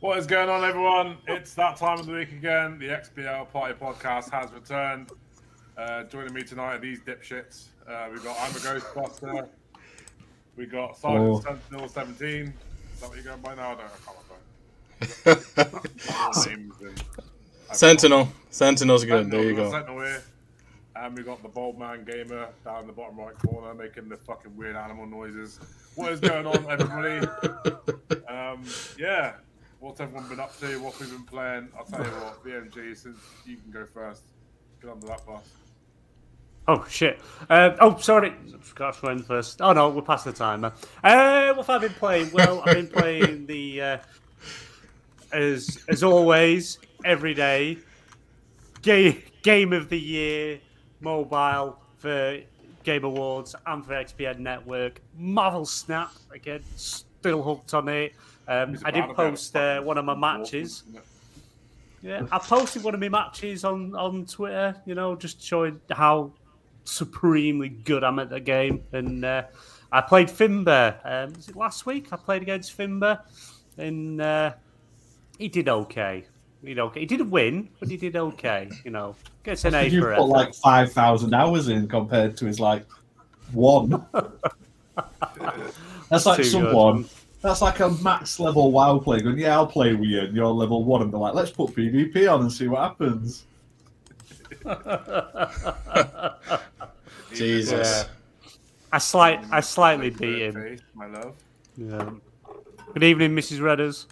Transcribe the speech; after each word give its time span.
What 0.00 0.18
is 0.18 0.26
going 0.26 0.48
on, 0.48 0.64
everyone? 0.64 1.16
It's 1.26 1.54
that 1.54 1.76
time 1.76 1.98
of 1.98 2.06
the 2.06 2.12
week 2.12 2.30
again. 2.32 2.78
The 2.78 2.86
XBL 2.86 3.50
Party 3.50 3.74
Podcast 3.74 4.30
has 4.30 4.52
returned. 4.52 5.10
Uh, 5.76 6.04
joining 6.04 6.32
me 6.34 6.42
tonight 6.42 6.74
are 6.76 6.78
these 6.78 7.00
dipshits. 7.00 7.66
Uh, 7.88 8.06
we've 8.10 8.22
got 8.22 8.36
I'm 8.40 8.50
a 8.52 8.58
Ghostbuster. 8.58 9.48
We 10.56 10.66
got 10.66 10.96
Sergeant 10.96 11.28
Oh. 11.28 11.40
Sentinel 11.40 11.88
17. 11.88 12.30
Is 12.94 13.00
that 13.00 13.08
what 13.08 13.16
you're 13.16 13.24
going 13.24 13.40
by 13.40 13.54
now? 13.56 13.72
I 13.72 13.74
don't 13.74 15.26
know. 15.26 15.32
I 16.08 16.30
can't 16.32 16.46
remember. 16.46 17.02
Sentinel. 17.72 18.28
Sentinel's 18.50 19.04
good. 19.04 19.24
Sentinel, 19.24 19.40
There 19.40 19.50
you 19.50 19.56
go. 19.56 19.70
Sentinel 19.70 20.00
here. 20.00 20.22
And 20.96 21.16
we've 21.16 21.26
got 21.26 21.42
the 21.42 21.48
Bold 21.48 21.78
Man 21.78 22.04
Gamer 22.04 22.48
down 22.64 22.82
in 22.82 22.86
the 22.88 22.92
bottom 22.92 23.18
right 23.18 23.36
corner 23.38 23.74
making 23.74 24.08
the 24.08 24.16
fucking 24.16 24.56
weird 24.56 24.74
animal 24.76 25.06
noises. 25.06 25.58
What 25.96 26.12
is 26.12 26.20
going 26.20 26.46
on, 26.46 26.70
everybody? 26.70 27.26
um, 28.28 28.64
yeah. 28.98 29.34
What's 29.80 30.00
everyone 30.00 30.28
been 30.28 30.40
up 30.40 30.58
to? 30.58 30.80
What 30.80 30.98
we've 30.98 31.10
been 31.10 31.24
playing? 31.24 31.68
I'll 31.78 31.84
tell 31.84 32.04
you 32.04 32.10
what, 32.10 32.44
BMG, 32.44 32.96
since 32.96 33.18
you 33.46 33.56
can 33.56 33.70
go 33.70 33.86
first, 33.86 34.22
get 34.82 34.90
under 34.90 35.06
that 35.06 35.24
bus. 35.24 35.44
Oh 36.66 36.84
shit! 36.88 37.20
Uh, 37.48 37.70
oh, 37.80 37.96
sorry, 37.98 38.30
I 38.30 38.58
forgot 38.60 38.94
to 38.98 39.06
win 39.06 39.22
first. 39.22 39.62
Oh 39.62 39.72
no, 39.72 39.88
we're 39.88 40.02
past 40.02 40.24
the 40.24 40.32
timer. 40.32 40.72
Uh, 41.02 41.54
what 41.54 41.66
have 41.66 41.70
I 41.70 41.78
been 41.78 41.94
playing? 41.94 42.30
Well, 42.32 42.60
I've 42.60 42.74
been 42.74 42.88
playing 42.88 43.46
the 43.46 43.80
uh, 43.80 43.98
as 45.32 45.78
as 45.88 46.02
always 46.02 46.78
every 47.04 47.34
day 47.34 47.78
game 48.82 49.22
game 49.42 49.72
of 49.72 49.88
the 49.88 49.98
year 49.98 50.60
mobile 51.00 51.78
for 51.96 52.40
Game 52.82 53.04
Awards 53.04 53.54
and 53.66 53.84
for 53.84 53.92
XPN 53.92 54.40
Network. 54.40 55.00
Marvel 55.16 55.64
Snap 55.64 56.12
again, 56.32 56.62
still 56.76 57.42
hooked 57.42 57.74
on 57.74 57.88
it. 57.88 58.12
Um, 58.48 58.78
I 58.84 58.90
did 58.90 58.98
about 58.98 58.98
a 58.98 59.00
bit 59.00 59.10
of 59.10 59.16
post 59.16 59.56
uh, 59.56 59.80
one 59.82 59.98
of 59.98 60.04
my 60.04 60.14
matches. 60.14 60.84
Yeah, 62.00 62.26
I 62.32 62.38
posted 62.38 62.82
one 62.82 62.94
of 62.94 63.00
my 63.00 63.08
matches 63.08 63.64
on 63.64 63.94
on 63.94 64.24
Twitter. 64.24 64.74
You 64.86 64.94
know, 64.94 65.16
just 65.16 65.42
showing 65.42 65.80
how 65.90 66.32
supremely 66.84 67.68
good 67.68 68.02
I'm 68.02 68.18
at 68.18 68.30
the 68.30 68.40
game. 68.40 68.84
And 68.92 69.24
uh, 69.24 69.44
I 69.92 70.00
played 70.00 70.28
Finbar. 70.28 70.96
Um, 71.04 71.34
was 71.34 71.48
it 71.48 71.56
last 71.56 71.86
week? 71.86 72.12
I 72.12 72.16
played 72.16 72.42
against 72.42 72.76
Finbar, 72.76 73.20
and 73.76 74.20
uh, 74.20 74.54
he 75.38 75.48
did 75.48 75.68
okay. 75.68 76.24
He 76.62 76.68
did 76.68 76.78
okay. 76.78 77.00
He 77.00 77.06
didn't 77.06 77.30
win, 77.30 77.68
but 77.78 77.90
he 77.90 77.96
did 77.96 78.16
okay. 78.16 78.70
You 78.84 78.90
know, 78.90 79.14
gets 79.44 79.64
an 79.64 79.74
A 79.74 79.86
you 79.86 80.00
for 80.00 80.16
put 80.16 80.24
like 80.24 80.54
five 80.54 80.92
thousand 80.92 81.34
hours 81.34 81.68
in 81.68 81.86
compared 81.86 82.36
to 82.38 82.46
his 82.46 82.58
like 82.58 82.86
one. 83.52 84.04
that's 86.08 86.26
like 86.26 86.42
Too 86.42 86.60
good. 86.60 87.08
Someone. 87.40 87.50
That's 87.50 87.62
like 87.62 87.80
a 87.80 87.90
max 88.02 88.40
level 88.40 88.72
WoW 88.72 88.98
player 88.98 89.20
going, 89.20 89.38
yeah, 89.38 89.54
I'll 89.54 89.66
play 89.66 89.94
with 89.94 90.08
you, 90.08 90.20
and 90.20 90.34
you're 90.34 90.46
level 90.46 90.84
one, 90.84 91.02
and 91.02 91.12
they're 91.12 91.20
like, 91.20 91.34
let's 91.34 91.50
put 91.50 91.74
PvP 91.74 92.32
on 92.32 92.42
and 92.42 92.52
see 92.52 92.68
what 92.68 92.82
happens. 92.82 93.44
Jesus. 97.34 98.06
I 98.90 98.98
slight, 98.98 99.44
I 99.50 99.60
slightly 99.60 100.10
beat 100.10 100.42
him. 100.42 100.54
Face, 100.54 100.80
my 100.94 101.06
love. 101.06 101.34
Yeah. 101.76 102.10
Good 102.94 103.04
evening, 103.04 103.36
Mrs. 103.36 103.58
Redders. 103.58 104.06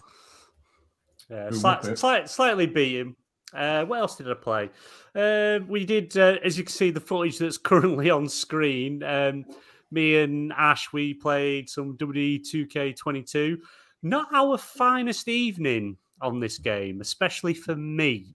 Yeah, 1.30 1.48
Good 1.50 1.58
slight, 1.58 1.98
slight, 1.98 2.30
slightly 2.30 2.66
beat 2.66 3.00
him. 3.00 3.16
Uh, 3.52 3.84
what 3.84 4.00
else 4.00 4.16
did 4.16 4.30
I 4.30 4.34
play? 4.34 4.70
Uh, 5.14 5.60
we 5.66 5.86
did, 5.86 6.16
uh, 6.16 6.36
as 6.44 6.58
you 6.58 6.64
can 6.64 6.72
see, 6.72 6.90
the 6.90 7.00
footage 7.00 7.38
that's 7.38 7.58
currently 7.58 8.10
on 8.10 8.28
screen. 8.28 9.02
Um, 9.02 9.46
me 9.90 10.18
and 10.18 10.52
Ash, 10.52 10.92
we 10.92 11.14
played 11.14 11.68
some 11.70 11.96
WWE 11.96 12.40
2K22. 12.40 13.58
Not 14.02 14.28
our 14.32 14.58
finest 14.58 15.28
evening 15.28 15.96
on 16.20 16.40
this 16.40 16.58
game, 16.58 17.00
especially 17.00 17.54
for 17.54 17.76
me. 17.76 18.34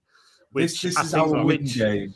This, 0.54 0.80
this 0.82 0.96
I 0.96 1.02
is 1.02 1.14
our 1.14 1.28
win 1.28 1.46
which- 1.46 1.74
game. 1.76 2.14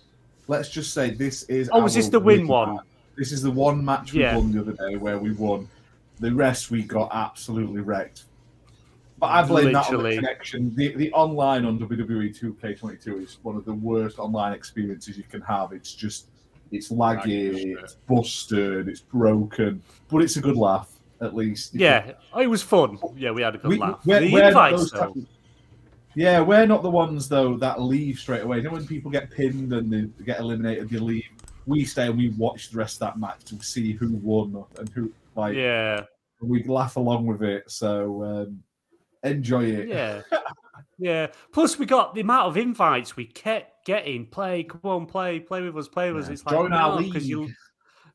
Let's 0.48 0.68
just 0.68 0.94
say 0.94 1.10
this 1.10 1.42
is. 1.44 1.68
Oh, 1.72 1.84
is 1.86 1.94
this 1.94 2.08
the 2.08 2.20
win 2.20 2.46
one? 2.46 2.76
match. 2.76 2.84
This 3.16 3.32
is 3.32 3.42
the 3.42 3.50
one 3.50 3.84
match 3.84 4.12
we 4.12 4.20
Yeah. 4.20 4.36
won 4.36 4.52
the 4.52 4.60
other 4.60 4.74
day 4.74 4.96
where 4.96 5.18
we 5.18 5.32
won. 5.32 5.68
The 6.20 6.32
rest 6.32 6.70
we 6.70 6.82
got 6.82 7.10
absolutely 7.12 7.80
wrecked. 7.80 8.24
But 9.18 9.26
I 9.28 9.42
blame 9.44 9.72
that 9.72 9.90
on 9.92 10.02
the 10.04 10.14
connection. 10.14 10.74
The, 10.76 10.94
the 10.94 11.10
online 11.12 11.64
on 11.64 11.78
WWE 11.80 12.38
2K22 12.38 13.24
is 13.24 13.38
one 13.42 13.56
of 13.56 13.64
the 13.64 13.72
worst 13.72 14.18
online 14.18 14.52
experiences 14.52 15.16
you 15.16 15.24
can 15.24 15.40
have. 15.40 15.72
It's 15.72 15.94
just, 15.94 16.26
it's 16.72 16.90
Laggy 16.90 17.50
as 17.50 17.56
laggy, 17.56 17.62
shit. 17.62 17.78
it's 17.78 17.94
busted, 18.08 18.88
it's 18.88 19.00
broken, 19.00 19.82
but 20.08 20.22
it's 20.22 20.36
a 20.36 20.40
good 20.40 20.56
laugh 20.56 20.90
at 21.20 21.34
least. 21.34 21.74
Yeah, 21.74 22.12
it 22.38 22.46
was 22.46 22.62
fun. 22.62 22.98
Yeah, 23.16 23.30
we 23.30 23.42
had 23.42 23.54
a 23.54 23.58
good 23.58 23.68
We- 23.70 23.78
laugh. 23.78 24.00
we're- 24.04 24.26
the 24.26 24.32
we're 24.32 24.40
not 24.42 24.48
invites, 24.72 24.90
those 24.90 25.00
type- 25.00 25.24
Yeah, 26.14 26.40
we're 26.40 26.66
not 26.66 26.82
the 26.82 26.90
ones 26.90 27.28
though 27.28 27.56
that 27.58 27.80
leave 27.80 28.18
straight 28.18 28.42
away. 28.42 28.58
You 28.58 28.64
know 28.64 28.70
when 28.72 28.86
people 28.86 29.10
get 29.10 29.30
pinned 29.30 29.72
and 29.72 29.92
they 29.92 30.24
get 30.24 30.40
eliminated, 30.40 30.88
they 30.88 30.98
leave. 30.98 31.24
We 31.66 31.84
stay 31.84 32.06
and 32.06 32.16
we 32.16 32.28
watch 32.30 32.70
the 32.70 32.78
rest 32.78 32.96
of 32.96 33.00
that 33.00 33.18
match 33.18 33.44
to 33.46 33.60
see 33.62 33.92
who 33.92 34.12
won 34.16 34.64
and 34.78 34.88
who 34.90 35.12
like. 35.34 35.54
Yeah, 35.56 36.04
We 36.40 36.62
laugh 36.64 36.96
along 36.96 37.26
with 37.26 37.42
it, 37.42 37.70
so 37.70 38.22
um, 38.24 38.62
enjoy 39.22 39.64
it. 39.64 39.88
Yeah. 39.88 40.22
Yeah. 40.98 41.26
Plus, 41.52 41.78
we 41.78 41.84
got 41.84 42.14
the 42.14 42.22
amount 42.22 42.46
of 42.48 42.56
invites 42.56 43.16
we 43.16 43.26
kept 43.26 43.70
getting. 43.86 44.26
Play, 44.26 44.64
come 44.64 44.80
on, 44.84 45.06
play, 45.06 45.40
play 45.40 45.62
with 45.62 45.74
us, 45.78 45.88
play 45.88 46.12
with 46.12 46.24
us. 46.24 46.28
Yeah. 46.28 46.32
It's 46.34 46.44
like 46.44 46.54
Join 46.54 46.72
our 46.74 47.00
no, 47.00 47.06
You, 47.16 47.40
league. 47.44 47.54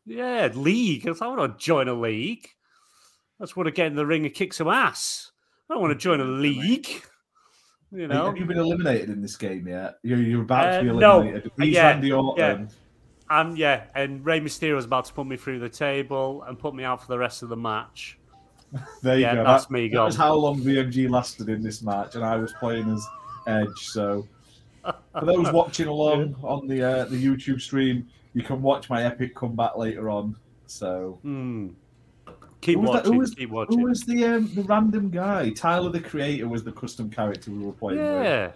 yeah, 0.06 0.50
league. 0.54 1.08
I 1.08 1.12
want 1.28 1.58
to 1.58 1.64
join 1.66 1.88
a 1.88 1.94
league. 1.94 2.48
I 3.40 3.44
just 3.44 3.58
want 3.58 3.66
to 3.66 3.72
get 3.72 3.88
in 3.88 3.96
the 3.96 4.06
ring 4.06 4.26
and 4.26 4.34
kick 4.36 4.54
some 4.54 4.68
ass. 4.68 5.32
I 5.68 5.74
don't 5.74 5.82
want 5.82 5.94
to 5.94 5.98
join 5.98 6.20
a 6.20 6.26
league. 6.26 6.88
You 7.92 8.08
know. 8.08 8.26
Have 8.28 8.38
you 8.38 8.46
been 8.46 8.58
eliminated 8.60 9.10
in 9.10 9.22
this 9.22 9.36
game 9.36 9.68
yet? 9.68 9.96
You're, 10.04 10.20
you're 10.22 10.44
about 10.44 10.66
Uh, 10.68 10.78
to 10.78 10.94
be 10.94 11.00
no. 11.00 11.16
eliminated. 11.22 11.52
Who's 11.58 11.68
Yeah, 11.70 11.88
Randy 11.90 12.12
Orton? 12.12 12.70
And 13.30 13.58
yeah, 13.58 13.86
and 13.96 14.26
Rey 14.26 14.40
Mysterio 14.42 14.76
was 14.76 14.86
about 14.86 15.06
to 15.06 15.14
put 15.14 15.26
me 15.26 15.38
through 15.38 15.60
the 15.60 15.70
table 15.70 16.44
and 16.44 16.60
put 16.60 16.76
me 16.76 16.84
out 16.84 17.02
for 17.02 17.08
the 17.08 17.18
rest 17.18 17.44
of 17.44 17.50
the 17.50 17.58
match. 17.58 18.18
There 19.04 19.16
you 19.16 19.22
yeah, 19.24 19.36
go. 19.36 19.44
that's 19.44 19.66
That- 19.66 19.72
me 19.74 19.88
That 19.90 20.02
was 20.04 20.16
how 20.16 20.34
long 20.36 20.60
VMG 20.62 21.10
lasted 21.10 21.50
in 21.50 21.62
this 21.62 21.82
match, 21.82 22.16
and 22.16 22.24
I 22.24 22.36
was 22.38 22.54
playing 22.60 22.90
as 22.94 23.06
Edge. 23.48 23.88
So, 23.88 24.26
for 24.84 25.26
those 25.26 25.52
watching 25.54 25.88
along 25.88 26.36
on 26.44 26.68
the 26.68 26.82
uh, 26.84 27.06
the 27.06 27.24
YouTube 27.24 27.62
stream, 27.62 28.08
you 28.34 28.44
can 28.44 28.62
watch 28.62 28.90
my 28.90 29.04
epic 29.04 29.36
comeback 29.36 29.76
later 29.78 30.10
on. 30.10 30.36
So, 30.68 31.20
Hmm. 31.22 31.70
Keep 32.62 32.76
Who 32.78 32.82
was 32.86 32.92
that- 32.92 33.06
who 33.06 33.12
watching. 33.12 33.18
was- 33.18 33.34
keep 33.34 33.50
who 33.50 33.84
was 33.90 34.02
the 34.02 34.26
um, 34.26 34.52
the 34.54 34.62
random 34.64 35.10
guy? 35.10 35.50
Tyler 35.50 35.90
the 35.90 36.00
Creator 36.00 36.48
was 36.48 36.64
the 36.64 36.72
custom 36.72 37.10
character 37.10 37.50
we 37.52 37.66
were 37.66 37.72
playing 37.72 38.00
with, 38.00 38.24
yeah. 38.24 38.52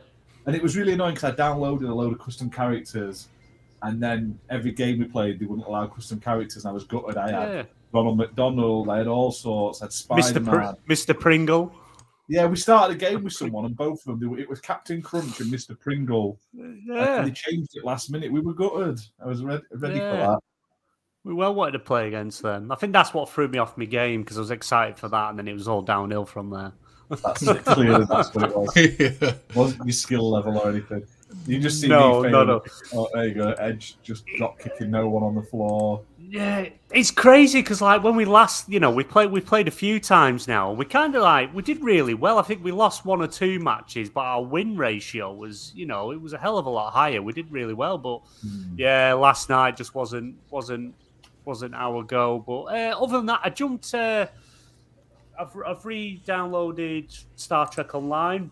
and 0.45 0.55
it 0.55 0.61
was 0.61 0.77
really 0.77 0.93
annoying 0.93 1.15
because 1.15 1.33
I 1.33 1.35
downloaded 1.35 1.89
a 1.89 1.93
load 1.93 2.13
of 2.13 2.19
custom 2.19 2.49
characters, 2.51 3.29
and 3.81 4.01
then 4.01 4.37
every 4.49 4.71
game 4.73 4.99
we 4.99 5.05
played, 5.05 5.39
they 5.39 5.45
wouldn't 5.47 5.67
allow 5.67 5.87
custom 5.87 6.19
characters, 6.19 6.65
and 6.65 6.69
I 6.69 6.73
was 6.73 6.83
gutted. 6.83 7.17
I 7.17 7.31
had 7.31 7.49
Yeah. 7.53 7.63
Ronald 7.91 8.17
McDonald, 8.17 8.89
I 8.89 8.99
had 8.99 9.07
all 9.07 9.31
sorts, 9.31 9.81
I 9.81 9.85
had 9.85 9.93
Spider 9.93 10.39
Mr. 10.39 10.45
Pr- 10.85 10.91
Mr. 10.93 11.19
Pringle. 11.19 11.73
Yeah, 12.27 12.47
we 12.47 12.55
started 12.55 12.95
a 12.95 12.97
game 12.97 13.23
with 13.23 13.33
someone, 13.33 13.65
and 13.65 13.75
both 13.75 14.05
of 14.07 14.19
them 14.19 14.29
were, 14.31 14.39
it 14.39 14.49
was 14.49 14.59
Captain 14.59 15.01
Crunch 15.01 15.39
and 15.41 15.51
Mr. 15.53 15.79
Pringle. 15.79 16.39
Yeah. 16.53 17.19
And 17.19 17.27
they 17.27 17.31
changed 17.31 17.75
it 17.75 17.85
last 17.85 18.09
minute. 18.09 18.31
We 18.31 18.39
were 18.39 18.53
gutted. 18.53 18.99
I 19.23 19.27
was 19.27 19.43
ready, 19.43 19.63
ready 19.71 19.97
Yeah. 19.97 20.11
for 20.11 20.17
that. 20.17 20.39
We 21.23 21.33
well 21.33 21.55
wanted 21.55 21.73
to 21.73 21.79
play 21.79 22.07
against 22.07 22.41
them. 22.43 22.71
I 22.71 22.75
think 22.75 22.93
that's 22.93 23.13
what 23.13 23.29
threw 23.29 23.47
me 23.47 23.57
off 23.57 23.77
my 23.77 23.85
game 23.85 24.21
because 24.21 24.37
I 24.37 24.41
was 24.41 24.51
excited 24.51 24.97
for 24.97 25.09
that, 25.09 25.29
and 25.29 25.39
then 25.39 25.47
it 25.47 25.53
was 25.53 25.67
all 25.67 25.81
downhill 25.81 26.25
from 26.25 26.49
there. 26.49 26.71
That's 27.09 27.43
clearly 27.63 28.05
that's 28.05 28.33
what 28.33 28.49
it 28.49 28.55
was. 28.55 28.75
yeah. 28.75 29.29
It 29.29 29.55
wasn't 29.55 29.85
your 29.85 29.93
skill 29.93 30.31
level 30.31 30.57
or 30.57 30.69
anything. 30.69 31.05
You 31.45 31.59
just 31.59 31.79
see 31.81 31.87
No, 31.87 32.21
me 32.21 32.31
no, 32.31 32.43
no. 32.43 32.63
Oh, 32.93 33.07
there 33.13 33.27
you 33.27 33.33
go. 33.35 33.51
Edge 33.53 33.97
just 34.01 34.25
drop 34.37 34.59
kicking 34.59 34.89
no 34.91 35.07
one 35.07 35.23
on 35.23 35.35
the 35.35 35.43
floor. 35.43 36.01
Yeah, 36.17 36.69
it's 36.91 37.11
crazy 37.11 37.61
because 37.61 37.81
like 37.81 38.03
when 38.03 38.15
we 38.15 38.25
last, 38.25 38.67
you 38.67 38.79
know, 38.79 38.89
we 38.89 39.03
played 39.03 39.31
we 39.31 39.41
played 39.41 39.67
a 39.67 39.71
few 39.71 39.99
times 39.99 40.47
now. 40.47 40.71
We 40.71 40.85
kind 40.85 41.15
of 41.15 41.21
like 41.21 41.53
we 41.53 41.61
did 41.61 41.81
really 41.83 42.15
well. 42.15 42.39
I 42.39 42.41
think 42.41 42.63
we 42.63 42.71
lost 42.71 43.05
one 43.05 43.21
or 43.21 43.27
two 43.27 43.59
matches, 43.59 44.09
but 44.09 44.21
our 44.21 44.43
win 44.43 44.75
ratio 44.75 45.31
was, 45.31 45.71
you 45.75 45.85
know, 45.85 46.11
it 46.11 46.19
was 46.19 46.33
a 46.33 46.37
hell 46.37 46.57
of 46.57 46.65
a 46.65 46.69
lot 46.69 46.93
higher. 46.93 47.21
We 47.21 47.31
did 47.31 47.51
really 47.51 47.75
well, 47.75 47.97
but 47.99 48.21
yeah, 48.75 49.13
last 49.13 49.49
night 49.49 49.77
just 49.77 49.93
wasn't 49.93 50.35
wasn't 50.49 50.95
wasn't 51.45 51.75
our 51.75 52.01
go. 52.03 52.39
But 52.39 52.63
uh, 52.63 52.97
other 52.99 53.17
than 53.17 53.27
that, 53.27 53.41
I 53.43 53.49
jumped. 53.51 53.93
Uh, 53.93 54.27
I've 55.39 55.55
I've 55.67 55.85
re-downloaded 55.85 57.23
Star 57.35 57.67
Trek 57.67 57.93
Online. 57.93 58.49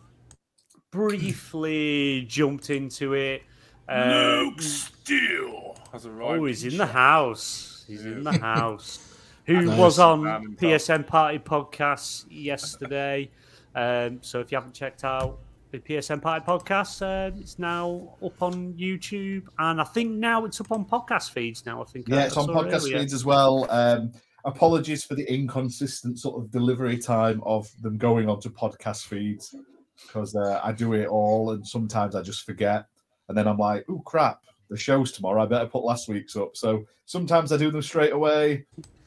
Briefly 0.94 2.24
jumped 2.30 2.70
into 2.70 3.14
it. 3.16 3.42
Um, 3.90 4.10
Luke 4.10 4.62
Steele 4.62 5.76
has 5.92 6.06
arrived. 6.06 6.40
Oh, 6.42 6.46
he's 6.46 6.64
in 6.64 6.78
the 6.78 6.86
house. 6.86 7.84
He's 7.88 8.06
in 8.06 8.24
the 8.24 8.38
house. 8.38 9.00
Who 9.48 9.72
was 9.72 9.98
on 9.98 10.24
Man. 10.24 10.56
PSN 10.60 11.08
Party 11.08 11.40
podcast 11.40 12.26
yesterday? 12.30 13.32
Um, 13.76 14.20
so 14.22 14.40
if 14.40 14.52
you 14.52 14.56
haven't 14.58 14.74
checked 14.76 15.04
out 15.04 15.40
the 15.72 15.80
PSN 15.80 16.22
Party 16.22 16.46
podcast, 16.46 17.02
um, 17.02 17.40
it's 17.42 17.58
now 17.58 18.16
up 18.24 18.40
on 18.44 18.74
YouTube, 18.76 19.48
and 19.58 19.82
I 19.82 19.86
think 19.86 20.12
now 20.12 20.46
it's 20.46 20.62
up 20.62 20.72
on 20.72 20.86
podcast 20.86 21.32
feeds. 21.32 21.66
Now 21.66 21.82
I 21.82 21.86
think 21.86 22.08
Yeah, 22.08 22.18
I 22.18 22.26
it's 22.26 22.38
on 22.38 22.48
podcast 22.48 22.74
earlier. 22.84 23.00
feeds 23.00 23.14
as 23.16 23.26
well. 23.26 23.66
Um, 23.72 24.12
apologies 24.46 25.04
for 25.04 25.16
the 25.16 25.24
inconsistent 25.34 26.20
sort 26.20 26.40
of 26.42 26.52
delivery 26.52 27.00
time 27.00 27.42
of 27.46 27.68
them 27.82 27.98
going 27.98 28.30
onto 28.30 28.50
podcast 28.50 29.08
feeds. 29.08 29.56
Because 30.02 30.36
uh, 30.36 30.60
I 30.64 30.72
do 30.72 30.94
it 30.94 31.08
all, 31.08 31.52
and 31.52 31.66
sometimes 31.66 32.16
I 32.16 32.22
just 32.22 32.46
forget, 32.46 32.86
and 33.30 33.38
then 33.38 33.48
I'm 33.48 33.58
like, 33.58 33.86
"Oh 33.90 34.00
crap, 34.00 34.44
the 34.70 34.78
show's 34.78 35.12
tomorrow. 35.12 35.44
I 35.44 35.46
better 35.46 35.68
put 35.68 35.84
last 35.84 36.08
week's 36.08 36.36
up." 36.36 36.56
So 36.56 36.86
sometimes 37.06 37.52
I 37.52 37.58
do 37.58 37.72
them 37.72 37.82
straight 37.82 38.14
away. 38.14 38.66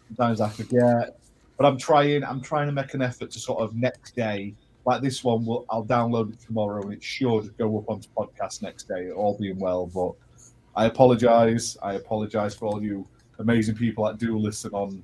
Sometimes 0.08 0.40
I 0.40 0.48
forget, 0.48 1.18
but 1.56 1.66
I'm 1.66 1.78
trying. 1.78 2.24
I'm 2.24 2.40
trying 2.40 2.66
to 2.66 2.72
make 2.72 2.94
an 2.94 3.02
effort 3.02 3.30
to 3.32 3.40
sort 3.40 3.60
of 3.60 3.74
next 3.74 4.14
day, 4.14 4.54
like 4.84 5.02
this 5.02 5.24
one. 5.24 5.44
Will 5.44 5.66
I'll 5.70 5.84
download 5.84 6.32
it 6.32 6.40
tomorrow, 6.40 6.82
and 6.82 6.92
it 6.92 7.02
should 7.02 7.56
go 7.56 7.78
up 7.78 7.88
onto 7.88 8.08
podcast 8.16 8.62
next 8.62 8.88
day, 8.88 9.10
all 9.10 9.36
being 9.38 9.58
well. 9.58 9.86
But 9.86 10.12
I 10.74 10.86
apologize. 10.86 11.76
I 11.82 11.94
apologize 11.94 12.54
for 12.54 12.66
all 12.66 12.82
you 12.82 13.06
amazing 13.38 13.76
people 13.76 14.04
that 14.04 14.18
do 14.18 14.38
listen 14.38 14.72
on 14.72 15.02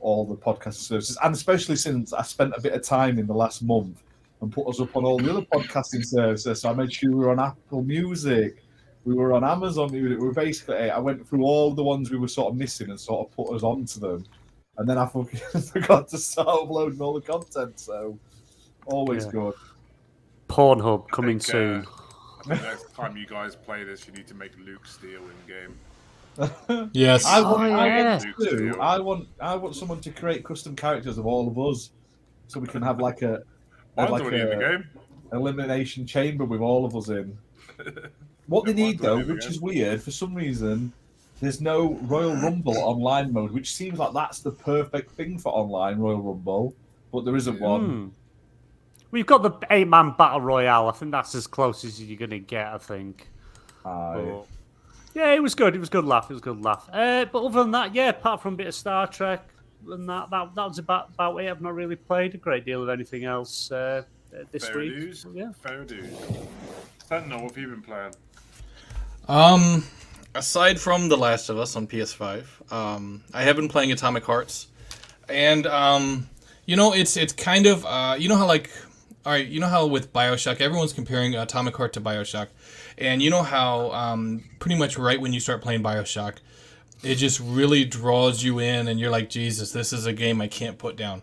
all 0.00 0.24
the 0.24 0.36
podcast 0.36 0.74
services, 0.74 1.16
and 1.22 1.34
especially 1.34 1.76
since 1.76 2.12
I 2.12 2.22
spent 2.22 2.54
a 2.56 2.60
bit 2.60 2.72
of 2.72 2.82
time 2.82 3.18
in 3.18 3.26
the 3.26 3.34
last 3.34 3.62
month 3.62 4.02
and 4.42 4.52
put 4.52 4.68
us 4.68 4.80
up 4.80 4.94
on 4.96 5.04
all 5.04 5.18
the 5.18 5.30
other 5.30 5.46
podcasting 5.52 6.04
services. 6.04 6.60
So 6.60 6.70
I 6.70 6.74
made 6.74 6.92
sure 6.92 7.10
we 7.10 7.16
were 7.16 7.30
on 7.30 7.38
Apple 7.40 7.82
Music, 7.82 8.62
we 9.04 9.14
were 9.14 9.32
on 9.32 9.44
Amazon 9.44 9.90
Music. 9.90 10.18
We 10.18 10.26
were 10.26 10.34
basically, 10.34 10.90
I 10.90 10.98
went 10.98 11.26
through 11.26 11.42
all 11.42 11.72
the 11.72 11.82
ones 11.82 12.10
we 12.10 12.18
were 12.18 12.28
sort 12.28 12.52
of 12.52 12.56
missing 12.58 12.90
and 12.90 13.00
sort 13.00 13.26
of 13.28 13.34
put 13.34 13.54
us 13.54 13.62
onto 13.62 13.98
them. 13.98 14.24
And 14.78 14.88
then 14.88 14.98
I 14.98 15.06
forgot 15.72 16.08
to 16.08 16.18
start 16.18 16.48
uploading 16.48 17.00
all 17.00 17.14
the 17.14 17.20
content. 17.20 17.80
So 17.80 18.18
always 18.86 19.24
Yeah. 19.26 19.30
good. 19.32 19.54
Pornhub 20.48 21.08
coming 21.10 21.38
think, 21.38 21.48
uh, 21.48 21.52
soon. 21.52 21.86
I 22.40 22.48
think 22.48 22.62
next 22.62 22.94
time 22.94 23.16
you 23.16 23.26
guys 23.26 23.56
play 23.56 23.84
this, 23.84 24.06
you 24.06 24.12
need 24.12 24.26
to 24.28 24.34
make 24.34 24.52
Luke 24.64 24.86
Steele 24.86 25.22
in 25.22 25.46
game. 25.46 26.90
Yes. 26.92 27.24
I 27.26 27.40
want, 27.42 27.62
Oh, 27.72 27.74
I 27.74 28.04
want 28.04 28.22
to. 28.40 28.76
I 28.80 28.98
want, 28.98 29.28
I 29.40 29.56
want 29.56 29.76
someone 29.76 30.00
to 30.00 30.10
create 30.10 30.44
custom 30.44 30.74
characters 30.74 31.18
of 31.18 31.26
all 31.26 31.46
of 31.48 31.58
us, 31.58 31.90
so 32.48 32.58
we 32.60 32.66
can 32.68 32.82
have 32.82 33.00
like 33.00 33.22
a, 33.22 33.42
Mine's 33.96 34.10
like 34.10 34.22
already 34.22 34.40
in 34.40 34.48
the 34.48 34.56
a 34.66 34.70
game. 34.78 34.88
elimination 35.32 36.06
chamber 36.06 36.44
with 36.44 36.60
all 36.60 36.84
of 36.84 36.96
us 36.96 37.08
in. 37.08 37.36
What 38.48 38.64
they 38.66 38.74
need 38.74 38.98
though, 38.98 39.16
mine's 39.16 39.28
already 39.28 39.30
in 39.30 39.34
which 39.36 39.46
is 39.46 39.60
weird, 39.60 40.02
for 40.02 40.10
some 40.10 40.34
reason, 40.34 40.92
there's 41.40 41.60
no 41.60 41.94
Royal 42.02 42.34
Rumble 42.34 42.76
online 42.76 43.32
mode, 43.32 43.52
which 43.52 43.72
seems 43.74 43.98
like 43.98 44.12
that's 44.12 44.40
the 44.40 44.50
perfect 44.50 45.12
thing 45.12 45.38
for 45.38 45.52
online 45.52 45.98
Royal 45.98 46.20
Rumble, 46.20 46.74
but 47.12 47.24
there 47.24 47.36
isn't 47.36 47.60
one. 47.60 47.84
Hmm. 47.84 48.08
We've 49.12 49.26
got 49.26 49.42
the 49.42 49.52
eight 49.70 49.88
man 49.88 50.14
battle 50.18 50.40
royale. 50.40 50.88
I 50.88 50.92
think 50.92 51.12
that's 51.12 51.34
as 51.34 51.46
close 51.46 51.84
as 51.84 52.02
you're 52.02 52.18
gonna 52.18 52.38
get. 52.40 52.66
I 52.66 52.78
think. 52.78 53.28
Aye. 53.84 54.14
But- 54.24 54.46
yeah, 55.14 55.32
it 55.32 55.42
was 55.42 55.54
good. 55.54 55.76
It 55.76 55.78
was 55.78 55.90
good 55.90 56.04
laugh. 56.06 56.30
It 56.30 56.34
was 56.34 56.40
good 56.42 56.64
laugh. 56.64 56.88
Uh, 56.90 57.26
but 57.26 57.44
other 57.44 57.62
than 57.62 57.70
that, 57.72 57.94
yeah, 57.94 58.08
apart 58.08 58.40
from 58.40 58.54
a 58.54 58.56
bit 58.56 58.66
of 58.68 58.74
Star 58.74 59.06
Trek 59.06 59.46
and 59.90 60.08
that, 60.08 60.30
that, 60.30 60.54
that 60.54 60.68
was 60.68 60.78
about 60.78 61.10
about 61.14 61.36
it. 61.38 61.50
I've 61.50 61.60
not 61.60 61.74
really 61.74 61.96
played 61.96 62.34
a 62.34 62.38
great 62.38 62.64
deal 62.64 62.82
of 62.82 62.88
anything 62.88 63.24
else 63.24 63.70
uh, 63.70 64.02
uh, 64.34 64.44
this 64.50 64.68
Fair 64.68 64.78
week. 64.78 64.94
dues. 64.94 65.26
Yeah. 65.34 65.52
Fair 65.52 65.84
dues. 65.84 66.12
Sentinel, 67.06 67.42
what 67.42 67.50
have 67.50 67.58
you 67.58 67.68
been 67.68 67.82
playing? 67.82 68.14
Um, 69.28 69.84
aside 70.34 70.80
from 70.80 71.08
The 71.08 71.16
Last 71.16 71.48
of 71.48 71.58
Us 71.58 71.76
on 71.76 71.86
PS5, 71.86 72.72
um, 72.72 73.22
I 73.32 73.42
have 73.42 73.56
been 73.56 73.68
playing 73.68 73.92
Atomic 73.92 74.24
Hearts, 74.24 74.68
and 75.28 75.66
um, 75.66 76.28
you 76.66 76.76
know, 76.76 76.92
it's 76.92 77.16
it's 77.16 77.32
kind 77.32 77.66
of 77.66 77.84
uh, 77.84 78.16
you 78.18 78.28
know 78.28 78.36
how 78.36 78.46
like, 78.46 78.70
all 79.24 79.32
right, 79.32 79.46
you 79.46 79.60
know 79.60 79.68
how 79.68 79.86
with 79.86 80.12
Bioshock, 80.12 80.60
everyone's 80.60 80.92
comparing 80.92 81.34
Atomic 81.34 81.76
Heart 81.76 81.92
to 81.94 82.00
Bioshock, 82.00 82.48
and 82.98 83.22
you 83.22 83.30
know 83.30 83.42
how 83.42 83.90
um, 83.92 84.44
pretty 84.58 84.76
much 84.78 84.98
right 84.98 85.20
when 85.20 85.32
you 85.32 85.40
start 85.40 85.62
playing 85.62 85.82
Bioshock, 85.82 86.36
it 87.02 87.16
just 87.16 87.40
really 87.40 87.84
draws 87.84 88.42
you 88.42 88.58
in, 88.58 88.88
and 88.88 88.98
you're 89.00 89.10
like, 89.10 89.28
Jesus, 89.28 89.72
this 89.72 89.92
is 89.92 90.06
a 90.06 90.12
game 90.12 90.40
I 90.40 90.48
can't 90.48 90.78
put 90.78 90.96
down. 90.96 91.22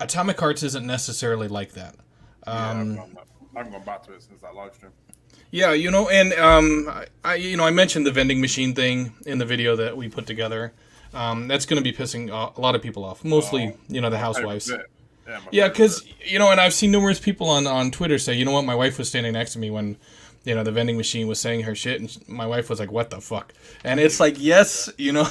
Atomic 0.00 0.38
Hearts 0.38 0.62
isn't 0.62 0.86
necessarily 0.86 1.48
like 1.48 1.72
that. 1.72 1.94
Yeah, 2.46 2.70
Um, 2.70 2.94
back- 2.96 3.06
I 3.54 3.58
haven't 3.58 3.72
gone 3.72 3.84
back 3.84 4.02
to 4.06 4.12
it 4.14 4.22
since 4.22 4.40
that 4.42 4.54
live 4.54 4.74
stream. 4.74 4.92
Yeah, 5.50 5.72
you 5.72 5.90
know, 5.90 6.08
and 6.08 6.32
um, 6.34 6.88
I- 7.24 7.34
you 7.36 7.56
know, 7.56 7.64
I 7.64 7.70
mentioned 7.70 8.06
the 8.06 8.12
vending 8.12 8.40
machine 8.40 8.74
thing 8.74 9.14
in 9.26 9.38
the 9.38 9.44
video 9.46 9.74
that 9.76 9.96
we 9.96 10.08
put 10.08 10.26
together. 10.26 10.72
Um, 11.14 11.48
that's 11.48 11.64
going 11.66 11.82
to 11.82 11.90
be 11.90 11.96
pissing 11.96 12.28
a 12.30 12.60
lot 12.60 12.74
of 12.74 12.82
people 12.82 13.02
off, 13.04 13.24
mostly, 13.24 13.72
Oh. 13.74 13.78
you 13.88 14.00
know, 14.00 14.10
the 14.10 14.18
housewives. 14.18 14.68
Yeah, 14.68 14.76
my 15.26 15.38
Yeah, 15.50 15.68
because 15.68 16.04
you 16.24 16.38
know, 16.38 16.50
and 16.50 16.60
I've 16.60 16.74
seen 16.74 16.90
numerous 16.90 17.18
people 17.18 17.48
on 17.48 17.66
on 17.66 17.90
Twitter 17.90 18.18
say, 18.18 18.34
you 18.34 18.44
know 18.44 18.52
what, 18.52 18.64
my 18.66 18.74
wife 18.74 18.98
was 18.98 19.08
standing 19.08 19.32
next 19.32 19.54
to 19.54 19.58
me 19.58 19.70
when, 19.70 19.96
you 20.44 20.54
know, 20.54 20.62
the 20.62 20.72
vending 20.72 20.96
machine 20.96 21.26
was 21.26 21.38
saying 21.38 21.62
her 21.62 21.74
shit, 21.74 22.00
and 22.00 22.28
my 22.28 22.46
wife 22.46 22.70
was 22.70 22.80
like, 22.80 22.90
"What 22.90 23.10
the 23.10 23.20
fuck?" 23.20 23.52
And 23.84 24.00
it's 24.00 24.18
like, 24.20 24.36
yes, 24.38 24.88
you 24.96 25.12
know. 25.12 25.28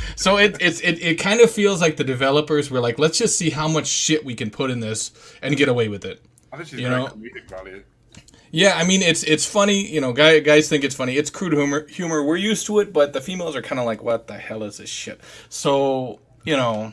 so 0.16 0.36
it 0.36 0.56
it's 0.60 0.80
it, 0.80 1.02
it 1.02 1.14
kind 1.16 1.40
of 1.40 1.50
feels 1.50 1.80
like 1.80 1.96
the 1.96 2.04
developers 2.04 2.70
were 2.70 2.80
like, 2.80 2.98
let's 2.98 3.18
just 3.18 3.38
see 3.38 3.50
how 3.50 3.68
much 3.68 3.86
shit 3.86 4.24
we 4.24 4.34
can 4.34 4.50
put 4.50 4.70
in 4.70 4.80
this 4.80 5.12
and 5.42 5.56
get 5.56 5.68
away 5.68 5.88
with 5.88 6.04
it. 6.04 6.22
I 6.52 6.56
think 6.56 6.68
she's 6.68 6.80
you 6.80 6.88
very 6.88 7.00
know-. 7.00 7.08
Yeah, 8.50 8.74
I 8.76 8.84
mean 8.84 9.02
it's 9.02 9.24
it's 9.24 9.44
funny, 9.44 9.84
you 9.86 10.00
know, 10.00 10.12
guy, 10.12 10.38
guys 10.40 10.68
think 10.68 10.84
it's 10.84 10.94
funny. 10.94 11.16
It's 11.16 11.30
crude 11.30 11.54
humor. 11.54 11.86
Humor. 11.88 12.22
We're 12.22 12.36
used 12.36 12.66
to 12.66 12.78
it, 12.80 12.92
but 12.92 13.12
the 13.12 13.20
females 13.20 13.56
are 13.56 13.62
kind 13.62 13.80
of 13.80 13.86
like, 13.86 14.02
"What 14.02 14.28
the 14.28 14.34
hell 14.34 14.62
is 14.62 14.76
this 14.76 14.90
shit?" 14.90 15.20
So 15.48 16.20
you 16.44 16.56
know, 16.56 16.92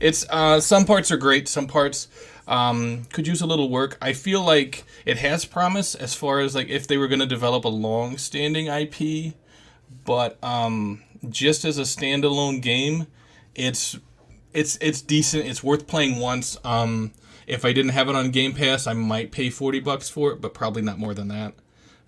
it's 0.00 0.26
uh, 0.30 0.58
some 0.60 0.84
parts 0.84 1.12
are 1.12 1.16
great, 1.16 1.48
some 1.48 1.66
parts 1.66 2.08
um, 2.48 3.04
could 3.12 3.26
use 3.26 3.40
a 3.42 3.46
little 3.46 3.68
work. 3.68 3.98
I 4.00 4.14
feel 4.14 4.42
like 4.42 4.84
it 5.04 5.18
has 5.18 5.44
promise 5.44 5.94
as 5.94 6.14
far 6.14 6.40
as 6.40 6.54
like 6.54 6.68
if 6.68 6.86
they 6.86 6.96
were 6.96 7.06
going 7.06 7.20
to 7.20 7.26
develop 7.26 7.64
a 7.64 7.68
long-standing 7.68 8.66
IP, 8.66 9.34
but 10.04 10.42
um, 10.42 11.02
just 11.28 11.64
as 11.64 11.78
a 11.78 11.82
standalone 11.82 12.62
game, 12.62 13.06
it's 13.54 13.98
it's 14.54 14.78
it's 14.80 15.02
decent. 15.02 15.46
It's 15.46 15.62
worth 15.62 15.86
playing 15.86 16.18
once. 16.18 16.56
Um, 16.64 17.12
if 17.46 17.64
I 17.64 17.72
didn't 17.72 17.92
have 17.92 18.08
it 18.08 18.16
on 18.16 18.30
Game 18.30 18.54
Pass, 18.54 18.86
I 18.86 18.94
might 18.94 19.30
pay 19.30 19.50
forty 19.50 19.78
bucks 19.80 20.08
for 20.08 20.32
it, 20.32 20.40
but 20.40 20.54
probably 20.54 20.82
not 20.82 20.98
more 20.98 21.14
than 21.14 21.28
that. 21.28 21.54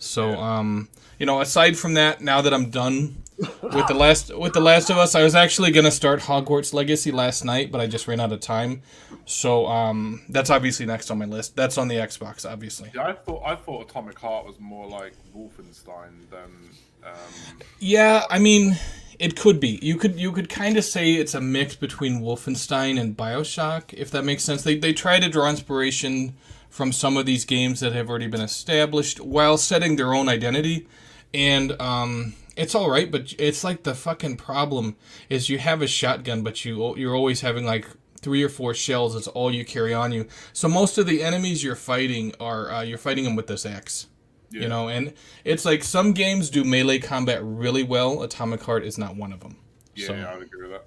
So, 0.01 0.35
um, 0.41 0.89
you 1.19 1.27
know, 1.27 1.41
aside 1.41 1.77
from 1.79 1.95
that, 1.95 2.21
now 2.23 2.41
that 2.41 2.53
I'm 2.55 2.71
done 2.71 3.23
with 3.63 3.87
the 3.87 3.95
last 3.95 4.37
with 4.37 4.55
the 4.55 4.61
Last 4.61 4.91
of 4.91 4.97
Us, 4.97 5.15
I 5.15 5.23
was 5.23 5.35
actually 5.35 5.71
gonna 5.71 5.91
start 5.91 6.21
Hogwarts 6.21 6.73
Legacy 6.73 7.13
last 7.13 7.45
night, 7.45 7.71
but 7.71 7.81
I 7.81 7.87
just 7.87 8.09
ran 8.09 8.19
out 8.19 8.33
of 8.33 8.41
time. 8.41 8.83
So, 9.27 9.67
um, 9.67 10.23
that's 10.31 10.51
obviously 10.51 10.87
next 10.87 11.11
on 11.11 11.19
my 11.19 11.27
list. 11.27 11.55
That's 11.55 11.79
on 11.79 11.89
the 11.89 11.97
Xbox, 11.97 12.51
obviously. 12.51 12.91
Yeah, 12.95 13.09
I 13.09 13.13
thought 13.13 13.43
I 13.45 13.55
thought 13.55 13.91
Atomic 13.91 14.19
Heart 14.19 14.47
was 14.47 14.59
more 14.59 14.89
like 14.89 15.13
Wolfenstein 15.37 16.29
than. 16.31 16.71
Um, 17.05 17.59
Yeah, 17.79 18.25
I 18.31 18.39
mean, 18.39 18.77
it 19.19 19.37
could 19.37 19.61
be. 19.61 19.79
You 19.83 19.97
could 19.97 20.19
you 20.19 20.33
could 20.33 20.49
kind 20.49 20.79
of 20.79 20.85
say 20.85 21.13
it's 21.13 21.35
a 21.35 21.41
mix 21.43 21.77
between 21.77 22.23
Wolfenstein 22.23 22.99
and 22.99 23.15
BioShock, 23.15 23.93
if 23.93 24.11
that 24.13 24.25
makes 24.25 24.45
sense. 24.45 24.63
They 24.63 24.77
they 24.77 24.95
try 24.95 25.21
to 25.21 25.29
draw 25.29 25.49
inspiration 25.49 26.35
from 26.71 26.93
some 26.93 27.17
of 27.19 27.27
these 27.27 27.45
games 27.45 27.81
that 27.81 27.93
have 27.93 28.09
already 28.09 28.29
been 28.29 28.41
established 28.41 29.21
while 29.21 29.59
setting 29.59 29.97
their 29.97 30.15
own 30.15 30.29
identity, 30.29 30.87
and 31.35 31.79
um, 31.81 32.35
it's 32.57 32.75
all 32.75 32.91
right. 32.91 33.11
But 33.11 33.35
it's 33.39 33.63
like 33.63 33.83
the 33.83 33.95
fucking 33.95 34.37
problem 34.39 34.97
is 35.29 35.49
you 35.51 35.59
have 35.59 35.83
a 35.83 35.87
shotgun, 35.87 36.43
but 36.43 36.65
you 36.65 36.97
you're 36.97 37.15
always 37.15 37.43
having 37.43 37.67
like 37.67 37.87
three 38.23 38.43
or 38.43 38.49
four 38.49 38.73
shells. 38.75 39.17
It's 39.17 39.29
all 39.29 39.53
you 39.53 39.65
carry 39.65 39.93
on 39.93 40.13
you. 40.13 40.27
So 40.53 40.69
most 40.69 40.97
of 40.99 41.07
the 41.07 41.23
enemies 41.23 41.65
you're 41.65 41.75
fighting 41.75 42.35
are 42.41 42.71
uh, 42.71 42.83
you're 42.83 42.99
fighting 42.99 43.25
them 43.25 43.37
with 43.37 43.47
this 43.49 43.67
axe. 43.67 44.07
yeah. 44.51 44.63
You 44.63 44.69
know, 44.69 44.89
and 44.89 45.13
it's 45.45 45.65
like 45.65 45.83
some 45.83 46.13
games 46.13 46.51
do 46.51 46.65
melee 46.65 46.99
combat 46.99 47.41
really 47.43 47.83
well. 47.83 48.23
Atomic 48.23 48.63
Heart 48.63 48.85
is 48.85 48.99
not 48.99 49.17
one 49.17 49.33
of 49.33 49.41
them. 49.41 49.57
Yeah, 49.95 50.07
so, 50.07 50.15
yeah, 50.15 50.31
I 50.31 50.35
would 50.37 50.47
agree 50.47 50.69
with 50.69 50.73
that. 50.73 50.85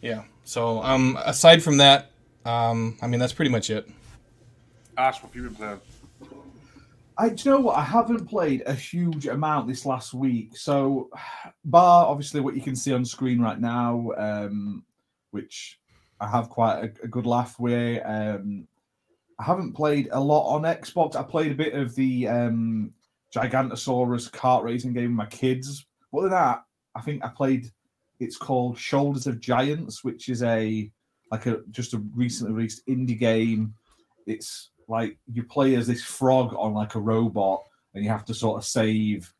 yeah. 0.00 0.24
So, 0.44 0.82
um, 0.82 1.16
aside 1.24 1.62
from 1.62 1.76
that, 1.78 2.10
um, 2.44 2.98
I 3.00 3.06
mean, 3.06 3.20
that's 3.20 3.32
pretty 3.32 3.50
much 3.50 3.70
it. 3.70 3.88
Ash, 5.00 5.22
what 5.22 5.32
have 5.32 5.36
you 5.36 5.48
been 5.48 5.54
playing? 5.54 5.80
I 7.16 7.30
do 7.30 7.48
you 7.48 7.50
know 7.52 7.60
what? 7.60 7.78
I 7.78 7.82
haven't 7.82 8.26
played 8.26 8.62
a 8.66 8.74
huge 8.74 9.26
amount 9.26 9.66
this 9.66 9.86
last 9.86 10.12
week. 10.12 10.56
So, 10.58 11.08
bar 11.64 12.06
obviously 12.06 12.40
what 12.40 12.54
you 12.54 12.60
can 12.60 12.76
see 12.76 12.92
on 12.92 13.04
screen 13.06 13.40
right 13.40 13.58
now, 13.58 14.12
um, 14.18 14.84
which 15.30 15.80
I 16.20 16.28
have 16.28 16.50
quite 16.50 16.84
a, 16.84 17.04
a 17.04 17.08
good 17.08 17.24
laugh 17.24 17.58
with. 17.58 18.02
Um, 18.04 18.68
I 19.38 19.44
haven't 19.44 19.72
played 19.72 20.10
a 20.12 20.20
lot 20.20 20.54
on 20.54 20.62
Xbox. 20.62 21.16
I 21.16 21.22
played 21.22 21.52
a 21.52 21.54
bit 21.54 21.72
of 21.72 21.94
the 21.94 22.28
um, 22.28 22.92
Gigantosaurus 23.34 24.30
kart 24.30 24.64
racing 24.64 24.92
game 24.92 25.16
with 25.16 25.26
my 25.26 25.26
kids. 25.26 25.86
Other 26.12 26.24
than 26.24 26.32
that, 26.32 26.62
I 26.94 27.00
think 27.00 27.24
I 27.24 27.28
played. 27.28 27.70
It's 28.18 28.36
called 28.36 28.76
Shoulders 28.76 29.26
of 29.26 29.40
Giants, 29.40 30.04
which 30.04 30.28
is 30.28 30.42
a 30.42 30.90
like 31.30 31.46
a 31.46 31.60
just 31.70 31.94
a 31.94 32.02
recently 32.14 32.52
released 32.52 32.86
indie 32.86 33.18
game. 33.18 33.72
It's 34.26 34.70
like 34.90 35.16
you 35.32 35.44
play 35.44 35.76
as 35.76 35.86
this 35.86 36.02
frog 36.02 36.52
on 36.56 36.74
like 36.74 36.96
a 36.96 37.00
robot, 37.00 37.62
and 37.94 38.04
you 38.04 38.10
have 38.10 38.24
to 38.26 38.34
sort 38.34 38.58
of 38.58 38.66
save 38.66 39.32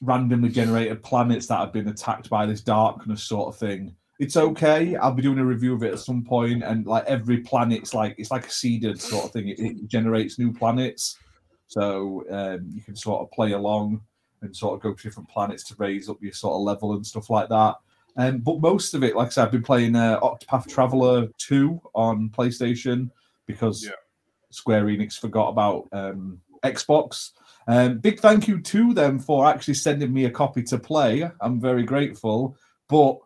randomly 0.00 0.48
generated 0.48 1.02
planets 1.02 1.46
that 1.46 1.60
have 1.60 1.72
been 1.72 1.88
attacked 1.88 2.30
by 2.30 2.46
this 2.46 2.62
darkness 2.62 3.22
sort 3.22 3.48
of 3.48 3.58
thing. 3.58 3.94
It's 4.18 4.36
okay. 4.36 4.96
I'll 4.96 5.12
be 5.12 5.22
doing 5.22 5.38
a 5.38 5.44
review 5.44 5.74
of 5.74 5.82
it 5.82 5.92
at 5.92 5.98
some 5.98 6.24
point, 6.24 6.62
and 6.62 6.86
like 6.86 7.04
every 7.04 7.38
planet's 7.38 7.94
like 7.94 8.14
it's 8.18 8.30
like 8.30 8.46
a 8.46 8.50
seeded 8.50 9.00
sort 9.00 9.26
of 9.26 9.32
thing. 9.32 9.48
It, 9.48 9.60
it 9.60 9.88
generates 9.88 10.38
new 10.38 10.52
planets, 10.52 11.18
so 11.66 12.24
um, 12.30 12.70
you 12.74 12.82
can 12.82 12.96
sort 12.96 13.22
of 13.22 13.30
play 13.30 13.52
along 13.52 14.00
and 14.42 14.56
sort 14.56 14.74
of 14.74 14.80
go 14.80 14.94
to 14.94 15.02
different 15.02 15.28
planets 15.28 15.64
to 15.64 15.74
raise 15.76 16.08
up 16.08 16.16
your 16.22 16.32
sort 16.32 16.54
of 16.54 16.62
level 16.62 16.94
and 16.94 17.06
stuff 17.06 17.28
like 17.28 17.50
that. 17.50 17.76
Um, 18.16 18.38
but 18.38 18.60
most 18.60 18.94
of 18.94 19.04
it, 19.04 19.14
like 19.14 19.28
I 19.28 19.30
said, 19.30 19.44
I've 19.44 19.52
been 19.52 19.62
playing 19.62 19.94
uh, 19.94 20.18
Octopath 20.20 20.66
Traveler 20.68 21.28
2 21.38 21.80
on 21.94 22.30
PlayStation 22.30 23.10
because 23.46 23.84
Yeah. 23.84 23.92
Square 24.50 24.84
Enix 24.86 25.18
forgot 25.18 25.48
about 25.48 25.88
um, 25.92 26.40
Xbox. 26.62 27.32
Um, 27.68 27.98
big 27.98 28.20
thank 28.20 28.48
you 28.48 28.60
to 28.60 28.94
them 28.94 29.18
for 29.18 29.46
actually 29.46 29.74
sending 29.74 30.12
me 30.12 30.24
a 30.24 30.30
copy 30.30 30.62
to 30.64 30.78
play. 30.78 31.30
I'm 31.40 31.60
very 31.60 31.84
grateful, 31.84 32.56
but 32.88 33.18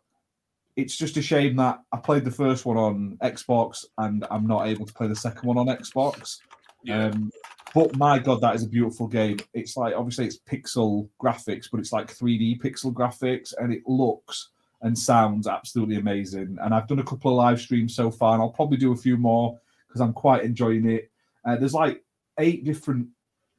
it's 0.77 0.97
just 0.97 1.17
a 1.17 1.23
shame 1.23 1.57
that 1.57 1.81
I 1.93 1.99
played 1.99 2.25
the 2.25 2.31
first 2.31 2.67
one 2.67 2.77
on 2.77 3.17
Xbox 3.23 3.85
and 3.99 4.27
I'm 4.31 4.47
not 4.47 4.67
able 4.67 4.87
to 4.87 4.93
play 4.93 5.07
the 5.07 5.17
second 5.17 5.47
one 5.47 5.57
on 5.57 5.67
Xbox. 5.67 6.39
Yeah. 6.83 7.07
Um, 7.07 7.31
but 7.75 7.97
my 7.97 8.19
god, 8.19 8.41
that 8.41 8.55
is 8.55 8.63
a 8.63 8.69
beautiful 8.69 9.09
game. 9.09 9.39
It's 9.53 9.77
like 9.77 9.95
obviously 9.97 10.27
it's 10.27 10.39
pixel 10.39 11.09
graphics, 11.21 11.67
but 11.71 11.81
it's 11.81 11.93
like 11.93 12.15
3D 12.15 12.61
pixel 12.61 12.93
graphics, 12.93 13.53
and 13.59 13.73
it 13.73 13.83
looks 13.87 14.51
and 14.83 14.97
sounds 14.97 15.49
absolutely 15.49 15.97
amazing. 15.97 16.57
And 16.63 16.73
I've 16.73 16.87
done 16.87 17.01
a 17.01 17.05
couple 17.05 17.33
of 17.33 17.37
live 17.37 17.61
streams 17.61 17.97
so 17.97 18.11
far, 18.13 18.35
and 18.35 18.43
I'll 18.43 18.51
probably 18.51 18.77
do 18.77 18.93
a 18.93 18.97
few 18.97 19.17
more 19.17 19.59
because 19.89 20.01
I'm 20.01 20.13
quite 20.13 20.45
enjoying 20.45 20.89
it. 20.89 21.11
Uh, 21.47 21.57
there's 21.57 21.75
like 21.75 22.03
eight 22.39 22.65
different 22.65 23.09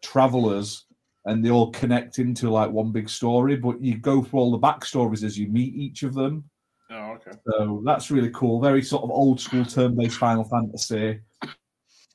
travelers, 0.02 0.86
and 1.26 1.44
they 1.44 1.50
all 1.50 1.72
connect 1.72 2.20
into 2.20 2.50
like 2.50 2.70
one 2.72 2.92
big 2.92 3.10
story. 3.10 3.56
But 3.56 3.82
you 3.82 3.98
go 3.98 4.24
through 4.24 4.40
all 4.40 4.52
the 4.52 4.60
backstories 4.60 5.24
as 5.24 5.38
you 5.38 5.48
meet 5.48 5.76
each 5.76 6.04
of 6.04 6.14
them. 6.14 6.50
oh, 6.92 7.18
okay. 7.18 7.32
So 7.48 7.82
that's 7.86 8.12
really 8.12 8.32
cool. 8.32 8.62
Very 8.62 8.82
sort 8.82 9.04
of 9.04 9.12
old 9.12 9.40
school 9.40 9.66
turn 9.66 9.96
based 9.96 10.18
Final 10.18 10.44
Fantasy. 10.44 11.20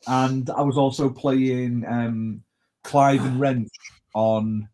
And 0.06 0.48
I 0.50 0.62
was 0.62 0.78
also 0.78 1.10
playing 1.10 1.84
um, 1.86 2.42
Clive 2.84 3.24
'N' 3.24 3.38
Wrench 3.38 3.68
on 4.14 4.68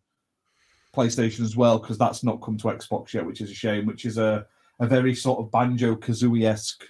PlayStation 0.95 1.41
as 1.41 1.57
well, 1.57 1.79
because 1.79 1.99
that's 1.99 2.23
not 2.23 2.41
come 2.41 2.57
to 2.59 2.69
Xbox 2.69 3.13
yet, 3.13 3.27
which 3.27 3.41
is 3.41 3.51
a 3.51 3.55
shame, 3.55 3.87
which 3.87 4.05
is 4.05 4.19
a, 4.19 4.47
a 4.81 4.87
very 4.87 5.15
sort 5.15 5.41
of 5.41 5.51
Banjo 5.51 5.97
Kazooie 5.97 6.45
esque 6.45 6.85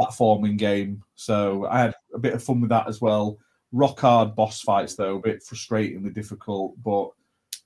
platforming 0.00 0.56
game. 0.56 1.02
So 1.14 1.66
I 1.66 1.80
had 1.80 1.94
a 2.14 2.18
bit 2.18 2.34
of 2.34 2.42
fun 2.42 2.60
with 2.60 2.70
that 2.70 2.88
as 2.88 3.00
well. 3.00 3.38
Rock 3.72 4.00
hard 4.00 4.34
boss 4.34 4.60
fights, 4.60 4.96
though, 4.96 5.16
a 5.16 5.20
bit 5.20 5.44
frustratingly 5.44 6.12
difficult, 6.12 6.74
but 6.82 7.10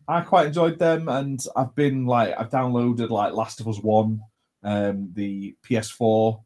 I 0.07 0.21
quite 0.21 0.49
enjoyed 0.49 0.79
them. 0.79 1.09
And 1.09 1.45
I've 1.57 1.75
been 1.75 2.07
like, 2.07 2.35
I've 2.39 2.51
downloaded 2.51 3.11
like 3.11 3.33
Last 3.33 3.61
of 3.61 3.69
Us 3.69 3.79
1 3.79 4.21
um, 4.65 5.11
the 5.15 5.55
PS4 5.69 6.43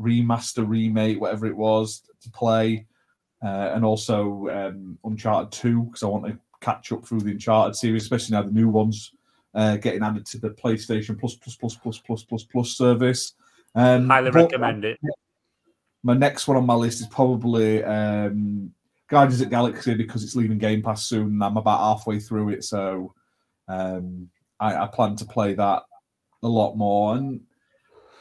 remaster, 0.00 0.66
remake, 0.66 1.20
whatever 1.20 1.46
it 1.46 1.56
was, 1.56 2.02
to 2.22 2.30
play, 2.30 2.86
uh, 3.44 3.70
and 3.74 3.84
also 3.84 4.48
um, 4.48 4.98
Uncharted 5.04 5.52
2 5.52 5.82
because 5.84 6.02
I 6.02 6.06
want 6.06 6.26
to 6.26 6.38
catch 6.60 6.92
up 6.92 7.06
through 7.06 7.20
the 7.20 7.32
Uncharted 7.32 7.76
series, 7.76 8.02
especially 8.02 8.34
now 8.34 8.42
the 8.42 8.50
new 8.50 8.68
ones 8.68 9.12
uh, 9.54 9.76
getting 9.76 10.02
added 10.02 10.26
to 10.26 10.38
the 10.38 10.50
PlayStation 10.50 11.18
Plus 11.18 11.34
Plus 11.34 11.56
Plus 11.56 11.76
Plus 11.76 12.00
Plus 12.00 12.22
Plus 12.24 12.44
Plus 12.44 12.76
service. 12.76 13.34
Um, 13.76 14.08
Highly 14.08 14.30
recommend 14.30 14.84
it. 14.84 14.98
My 16.02 16.14
next 16.14 16.48
one 16.48 16.56
on 16.56 16.66
my 16.66 16.74
list 16.74 17.00
is 17.00 17.06
probably 17.08 17.84
um, 17.84 18.72
Guardians 19.08 19.40
of 19.40 19.48
the 19.48 19.50
Galaxy 19.50 19.94
because 19.94 20.24
it's 20.24 20.34
leaving 20.34 20.58
Game 20.58 20.82
Pass 20.82 21.06
soon, 21.06 21.26
and 21.26 21.44
I'm 21.44 21.56
about 21.56 21.78
halfway 21.80 22.18
through 22.18 22.50
it, 22.50 22.64
so 22.64 23.12
um, 23.68 24.28
I, 24.58 24.76
I 24.76 24.86
plan 24.86 25.14
to 25.16 25.24
play 25.24 25.54
that 25.54 25.82
a 26.42 26.48
lot 26.48 26.76
more. 26.76 27.16
And 27.16 27.40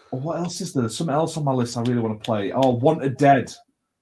what 0.09 0.37
else 0.37 0.61
is 0.61 0.73
there? 0.73 0.89
Something 0.89 1.15
else 1.15 1.37
on 1.37 1.43
my 1.43 1.53
list 1.53 1.77
I 1.77 1.81
really 1.81 2.01
want 2.01 2.21
to 2.21 2.25
play. 2.25 2.51
Oh, 2.51 2.71
Wanted 2.71 3.17
Dead. 3.17 3.53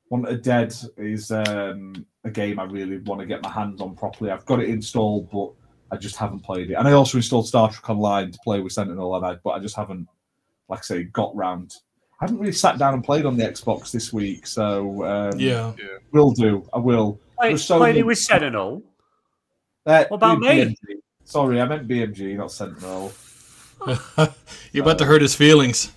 Wanted 0.10 0.42
Dead 0.42 0.74
is 0.98 1.32
um, 1.32 2.06
a 2.24 2.32
game 2.32 2.60
I 2.60 2.64
really 2.66 2.98
want 3.00 3.22
to 3.22 3.28
get 3.28 3.44
my 3.44 3.50
hands 3.50 3.82
on 3.82 3.96
properly. 3.96 4.32
I've 4.32 4.46
got 4.46 4.60
it 4.60 4.70
installed, 4.70 5.30
but 5.32 5.52
I 5.92 5.98
just 5.98 6.16
haven't 6.16 6.42
played 6.42 6.72
it. 6.72 6.76
And 6.76 6.88
I 6.88 6.94
also 6.94 7.18
installed 7.18 7.48
Star 7.48 7.70
Trek 7.70 7.90
Online 7.90 8.32
to 8.32 8.40
play 8.44 8.60
with 8.60 8.74
Sentinel, 8.74 9.16
and 9.16 9.26
I, 9.26 9.36
but 9.44 9.52
I 9.52 9.60
just 9.60 9.76
haven't, 9.76 10.08
like 10.70 10.80
I 10.80 10.84
say, 10.84 11.04
got 11.04 11.36
round. 11.36 11.76
I 12.22 12.26
haven't 12.26 12.40
really 12.40 12.54
sat 12.54 12.78
down 12.78 12.94
and 12.94 13.04
played 13.04 13.26
on 13.26 13.36
the 13.38 13.44
Xbox 13.44 13.92
this 13.92 14.14
week, 14.14 14.48
so 14.48 15.04
um, 15.06 15.40
Yeah. 15.40 15.74
will 16.12 16.32
do. 16.32 16.68
I 16.74 16.78
will. 16.80 17.20
Play, 17.38 17.50
There's 17.50 17.66
so 17.66 17.78
played 17.80 17.98
it 17.98 18.06
with 18.06 18.18
Sentinel. 18.20 18.82
Uh, 19.86 20.06
What 20.08 20.18
about 20.18 20.40
me? 20.40 20.48
BMG. 20.48 20.76
Sorry, 21.26 21.60
I 21.60 21.66
meant 21.68 21.88
BMG, 21.88 22.38
not 22.38 22.52
Sentinel. 22.52 23.12
You're 24.72 24.84
about 24.84 24.98
to 25.00 25.06
hurt 25.06 25.22
his 25.22 25.36
feelings. 25.36 25.92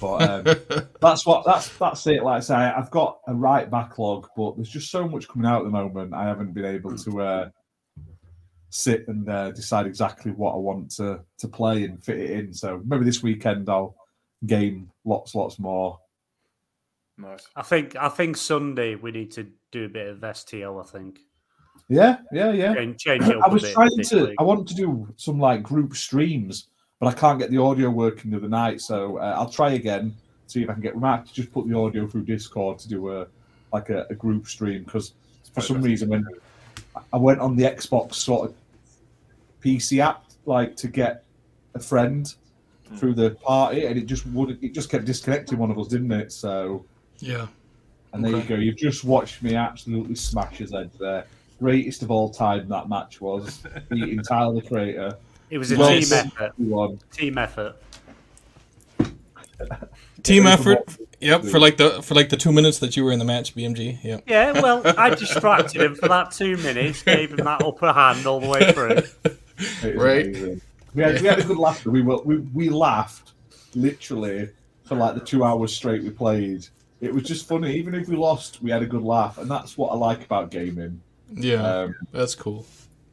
But 0.00 0.46
um, 0.48 0.56
that's 1.00 1.26
what 1.26 1.44
that's 1.44 1.68
that's 1.78 2.06
it. 2.06 2.22
Like 2.22 2.38
I 2.38 2.40
say, 2.40 2.54
I've 2.54 2.90
got 2.90 3.20
a 3.26 3.34
right 3.34 3.70
backlog, 3.70 4.28
but 4.36 4.56
there's 4.56 4.70
just 4.70 4.90
so 4.90 5.06
much 5.06 5.28
coming 5.28 5.46
out 5.46 5.60
at 5.60 5.64
the 5.64 5.70
moment. 5.70 6.14
I 6.14 6.24
haven't 6.24 6.52
been 6.52 6.64
able 6.64 6.96
to 6.96 7.20
uh, 7.22 7.48
sit 8.70 9.06
and 9.08 9.28
uh, 9.28 9.50
decide 9.50 9.86
exactly 9.86 10.32
what 10.32 10.54
I 10.54 10.58
want 10.58 10.90
to 10.92 11.20
to 11.38 11.48
play 11.48 11.84
and 11.84 12.02
fit 12.02 12.18
it 12.18 12.30
in. 12.30 12.54
So 12.54 12.80
maybe 12.86 13.04
this 13.04 13.22
weekend 13.22 13.68
I'll 13.68 13.96
game 14.46 14.90
lots, 15.04 15.34
lots 15.34 15.58
more. 15.58 15.98
Nice. 17.18 17.46
I 17.54 17.62
think 17.62 17.96
I 17.96 18.08
think 18.08 18.36
Sunday 18.36 18.94
we 18.94 19.10
need 19.10 19.30
to 19.32 19.46
do 19.72 19.84
a 19.84 19.88
bit 19.88 20.08
of 20.08 20.18
STL. 20.20 20.82
I 20.82 20.86
think 20.88 21.18
Yeah, 21.88 22.18
yeah, 22.32 22.52
yeah. 22.52 22.72
and 22.72 22.98
change 22.98 23.24
it 23.28 23.36
up 23.36 23.44
I 23.44 23.48
was 23.48 23.64
a 23.64 23.66
bit. 23.66 23.74
trying 23.74 24.02
to. 24.02 24.26
week. 24.28 24.36
I 24.38 24.42
wanted 24.42 24.68
to 24.68 24.74
do 24.74 25.12
some 25.16 25.38
like 25.38 25.62
group 25.62 25.94
streams, 25.94 26.68
but 26.98 27.08
I 27.08 27.12
can't 27.12 27.38
get 27.38 27.50
the 27.50 27.58
audio 27.58 27.90
working 27.90 28.30
the 28.30 28.38
other 28.38 28.48
night. 28.48 28.80
So 28.80 29.18
uh, 29.18 29.34
I'll 29.36 29.50
try 29.50 29.72
again. 29.72 30.14
See 30.46 30.62
if 30.62 30.70
I 30.70 30.72
can 30.72 30.82
get. 30.82 30.94
We 30.94 31.00
might 31.00 31.26
to 31.26 31.34
just 31.34 31.52
put 31.52 31.68
the 31.68 31.76
audio 31.76 32.06
through 32.06 32.24
Discord 32.24 32.78
to 32.78 32.88
do 32.88 33.10
a 33.12 33.26
like 33.72 33.90
a, 33.90 34.06
a 34.10 34.14
group 34.14 34.46
stream 34.46 34.84
because 34.84 35.12
for 35.52 35.60
some 35.60 35.82
reason 35.82 36.08
when 36.08 36.24
I 37.12 37.16
went 37.16 37.40
on 37.40 37.54
the 37.56 37.64
Xbox 37.64 38.14
sort 38.14 38.48
of 38.48 38.54
PC 39.62 39.98
app 39.98 40.24
like 40.46 40.76
to 40.76 40.88
get 40.88 41.24
a 41.74 41.80
friend 41.80 42.34
hmm. 42.88 42.96
through 42.96 43.14
the 43.14 43.30
party, 43.30 43.86
and 43.86 43.98
it 43.98 44.06
just 44.06 44.26
wouldn't. 44.26 44.62
It 44.62 44.72
just 44.72 44.90
kept 44.90 45.04
disconnecting 45.04 45.58
one 45.58 45.70
of 45.70 45.78
us, 45.78 45.88
didn't 45.88 46.12
it? 46.12 46.32
So. 46.32 46.84
Yeah. 47.18 47.46
And 48.12 48.24
there 48.24 48.32
you 48.32 48.42
go. 48.42 48.56
You've 48.56 48.76
just 48.76 49.04
watched 49.04 49.42
me 49.42 49.54
absolutely 49.54 50.16
smash 50.16 50.56
his 50.56 50.72
head 50.72 50.90
there. 50.98 51.26
Greatest 51.60 52.02
of 52.02 52.10
all 52.10 52.28
time 52.30 52.68
that 52.68 52.88
match 52.88 53.20
was 53.20 53.62
beating 53.88 54.20
Tyler 54.22 54.54
the 54.54 54.62
Creator. 54.62 55.16
It 55.50 55.58
was 55.58 55.70
a 55.70 55.76
Well, 55.76 55.90
team 55.90 56.12
effort. 56.12 56.52
everyone. 56.58 56.98
Team 57.12 57.38
effort. 57.38 57.76
Team 60.22 60.46
effort. 60.46 60.96
Yep. 61.20 61.44
For 61.44 61.58
like 61.58 61.76
the 61.76 62.02
for 62.02 62.14
like 62.14 62.30
the 62.30 62.36
two 62.36 62.52
minutes 62.52 62.78
that 62.78 62.96
you 62.96 63.04
were 63.04 63.12
in 63.12 63.18
the 63.18 63.24
match, 63.24 63.54
BMG. 63.54 64.02
Yep. 64.02 64.24
Yeah, 64.26 64.52
well, 64.60 64.82
I 64.98 65.10
distracted 65.14 65.82
him 65.82 65.94
for 65.94 66.08
that 66.08 66.30
two 66.30 66.56
minutes, 66.58 67.02
gave 67.02 67.30
him 67.30 67.44
that 67.44 67.62
upper 67.62 67.92
hand 67.92 68.26
all 68.26 68.40
the 68.40 68.48
way 68.48 68.72
through. 68.72 69.02
Right. 69.84 70.26
amazing. 70.26 70.60
We 70.94 71.02
had, 71.02 71.20
we 71.20 71.28
had 71.28 71.38
a 71.38 71.44
good 71.44 71.58
laugh. 71.58 71.84
We 71.86 72.02
were 72.02 72.20
we, 72.22 72.38
we 72.38 72.68
laughed 72.68 73.32
literally 73.74 74.48
for 74.84 74.96
like 74.96 75.14
the 75.14 75.20
two 75.20 75.44
hours 75.44 75.74
straight 75.74 76.02
we 76.02 76.10
played. 76.10 76.66
It 77.00 77.14
was 77.14 77.22
just 77.22 77.46
funny. 77.46 77.74
Even 77.76 77.94
if 77.94 78.08
we 78.08 78.16
lost, 78.16 78.62
we 78.62 78.70
had 78.70 78.82
a 78.82 78.86
good 78.86 79.02
laugh, 79.02 79.38
and 79.38 79.50
that's 79.50 79.78
what 79.78 79.90
I 79.92 79.96
like 79.96 80.24
about 80.24 80.50
gaming. 80.50 81.00
Yeah. 81.32 81.62
Um, 81.62 81.94
That's 82.12 82.34
cool. 82.34 82.66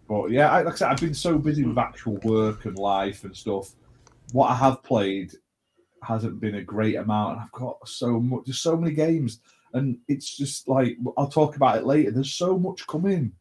But 0.07 0.31
yeah, 0.31 0.49
I, 0.49 0.61
like 0.61 0.75
I 0.75 0.77
said, 0.77 0.89
I've 0.89 0.99
been 0.99 1.13
so 1.13 1.37
busy 1.37 1.63
with 1.63 1.77
actual 1.77 2.17
work 2.23 2.65
and 2.65 2.77
life 2.77 3.23
and 3.23 3.35
stuff. 3.35 3.75
What 4.31 4.49
I 4.49 4.55
have 4.55 4.81
played 4.83 5.33
hasn't 6.01 6.39
been 6.39 6.55
a 6.55 6.63
great 6.63 6.95
amount, 6.95 7.33
and 7.33 7.41
I've 7.41 7.51
got 7.51 7.87
so 7.87 8.19
much. 8.19 8.45
There's 8.45 8.59
so 8.59 8.77
many 8.77 8.93
games, 8.93 9.41
and 9.73 9.97
it's 10.07 10.35
just 10.35 10.67
like 10.67 10.97
I'll 11.17 11.27
talk 11.27 11.55
about 11.55 11.77
it 11.77 11.85
later. 11.85 12.11
There's 12.11 12.33
so 12.33 12.57
much 12.57 12.87
coming. 12.87 13.33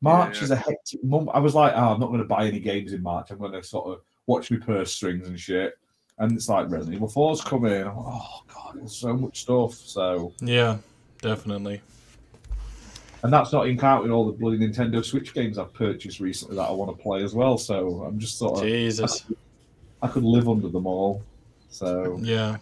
March 0.00 0.38
Yeah, 0.38 0.44
is 0.44 0.50
a 0.50 0.56
hectic 0.56 1.02
month. 1.04 1.28
I 1.34 1.38
was 1.38 1.54
like, 1.54 1.72
oh, 1.74 1.92
I'm 1.92 2.00
not 2.00 2.06
going 2.08 2.20
to 2.20 2.24
buy 2.26 2.46
any 2.46 2.60
games 2.60 2.92
in 2.92 3.02
March. 3.02 3.30
I'm 3.30 3.38
going 3.38 3.52
to 3.52 3.62
sort 3.62 3.86
of 3.88 4.00
watch 4.26 4.50
my 4.50 4.56
purse 4.58 4.92
strings 4.92 5.28
and 5.28 5.38
shit. 5.38 5.78
And 6.18 6.32
it's 6.32 6.48
like 6.48 6.70
Resident 6.70 6.94
Evil 6.96 7.08
4's 7.08 7.42
coming. 7.42 7.84
Like, 7.84 7.94
oh 7.96 8.40
god, 8.52 8.76
there's 8.76 8.96
so 8.96 9.14
much 9.14 9.40
stuff. 9.42 9.74
So, 9.74 10.32
Yeah. 10.40 10.78
Definitely. 11.22 11.82
and 13.22 13.30
that's 13.30 13.52
not 13.52 13.66
counting 13.78 14.10
all 14.10 14.24
the 14.24 14.32
bloody 14.32 14.56
Nintendo 14.58 15.04
Switch 15.04 15.34
games 15.34 15.58
I've 15.58 15.74
purchased 15.74 16.18
recently 16.18 16.56
that 16.56 16.62
I 16.68 16.72
want 16.72 16.96
to 16.96 17.02
play 17.02 17.22
as 17.22 17.34
well. 17.34 17.58
So 17.58 18.02
I'm 18.06 18.18
just 18.18 18.38
sort 18.38 18.58
of 18.60 18.64
Jesus. 18.64 19.26
I 20.00 20.08
could 20.08 20.24
live 20.24 20.48
under 20.48 20.68
them 20.68 20.86
all. 20.86 21.22
So, 21.68 22.18
Yeah. 22.22 22.56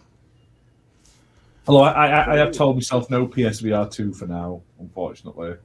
although 1.69 1.83
I, 1.83 2.07
I, 2.07 2.33
I 2.33 2.37
have 2.37 2.51
told 2.51 2.75
myself 2.75 3.09
no 3.09 3.25
PSVR 3.27 3.89
two 3.89 4.11
for 4.13 4.27
now, 4.27 4.61
unfortunately. 4.79 5.55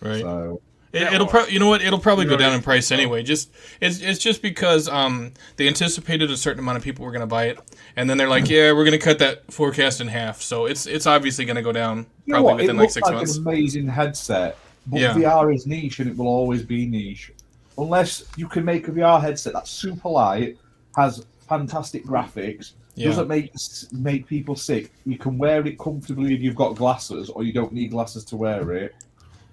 Right. 0.00 0.20
So, 0.20 0.60
It, 0.92 1.10
well, 1.10 1.26
pro- 1.26 1.46
you 1.46 1.58
know 1.58 1.68
what 1.68 1.82
it'll 1.82 1.98
probably 1.98 2.24
you 2.24 2.30
go 2.30 2.36
down 2.38 2.54
in 2.54 2.62
price 2.62 2.90
anyway. 2.90 3.22
Just 3.22 3.50
it's 3.80 4.00
it's 4.00 4.18
just 4.18 4.40
because 4.40 4.88
um 4.88 5.32
they 5.56 5.68
anticipated 5.68 6.30
a 6.30 6.36
certain 6.36 6.60
amount 6.60 6.78
of 6.78 6.82
people 6.84 7.04
were 7.04 7.10
going 7.12 7.20
to 7.20 7.26
buy 7.26 7.44
it, 7.46 7.58
and 7.96 8.08
then 8.08 8.16
they're 8.16 8.28
like, 8.28 8.48
yeah, 8.48 8.72
we're 8.72 8.84
going 8.84 8.98
to 8.98 9.04
cut 9.04 9.18
that 9.18 9.52
forecast 9.52 10.00
in 10.00 10.08
half. 10.08 10.40
So 10.40 10.64
it's 10.66 10.86
it's 10.86 11.06
obviously 11.06 11.44
going 11.44 11.56
to 11.56 11.62
go 11.62 11.72
down 11.72 12.06
you 12.24 12.32
know 12.32 12.40
probably 12.40 12.44
what? 12.44 12.56
within 12.56 12.70
it 12.70 12.78
like 12.78 12.82
looks 12.84 12.94
six 12.94 13.06
like 13.06 13.14
months. 13.16 13.36
an 13.36 13.42
amazing 13.46 13.86
headset, 13.88 14.56
but 14.86 15.00
Yeah. 15.00 15.14
VR 15.14 15.54
is 15.54 15.66
niche 15.66 15.98
and 16.00 16.08
it 16.10 16.16
will 16.16 16.26
always 16.28 16.62
be 16.62 16.86
niche, 16.86 17.32
unless 17.76 18.24
you 18.36 18.48
can 18.48 18.64
make 18.64 18.88
a 18.88 18.90
VR 18.90 19.20
headset 19.20 19.52
that's 19.52 19.70
super 19.70 20.08
light, 20.08 20.56
has 20.96 21.26
fantastic 21.48 22.04
graphics, 22.06 22.72
Yeah. 22.94 23.08
doesn't 23.08 23.28
make 23.28 23.52
make 23.92 24.26
people 24.26 24.56
sick. 24.56 24.90
You 25.04 25.18
can 25.18 25.36
wear 25.36 25.66
it 25.66 25.78
comfortably 25.78 26.34
if 26.34 26.40
you've 26.40 26.56
got 26.56 26.76
glasses, 26.76 27.28
or 27.28 27.44
you 27.44 27.52
don't 27.52 27.72
need 27.74 27.90
glasses 27.90 28.24
to 28.24 28.36
wear 28.36 28.72
it. 28.72 28.94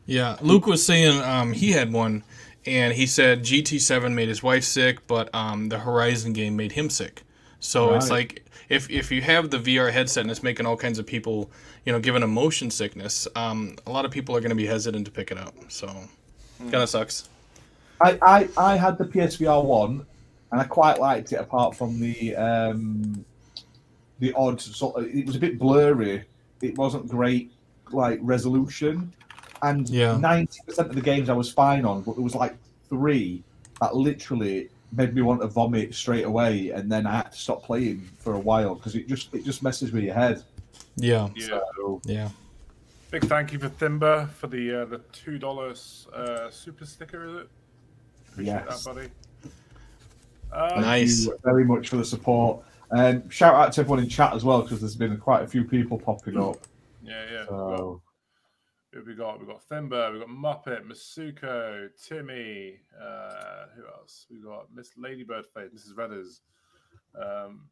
Yeah, 0.06 0.38
Luke 0.42 0.68
was 0.68 0.86
saying 0.86 1.22
um, 1.22 1.54
he 1.54 1.72
had 1.72 1.92
one, 1.92 2.24
and 2.66 2.94
he 2.94 3.08
said 3.08 3.44
GT7 3.44 4.14
made 4.14 4.28
his 4.28 4.44
wife 4.44 4.64
sick, 4.64 5.06
but 5.08 5.34
um, 5.34 5.70
the 5.70 5.80
Horizon 5.80 6.34
game 6.34 6.56
made 6.56 6.74
him 6.74 6.90
sick. 6.90 7.24
So 7.60 7.96
it's 7.96 8.12
like 8.12 8.46
if 8.70 8.90
if 8.90 9.12
you 9.12 9.22
have 9.22 9.50
the 9.50 9.58
VR 9.58 9.92
headset 9.92 10.22
and 10.22 10.32
it's 10.32 10.44
making 10.44 10.66
all 10.66 10.78
kinds 10.78 11.00
of 11.00 11.06
people, 11.06 11.50
you 11.84 11.92
know, 11.92 12.00
given 12.00 12.22
a 12.22 12.28
motion 12.28 12.70
sickness, 12.70 13.28
um, 13.36 13.76
a 13.88 13.92
lot 13.92 14.06
of 14.06 14.12
people 14.12 14.36
are 14.36 14.40
going 14.40 14.50
to 14.50 14.56
be 14.56 14.68
hesitant 14.68 15.06
to 15.06 15.12
pick 15.12 15.32
it 15.32 15.38
up. 15.38 15.56
So 15.70 15.88
kind 16.60 16.76
of 16.76 16.90
sucks. 16.90 17.30
I, 18.02 18.18
I, 18.22 18.50
I 18.58 18.76
had 18.76 18.98
the 18.98 19.06
PSVR 19.06 19.64
one, 19.64 20.06
and 20.52 20.62
I 20.62 20.66
quite 20.66 21.00
liked 21.00 21.32
it. 21.32 21.38
Apart 21.38 21.76
from 21.76 22.00
the 22.00 22.36
um, 22.36 23.26
the 24.20 24.34
odd 24.34 24.62
sort, 24.62 24.96
of, 24.98 25.06
it 25.06 25.26
was 25.26 25.36
a 25.36 25.40
bit 25.40 25.58
blurry. 25.58 26.24
It 26.62 26.78
wasn't 26.78 27.08
great 27.08 27.52
like 27.92 28.20
resolution, 28.22 29.14
and 29.62 29.90
Yeah. 29.90 30.18
ninety 30.18 30.60
percent 30.66 30.90
of 30.90 30.96
the 30.96 31.02
games 31.02 31.30
I 31.30 31.34
was 31.34 31.52
fine 31.52 31.86
on, 31.86 32.02
but 32.02 32.16
there 32.16 32.24
was 32.24 32.36
like 32.36 32.56
three 32.90 33.44
that 33.82 33.96
literally 33.96 34.70
made 34.92 35.14
me 35.14 35.22
want 35.22 35.42
to 35.42 35.48
vomit 35.48 35.94
straight 35.94 36.26
away, 36.26 36.70
and 36.70 36.92
then 36.92 37.06
I 37.06 37.18
had 37.18 37.32
to 37.32 37.38
stop 37.38 37.64
playing 37.64 38.08
for 38.20 38.34
a 38.36 38.40
while 38.40 38.76
because 38.76 38.96
it 38.96 39.08
just 39.08 39.34
it 39.34 39.44
just 39.44 39.64
messes 39.64 39.92
with 39.92 40.04
your 40.04 40.14
head. 40.14 40.44
Yeah, 40.98 41.30
Yeah. 41.36 41.60
So, 41.76 42.02
yeah. 42.06 42.30
Big 43.12 43.26
thank 43.26 43.52
you 43.54 43.60
for 43.60 43.70
Thimber 43.70 44.30
for 44.30 44.48
the 44.48 44.82
uh, 44.82 44.86
the 44.86 45.00
two 45.12 45.38
dollars 45.38 46.08
uh, 46.14 46.50
super 46.50 46.86
sticker. 46.86 47.26
Is 47.28 47.36
it? 47.42 47.50
Appreciate 48.32 48.54
Yes. 48.68 48.84
that, 48.84 48.94
buddy. 48.96 49.10
Um, 50.52 50.82
Nice. 50.82 51.26
you 51.26 51.38
very 51.44 51.66
much 51.66 51.90
for 51.90 51.98
the 51.98 52.06
support. 52.06 52.64
And 52.92 53.32
shout 53.34 53.56
out 53.56 53.74
to 53.74 53.82
everyone 53.82 54.00
in 54.04 54.10
chat 54.10 54.34
as 54.34 54.44
well 54.46 54.62
because 54.62 54.80
there's 54.80 54.96
been 54.96 55.18
quite 55.18 55.44
a 55.44 55.48
few 55.48 55.64
people 55.66 55.98
popping 56.00 56.38
up. 56.38 56.58
Yeah, 57.04 57.24
yeah. 57.32 57.46
So 57.48 58.02
Who 58.96 59.02
have 59.02 59.08
we 59.10 59.14
got? 59.16 59.40
We've 59.40 59.50
got 59.50 59.62
Thimber, 59.70 60.14
we've 60.14 60.22
got 60.22 60.30
Muppet, 60.30 60.88
Masuko, 60.88 61.90
Timmy. 62.02 62.76
Uh, 62.98 63.66
who 63.76 63.84
else? 63.94 64.26
We've 64.32 64.42
got 64.42 64.74
Miss 64.74 64.92
Ladybird 64.98 65.46
Face, 65.54 65.70
Mrs. 65.76 65.96
Redders. 65.96 66.40
Um, 67.14 67.68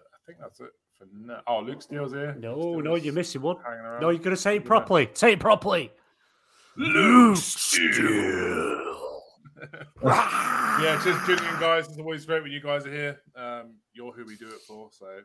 I 0.00 0.16
think 0.24 0.38
that's 0.40 0.60
it 0.60 0.70
for 0.96 1.06
now. 1.14 1.42
Oh, 1.46 1.60
Luke 1.60 1.82
Steele's 1.82 2.12
here. 2.12 2.34
No, 2.40 2.58
Steele's 2.58 2.84
no, 2.84 2.94
you're 2.94 3.12
missing 3.12 3.42
one. 3.42 3.56
hanging 3.62 3.80
around. 3.80 4.00
No, 4.00 4.08
you're 4.08 4.22
gonna 4.22 4.34
say 4.34 4.56
it 4.56 4.62
Yeah. 4.62 4.66
properly. 4.68 5.10
Say 5.12 5.32
it 5.32 5.40
properly. 5.40 5.92
Luke 6.76 7.36
Steele. 7.36 8.86
yeah, 10.02 10.98
just 11.04 11.20
for 11.20 11.26
tuning 11.36 11.52
in, 11.52 11.60
guys. 11.60 11.86
It's 11.86 11.98
always 11.98 12.24
great 12.24 12.42
when 12.42 12.50
you 12.52 12.62
guys 12.62 12.86
are 12.86 12.90
here. 12.92 13.20
Um, 13.36 13.74
you're 13.92 14.10
who 14.12 14.24
we 14.24 14.36
do 14.36 14.48
it 14.48 14.62
for, 14.66 14.88
so 14.90 15.20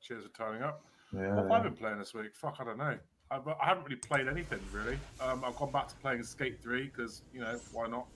cheers 0.00 0.24
for 0.24 0.30
turning 0.30 0.62
up. 0.64 0.84
Yeah. 1.14 1.28
What 1.28 1.42
have 1.44 1.50
I 1.52 1.56
yeah. 1.58 1.62
been 1.62 1.74
playing 1.76 1.98
this 2.00 2.12
week? 2.12 2.34
Fuck, 2.34 2.56
I 2.58 2.64
don't 2.64 2.78
know. 2.78 2.98
I've, 3.32 3.48
I 3.48 3.66
haven't 3.66 3.84
really 3.84 3.96
played 3.96 4.28
anything 4.28 4.60
really. 4.72 4.98
Um, 5.20 5.42
I've 5.44 5.56
gone 5.56 5.72
back 5.72 5.88
to 5.88 5.94
playing 5.96 6.20
Escape 6.20 6.62
Three 6.62 6.90
because 6.94 7.22
you 7.32 7.40
know 7.40 7.58
why 7.72 7.88
not? 7.88 8.06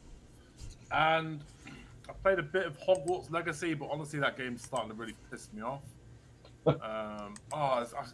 And 0.93 1.41
I 2.09 2.13
played 2.23 2.39
a 2.39 2.43
bit 2.43 2.67
of 2.67 2.79
Hogwarts 2.79 3.33
Legacy, 3.33 3.75
but 3.75 3.89
honestly, 3.91 4.19
that 4.21 4.37
game's 4.37 4.63
starting 4.63 4.91
to 4.91 4.95
really 4.95 5.17
piss 5.31 5.49
me 5.55 5.63
off. 5.63 5.83
um, 6.67 7.35
oh, 7.53 7.79
it's, 7.81 7.95
I'm 7.95 8.05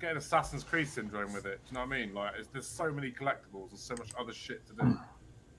getting 0.00 0.16
Assassin's 0.16 0.64
Creed 0.64 0.88
syndrome 0.88 1.32
with 1.32 1.46
it. 1.46 1.60
Do 1.64 1.70
you 1.70 1.74
know 1.74 1.86
what 1.86 1.94
I 1.94 1.98
mean? 2.00 2.14
Like, 2.14 2.32
it's, 2.38 2.48
there's 2.48 2.66
so 2.66 2.90
many 2.90 3.10
collectibles 3.10 3.70
and 3.70 3.78
so 3.78 3.94
much 3.98 4.08
other 4.18 4.32
shit 4.32 4.66
to 4.66 4.72
do. 4.72 4.98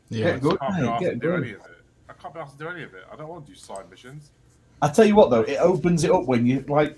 Yeah. 0.09 0.37
Good, 0.37 0.57
I 0.59 0.67
can't 0.67 0.81
be 0.81 0.87
asked 0.87 1.03
to 1.03 1.15
do 1.15 1.33
any 1.33 1.51
of 1.51 1.61
it. 1.61 1.83
I 2.09 2.13
can't 2.13 2.33
be 2.33 2.39
asked 2.39 2.57
to 2.57 2.63
do 2.63 2.69
any 2.69 2.83
of 2.83 2.93
it. 2.93 3.03
I 3.11 3.15
don't 3.15 3.27
want 3.27 3.45
to 3.45 3.51
do 3.51 3.57
side 3.57 3.89
missions. 3.89 4.31
I 4.81 4.89
tell 4.89 5.05
you 5.05 5.15
what 5.15 5.29
though, 5.29 5.41
it 5.41 5.57
opens 5.57 6.03
it 6.03 6.11
up 6.11 6.25
when 6.25 6.45
you 6.45 6.65
like, 6.67 6.97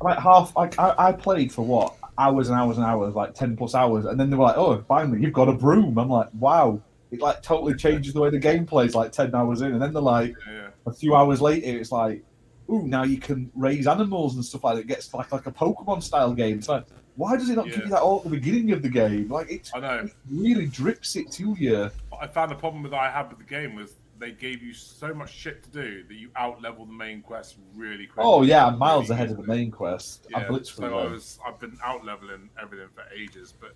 like 0.00 0.18
half. 0.18 0.56
Like 0.56 0.78
I, 0.78 0.94
I 0.96 1.12
played 1.12 1.52
for 1.52 1.64
what 1.64 1.94
hours 2.18 2.48
and 2.48 2.58
hours 2.58 2.76
and 2.78 2.86
hours, 2.86 3.14
like 3.14 3.34
ten 3.34 3.56
plus 3.56 3.74
hours, 3.74 4.04
and 4.04 4.18
then 4.18 4.30
they 4.30 4.36
were 4.36 4.44
like, 4.44 4.56
"Oh, 4.56 4.82
finally, 4.88 5.20
you've 5.20 5.32
got 5.32 5.48
a 5.48 5.52
broom." 5.52 5.98
I'm 5.98 6.08
like, 6.08 6.28
"Wow!" 6.34 6.80
It 7.10 7.20
like 7.20 7.42
totally 7.42 7.74
changes 7.74 8.12
the 8.14 8.20
way 8.20 8.30
the 8.30 8.38
game 8.38 8.66
plays. 8.66 8.94
Like 8.94 9.12
ten 9.12 9.34
hours 9.34 9.60
in, 9.62 9.72
and 9.72 9.80
then 9.82 9.92
they're 9.92 10.02
like, 10.02 10.34
Yeah, 10.46 10.52
yeah. 10.54 10.68
a 10.86 10.92
few 10.92 11.14
hours 11.14 11.40
later, 11.40 11.78
it's 11.78 11.92
like, 11.92 12.24
"Ooh, 12.70 12.82
now 12.86 13.04
you 13.04 13.18
can 13.18 13.50
raise 13.54 13.86
animals 13.86 14.34
and 14.34 14.44
stuff 14.44 14.64
like 14.64 14.74
that." 14.76 14.80
It 14.82 14.86
gets 14.88 15.12
like 15.14 15.30
like 15.32 15.46
a 15.46 15.52
Pokemon 15.52 16.02
style 16.02 16.32
game. 16.32 16.58
It's 16.58 16.68
like, 16.68 16.84
why 17.14 17.36
does 17.36 17.48
it 17.48 17.54
not 17.56 17.66
give 17.66 17.78
you 17.78 17.88
that 17.90 18.02
all 18.02 18.18
at 18.18 18.24
the 18.24 18.30
beginning 18.30 18.72
of 18.72 18.82
the 18.82 18.88
game? 18.88 19.28
Like 19.30 19.50
it 19.50 19.70
I 19.74 19.80
know. 19.80 20.08
really 20.30 20.66
drips 20.66 21.16
it 21.16 21.30
to 21.32 21.54
you. 21.58 21.90
I 22.20 22.26
found 22.26 22.50
the 22.50 22.56
problem 22.56 22.82
that 22.82 22.94
I 22.94 23.10
had 23.10 23.28
with 23.28 23.38
the 23.38 23.44
game 23.44 23.76
was 23.76 23.94
they 24.18 24.32
gave 24.32 24.62
you 24.62 24.72
so 24.72 25.12
much 25.12 25.32
shit 25.32 25.62
to 25.64 25.70
do 25.70 26.04
that 26.04 26.14
you 26.14 26.30
out 26.36 26.62
level 26.62 26.86
the 26.86 26.92
main 26.92 27.22
quest 27.22 27.56
really 27.74 28.06
quickly. 28.06 28.24
Oh 28.24 28.42
yeah, 28.42 28.66
I'm 28.66 28.78
miles 28.78 29.10
Really 29.10 29.14
ahead 29.14 29.30
of 29.30 29.36
the 29.38 29.46
main 29.46 29.70
quest. 29.70 30.26
Yeah, 30.30 30.44
blitzed 30.44 30.76
so 30.76 30.84
I 30.84 31.10
was 31.10 31.38
I've 31.46 31.58
been 31.58 31.78
out 31.84 32.04
leveling 32.04 32.48
everything 32.60 32.88
for 32.94 33.04
ages, 33.14 33.52
but 33.58 33.72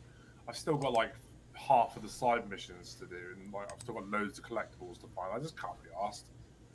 I've 0.48 0.56
still 0.56 0.76
got 0.76 0.92
like 0.92 1.12
half 1.54 1.96
of 1.96 2.02
the 2.02 2.08
side 2.08 2.48
missions 2.48 2.94
to 2.94 3.06
do, 3.06 3.16
and 3.36 3.52
like 3.52 3.72
I've 3.72 3.80
still 3.80 3.94
got 3.94 4.08
loads 4.08 4.38
of 4.38 4.44
collectibles 4.44 5.00
to 5.00 5.06
find. 5.14 5.32
I 5.34 5.38
just 5.38 5.60
can't 5.60 5.80
be 5.82 5.90
asked. 6.04 6.26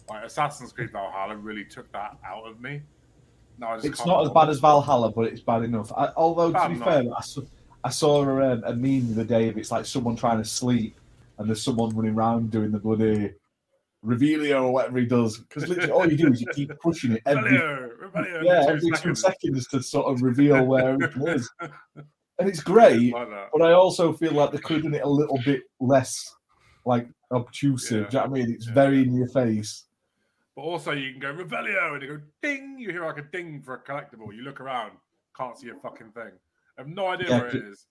Like 0.09 0.23
Assassin's 0.23 0.71
Creed 0.71 0.91
Valhalla 0.91 1.35
really 1.35 1.65
took 1.65 1.91
that 1.91 2.17
out 2.25 2.45
of 2.45 2.61
me. 2.61 2.81
No, 3.57 3.67
I 3.67 3.75
just 3.75 3.87
It's 3.87 4.05
not 4.05 4.23
as 4.23 4.31
bad 4.31 4.49
as 4.49 4.59
Valhalla, 4.59 5.11
but 5.11 5.25
it's 5.25 5.41
bad 5.41 5.63
enough. 5.63 5.91
I, 5.93 6.09
although 6.15 6.51
to 6.51 6.69
be 6.69 6.75
enough. 6.75 6.87
fair, 6.87 7.03
I 7.17 7.21
saw, 7.21 7.41
I 7.83 7.89
saw 7.89 8.23
a, 8.23 8.53
um, 8.53 8.63
a 8.65 8.73
meme 8.73 9.07
the 9.07 9.13
other 9.13 9.23
day 9.23 9.49
of 9.49 9.57
it's 9.57 9.71
like 9.71 9.85
someone 9.85 10.15
trying 10.15 10.37
to 10.37 10.45
sleep 10.45 10.95
and 11.37 11.49
there's 11.49 11.61
someone 11.61 11.89
running 11.95 12.15
around 12.15 12.51
doing 12.51 12.71
the 12.71 12.79
bloody 12.79 13.33
Revelio 14.05 14.63
or 14.63 14.71
whatever 14.71 14.99
he 14.99 15.05
does. 15.05 15.37
Because 15.39 15.67
literally 15.67 15.91
all 15.91 16.09
you 16.09 16.17
do 16.17 16.31
is 16.31 16.41
you 16.41 16.47
keep 16.53 16.71
pushing 16.79 17.13
it 17.13 17.21
every 17.25 17.55
yeah 17.55 18.65
every 18.67 18.91
two 18.97 19.15
seconds. 19.15 19.67
to 19.67 19.81
sort 19.81 20.05
of 20.07 20.21
reveal 20.21 20.63
where 20.65 20.95
it 20.95 21.11
is. 21.27 21.49
and 22.39 22.49
it's 22.49 22.61
great. 22.61 23.13
like. 23.13 23.27
But 23.51 23.61
I 23.61 23.73
also 23.73 24.13
feel 24.13 24.33
like 24.33 24.51
they 24.51 24.57
could 24.59 24.77
have 24.77 24.83
done 24.83 24.93
it 24.95 25.03
a 25.03 25.09
little 25.09 25.39
bit 25.43 25.63
less 25.79 26.35
like 26.85 27.07
obtrusive. 27.31 28.03
Yeah. 28.03 28.09
Do 28.09 28.17
you 28.17 28.23
know 28.23 28.29
what 28.29 28.39
I 28.39 28.43
mean? 28.45 28.53
It's 28.55 28.67
Yeah. 28.67 28.73
very 28.73 29.01
in 29.03 29.15
your 29.15 29.27
face. 29.29 29.85
But 30.55 30.61
also, 30.61 30.91
you 30.91 31.11
can 31.11 31.19
go 31.19 31.33
Revelio 31.33 31.93
and 31.93 32.01
you 32.01 32.07
go 32.17 32.21
ding. 32.41 32.77
You 32.79 32.91
hear 32.91 33.05
like 33.05 33.17
a 33.17 33.23
ding 33.23 33.61
for 33.61 33.73
a 33.75 33.79
collectible. 33.83 34.33
You 34.33 34.43
look 34.43 34.61
around, 34.61 34.91
can't 35.35 35.57
see 35.57 35.69
a 35.69 35.73
fucking 35.75 36.11
thing. 36.11 36.31
I 36.77 36.81
have 36.81 36.87
no 36.87 37.07
idea 37.07 37.29
Yeah, 37.29 37.37
where 37.39 37.47
it 37.49 37.55
is. 37.55 37.85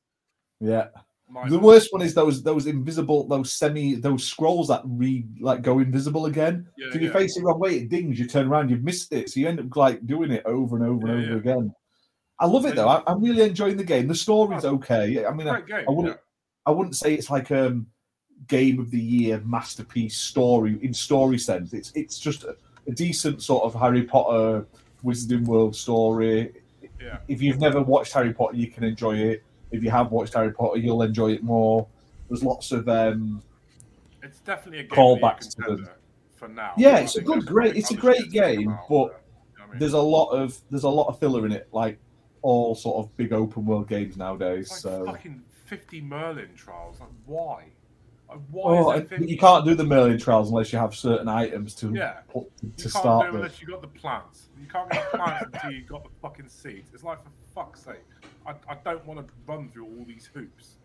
Yeah. 0.61 0.87
My- 1.29 1.49
The 1.49 1.59
worst 1.59 1.93
one 1.93 2.03
is 2.03 2.15
those 2.15 2.43
those 2.43 2.67
invisible 2.67 3.27
those 3.27 3.53
semi 3.53 3.95
those 3.95 4.25
scrolls 4.25 4.69
that 4.69 4.83
read 4.85 5.41
like 5.41 5.63
go 5.63 5.79
invisible 5.79 6.27
again. 6.27 6.67
Yeah, 6.77 6.93
so 6.93 6.99
you 6.99 7.09
yeah. 7.09 7.13
face 7.13 7.37
it 7.37 7.43
wrong 7.43 7.59
way, 7.59 7.77
it 7.77 7.89
dings. 7.89 8.19
You 8.19 8.27
turn 8.27 8.49
around, 8.49 8.71
you've 8.71 8.85
missed 8.85 9.13
it. 9.13 9.31
So 9.31 9.41
you 9.41 9.49
end 9.49 9.59
up 9.59 9.75
like 9.75 10.07
doing 10.07 10.31
it 10.31 10.45
over 10.45 10.77
and 10.77 10.85
over 10.85 11.07
and 11.07 11.25
over 11.25 11.33
yeah. 11.33 11.39
again. 11.39 11.75
I 12.39 12.47
love 12.47 12.67
it 12.67 12.75
though. 12.75 12.89
I, 12.89 13.03
I'm 13.07 13.23
really 13.23 13.43
enjoying 13.43 13.77
the 13.77 13.85
game. 13.85 14.07
The 14.07 14.15
story's 14.15 14.65
okay. 14.65 15.25
I 15.25 15.33
mean, 15.33 15.49
I. 15.49 15.63
I 15.89 15.91
wouldn't 15.91 16.19
I 16.67 16.71
wouldn't 16.71 16.97
say 16.97 17.15
it's 17.15 17.31
like 17.31 17.51
um 17.51 17.87
game 18.49 18.79
of 18.79 18.91
the 18.91 19.01
year 19.01 19.41
masterpiece 19.45 20.17
story 20.17 20.79
in 20.83 20.93
story 20.93 21.39
sense. 21.39 21.73
It's 21.73 21.93
it's 21.95 22.19
just 22.19 22.45
a, 22.45 22.57
a 22.87 22.93
decent 22.93 23.43
sort 23.43 23.65
of 23.65 23.81
Harry 23.81 24.03
Potter 24.05 24.67
Wizarding 25.05 25.45
World 25.45 25.77
story. 25.77 26.53
Yeah. 27.01 27.19
If 27.29 27.43
you've 27.43 27.61
never 27.61 27.83
watched 27.83 28.13
Harry 28.13 28.33
Potter, 28.33 28.57
you 28.57 28.69
can 28.69 28.85
enjoy 28.85 29.17
it. 29.17 29.43
If 29.75 29.83
you 29.83 29.91
have 29.91 30.11
watched 30.13 30.35
Harry 30.35 30.53
Potter, 30.53 30.79
you'll 30.79 31.03
enjoy 31.03 31.33
it 31.33 31.43
more. 31.43 31.87
There's 32.29 32.43
lots 32.45 32.73
of 32.73 32.89
um 32.89 33.43
It's 34.23 34.41
definitely 34.41 34.81
a 34.81 34.83
game 34.85 34.91
Callbacks 34.91 35.55
to 35.57 35.63
the 35.71 35.77
the- 35.77 35.91
for 36.37 36.49
now. 36.49 36.73
Yeah, 36.77 36.99
it's 36.99 37.17
a 37.17 37.23
good, 37.23 37.47
great- 37.47 37.77
it's 37.77 37.91
a 37.91 37.97
great 37.97 38.31
game, 38.31 38.77
but 38.89 38.95
you 38.95 39.59
know 39.59 39.65
I 39.65 39.67
mean? 39.71 39.79
there's 39.79 39.93
a 39.93 40.01
lot 40.01 40.31
of 40.31 40.59
there's 40.71 40.85
a 40.85 40.89
lot 40.89 41.09
of 41.09 41.19
filler 41.19 41.45
in 41.47 41.53
it, 41.53 41.69
like 41.73 41.99
all 42.43 42.75
sort 42.75 43.05
of 43.05 43.17
big 43.17 43.33
open 43.33 43.65
world 43.67 43.89
games 43.89 44.17
nowadays. 44.17 44.71
Like 44.71 44.81
So 44.81 45.05
fucking 45.07 45.43
50 45.65 46.01
Merlin 46.03 46.51
trials. 46.55 47.01
Like, 47.01 47.09
why? 47.25 47.65
Like, 48.29 48.39
why 48.51 48.63
oh, 48.65 48.91
is 48.93 49.01
and 49.01 49.09
there 49.11 49.19
50? 49.19 49.33
you 49.33 49.39
can't 49.39 49.65
do 49.65 49.75
the 49.75 49.85
Merlin 49.85 50.19
trials 50.19 50.51
unless 50.51 50.73
you 50.73 50.79
have 50.79 50.95
certain 50.95 51.29
items 51.29 51.75
to 51.77 51.93
Yeah. 51.95 52.19
put, 52.29 52.45
to 52.79 52.89
start 52.91 53.33
with. 53.33 53.37
unless 53.43 53.61
you 53.63 53.67
got 53.69 53.81
the 53.81 53.89
plants. 53.89 54.49
You 54.61 54.67
can't 54.67 54.91
get 54.91 55.11
the 55.11 55.19
plants 55.19 55.51
until 55.55 55.71
you 55.71 55.83
got 55.85 56.05
the 56.05 56.11
fucking 56.21 56.49
seeds. 56.49 56.91
It's 56.93 57.03
like, 57.05 57.23
for 57.25 57.31
fuck's 57.55 57.81
sake, 57.85 58.05
I, 58.47 58.53
I 58.69 58.77
don't 58.85 59.05
want 59.07 59.27
to 59.27 59.33
run 59.47 59.69
through 59.69 59.85
all 59.87 60.05
these 60.07 60.29
hoops. 60.33 60.77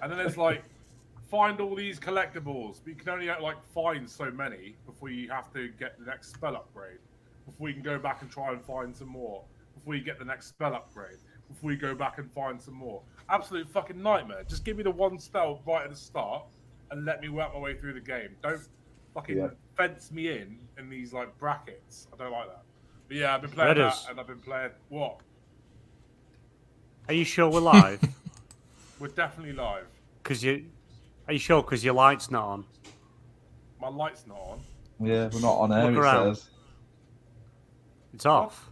And 0.00 0.10
then 0.10 0.18
there's 0.18 0.36
like, 0.36 0.62
find 1.30 1.60
all 1.60 1.74
these 1.74 1.98
collectibles, 1.98 2.80
but 2.84 2.88
you 2.90 2.94
can 2.94 3.08
only 3.08 3.26
like 3.28 3.56
find 3.74 4.08
so 4.08 4.30
many 4.30 4.76
before 4.86 5.08
you 5.10 5.30
have 5.30 5.52
to 5.54 5.68
get 5.78 5.98
the 5.98 6.04
next 6.06 6.32
spell 6.34 6.54
upgrade. 6.56 6.98
Before 7.46 7.68
you 7.68 7.74
can 7.74 7.82
go 7.82 7.98
back 7.98 8.22
and 8.22 8.30
try 8.30 8.52
and 8.52 8.64
find 8.64 8.94
some 8.96 9.08
more. 9.08 9.42
Before 9.74 9.94
you 9.96 10.02
get 10.04 10.18
the 10.18 10.24
next 10.24 10.46
spell 10.48 10.74
upgrade. 10.74 11.16
Before 11.48 11.72
you 11.72 11.76
go 11.78 11.94
back 11.94 12.18
and 12.18 12.30
find 12.32 12.60
some 12.60 12.74
more. 12.74 13.02
Absolute 13.28 13.68
fucking 13.68 14.00
nightmare. 14.00 14.44
Just 14.48 14.64
give 14.64 14.76
me 14.76 14.82
the 14.84 14.90
one 14.90 15.18
spell 15.18 15.60
right 15.66 15.84
at 15.84 15.90
the 15.90 15.96
start 15.96 16.44
and 16.90 17.04
let 17.04 17.20
me 17.20 17.28
work 17.28 17.52
my 17.52 17.58
way 17.58 17.74
through 17.76 17.94
the 17.94 18.00
game. 18.00 18.28
Don't 18.42 18.60
fucking 19.14 19.36
Yeah. 19.38 19.48
fence 19.76 20.12
me 20.12 20.28
in 20.28 20.58
in 20.78 20.88
these 20.88 21.12
like 21.12 21.36
brackets. 21.38 22.06
I 22.12 22.16
don't 22.16 22.30
like 22.32 22.48
that. 22.48 22.62
But 23.08 23.16
yeah, 23.16 23.34
I've 23.34 23.42
been 23.42 23.50
playing 23.50 23.74
That 23.76 23.82
that, 23.82 23.94
is- 23.94 24.06
and 24.08 24.20
I've 24.20 24.26
been 24.26 24.38
playing 24.40 24.70
what? 24.88 25.20
Are 27.08 27.14
you 27.14 27.24
sure 27.24 27.48
we're 27.50 27.60
live? 27.60 28.00
We're 28.98 29.08
definitely 29.08 29.52
live. 29.54 29.86
Because 30.22 30.44
you, 30.44 30.64
are 31.26 31.32
you 31.32 31.38
sure? 31.40 31.60
Because 31.62 31.84
your 31.84 31.94
light's 31.94 32.30
not 32.30 32.44
on. 32.44 32.64
My 33.80 33.88
light's 33.88 34.24
not 34.28 34.38
on. 34.38 34.60
Yeah, 35.00 35.28
we're 35.32 35.40
not 35.40 35.54
on 35.58 35.72
air. 35.72 35.86
Look 35.86 35.94
It 35.94 35.98
around. 35.98 36.34
says. 36.36 36.48
It's 38.14 38.26
off. 38.26 38.68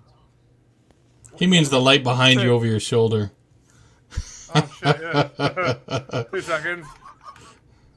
He 1.37 1.49
means 1.49 1.69
the 1.71 1.81
light 1.81 2.05
behind 2.05 2.41
you 2.41 2.51
over 2.53 2.65
your 2.65 2.79
shoulder. 2.79 3.33
Oh 4.55 4.73
shit! 4.81 5.01
Yeah. 5.01 6.25
Two 6.33 6.41
seconds. 6.41 6.87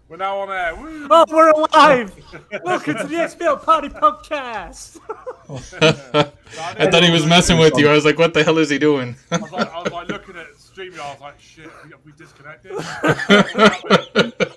We're 0.09 0.17
now 0.17 0.39
on 0.39 0.49
air. 0.51 0.75
Woo! 0.75 1.07
Oh, 1.09 1.25
we're 1.29 1.49
alive! 1.51 2.13
Welcome 2.63 2.97
to 2.97 3.03
the 3.07 3.15
XBL 3.15 3.63
Party 3.63 3.89
Podcast. 3.89 4.99
I 6.77 6.89
thought 6.89 7.03
he 7.03 7.11
was 7.11 7.25
messing 7.25 7.57
with 7.57 7.77
you. 7.77 7.89
I 7.89 7.93
was 7.93 8.05
like, 8.05 8.17
what 8.19 8.33
the 8.33 8.43
hell 8.43 8.57
is 8.59 8.69
he 8.69 8.77
doing? 8.79 9.15
I 9.31 9.37
was 9.37 9.51
like, 9.51 9.71
I 9.71 9.81
was 9.81 9.91
like 9.91 10.07
looking 10.09 10.22
at 10.87 10.93
StreamYard. 10.93 10.99
I 10.99 11.11
was 11.11 11.21
like, 11.21 11.39
shit, 11.39 11.69
we, 11.83 11.91
we 12.05 12.11
disconnected? 12.17 12.71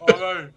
oh 0.08 0.48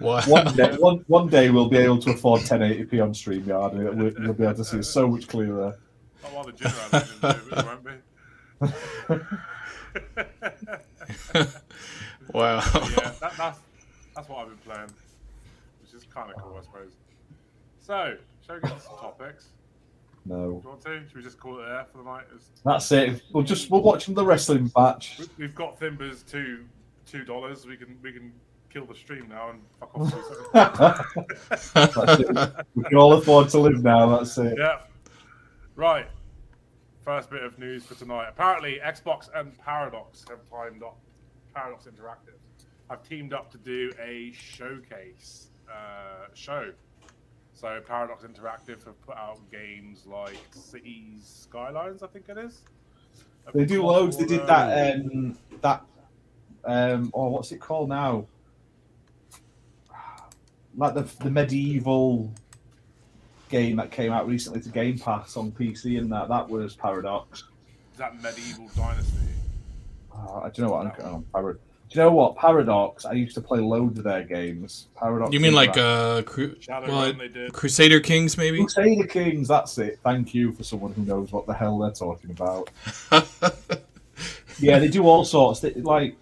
Wow. 0.00 0.22
One 0.26 0.54
day, 0.54 0.76
one, 0.78 1.04
one 1.06 1.28
day 1.28 1.50
we'll 1.50 1.68
be 1.68 1.76
able 1.78 1.98
to 1.98 2.10
afford 2.10 2.42
1080p 2.42 3.02
on 3.02 3.12
StreamYard 3.12 3.72
and 3.72 4.00
we'll, 4.00 4.12
we'll 4.18 4.32
be 4.32 4.44
able 4.44 4.54
to 4.54 4.64
see 4.64 4.78
it 4.78 4.84
so 4.84 5.08
much 5.08 5.26
clearer. 5.28 5.76
Oh, 6.24 6.28
no, 6.28 6.28
not 6.28 6.34
while 6.34 6.44
the 6.44 6.52
gym 6.52 6.72
it 7.50 7.64
won't 7.64 7.84
be. 7.84 7.92
wow. 12.32 12.56
yeah, 12.56 13.12
that, 13.20 13.36
that's 13.36 13.60
that's 14.14 14.28
what 14.28 14.38
I've 14.38 14.48
been 14.48 14.56
playing, 14.58 14.88
which 15.82 15.94
is 15.94 16.04
kind 16.12 16.30
of 16.30 16.36
cool, 16.42 16.56
I 16.58 16.62
suppose. 16.64 16.92
So, 17.80 18.16
shall 18.46 18.56
we 18.56 18.62
get 18.62 18.78
to 18.78 18.80
some 18.80 18.98
topics? 18.98 19.48
No, 20.28 20.36
Do 20.36 20.60
you 20.64 20.68
want 20.70 20.80
to? 20.82 21.02
Should 21.06 21.16
we 21.16 21.22
just 21.22 21.38
call 21.38 21.60
it 21.60 21.66
there 21.66 21.84
for 21.92 21.98
the 21.98 22.04
night? 22.04 22.24
That's 22.64 22.90
it. 22.92 23.22
We'll 23.32 23.44
just 23.44 23.70
we'll 23.70 23.82
watch 23.82 24.06
the 24.06 24.24
wrestling 24.24 24.70
match. 24.76 25.18
we- 25.20 25.26
We've 25.46 25.54
got 25.54 25.78
Thimber's 25.78 26.22
two 26.22 26.64
two 27.06 27.24
dollars. 27.24 27.66
We 27.66 27.76
can 27.76 27.96
we 28.02 28.12
can 28.12 28.32
kill 28.68 28.86
the 28.86 28.94
stream 28.94 29.28
now 29.28 29.50
and 29.50 29.62
fuck 29.78 29.96
off. 29.96 30.10
for 30.10 31.52
a 31.52 31.56
second. 31.56 32.34
That's. 32.34 32.64
We 32.74 32.82
can 32.84 32.98
all 32.98 33.12
afford 33.12 33.48
to 33.50 33.58
live 33.60 33.82
now. 33.84 34.16
That's 34.18 34.36
it. 34.38 34.56
yeah. 34.58 34.80
Right. 35.76 36.06
First 37.04 37.30
bit 37.30 37.44
of 37.44 37.56
news 37.58 37.84
for 37.86 37.94
tonight. 37.94 38.26
Apparently, 38.28 38.80
Xbox 38.84 39.28
and 39.34 39.56
Paradox 39.58 40.24
have 40.28 40.40
timed 40.50 40.82
up. 40.82 40.98
Paradox 41.54 41.84
Interactive 41.86 42.34
have 42.90 43.02
teamed 43.02 43.32
up 43.32 43.50
to 43.52 43.58
do 43.58 43.92
a 44.04 44.32
showcase 44.32 45.48
uh, 45.72 46.26
show. 46.34 46.72
So 47.56 47.80
Paradox 47.86 48.22
Interactive 48.22 48.84
have 48.84 49.00
put 49.00 49.16
out 49.16 49.38
games 49.50 50.04
like 50.06 50.36
Cities 50.52 51.46
Skylines, 51.48 52.02
I 52.02 52.06
think 52.06 52.28
it 52.28 52.36
is. 52.36 52.60
They 53.54 53.64
do 53.64 53.82
loads. 53.82 54.18
They 54.18 54.26
did 54.26 54.46
that. 54.46 54.96
Um, 54.96 55.38
that. 55.62 55.82
Um, 56.66 57.10
oh, 57.14 57.28
what's 57.28 57.52
it 57.52 57.60
called 57.60 57.88
now? 57.88 58.26
Like 60.76 60.94
the 60.94 61.08
the 61.24 61.30
medieval 61.30 62.30
game 63.48 63.76
that 63.76 63.90
came 63.90 64.12
out 64.12 64.28
recently 64.28 64.60
to 64.60 64.68
Game 64.68 64.98
Pass 64.98 65.38
on 65.38 65.50
PC, 65.50 65.98
and 65.98 66.12
that 66.12 66.28
that 66.28 66.50
was 66.50 66.76
Paradox. 66.76 67.44
Is 67.92 67.98
that 67.98 68.20
Medieval 68.20 68.68
Dynasty? 68.76 69.16
Uh, 70.14 70.40
don't 70.50 70.58
know 70.58 70.68
what? 70.68 71.00
I'm, 71.00 71.24
do 71.42 71.58
you 71.96 72.02
know 72.02 72.12
what? 72.12 72.36
Paradox. 72.36 73.04
I 73.04 73.12
used 73.12 73.34
to 73.34 73.40
play 73.40 73.58
loads 73.60 73.98
of 73.98 74.04
their 74.04 74.22
games. 74.22 74.88
Paradox. 74.96 75.32
You 75.32 75.40
mean 75.40 75.54
like 75.54 75.76
uh, 75.76 76.22
cru- 76.22 76.56
well, 76.68 77.12
they 77.12 77.28
did. 77.28 77.52
Crusader 77.52 78.00
Kings, 78.00 78.36
maybe? 78.36 78.58
Crusader 78.60 79.06
Kings? 79.06 79.48
That's 79.48 79.78
it. 79.78 79.98
Thank 80.04 80.34
you 80.34 80.52
for 80.52 80.62
someone 80.64 80.92
who 80.92 81.02
knows 81.02 81.32
what 81.32 81.46
the 81.46 81.54
hell 81.54 81.78
they're 81.78 81.90
talking 81.92 82.30
about. 82.30 82.70
Yeah, 84.58 84.78
they 84.78 84.88
do 84.88 85.06
all 85.06 85.24
sorts. 85.24 85.60
They, 85.60 85.74
like 85.74 86.16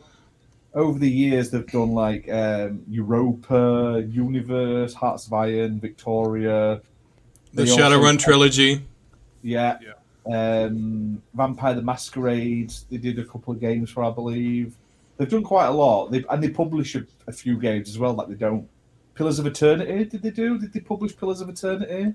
over 0.75 0.99
the 0.99 1.09
years, 1.09 1.51
they've 1.51 1.67
done 1.67 1.93
like 1.93 2.29
um, 2.31 2.83
Europa 2.89 4.05
Universalis, 4.09 4.95
Hearts 4.95 5.27
of 5.27 5.33
Iron, 5.35 5.79
Victoria. 5.79 6.81
the 7.53 7.65
They 7.65 7.71
also- 7.71 7.83
Shadowrun 7.83 8.19
trilogy. 8.19 8.85
Yeah. 9.43 9.79
Yeah. 10.27 10.65
Um, 10.67 11.23
Vampire 11.35 11.75
the 11.75 11.83
Masquerade. 11.83 12.73
They 12.91 12.97
did 12.97 13.19
a 13.19 13.25
couple 13.25 13.53
of 13.55 13.61
games 13.61 13.91
for, 13.91 14.03
I 14.03 14.11
believe. 14.11 14.75
They've 15.17 15.29
done 15.29 15.45
quite 15.45 15.67
a 15.67 15.71
lot. 15.71 16.11
They 16.11 16.25
and 16.31 16.43
they 16.43 16.51
publish 16.51 16.95
a, 16.97 17.07
a 17.27 17.33
few 17.33 17.59
games 17.59 17.89
as 17.89 17.99
well 17.99 18.15
that 18.17 18.29
they 18.29 18.35
don't. 18.35 18.69
Pillars 19.15 19.39
of 19.39 19.47
Eternity. 19.47 20.05
Did 20.07 20.23
they 20.23 20.31
do? 20.31 20.59
Did 20.59 20.73
they 20.73 20.81
publish 20.81 21.17
Pillars 21.17 21.41
of 21.41 21.49
Eternity? 21.49 22.15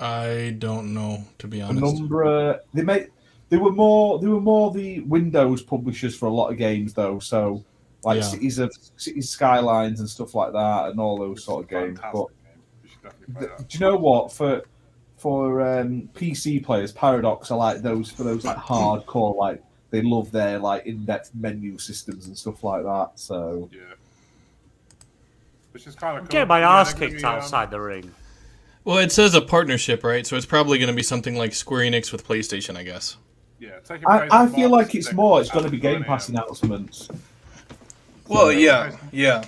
I 0.00 0.56
don't 0.58 0.92
know, 0.92 1.24
to 1.38 1.48
be 1.48 1.62
honest. 1.62 1.80
Penumbra. 1.80 2.60
They 2.74 2.82
made. 2.82 3.08
They 3.48 3.56
were 3.56 3.72
more. 3.72 4.18
They 4.18 4.28
were 4.28 4.40
more 4.40 4.70
the 4.70 5.00
Windows 5.00 5.62
publishers 5.62 6.16
for 6.16 6.26
a 6.26 6.32
lot 6.32 6.50
of 6.50 6.58
games, 6.58 6.92
though. 6.92 7.18
So, 7.18 7.64
like 8.04 8.16
Yeah. 8.16 8.22
Cities 8.22 8.58
of 8.58 8.72
Cities 8.96 9.30
Skylines 9.30 10.00
and 10.00 10.08
stuff 10.08 10.34
like 10.34 10.52
that, 10.52 10.90
and 10.90 11.00
all 11.00 11.18
those 11.18 11.44
sort 11.44 11.64
of 11.64 11.70
games. 11.70 11.98
But 12.12 12.12
game. 12.12 12.26
You 12.82 12.90
should 12.90 13.02
definitely 13.02 13.34
play 13.34 13.46
th- 13.56 13.68
do 13.68 13.78
you 13.78 13.80
know 13.80 13.96
what? 13.96 14.32
For 14.32 14.62
for 15.16 15.60
um, 15.60 16.08
PC 16.14 16.64
players, 16.64 16.92
Paradox 16.92 17.50
are 17.50 17.58
like 17.58 17.82
those 17.82 18.10
for 18.10 18.24
those 18.24 18.44
like 18.44 18.56
hardcore. 18.56 19.36
Like 19.36 19.62
they 19.90 20.02
love 20.02 20.30
their 20.30 20.58
like 20.58 20.86
in-depth 20.86 21.32
menu 21.34 21.78
systems 21.78 22.26
and 22.26 22.36
stuff 22.36 22.62
like 22.64 22.84
that. 22.84 23.10
So 23.16 23.68
Yeah. 23.72 23.80
Which 25.72 25.86
is 25.86 25.94
kind 25.94 26.18
of 26.18 26.24
cool. 26.24 26.32
Get 26.32 26.48
my 26.48 26.60
ass 26.60 26.94
they're 26.94 27.08
kicked 27.08 27.20
be, 27.20 27.24
um, 27.24 27.36
outside 27.36 27.70
the 27.70 27.80
ring. 27.80 28.10
Well, 28.84 28.98
it 28.98 29.12
says 29.12 29.34
a 29.34 29.40
partnership, 29.40 30.02
right? 30.02 30.26
So 30.26 30.36
it's 30.36 30.46
probably 30.46 30.78
going 30.78 30.88
to 30.88 30.94
be 30.94 31.02
something 31.02 31.36
like 31.36 31.54
Square 31.54 31.82
Enix 31.82 32.12
with 32.12 32.26
PlayStation, 32.26 32.76
I 32.76 32.82
guess. 32.82 33.16
Yeah, 33.58 33.78
taking 33.84 34.08
I, 34.08 34.26
I 34.30 34.46
feel 34.48 34.70
like 34.70 34.94
it's 34.94 35.12
more. 35.12 35.40
It's 35.40 35.50
going 35.50 35.66
to 35.66 35.70
be 35.70 35.78
Game 35.78 36.02
Pass 36.02 36.28
a.m. 36.28 36.36
announcements. 36.36 37.08
Well, 38.26 38.50
yeah, 38.50 38.96
yeah. 39.12 39.44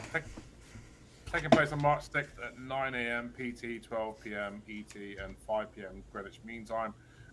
Taking 1.33 1.49
place 1.49 1.73
on 1.73 1.81
March 1.81 2.11
6th 2.11 2.27
at 2.45 2.59
9 2.59 2.95
a.m. 2.95 3.33
PT, 3.39 3.83
12 3.83 4.21
p.m. 4.21 4.63
ET, 4.69 4.95
and 5.25 5.35
5 5.47 5.75
p.m. 5.75 6.03
Greenwich 6.13 6.41
Mean 6.45 6.67
Time. 6.67 6.93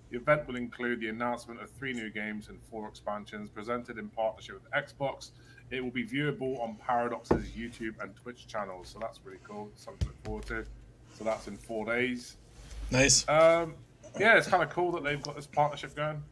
The 0.09 0.17
event 0.17 0.47
will 0.47 0.55
include 0.55 0.99
the 0.99 1.09
announcement 1.09 1.61
of 1.61 1.69
three 1.69 1.93
new 1.93 2.09
games 2.09 2.49
and 2.49 2.59
four 2.71 2.87
expansions 2.87 3.49
presented 3.49 3.97
in 3.97 4.09
partnership 4.09 4.55
with 4.55 4.71
Xbox. 4.71 5.31
It 5.69 5.83
will 5.83 5.91
be 5.91 6.05
viewable 6.05 6.59
on 6.61 6.75
Paradox's 6.75 7.49
YouTube 7.49 8.01
and 8.01 8.15
Twitch 8.15 8.47
channels, 8.47 8.89
so 8.89 8.97
that's 8.99 9.19
really 9.23 9.39
cool. 9.47 9.69
Something 9.75 9.99
to 9.99 10.05
look 10.07 10.23
forward 10.23 10.45
to. 10.47 10.65
So 11.17 11.23
that's 11.23 11.47
in 11.47 11.57
four 11.57 11.85
days. 11.85 12.37
Nice. 12.89 13.27
Um, 13.29 13.75
yeah, 14.19 14.37
it's 14.37 14.47
kind 14.47 14.63
of 14.63 14.69
cool 14.69 14.91
that 14.93 15.03
they've 15.03 15.21
got 15.21 15.35
this 15.35 15.45
partnership 15.45 15.95
going. 15.95 16.23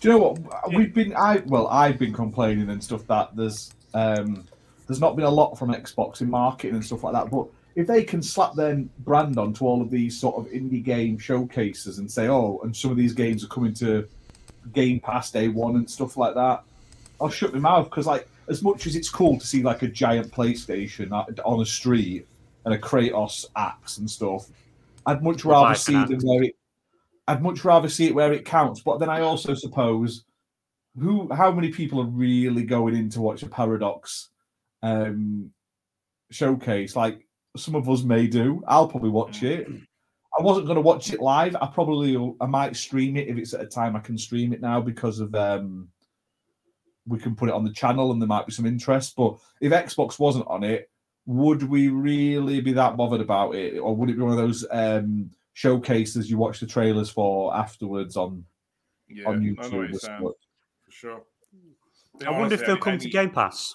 Do 0.00 0.08
you 0.08 0.18
know 0.18 0.18
what 0.18 0.74
we've 0.74 0.92
been? 0.92 1.14
I 1.16 1.42
well, 1.46 1.68
I've 1.68 1.98
been 1.98 2.12
complaining 2.12 2.68
and 2.70 2.82
stuff 2.82 3.06
that 3.06 3.34
there's 3.36 3.72
um, 3.94 4.44
there's 4.86 5.00
not 5.00 5.16
been 5.16 5.24
a 5.24 5.30
lot 5.30 5.58
from 5.58 5.72
Xbox 5.72 6.20
in 6.20 6.28
marketing 6.28 6.74
and 6.74 6.84
stuff 6.84 7.04
like 7.04 7.14
that. 7.14 7.30
But 7.30 7.46
if 7.76 7.86
they 7.86 8.04
can 8.04 8.22
slap 8.22 8.54
their 8.54 8.76
brand 9.00 9.38
onto 9.38 9.64
all 9.64 9.82
of 9.82 9.90
these 9.90 10.18
sort 10.18 10.36
of 10.36 10.52
indie 10.52 10.82
game 10.82 11.18
showcases 11.18 11.98
and 11.98 12.10
say, 12.10 12.28
oh, 12.28 12.60
and 12.62 12.74
some 12.74 12.90
of 12.90 12.96
these 12.96 13.12
games 13.12 13.44
are 13.44 13.48
coming 13.48 13.74
to 13.74 14.06
Game 14.72 15.00
Pass 15.00 15.30
Day 15.30 15.48
One 15.48 15.76
and 15.76 15.90
stuff 15.90 16.16
like 16.16 16.34
that, 16.34 16.62
I'll 17.20 17.30
shut 17.30 17.52
my 17.52 17.58
mouth 17.58 17.90
because 17.90 18.06
like 18.06 18.28
as 18.48 18.62
much 18.62 18.86
as 18.86 18.96
it's 18.96 19.08
cool 19.08 19.38
to 19.38 19.46
see 19.46 19.62
like 19.62 19.82
a 19.82 19.88
giant 19.88 20.30
PlayStation 20.30 21.10
on 21.44 21.60
a 21.60 21.66
street 21.66 22.26
and 22.64 22.74
a 22.74 22.78
Kratos 22.78 23.46
axe 23.56 23.98
and 23.98 24.08
stuff, 24.08 24.46
I'd 25.06 25.22
much 25.22 25.44
rather 25.44 25.74
see 25.74 25.92
them 25.92 26.20
where 26.22 26.44
it. 26.44 26.56
I'd 27.26 27.42
much 27.42 27.64
rather 27.64 27.88
see 27.88 28.06
it 28.06 28.14
where 28.14 28.32
it 28.32 28.44
counts. 28.44 28.80
But 28.80 28.98
then 28.98 29.08
I 29.08 29.20
also 29.20 29.54
suppose 29.54 30.24
who 30.98 31.32
how 31.32 31.50
many 31.50 31.70
people 31.70 32.00
are 32.00 32.06
really 32.06 32.64
going 32.64 32.94
in 32.94 33.08
to 33.10 33.20
watch 33.20 33.42
a 33.42 33.48
paradox 33.48 34.28
um 34.84 35.50
showcase 36.30 36.94
like 36.94 37.26
some 37.56 37.74
of 37.74 37.88
us 37.88 38.02
may 38.02 38.26
do. 38.26 38.62
I'll 38.66 38.88
probably 38.88 39.10
watch 39.10 39.42
it. 39.42 39.68
I 40.36 40.42
wasn't 40.42 40.66
going 40.66 40.76
to 40.76 40.82
watch 40.82 41.12
it 41.12 41.20
live. 41.20 41.56
I 41.60 41.66
probably 41.66 42.16
i 42.40 42.46
might 42.46 42.76
stream 42.76 43.16
it 43.16 43.28
if 43.28 43.36
it's 43.36 43.54
at 43.54 43.60
a 43.60 43.66
time 43.66 43.94
i 43.94 44.00
can 44.00 44.18
stream 44.18 44.52
it 44.52 44.60
now 44.60 44.80
because 44.80 45.20
of 45.20 45.34
um 45.34 45.88
we 47.06 47.18
can 47.18 47.36
put 47.36 47.48
it 47.48 47.54
on 47.54 47.64
the 47.64 47.72
channel 47.72 48.10
and 48.10 48.20
there 48.20 48.26
might 48.26 48.46
be 48.46 48.52
some 48.52 48.66
interest 48.66 49.14
but 49.16 49.38
if 49.60 49.70
xbox 49.72 50.18
wasn't 50.18 50.46
on 50.48 50.64
it 50.64 50.90
would 51.26 51.62
we 51.62 51.88
really 51.88 52.60
be 52.60 52.72
that 52.72 52.96
bothered 52.96 53.20
about 53.20 53.54
it? 53.54 53.78
Or 53.78 53.96
would 53.96 54.10
it 54.10 54.16
be 54.16 54.22
one 54.22 54.32
of 54.32 54.38
those 54.38 54.66
um 54.70 55.30
showcases 55.54 56.30
you 56.30 56.36
watch 56.36 56.60
the 56.60 56.66
trailers 56.66 57.10
for 57.10 57.54
afterwards 57.56 58.16
on 58.16 58.44
Yeah, 59.08 59.28
on 59.28 59.36
I 59.36 59.38
know 59.38 59.54
what 59.54 59.70
youtube 59.70 59.90
you're 59.90 59.98
saying, 60.00 60.20
for 60.20 60.90
sure. 60.90 61.22
I 62.26 62.30
wonder 62.30 62.54
if 62.54 62.66
they'll 62.66 62.76
come 62.76 62.98
to 62.98 63.08
Game 63.08 63.30
Pass. 63.30 63.74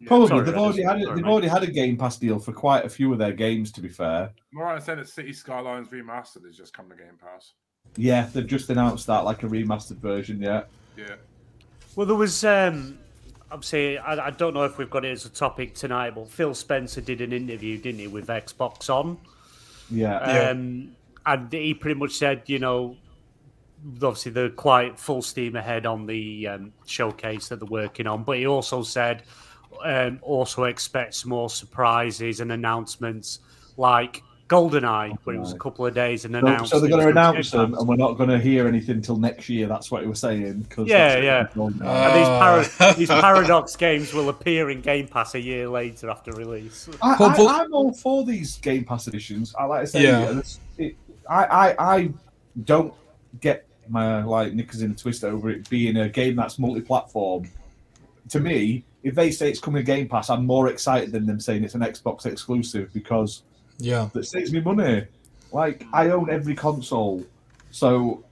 Yeah, 0.00 0.08
Probably 0.08 0.28
Sorry, 0.28 0.44
they've 0.44 0.54
already 0.56 0.78
just- 0.78 0.88
had 0.88 1.00
it, 1.00 1.04
sorry, 1.04 1.16
they've 1.16 1.30
already 1.30 1.48
had 1.48 1.62
a 1.62 1.66
Game 1.70 1.96
Pass 1.96 2.18
deal 2.18 2.38
for 2.38 2.52
quite 2.52 2.84
a 2.84 2.88
few 2.88 3.12
of 3.12 3.18
their 3.18 3.32
games. 3.32 3.70
To 3.72 3.80
be 3.80 3.88
fair, 3.88 4.30
More 4.52 4.78
said 4.80 4.98
that 4.98 5.08
City 5.08 5.32
Skylines 5.32 5.88
Remastered 5.88 6.44
has 6.46 6.56
just 6.56 6.72
come 6.74 6.88
to 6.90 6.96
Game 6.96 7.16
Pass. 7.20 7.52
yeah, 7.96 8.28
they've 8.32 8.46
just 8.46 8.68
announced 8.70 9.06
that 9.06 9.24
like 9.24 9.42
a 9.42 9.46
remastered 9.46 9.98
version. 9.98 10.40
Yeah, 10.42 10.64
Yeah. 10.96 11.14
Well, 11.96 12.06
there 12.06 12.16
was. 12.16 12.44
Um, 12.44 12.98
obviously, 13.52 13.98
I, 13.98 14.26
I 14.26 14.30
don't 14.30 14.52
know 14.52 14.64
if 14.64 14.78
we've 14.78 14.90
got 14.90 15.04
it 15.04 15.12
as 15.12 15.26
a 15.26 15.30
topic 15.30 15.74
tonight, 15.74 16.14
but 16.16 16.28
Phil 16.28 16.54
Spencer 16.54 17.00
did 17.00 17.20
an 17.20 17.32
interview, 17.32 17.78
didn't 17.78 18.00
he, 18.00 18.08
with 18.08 18.26
Xbox 18.26 18.90
On? 18.90 19.16
yeah, 19.90 20.26
Yeah. 20.34 20.50
Um, 20.50 20.96
and 21.26 21.50
he 21.52 21.72
pretty 21.72 21.98
much 21.98 22.12
said, 22.12 22.42
you 22.46 22.58
know, 22.58 22.96
obviously 24.02 24.32
they're 24.32 24.50
quite 24.50 24.98
full 24.98 25.22
steam 25.22 25.54
ahead 25.56 25.86
on 25.86 26.04
the 26.06 26.48
um, 26.48 26.72
showcase 26.84 27.48
that 27.48 27.60
they're 27.60 27.66
working 27.68 28.06
on, 28.08 28.24
but 28.24 28.36
he 28.38 28.46
also 28.46 28.82
said, 28.82 29.22
um, 29.84 30.18
also 30.22 30.64
expects 30.64 31.24
more 31.24 31.48
surprises 31.50 32.40
and 32.40 32.52
announcements 32.52 33.40
like 33.76 34.22
GoldenEye, 34.48 35.16
but 35.24 35.34
it 35.34 35.38
was 35.38 35.52
a 35.54 35.58
couple 35.58 35.86
of 35.86 35.94
days 35.94 36.26
and 36.26 36.34
So, 36.34 36.38
announced. 36.38 36.70
so 36.70 36.78
they're 36.78 36.90
going 36.90 37.02
to 37.02 37.08
announce 37.08 37.50
them, 37.50 37.74
and 37.74 37.88
we're 37.88 37.96
not 37.96 38.18
going 38.18 38.28
to 38.28 38.38
hear 38.38 38.68
anything 38.68 39.00
till 39.00 39.16
next 39.16 39.48
year. 39.48 39.66
That's 39.66 39.90
what 39.90 40.02
he 40.02 40.06
was 40.08 40.20
saying. 40.20 40.66
'cause 40.68 40.86
Yeah, 40.86 41.16
yeah. 41.18 41.46
Uh, 41.56 41.64
And 41.64 41.74
these, 41.74 41.82
Oh. 41.86 42.68
para- 42.78 42.94
these 42.94 43.08
Paradox 43.08 43.74
games 43.74 44.12
will 44.12 44.28
appear 44.28 44.68
in 44.70 44.82
Game 44.82 45.08
Pass 45.08 45.34
a 45.34 45.40
year 45.40 45.68
later 45.68 46.10
after 46.10 46.30
release. 46.32 46.88
I, 47.02 47.14
I, 47.18 47.62
I'm 47.62 47.72
all 47.72 47.92
for 47.94 48.22
these 48.24 48.58
Game 48.58 48.84
Pass 48.84 49.08
editions. 49.08 49.54
I 49.58 49.64
like 49.64 49.80
to 49.82 49.86
say, 49.86 50.02
Yeah. 50.02 50.40
it, 50.76 50.94
I, 51.28 51.44
I, 51.44 51.94
I 51.96 52.10
don't 52.64 52.92
get 53.40 53.64
my 53.88 54.22
like 54.24 54.52
knickers 54.52 54.82
in 54.82 54.90
a 54.90 54.94
twist 54.94 55.24
over 55.24 55.48
it 55.50 55.68
being 55.70 55.96
a 55.96 56.08
game 56.08 56.36
that's 56.36 56.58
multi-platform. 56.58 57.48
To 58.28 58.40
me, 58.40 58.84
if 59.04 59.14
they 59.14 59.30
say 59.30 59.48
it's 59.50 59.60
coming 59.60 59.84
to 59.84 59.86
Game 59.86 60.08
Pass, 60.08 60.30
I'm 60.30 60.44
more 60.46 60.68
excited 60.68 61.12
than 61.12 61.26
them 61.26 61.38
saying 61.38 61.62
it's 61.62 61.74
an 61.74 61.82
Xbox 61.82 62.26
exclusive 62.26 62.92
because 62.92 63.42
Yeah. 63.78 64.08
that 64.14 64.24
saves 64.24 64.50
me 64.52 64.60
money. 64.60 65.04
Like 65.52 65.84
I 65.92 66.08
own 66.10 66.30
every 66.30 66.54
console, 66.56 67.22
so 67.70 68.24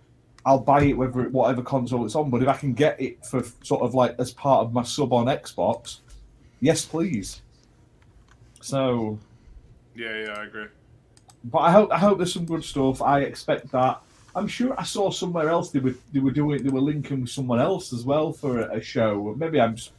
I'll 0.45 0.59
buy 0.59 0.83
it 0.85 0.95
whether 0.95 1.29
whatever 1.29 1.63
console 1.63 2.05
it's 2.07 2.17
on. 2.17 2.31
But 2.31 2.43
if 2.43 2.49
I 2.49 2.57
can 2.57 2.73
get 2.73 3.01
it 3.01 3.25
for 3.27 3.45
sort 3.63 3.83
of 3.83 3.95
like 3.95 4.17
as 4.19 4.33
part 4.33 4.65
of 4.65 4.73
my 4.73 4.83
sub 4.83 5.13
on 5.13 5.27
Xbox, 5.27 5.99
yes, 6.61 6.85
please. 6.85 7.43
So, 8.61 9.19
Yeah, 9.95 10.25
yeah, 10.25 10.35
I 10.39 10.45
agree. 10.47 10.67
but 11.45 11.59
I 11.59 11.71
hope 11.71 11.93
I 11.93 11.99
hope 11.99 12.19
there's 12.19 12.33
some 12.33 12.47
good 12.47 12.65
stuff. 12.65 13.03
I 13.03 13.21
expect 13.21 13.71
that. 13.73 14.01
I'm 14.35 14.49
sure 14.49 14.75
I 14.81 14.85
saw 14.85 15.11
somewhere 15.11 15.49
else 15.51 15.71
they 15.71 15.81
were 15.81 15.95
they 16.13 16.21
were 16.21 16.31
doing 16.31 16.63
they 16.63 16.71
were 16.71 16.81
linking 16.81 17.21
with 17.21 17.31
someone 17.31 17.61
else 17.61 17.93
as 17.93 18.05
well 18.05 18.33
for 18.33 18.61
a, 18.61 18.79
a 18.79 18.81
show. 18.81 19.35
Maybe 19.37 19.61
I'm 19.61 19.77
just 19.77 19.91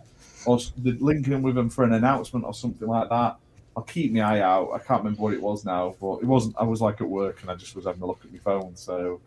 or 0.46 0.58
s- 0.58 0.72
they're 0.78 0.94
linking 1.00 1.42
with 1.42 1.56
them 1.56 1.70
for 1.70 1.84
an 1.84 1.94
announcement 1.94 2.46
or 2.46 2.54
something 2.54 2.88
like 2.88 3.10
that. 3.10 3.38
I'll 3.76 3.84
keep 3.84 4.12
my 4.14 4.22
eye 4.22 4.42
out. 4.42 4.72
I 4.74 4.78
can't 4.80 5.04
remember 5.04 5.22
what 5.24 5.34
it 5.34 5.42
was 5.42 5.66
now, 5.66 5.96
but 6.00 6.18
it 6.18 6.26
wasn't. 6.26 6.56
I 6.60 6.64
was 6.64 6.80
like 6.82 7.02
at 7.02 7.10
work 7.10 7.42
and 7.42 7.50
I 7.50 7.56
just 7.56 7.76
was 7.76 7.86
having 7.86 8.02
a 8.04 8.06
look 8.06 8.20
at 8.24 8.32
my 8.32 8.40
phone. 8.40 8.76
So, 8.76 9.20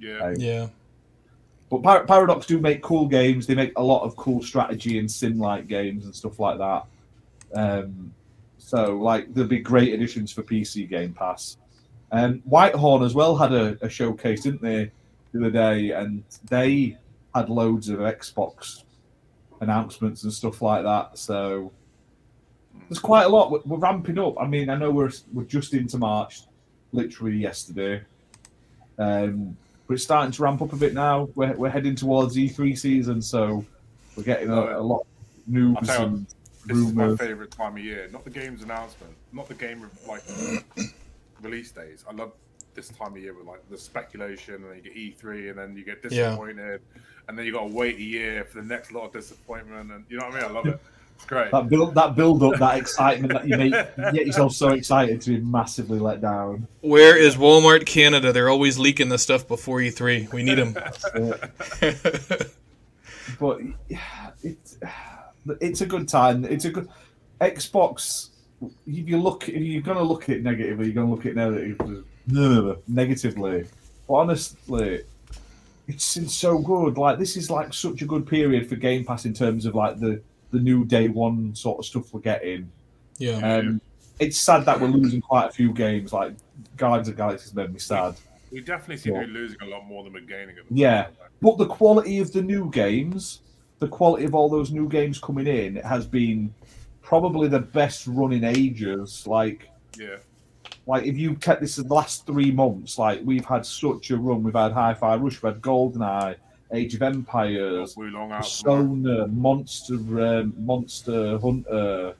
Yeah. 0.00 0.18
I- 0.24 0.34
Yeah. 0.36 0.66
but 1.70 1.82
Par- 1.82 2.04
Paradox 2.04 2.46
do 2.46 2.58
make 2.58 2.82
cool 2.82 3.06
games. 3.06 3.46
They 3.46 3.54
make 3.54 3.72
a 3.76 3.82
lot 3.82 4.02
of 4.02 4.16
cool 4.16 4.42
strategy 4.42 4.98
and 4.98 5.08
sim-like 5.10 5.68
games 5.68 6.04
and 6.06 6.14
stuff 6.14 6.40
like 6.40 6.58
that. 6.58 6.86
Um, 7.54 8.12
so, 8.58 8.96
like, 8.98 9.32
there'll 9.32 9.48
be 9.48 9.60
great 9.60 9.94
additions 9.94 10.32
for 10.32 10.42
PC 10.42 10.84
Game 10.88 11.12
Pass. 11.12 11.56
Um, 12.10 12.42
Whitethorn 12.48 13.04
as 13.04 13.14
well 13.14 13.36
had 13.36 13.52
a, 13.52 13.76
a 13.82 13.88
showcase, 13.88 14.42
didn't 14.42 14.62
they, 14.62 14.90
the 15.32 15.40
other 15.40 15.50
day? 15.50 15.90
And 15.92 16.24
they 16.48 16.96
had 17.34 17.48
loads 17.48 17.88
of 17.90 18.00
Xbox 18.00 18.82
announcements 19.60 20.24
and 20.24 20.32
stuff 20.32 20.62
like 20.62 20.84
that. 20.84 21.18
So 21.18 21.72
there's 22.88 22.98
quite 22.98 23.24
a 23.24 23.28
lot. 23.28 23.66
We're, 23.66 23.76
ramping 23.76 24.18
up. 24.18 24.34
I 24.40 24.46
mean, 24.46 24.70
I 24.70 24.76
know 24.76 24.90
we're 24.90 25.10
we're 25.32 25.44
just 25.44 25.74
into 25.74 25.98
March, 25.98 26.42
literally 26.92 27.36
yesterday. 27.36 28.02
Um, 28.98 29.56
but 29.86 29.94
it's 29.94 30.02
starting 30.02 30.32
to 30.32 30.42
ramp 30.42 30.60
up 30.60 30.72
a 30.72 30.76
bit 30.76 30.92
now. 30.92 31.28
We're, 31.34 31.54
we're 31.54 31.70
heading 31.70 31.94
towards 31.94 32.36
E3 32.36 32.78
season, 32.78 33.22
so 33.22 33.64
we're 34.16 34.22
getting 34.22 34.50
a, 34.50 34.78
a 34.78 34.82
lot 34.82 35.00
of 35.00 35.06
news 35.46 35.76
I'll 35.78 35.86
tell 35.86 36.00
you, 36.00 36.06
and 36.06 36.26
This 36.66 36.76
is 36.76 36.92
my 36.92 37.16
favorite 37.16 37.50
time 37.50 37.76
of 37.76 37.84
year. 37.84 38.08
Not 38.12 38.24
the 38.24 38.30
game's 38.30 38.62
announcement, 38.62 39.14
not 39.32 39.48
the 39.48 39.54
game 39.54 39.88
like 40.06 40.22
release 41.40 41.70
days. 41.70 42.04
I 42.08 42.12
love 42.12 42.32
this 42.78 42.88
time 42.90 43.12
of 43.12 43.18
year 43.18 43.34
with 43.34 43.46
like 43.46 43.68
the 43.68 43.76
speculation, 43.76 44.54
and 44.54 44.64
then 44.66 44.76
you 44.76 44.82
get 44.82 44.96
E3, 44.96 45.50
and 45.50 45.58
then 45.58 45.76
you 45.76 45.84
get 45.84 45.98
Yeah. 46.04 46.08
disappointed, 46.30 46.80
and 47.26 47.36
then 47.36 47.44
you 47.44 47.52
got 47.52 47.66
to 47.68 47.74
wait 47.74 47.96
a 47.96 48.02
year 48.02 48.44
for 48.44 48.60
the 48.60 48.66
next 48.66 48.92
lot 48.92 49.06
of 49.06 49.12
disappointment, 49.12 49.90
and 49.90 50.04
you 50.08 50.18
know 50.18 50.26
what 50.26 50.36
I 50.36 50.40
mean. 50.40 50.50
I 50.50 50.52
love 50.52 50.66
it. 50.66 50.80
It's 51.16 51.24
great. 51.24 51.50
That 51.50 51.68
build, 51.68 51.96
that 51.96 52.14
build 52.14 52.44
up, 52.44 52.60
that 52.60 52.78
excitement 52.78 53.32
that 53.32 53.48
you 53.48 53.56
make, 53.58 53.74
you 53.74 54.12
get 54.12 54.24
yourself 54.28 54.52
so 54.52 54.68
excited 54.68 55.20
to 55.22 55.30
be 55.30 55.40
massively 55.40 55.98
let 55.98 56.20
down. 56.20 56.68
Where 56.80 57.16
is 57.16 57.34
Walmart 57.34 57.86
Canada? 57.86 58.32
They're 58.32 58.48
always 58.48 58.78
leaking 58.78 59.08
the 59.08 59.18
stuff 59.18 59.48
before 59.48 59.78
E3. 59.80 60.32
We 60.32 60.44
need 60.44 60.58
them. 60.58 60.74
but 63.40 63.60
it's 64.44 64.78
it's 65.60 65.80
a 65.80 65.86
good 65.86 66.06
time. 66.06 66.44
It's 66.44 66.66
a 66.66 66.70
good 66.70 66.88
Xbox. 67.40 68.28
If 68.86 69.08
you 69.08 69.20
look, 69.20 69.48
if 69.48 69.60
you're 69.60 69.82
gonna 69.82 70.02
look 70.02 70.24
at 70.24 70.36
it 70.36 70.42
negatively, 70.44 70.86
you're 70.86 70.94
gonna 70.94 71.10
look 71.10 71.26
at 71.26 71.32
it 71.32 71.36
negatively. 71.36 72.04
No, 72.28 72.48
no, 72.48 72.60
no, 72.62 72.76
negatively. 72.86 73.64
But 74.06 74.14
honestly, 74.14 75.02
it's 75.86 76.14
been 76.16 76.28
so 76.28 76.58
good. 76.58 76.98
Like 76.98 77.18
this 77.18 77.36
is 77.36 77.50
like 77.50 77.72
such 77.74 78.02
a 78.02 78.06
good 78.06 78.26
period 78.26 78.68
for 78.68 78.76
Game 78.76 79.04
Pass 79.04 79.24
in 79.24 79.34
terms 79.34 79.66
of 79.66 79.74
like 79.74 79.98
the 79.98 80.20
the 80.50 80.60
new 80.60 80.84
day 80.84 81.08
one 81.08 81.54
sort 81.54 81.78
of 81.78 81.84
stuff 81.84 82.12
we're 82.12 82.20
getting. 82.20 82.70
yeah. 83.18 83.36
Um, 83.56 83.80
it's 84.20 84.36
sad 84.38 84.64
that 84.64 84.80
we're 84.80 84.88
losing 84.88 85.20
quite 85.20 85.46
a 85.48 85.52
few 85.52 85.72
games. 85.72 86.12
Like 86.12 86.34
Guardians 86.76 87.08
of 87.08 87.14
the 87.16 87.22
Galaxy's 87.22 87.54
made 87.54 87.72
me 87.72 87.78
sad. 87.78 88.14
We 88.50 88.60
definitely 88.62 88.96
seem 88.96 89.14
to 89.14 89.20
Yeah. 89.20 89.26
be 89.26 89.32
losing 89.32 89.60
a 89.62 89.66
lot 89.66 89.86
more 89.86 90.02
than 90.04 90.12
we're 90.14 90.20
gaining. 90.22 90.56
At 90.58 90.68
the 90.68 90.74
Yeah. 90.74 91.02
moment. 91.02 91.16
But 91.42 91.58
the 91.58 91.66
quality 91.66 92.18
of 92.18 92.32
the 92.32 92.42
new 92.42 92.70
games, 92.70 93.42
the 93.78 93.86
quality 93.88 94.24
of 94.24 94.34
all 94.34 94.48
those 94.48 94.72
new 94.72 94.88
games 94.88 95.18
coming 95.20 95.46
in 95.46 95.76
has 95.76 96.06
been 96.06 96.52
probably 97.02 97.46
the 97.48 97.60
best 97.60 98.06
run 98.06 98.32
in 98.32 98.42
ages. 98.42 99.24
Like, 99.26 99.68
Yeah. 99.98 100.16
Like 100.88 101.04
if 101.04 101.18
you 101.18 101.34
kept 101.34 101.60
this 101.60 101.76
in 101.76 101.86
the 101.86 101.92
last 101.94 102.24
three 102.26 102.50
months, 102.50 102.98
like 102.98 103.20
we've 103.22 103.44
had 103.44 103.66
such 103.66 104.10
a 104.10 104.16
run. 104.16 104.42
We've 104.42 104.54
had 104.54 104.72
Hi-Fi 104.72 105.16
Rush, 105.16 105.42
we've 105.42 105.52
had 105.52 105.60
GoldenEye, 105.60 106.36
Age 106.72 106.94
of 106.94 107.02
Empires, 107.02 107.94
Got 107.94 108.14
out. 108.32 108.38
Persona, 108.40 109.26
Monster, 109.28 109.94
um, 110.26 110.54
Monster 110.56 111.38
Hunter, 111.38 112.14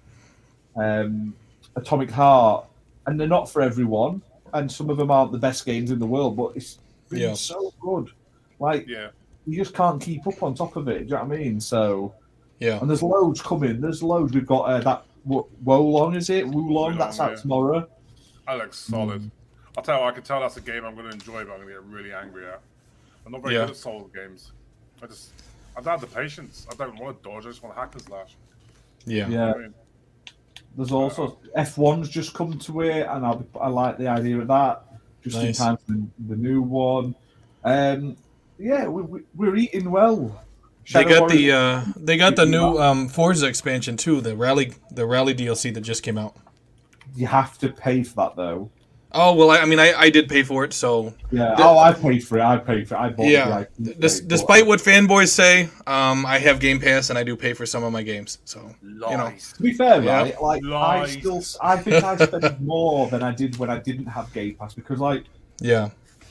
um, 0.77 1.35
Atomic 1.77 2.11
Heart, 2.11 2.67
and 3.07 3.19
they're 3.19 3.27
not 3.27 3.49
for 3.51 3.63
everyone. 3.63 4.21
And 4.53 4.71
some 4.71 4.91
of 4.91 4.99
them 4.99 5.11
aren't 5.11 5.33
the 5.33 5.39
best 5.39 5.65
games 5.65 5.91
in 5.91 5.99
the 5.99 6.07
world, 6.07 6.37
but 6.37 6.53
it's 6.55 6.79
been 7.09 7.21
Yeah. 7.21 7.35
so 7.35 7.73
good. 7.81 8.11
Like 8.61 8.87
Yeah. 8.87 9.09
you 9.47 9.57
just 9.57 9.75
can't 9.75 10.01
keep 10.01 10.27
up 10.27 10.43
on 10.43 10.55
top 10.55 10.77
of 10.77 10.89
it. 10.89 10.99
Do 10.99 11.05
you 11.05 11.11
know 11.13 11.25
what 11.25 11.35
I 11.35 11.39
mean? 11.39 11.59
So, 11.61 12.13
Yeah. 12.61 12.81
and 12.81 12.89
there's 12.91 13.03
loads 13.03 13.41
coming. 13.41 13.81
There's 13.81 14.03
loads. 14.03 14.35
We've 14.35 14.47
got 14.47 14.63
uh, 14.65 14.81
that 14.81 15.05
Wo- 15.25 15.47
Wolong, 15.65 16.17
is 16.17 16.29
it? 16.31 16.47
Wulong, 16.47 16.69
Wulong, 16.95 16.99
that's 16.99 17.19
out 17.21 17.31
yeah. 17.31 17.37
tomorrow. 17.37 17.87
That 18.49 18.59
looks 18.59 18.79
solid. 18.79 19.23
Mm. 19.23 19.31
I'll 19.77 19.83
tell 19.85 20.01
you, 20.01 20.07
I 20.07 20.11
can 20.11 20.23
tell 20.25 20.41
that's 20.41 20.57
a 20.57 20.61
game 20.61 20.85
I'm 20.85 20.95
going 20.95 21.07
to 21.07 21.13
enjoy, 21.13 21.45
but 21.45 21.53
I'm 21.53 21.59
going 21.59 21.69
to 21.69 21.75
get 21.75 21.83
really 21.85 22.13
angry 22.13 22.47
at. 22.47 22.61
I'm 23.27 23.33
not 23.33 23.43
very 23.43 23.55
Yeah. 23.55 23.61
good 23.63 23.71
at 23.71 23.77
Souls 23.77 24.11
games. 24.15 24.53
I 25.03 25.07
just, 25.07 25.31
I 25.77 25.81
don't 25.81 25.91
have 25.91 26.01
the 26.01 26.07
patience. 26.07 26.67
I 26.71 26.75
don't 26.75 26.99
want 26.99 27.23
to 27.23 27.29
dodge. 27.29 27.45
I 27.47 27.51
just 27.51 27.63
want 27.63 27.75
to 27.77 27.81
hack 27.81 27.93
and 27.95 28.03
slash. 28.03 28.37
Yeah. 29.05 29.29
Yeah. 29.29 29.53
I 29.55 29.59
mean, 29.59 29.75
There's 30.77 30.93
also 30.93 31.39
F1's 31.57 32.09
just 32.09 32.35
come 32.35 32.59
to 32.59 32.81
it, 32.83 33.07
and 33.09 33.25
I, 33.27 33.39
I 33.61 33.69
like 33.69 33.99
the 33.99 34.09
idea 34.09 34.39
of 34.39 34.49
that. 34.49 34.85
Just 35.23 35.37
in 35.37 35.45
Nice. 35.47 35.59
time 35.59 35.77
for 35.77 35.93
the, 35.93 36.07
the 36.29 36.37
new 36.37 36.63
one. 36.63 37.15
Um, 37.65 38.17
yeah, 38.59 38.87
we, 38.89 39.03
we, 39.03 39.21
we're 39.35 39.57
eating 39.57 39.91
well. 39.91 40.43
They 40.93 41.03
Shadow 41.05 41.21
got 41.21 41.29
the 41.31 41.53
uh, 41.53 41.85
they 41.97 42.17
got 42.17 42.35
the 42.37 42.47
new 42.47 42.79
um, 42.79 43.09
Forza 43.09 43.47
expansion 43.47 43.97
too. 43.99 44.21
The 44.23 44.35
rally 44.35 44.73
the 44.91 45.05
rally 45.07 45.35
DLC 45.35 45.75
that 45.75 45.83
just 45.83 46.03
came 46.03 46.17
out. 46.17 46.35
You 47.15 47.27
have 47.27 47.59
to 47.59 47.69
pay 47.69 48.03
for 48.03 48.15
that 48.17 48.37
though. 48.37 48.71
Oh 49.11 49.35
well, 49.35 49.51
I, 49.51 49.61
I 49.61 49.65
mean, 49.65 49.79
I, 49.79 49.95
I 49.95 50.11
did 50.11 50.29
pay 50.29 50.43
for 50.43 50.65
it, 50.65 50.75
so 50.75 51.15
Yeah. 51.31 51.55
The- 51.57 51.65
oh, 51.65 51.79
I 51.79 51.95
paid 51.95 52.21
for 52.27 52.39
it. 52.39 52.43
I 52.43 52.59
paid 52.59 52.87
for 52.89 52.95
it. 52.95 52.99
I 52.99 53.09
bought 53.09 53.27
yeah. 53.27 53.47
it. 53.47 53.51
like, 53.51 53.71
Des- 53.83 53.93
but- 54.21 54.29
despite 54.29 54.67
what 54.67 54.81
fanboys 54.81 55.29
say, 55.29 55.71
um, 55.87 56.27
I 56.27 56.39
have 56.39 56.61
Game 56.61 56.79
Pass 56.79 57.09
and 57.09 57.19
I 57.19 57.23
do 57.25 57.35
pay 57.35 57.55
for 57.55 57.65
some 57.65 57.83
of 57.85 57.91
my 57.93 58.03
games. 58.03 58.39
So 58.45 58.61
you 58.83 58.99
know. 58.99 59.33
To 59.57 59.63
be 59.63 59.73
fair, 59.73 60.03
Yeah. 60.03 60.19
right? 60.19 60.43
Like 60.43 60.63
I 60.65 61.07
still, 61.07 61.43
I 61.63 61.77
think 61.79 62.05
I 62.05 62.17
spent 62.17 62.61
more 62.75 63.09
than 63.09 63.23
I 63.23 63.33
did 63.33 63.57
when 63.57 63.71
I 63.71 63.79
didn't 63.79 64.07
have 64.07 64.31
Game 64.35 64.57
Pass 64.57 64.75
because, 64.75 65.01
like, 65.01 65.25
yeah, 65.61 65.89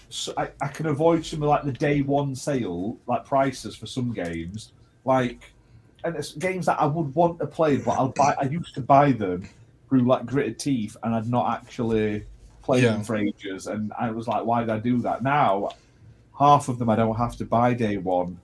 so 0.09 0.33
I, 0.37 0.49
I 0.61 0.67
can 0.67 0.85
avoid 0.85 1.25
some 1.25 1.41
of 1.43 1.49
like 1.49 1.63
the 1.63 1.71
day 1.73 2.01
one 2.01 2.33
sale 2.35 2.97
like 3.07 3.25
prices 3.25 3.75
for 3.75 3.87
some 3.87 4.13
games, 4.13 4.71
like, 5.03 5.51
and 6.03 6.15
it's 6.15 6.31
games 6.33 6.67
that 6.67 6.79
I 6.79 6.85
would 6.85 7.13
want 7.15 7.39
to 7.39 7.47
play, 7.47 7.77
but 7.77 7.91
I'll 7.97 8.09
buy. 8.09 8.35
I 8.39 8.45
used 8.45 8.75
to 8.75 8.81
buy 8.81 9.11
them 9.13 9.49
through 9.89 10.01
like 10.01 10.25
gritted 10.25 10.59
teeth, 10.59 10.97
and 11.03 11.15
I'd 11.15 11.29
not 11.29 11.53
actually 11.53 12.25
played 12.61 12.83
Yeah. 12.83 12.93
them 12.93 13.03
for 13.03 13.15
ages, 13.15 13.67
and 13.67 13.93
I 13.97 14.11
was 14.11 14.27
like, 14.27 14.45
why 14.45 14.61
did 14.61 14.69
I 14.69 14.79
do 14.79 14.99
that? 15.01 15.23
Now, 15.23 15.69
half 16.37 16.69
of 16.69 16.79
them 16.79 16.89
I 16.89 16.95
don't 16.95 17.15
have 17.15 17.35
to 17.37 17.45
buy 17.45 17.73
day 17.73 17.97
one, 17.97 18.39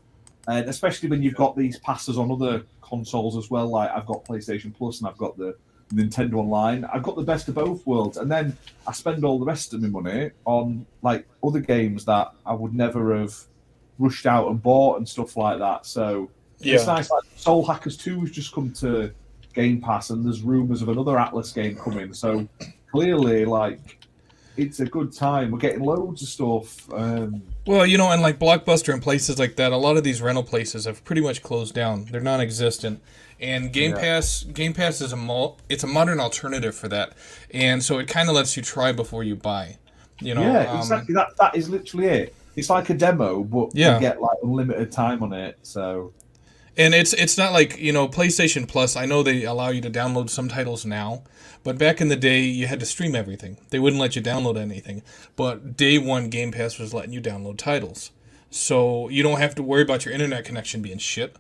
and 0.47 0.69
especially 0.69 1.10
when 1.10 1.21
you've 1.21 1.36
got 1.36 1.56
these 1.56 1.79
passes 1.79 2.17
on 2.17 2.32
other 2.32 2.63
consoles 2.82 3.36
as 3.38 3.49
well. 3.49 3.67
Like 3.67 3.89
I've 3.91 4.06
got 4.06 4.23
PlayStation 4.25 4.73
Plus 4.73 4.99
and 4.99 5.08
I've 5.08 5.17
got 5.17 5.38
the 5.38 5.56
Nintendo 5.93 6.36
Online. 6.36 6.86
I've 6.86 7.03
got 7.03 7.15
the 7.15 7.23
best 7.23 7.47
of 7.47 7.56
both 7.56 7.86
worlds, 7.86 8.17
and 8.17 8.32
then 8.32 8.56
I 8.88 8.91
spend 8.91 9.25
all 9.25 9.39
the 9.39 9.45
rest 9.45 9.73
of 9.73 9.82
my 9.82 9.89
money 9.89 10.32
on 10.45 10.86
like 11.01 11.27
other 11.43 11.60
games 11.60 12.06
that 12.06 12.32
I 12.45 12.53
would 12.53 12.73
never 12.73 13.17
have 13.17 13.36
rushed 13.99 14.25
out 14.25 14.49
and 14.49 14.62
bought 14.62 14.97
and 14.97 15.08
stuff 15.08 15.38
like 15.38 15.60
that. 15.60 15.86
So 15.86 16.29
yeah. 16.60 16.75
it's 16.75 16.88
nice. 16.88 17.10
Like 17.10 17.23
Soul 17.36 17.65
Hackers 17.65 17.97
Two 17.97 18.19
has 18.21 18.32
just 18.32 18.53
come 18.53 18.71
to 18.73 19.12
Game 19.53 19.81
Pass, 19.81 20.09
and 20.09 20.25
there's 20.25 20.41
rumours 20.41 20.81
of 20.81 20.89
another 20.89 21.13
Atlus 21.13 21.53
game 21.53 21.75
coming. 21.75 22.13
So 22.13 22.47
clearly, 22.91 23.45
like 23.45 23.99
it's 24.55 24.79
a 24.79 24.85
good 24.85 25.11
time. 25.11 25.49
We're 25.51 25.57
getting 25.57 25.83
loads 25.83 26.21
of 26.21 26.27
stuff. 26.29 26.93
Um, 26.93 27.41
Well, 27.65 27.85
you 27.87 27.97
know, 27.97 28.11
and 28.11 28.21
like 28.21 28.37
Blockbuster 28.37 28.93
and 28.93 29.01
places 29.01 29.39
like 29.39 29.55
that, 29.55 29.71
a 29.71 29.77
lot 29.77 29.97
of 29.97 30.03
these 30.03 30.21
rental 30.21 30.43
places 30.43 30.85
have 30.85 31.03
pretty 31.03 31.21
much 31.21 31.41
closed 31.41 31.73
down. 31.73 32.05
They're 32.11 32.21
non-existent. 32.21 33.01
And 33.41 33.73
Game 33.73 33.91
Yeah. 33.91 33.99
Pass, 33.99 34.43
Game 34.43 34.73
Pass 34.73 35.01
is 35.01 35.11
a 35.11 35.15
mul- 35.15 35.57
it's 35.69 35.83
a 35.83 35.87
modern 35.87 36.19
alternative 36.19 36.75
for 36.75 36.87
that, 36.89 37.13
and 37.51 37.83
so 37.83 37.97
it 37.97 38.07
kind 38.07 38.29
of 38.29 38.35
lets 38.35 38.55
you 38.55 38.61
try 38.63 38.91
before 38.91 39.23
you 39.23 39.35
buy. 39.35 39.77
You 40.21 40.35
know, 40.35 40.41
yeah, 40.41 40.71
um, 40.71 40.77
exactly. 40.77 41.15
That 41.15 41.35
that 41.39 41.55
is 41.55 41.67
literally 41.69 42.07
it. 42.07 42.35
It's 42.55 42.69
like 42.69 42.91
a 42.91 42.93
demo, 42.93 43.43
but 43.43 43.71
Yeah. 43.73 43.95
you 43.95 43.99
get 44.01 44.21
like 44.21 44.37
unlimited 44.43 44.91
time 44.91 45.23
on 45.23 45.33
it. 45.33 45.57
So 45.63 46.13
And 46.75 46.95
it's 46.95 47.13
it's 47.13 47.38
not 47.38 47.53
like 47.53 47.77
you 47.77 47.91
know 47.93 48.07
PlayStation 48.07 48.67
Plus. 48.67 48.95
I 48.95 49.05
know 49.05 49.21
they 49.21 49.43
allow 49.43 49.69
you 49.69 49.81
to 49.81 49.91
download 49.91 50.29
some 50.29 50.49
titles 50.49 50.86
now, 50.86 51.23
but 51.63 51.77
back 51.77 52.01
in 52.01 52.07
the 52.07 52.15
day 52.15 52.41
you 52.41 52.65
had 52.65 52.79
to 52.79 52.86
stream 52.86 53.13
everything. 53.15 53.57
They 53.69 53.77
wouldn't 53.79 54.01
let 54.01 54.15
you 54.15 54.21
download 54.23 54.57
anything. 54.57 55.03
But 55.36 55.77
day 55.77 55.99
one 55.99 56.29
Game 56.29 56.51
Pass 56.51 56.79
was 56.79 56.91
letting 56.93 57.13
you 57.13 57.21
download 57.21 57.57
titles, 57.57 58.09
so 58.49 59.07
you 59.09 59.21
don't 59.21 59.39
have 59.39 59.53
to 59.55 59.63
worry 59.63 59.83
about 59.83 60.03
your 60.05 60.15
internet 60.15 60.45
connection 60.45 60.81
being 60.81 60.97
shit. 60.97 61.36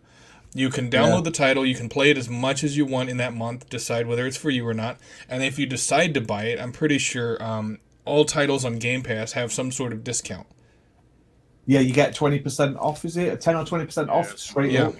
You 0.53 0.69
can 0.69 0.87
download 0.91 1.15
Yeah. 1.15 1.21
the 1.21 1.31
title, 1.31 1.65
you 1.65 1.73
can 1.73 1.89
play 1.89 2.11
it 2.11 2.17
as 2.19 2.29
much 2.29 2.63
as 2.63 2.77
you 2.77 2.85
want 2.85 3.09
in 3.09 3.17
that 3.17 3.33
month, 3.33 3.67
decide 3.71 4.05
whether 4.05 4.27
it's 4.27 4.37
for 4.37 4.51
you 4.51 4.67
or 4.67 4.73
not. 4.75 4.99
And 5.27 5.41
if 5.41 5.57
you 5.57 5.65
decide 5.65 6.13
to 6.13 6.21
buy 6.21 6.43
it, 6.43 6.59
I'm 6.61 6.71
pretty 6.71 6.99
sure 6.99 7.41
um, 7.43 7.79
all 8.05 8.23
titles 8.23 8.63
on 8.63 8.77
Game 8.77 9.01
Pass 9.01 9.31
have 9.31 9.51
some 9.51 9.71
sort 9.71 9.93
of 9.93 10.03
discount. 10.03 10.45
yeah, 11.65 11.79
you 11.79 11.91
get 11.91 12.13
twenty 12.13 12.37
percent 12.37 12.77
off. 12.77 13.03
Is 13.03 13.17
it 13.17 13.41
ten 13.41 13.55
or 13.55 13.65
twenty 13.65 13.85
percent 13.85 14.11
off 14.11 14.37
straight 14.37 14.71
Yeah. 14.71 14.89
up? 14.89 14.95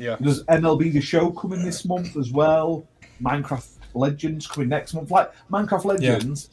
Yeah. 0.00 0.16
There's 0.18 0.42
MLB 0.44 0.92
the 0.92 1.00
Show 1.00 1.30
coming 1.30 1.62
this 1.62 1.84
month 1.84 2.16
as 2.16 2.32
well. 2.32 2.86
Minecraft 3.22 3.68
Legends 3.94 4.46
coming 4.46 4.68
next 4.70 4.94
month. 4.94 5.10
Like 5.10 5.30
Minecraft 5.50 5.84
Legends 5.84 6.50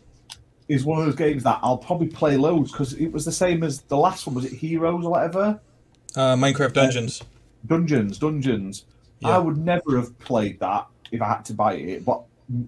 is 0.67 0.83
one 0.83 0.99
of 0.99 1.05
those 1.05 1.15
games 1.15 1.43
that 1.43 1.60
I'll 1.63 1.77
probably 1.77 2.07
play 2.07 2.36
loads 2.36 2.71
because 2.73 2.93
it 2.93 3.07
was 3.07 3.23
the 3.23 3.31
same 3.31 3.63
as 3.63 3.81
the 3.83 3.95
last 3.97 4.27
one. 4.27 4.36
Was 4.36 4.45
it 4.45 4.51
Heroes 4.53 5.05
or 5.05 5.12
whatever? 5.12 5.60
Uh, 6.15 6.36
Minecraft 6.36 6.73
Dungeons. 6.73 7.23
Dungeons, 7.65 8.17
Dungeons. 8.17 8.86
Yeah. 9.19 9.29
I 9.29 9.38
would 9.38 9.57
never 9.57 9.95
have 9.97 10.17
played 10.19 10.60
that 10.60 10.88
if 11.12 11.21
I 11.21 11.27
had 11.29 11.45
to 11.45 11.53
buy 11.53 11.75
it, 11.75 12.03
but 12.03 12.23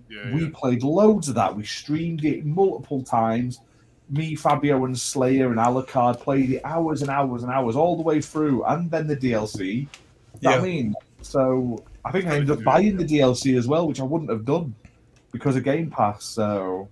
Yeah, 0.10 0.34
we 0.34 0.44
yeah. 0.44 0.50
played 0.54 0.82
loads 0.84 1.28
of 1.28 1.36
that. 1.36 1.56
We 1.56 1.66
streamed 1.66 2.24
it 2.24 2.46
multiple 2.46 3.04
times. 3.04 3.60
Me, 4.10 4.34
Fabio, 4.36 4.86
and 4.86 4.98
Slayer 4.98 5.50
and 5.50 5.58
Alucard 5.58 6.20
played 6.22 6.52
it 6.52 6.62
hours 6.64 7.02
and 7.02 7.12
hours 7.12 7.44
and 7.44 7.52
hours 7.52 7.76
all 7.76 7.96
the 7.98 8.02
way 8.02 8.22
through, 8.22 8.64
and 8.64 8.90
then 8.90 9.08
the 9.08 9.16
DLC. 9.18 9.88
You 10.36 10.50
know 10.50 10.52
what 10.52 10.56
Yeah. 10.56 10.62
I 10.62 10.62
mean? 10.62 10.96
So 11.22 11.84
I 12.06 12.12
think 12.12 12.26
I 12.26 12.36
ended 12.36 12.52
up 12.52 12.64
buying 12.64 12.98
the 12.98 13.04
DLC 13.06 13.58
as 13.58 13.68
well, 13.68 13.88
which 13.88 14.00
I 14.00 14.04
wouldn't 14.04 14.30
have 14.30 14.46
done 14.46 14.74
because 15.32 15.56
of 15.56 15.64
Game 15.64 15.90
Pass. 15.90 16.26
So 16.26 16.88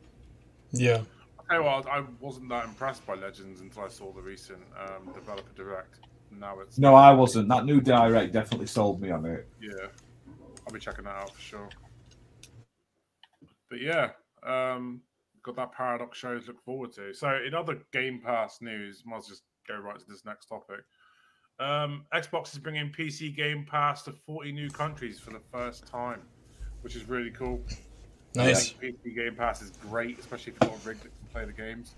Yeah. 0.72 1.02
I 1.40 1.44
tell 1.54 1.62
you 1.62 1.66
what, 1.66 1.88
I 1.88 2.04
wasn't 2.20 2.50
that 2.50 2.66
impressed 2.66 3.06
by 3.06 3.16
Legends 3.16 3.62
until 3.62 3.84
I 3.84 3.88
saw 3.88 4.12
the 4.12 4.22
recent 4.22 4.62
um, 4.78 5.14
developer 5.14 5.54
direct. 5.56 6.00
Now 6.30 6.60
it's 6.60 6.78
no, 6.78 6.94
I 6.94 7.12
wasn't. 7.14 7.48
That 7.48 7.64
new 7.66 7.80
direct 7.80 8.34
definitely 8.34 8.68
sold 8.68 9.02
me 9.02 9.12
on 9.12 9.26
it. 9.26 9.48
Yeah, 9.62 9.88
I'll 10.66 10.74
be 10.74 10.80
checking 10.80 11.06
that 11.06 11.16
out 11.16 11.34
for 11.34 11.42
sure. 11.42 11.70
But 13.70 13.80
yeah, 13.82 14.10
um, 14.44 15.02
got 15.44 15.56
that 15.56 15.72
Paradox 15.72 16.18
show 16.18 16.38
to 16.38 16.46
look 16.48 16.62
forward 16.64 16.92
to. 16.94 17.14
So, 17.14 17.40
in 17.46 17.54
other 17.54 17.80
Game 17.94 18.22
Pass 18.24 18.60
news, 18.62 19.04
might 19.06 19.18
as 19.18 19.24
well 19.24 19.30
just 19.30 19.44
go 19.68 19.78
right 19.78 19.98
to 19.98 20.06
this 20.08 20.26
next 20.26 20.48
topic. 20.48 20.82
Um, 21.60 22.06
Xbox 22.14 22.54
is 22.54 22.60
bringing 22.60 22.92
PC 22.92 23.36
Game 23.36 23.66
Pass 23.70 24.04
to 24.04 24.12
40 24.12 24.52
new 24.52 24.70
countries 24.70 25.20
for 25.20 25.32
the 25.32 25.42
first 25.52 25.88
time, 25.88 26.22
which 26.82 26.96
is 26.96 27.08
really 27.10 27.32
cool. 27.32 27.62
Nice. 28.36 28.74
PC 28.74 29.16
Game 29.16 29.36
Pass 29.36 29.62
is 29.62 29.72
great, 29.90 30.20
especially 30.20 30.54
if 30.54 30.58
you've 30.62 30.72
got 30.72 30.86
a 30.86 30.88
rig 30.88 30.98
that 30.98 31.10
can 31.10 31.28
play 31.32 31.46
the 31.46 31.54
games, 31.54 31.96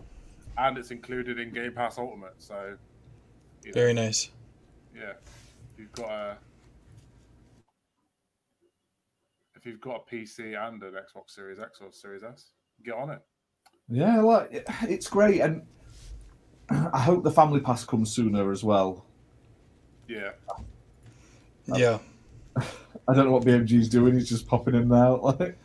and 0.58 0.78
it's 0.78 0.92
included 0.92 1.40
in 1.40 1.52
Game 1.52 1.74
Pass 1.74 1.98
Ultimate. 1.98 2.36
So, 2.38 2.78
you 3.64 3.72
know, 3.72 3.74
Very 3.74 3.94
nice. 3.94 4.30
yeah, 4.96 5.14
if 5.74 5.80
you've 5.80 5.92
got 5.92 6.10
a 6.10 6.38
if 9.56 9.66
you've 9.66 9.82
got 9.82 10.06
a 10.08 10.16
PC 10.16 10.58
and 10.58 10.82
an 10.82 10.94
Xbox 10.94 11.32
Series 11.32 11.60
X 11.60 11.80
or 11.82 11.92
Series 11.92 12.24
S, 12.24 12.52
get 12.86 12.94
on 12.94 13.10
it. 13.10 13.20
Yeah, 13.90 14.22
like 14.22 14.66
it's 14.84 15.10
great, 15.10 15.42
and 15.42 15.64
I 16.70 17.02
hope 17.02 17.26
the 17.26 17.32
Family 17.32 17.60
Pass 17.60 17.84
comes 17.84 18.16
sooner 18.16 18.52
as 18.54 18.64
well. 18.64 19.06
Yeah, 20.10 20.32
Yeah. 21.68 22.00
I 22.58 23.14
don't 23.14 23.26
know 23.26 23.32
what 23.32 23.44
BMG's 23.44 23.90
doing. 23.90 24.16
He's 24.16 24.28
just 24.28 24.48
popping 24.48 24.74
in 24.76 24.82
and 24.82 24.94
out. 24.94 25.24
Like 25.24 25.58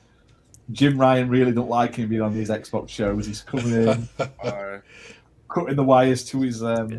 Jim 0.73 0.99
Ryan 0.99 1.29
really 1.29 1.53
don't 1.53 1.69
like 1.69 1.95
him 1.95 2.09
being 2.09 2.23
on 2.23 2.35
these 2.35 2.51
Xbox 2.51 2.91
shows. 2.91 3.27
He's 3.27 3.43
coming 3.43 3.73
in, 3.73 4.09
uh, 4.43 4.79
cutting 5.49 5.77
the 5.77 5.83
wires 5.83 6.25
to 6.27 6.43
his 6.43 6.63
um. 6.63 6.91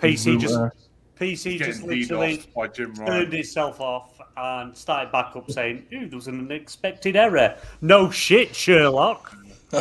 his 0.00 0.24
PC 0.24 0.40
just 0.40 0.54
router. 0.54 0.74
PC 1.18 1.58
just 1.58 1.82
literally 1.82 2.44
by 2.54 2.68
Jim 2.68 2.94
turned 2.94 3.08
Ryan. 3.08 3.34
itself 3.34 3.80
off 3.80 4.20
and 4.36 4.76
started 4.76 5.10
back 5.10 5.34
up 5.34 5.50
saying, 5.50 5.86
Ooh, 5.92 6.08
there 6.08 6.16
was 6.16 6.28
an 6.28 6.38
unexpected 6.38 7.16
error. 7.16 7.56
No 7.80 8.10
shit, 8.10 8.54
Sherlock. 8.54 9.36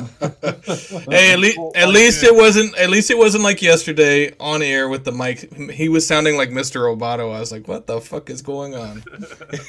Hey, 1.10 1.34
at, 1.34 1.40
le- 1.40 1.72
at 1.76 1.88
oh, 1.88 1.90
least 1.90 2.24
it 2.24 2.36
wasn't. 2.36 2.78
At 2.78 2.90
least 2.90 3.10
it 3.10 3.18
wasn't 3.18 3.44
like 3.44 3.62
yesterday 3.62 4.34
on 4.40 4.62
air 4.62 4.90
with 4.90 5.06
the 5.06 5.14
mic. 5.14 5.54
He 5.72 5.88
was 5.88 6.06
sounding 6.06 6.36
like 6.36 6.50
Mr. 6.50 6.82
Roboto. 6.82 7.34
I 7.34 7.40
was 7.40 7.52
like, 7.54 7.68
"What 7.68 7.88
the 7.88 8.02
fuck 8.02 8.30
is 8.30 8.42
going 8.42 8.76
on?" 8.76 9.04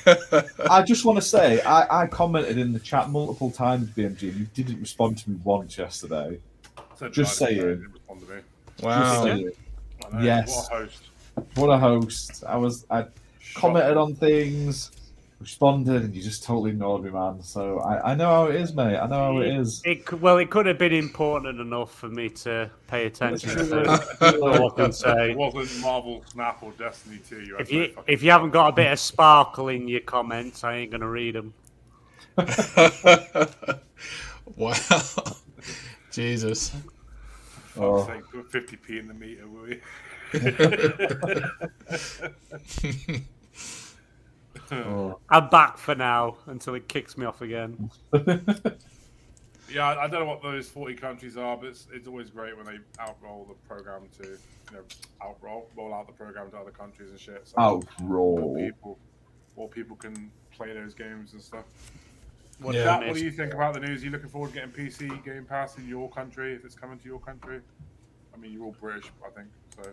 I 0.71 0.83
just 0.83 1.05
want 1.05 1.17
to 1.19 1.23
say 1.23 1.61
I, 1.63 2.03
I 2.03 2.07
commented 2.09 2.59
in 2.59 2.73
the 2.73 2.81
chat 2.81 3.11
multiple 3.11 3.51
times, 3.53 3.91
BMG, 3.91 4.23
and 4.31 4.41
you 4.41 4.47
didn't 4.55 4.81
respond 4.81 5.19
to 5.19 5.31
me 5.31 5.39
once 5.45 5.79
yesterday. 5.79 6.41
Said 6.97 7.13
just 7.13 7.41
nice, 7.41 7.51
saying. 7.51 7.61
but 7.61 7.93
respond 7.93 8.21
to 8.21 8.35
me. 8.35 8.41
Just 8.77 8.85
Wow. 8.85 9.25
saying. 9.25 9.51
Yes. 10.21 10.49
What 10.57 10.73
a 10.73 10.77
host. 10.83 11.03
What 11.55 11.69
a 11.69 11.79
host! 11.79 12.45
I 12.45 12.57
was 12.57 12.87
I 12.91 13.05
commented 13.55 13.97
on 13.97 14.17
things, 14.17 14.91
responded, 15.41 16.03
and 16.03 16.15
you 16.15 16.23
just 16.23 16.43
totally 16.43 16.71
ignored 16.71 17.05
me, 17.05 17.11
man. 17.11 17.43
So 17.43 17.79
I, 17.81 18.13
I 18.13 18.15
know 18.15 18.27
how 18.27 18.47
it 18.47 18.57
is, 18.57 18.75
mate. 18.75 18.97
I 18.97 19.07
know 19.07 19.35
how 19.35 19.39
it 19.39 19.49
is. 19.49 19.81
It, 19.85 20.13
well, 20.21 20.39
it 20.39 20.51
could 20.51 20.67
have 20.67 20.79
been 20.79 20.93
important 20.93 21.61
enough 21.61 21.95
for 21.95 22.09
me 22.09 22.29
to 22.31 22.71
pay 22.89 23.07
attention 23.07 23.51
True. 23.51 23.69
to. 23.69 24.41
all 24.41 24.73
I 24.73 24.75
can 24.75 24.93
say. 24.93 25.31
It 25.31 25.37
wasn't 25.37 25.81
Marvel 25.81 26.25
Snap 26.27 26.63
or 26.63 26.73
Destiny 26.73 27.21
2. 27.29 27.43
You 27.43 27.57
If 27.59 27.73
you 27.73 27.95
if 28.07 28.23
you 28.23 28.31
haven't 28.31 28.51
got 28.51 28.69
a 28.69 28.73
bit 28.73 28.93
of 28.93 28.99
sparkle 28.99 29.69
in 29.69 29.87
your 29.89 30.01
comments, 30.01 30.65
I 30.65 30.77
ain't 30.77 30.91
gonna 30.91 31.09
read 31.09 31.35
them. 31.35 31.55
wow. 34.57 34.75
Jesus. 36.11 36.73
Oh. 37.77 38.05
Fuck's 38.05 38.13
sake, 38.13 38.25
put 38.33 38.51
50p 38.51 38.99
in 38.99 39.07
the 39.09 39.15
meter, 39.15 39.47
will 39.47 39.69
you? 39.69 39.81
Oh. 44.71 45.19
I'm 45.31 45.49
back 45.49 45.79
for 45.79 45.95
now 45.95 46.37
until 46.47 46.75
it 46.75 46.89
kicks 46.89 47.17
me 47.17 47.25
off 47.27 47.41
again. 47.41 47.91
Yeah, 49.71 49.87
I 49.87 50.05
I 50.05 50.09
don't 50.09 50.21
know 50.21 50.27
what 50.27 50.43
those 50.43 50.69
40 50.69 50.95
countries 50.95 51.37
are, 51.37 51.57
but 51.57 51.67
it's, 51.67 51.89
it's 51.93 52.09
always 52.09 52.31
great 52.31 52.57
when 52.57 52.65
they 52.65 52.79
outroll 53.03 53.47
the 53.49 53.55
program 53.69 54.03
to, 54.23 54.29
you 54.29 54.39
know, 54.73 54.81
outroll, 55.21 55.65
roll 55.77 55.93
out 55.93 56.07
the 56.07 56.13
program 56.13 56.51
to 56.51 56.57
other 56.57 56.71
countries 56.71 57.11
and 57.11 57.21
shit. 57.21 57.47
So 57.47 57.55
Out 57.59 57.85
more 58.01 58.57
people, 58.57 58.99
more 59.57 59.69
people 59.69 59.97
can 59.97 60.31
play 60.57 60.73
those 60.73 60.95
games 60.95 61.35
and 61.35 61.43
stuff. 61.43 61.65
What, 62.61 62.75
Yeah. 62.75 62.85
Jack, 62.85 63.07
what 63.09 63.15
do 63.17 63.25
you 63.25 63.31
think 63.31 63.53
about 63.55 63.75
the 63.75 63.81
news? 63.81 64.03
Are 64.03 64.07
you 64.07 64.11
looking 64.11 64.31
forward 64.31 64.55
to 64.55 64.55
getting 64.55 64.71
PC 64.71 65.23
Game 65.25 65.45
Pass 65.45 65.77
in 65.77 65.87
your 65.87 66.09
country 66.09 66.55
if 66.55 66.65
it's 66.65 66.75
coming 66.75 66.99
to 66.99 67.05
your 67.05 67.21
country? 67.21 67.61
I 68.35 68.39
mean, 68.39 68.53
you're 68.53 68.65
all 68.65 68.77
British, 68.81 69.11
I 69.25 69.31
think. 69.31 69.49
So 69.77 69.91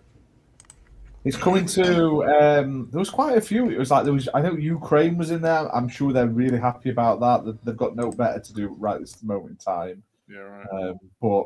It's 1.25 1.35
coming 1.35 1.65
to. 1.65 2.23
Um, 2.25 2.87
there 2.91 2.99
was 2.99 3.09
quite 3.09 3.35
a 3.35 3.41
few. 3.41 3.71
It 3.71 3.79
was 3.79 3.89
like 3.89 4.03
there 4.03 4.13
was. 4.13 4.29
I 4.33 4.41
know 4.41 4.53
Ukraine 4.53 5.17
was 5.17 5.31
in 5.31 5.41
there. 5.41 5.75
I'm 5.75 5.89
sure 5.89 6.13
they're 6.13 6.27
really 6.27 6.59
happy 6.59 6.91
about 6.91 7.19
that. 7.19 7.43
That 7.45 7.65
They've 7.65 7.75
got 7.75 7.95
no 7.95 8.11
better 8.11 8.39
to 8.39 8.53
do 8.53 8.67
right 8.79 8.99
this 8.99 9.23
moment 9.23 9.51
in 9.51 9.57
time. 9.57 10.03
yeah, 10.29 10.37
right. 10.37 10.67
Um, 10.71 10.99
but 11.19 11.45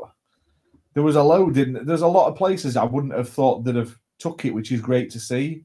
there 0.94 1.04
was 1.04 1.16
a 1.16 1.24
load 1.24 1.58
in. 1.58 1.86
There's 1.86 2.02
a 2.02 2.08
lot 2.08 2.28
of 2.28 2.36
places 2.36 2.76
I 2.76 2.84
wouldn't 2.84 3.14
have 3.14 3.30
thought 3.30 3.64
that 3.64 3.76
have 3.76 3.98
took 4.18 4.44
it, 4.44 4.54
which 4.54 4.74
is 4.74 4.82
great 4.82 5.10
to 5.12 5.20
see. 5.20 5.64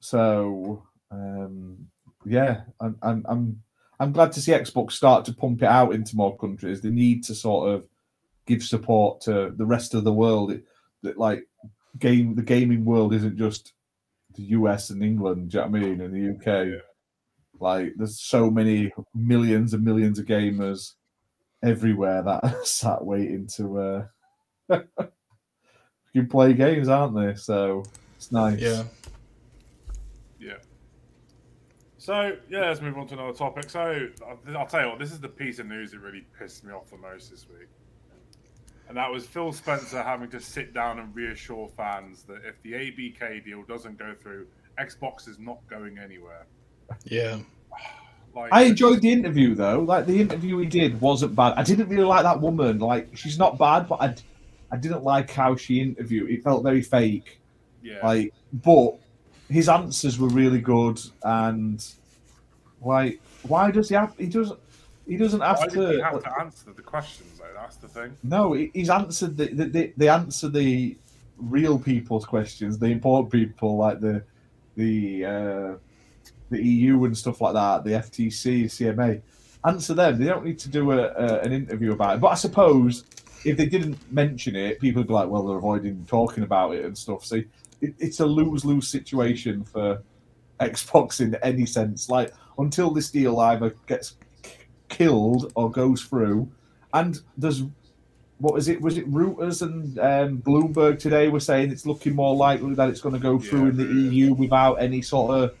So 0.00 0.86
um, 1.10 1.86
yeah, 2.26 2.62
I'm, 2.80 2.98
I'm 3.00 3.24
I'm 3.26 3.62
I'm 3.98 4.12
glad 4.12 4.32
to 4.32 4.42
see 4.42 4.52
Xbox 4.52 4.92
start 4.92 5.24
to 5.24 5.32
pump 5.32 5.62
it 5.62 5.68
out 5.68 5.94
into 5.94 6.16
more 6.16 6.36
countries. 6.36 6.82
They 6.82 6.90
need 6.90 7.24
to 7.24 7.34
sort 7.34 7.70
of 7.70 7.84
give 8.44 8.62
support 8.62 9.22
to 9.22 9.54
the 9.56 9.64
rest 9.64 9.94
of 9.94 10.04
the 10.04 10.12
world. 10.12 10.52
It, 10.52 10.64
that 11.02 11.18
like 11.18 11.46
game, 11.98 12.34
the 12.34 12.42
gaming 12.42 12.84
world 12.84 13.14
isn't 13.14 13.36
just 13.36 13.72
the 14.34 14.42
US 14.44 14.90
and 14.90 15.02
England. 15.02 15.50
Do 15.50 15.58
you 15.58 15.64
know 15.64 15.70
what 15.70 15.78
I 15.78 15.84
mean? 15.84 16.00
In 16.00 16.12
the 16.12 16.30
UK, 16.34 16.68
Yeah. 16.68 16.78
like 17.60 17.92
there's 17.96 18.20
so 18.20 18.50
many 18.50 18.92
millions 19.14 19.74
and 19.74 19.84
millions 19.84 20.18
of 20.18 20.26
gamers 20.26 20.92
everywhere 21.62 22.22
that 22.22 22.42
are 22.42 22.64
sat 22.64 23.04
waiting 23.04 23.46
to 23.56 23.78
uh 23.78 24.06
you 26.12 26.22
can 26.22 26.28
play 26.28 26.52
games, 26.54 26.88
aren't 26.88 27.14
they? 27.14 27.34
So 27.34 27.84
it's 28.16 28.32
nice. 28.32 28.60
Yeah. 28.60 28.84
Yeah. 30.40 30.56
So 31.98 32.36
yeah, 32.48 32.60
let's 32.68 32.80
move 32.80 32.98
on 32.98 33.06
to 33.08 33.14
another 33.14 33.32
topic. 33.32 33.70
So 33.70 34.08
I'll- 34.26 34.56
I'll 34.56 34.66
tell 34.66 34.82
you 34.82 34.88
what, 34.88 34.98
this 34.98 35.12
is 35.12 35.20
the 35.20 35.28
piece 35.28 35.58
of 35.58 35.66
news 35.66 35.92
that 35.92 36.00
really 36.00 36.24
pissed 36.38 36.64
me 36.64 36.72
off 36.72 36.90
the 36.90 36.96
most 36.96 37.30
this 37.30 37.46
week. 37.48 37.68
And 38.92 38.98
that 38.98 39.10
was 39.10 39.24
Phil 39.24 39.50
Spencer 39.54 40.02
having 40.02 40.28
to 40.28 40.38
sit 40.38 40.74
down 40.74 40.98
and 40.98 41.16
reassure 41.16 41.66
fans 41.66 42.24
that 42.24 42.44
if 42.44 42.60
the 42.60 42.72
ABK 42.72 43.42
deal 43.42 43.62
doesn't 43.62 43.98
go 43.98 44.14
through, 44.14 44.46
Xbox 44.78 45.26
is 45.26 45.38
not 45.38 45.60
going 45.70 45.96
anywhere. 45.96 46.44
Yeah. 47.04 47.38
Like, 48.34 48.52
I 48.52 48.64
enjoyed 48.64 49.00
the 49.00 49.10
interview 49.10 49.54
though. 49.54 49.80
Like 49.80 50.04
the 50.04 50.20
interview 50.20 50.58
he 50.58 50.66
did 50.66 51.00
wasn't 51.00 51.34
bad. 51.34 51.54
I 51.56 51.62
didn't 51.62 51.88
really 51.88 52.04
like 52.04 52.22
that 52.24 52.38
woman. 52.38 52.80
Like 52.80 53.16
she's 53.16 53.38
not 53.38 53.56
bad, 53.56 53.88
but 53.88 54.02
I, 54.02 54.14
I 54.70 54.76
didn't 54.76 55.04
like 55.04 55.30
how 55.30 55.56
she 55.56 55.80
interviewed. 55.80 56.30
It 56.30 56.44
felt 56.44 56.62
very 56.62 56.82
fake. 56.82 57.40
Yeah, 57.82 58.06
Like, 58.06 58.34
but 58.52 58.98
his 59.48 59.70
answers 59.70 60.18
were 60.18 60.28
really 60.28 60.60
good. 60.60 61.00
And 61.22 61.82
like, 62.82 63.22
why 63.44 63.70
does 63.70 63.88
he 63.88 63.94
have? 63.94 64.14
He 64.18 64.26
doesn't. 64.26 64.60
He 65.06 65.16
doesn't 65.16 65.40
have 65.40 65.58
why 65.58 65.66
to. 65.66 65.80
did 65.86 65.94
he 65.96 66.00
have 66.00 66.22
to 66.22 66.40
answer 66.40 66.72
the 66.72 66.82
questions? 66.82 67.40
Like 67.40 67.54
that's 67.54 67.76
the 67.76 67.88
thing. 67.88 68.16
No, 68.22 68.52
he's 68.52 68.90
answered 68.90 69.36
the, 69.36 69.46
the, 69.46 69.64
the 69.64 69.92
they 69.96 70.08
answer 70.08 70.48
the 70.48 70.96
real 71.38 71.78
people's 71.78 72.24
questions, 72.24 72.78
the 72.78 72.86
important 72.86 73.32
people 73.32 73.76
like 73.76 74.00
the 74.00 74.22
the 74.76 75.24
uh, 75.24 75.74
the 76.50 76.62
EU 76.62 77.04
and 77.04 77.16
stuff 77.16 77.40
like 77.40 77.54
that, 77.54 77.84
the 77.84 77.90
FTC, 77.90 78.64
CMA. 78.64 79.20
Answer 79.64 79.94
them. 79.94 80.18
They 80.18 80.26
don't 80.26 80.44
need 80.44 80.58
to 80.60 80.68
do 80.68 80.92
a, 80.92 81.08
a, 81.08 81.40
an 81.40 81.52
interview 81.52 81.92
about 81.92 82.16
it. 82.16 82.20
But 82.20 82.28
I 82.28 82.34
suppose 82.34 83.04
if 83.44 83.56
they 83.56 83.66
didn't 83.66 83.98
mention 84.12 84.56
it, 84.56 84.80
people 84.80 85.00
would 85.00 85.08
be 85.08 85.14
like, 85.14 85.28
well, 85.28 85.44
they're 85.44 85.56
avoiding 85.56 86.04
talking 86.06 86.42
about 86.42 86.74
it 86.74 86.84
and 86.84 86.96
stuff. 86.96 87.24
So 87.24 87.36
it, 87.80 87.94
it's 87.98 88.20
a 88.20 88.26
lose 88.26 88.64
lose 88.64 88.88
situation 88.88 89.64
for 89.64 90.02
Xbox 90.60 91.20
in 91.20 91.34
any 91.42 91.66
sense. 91.66 92.08
Like 92.08 92.32
until 92.58 92.90
this 92.90 93.10
deal 93.10 93.38
either 93.40 93.74
gets 93.86 94.16
killed 95.02 95.50
or 95.56 95.70
goes 95.70 96.02
through, 96.02 96.48
and 96.94 97.18
there's 97.36 97.62
what 98.38 98.54
was 98.54 98.68
it? 98.68 98.80
Was 98.80 98.98
it 98.98 99.10
Reuters 99.10 99.62
and 99.62 99.98
um, 99.98 100.42
Bloomberg 100.42 100.98
today 100.98 101.28
were 101.28 101.40
saying 101.40 101.70
it's 101.70 101.86
looking 101.86 102.14
more 102.14 102.34
likely 102.36 102.74
that 102.74 102.88
it's 102.88 103.00
going 103.00 103.14
to 103.14 103.20
go 103.20 103.38
through 103.38 103.64
Yeah, 103.64 103.70
in 103.70 103.76
the 103.76 103.84
yeah. 103.84 104.10
EU 104.10 104.34
without 104.34 104.74
any 104.74 105.00
sort 105.02 105.30
of 105.38 105.54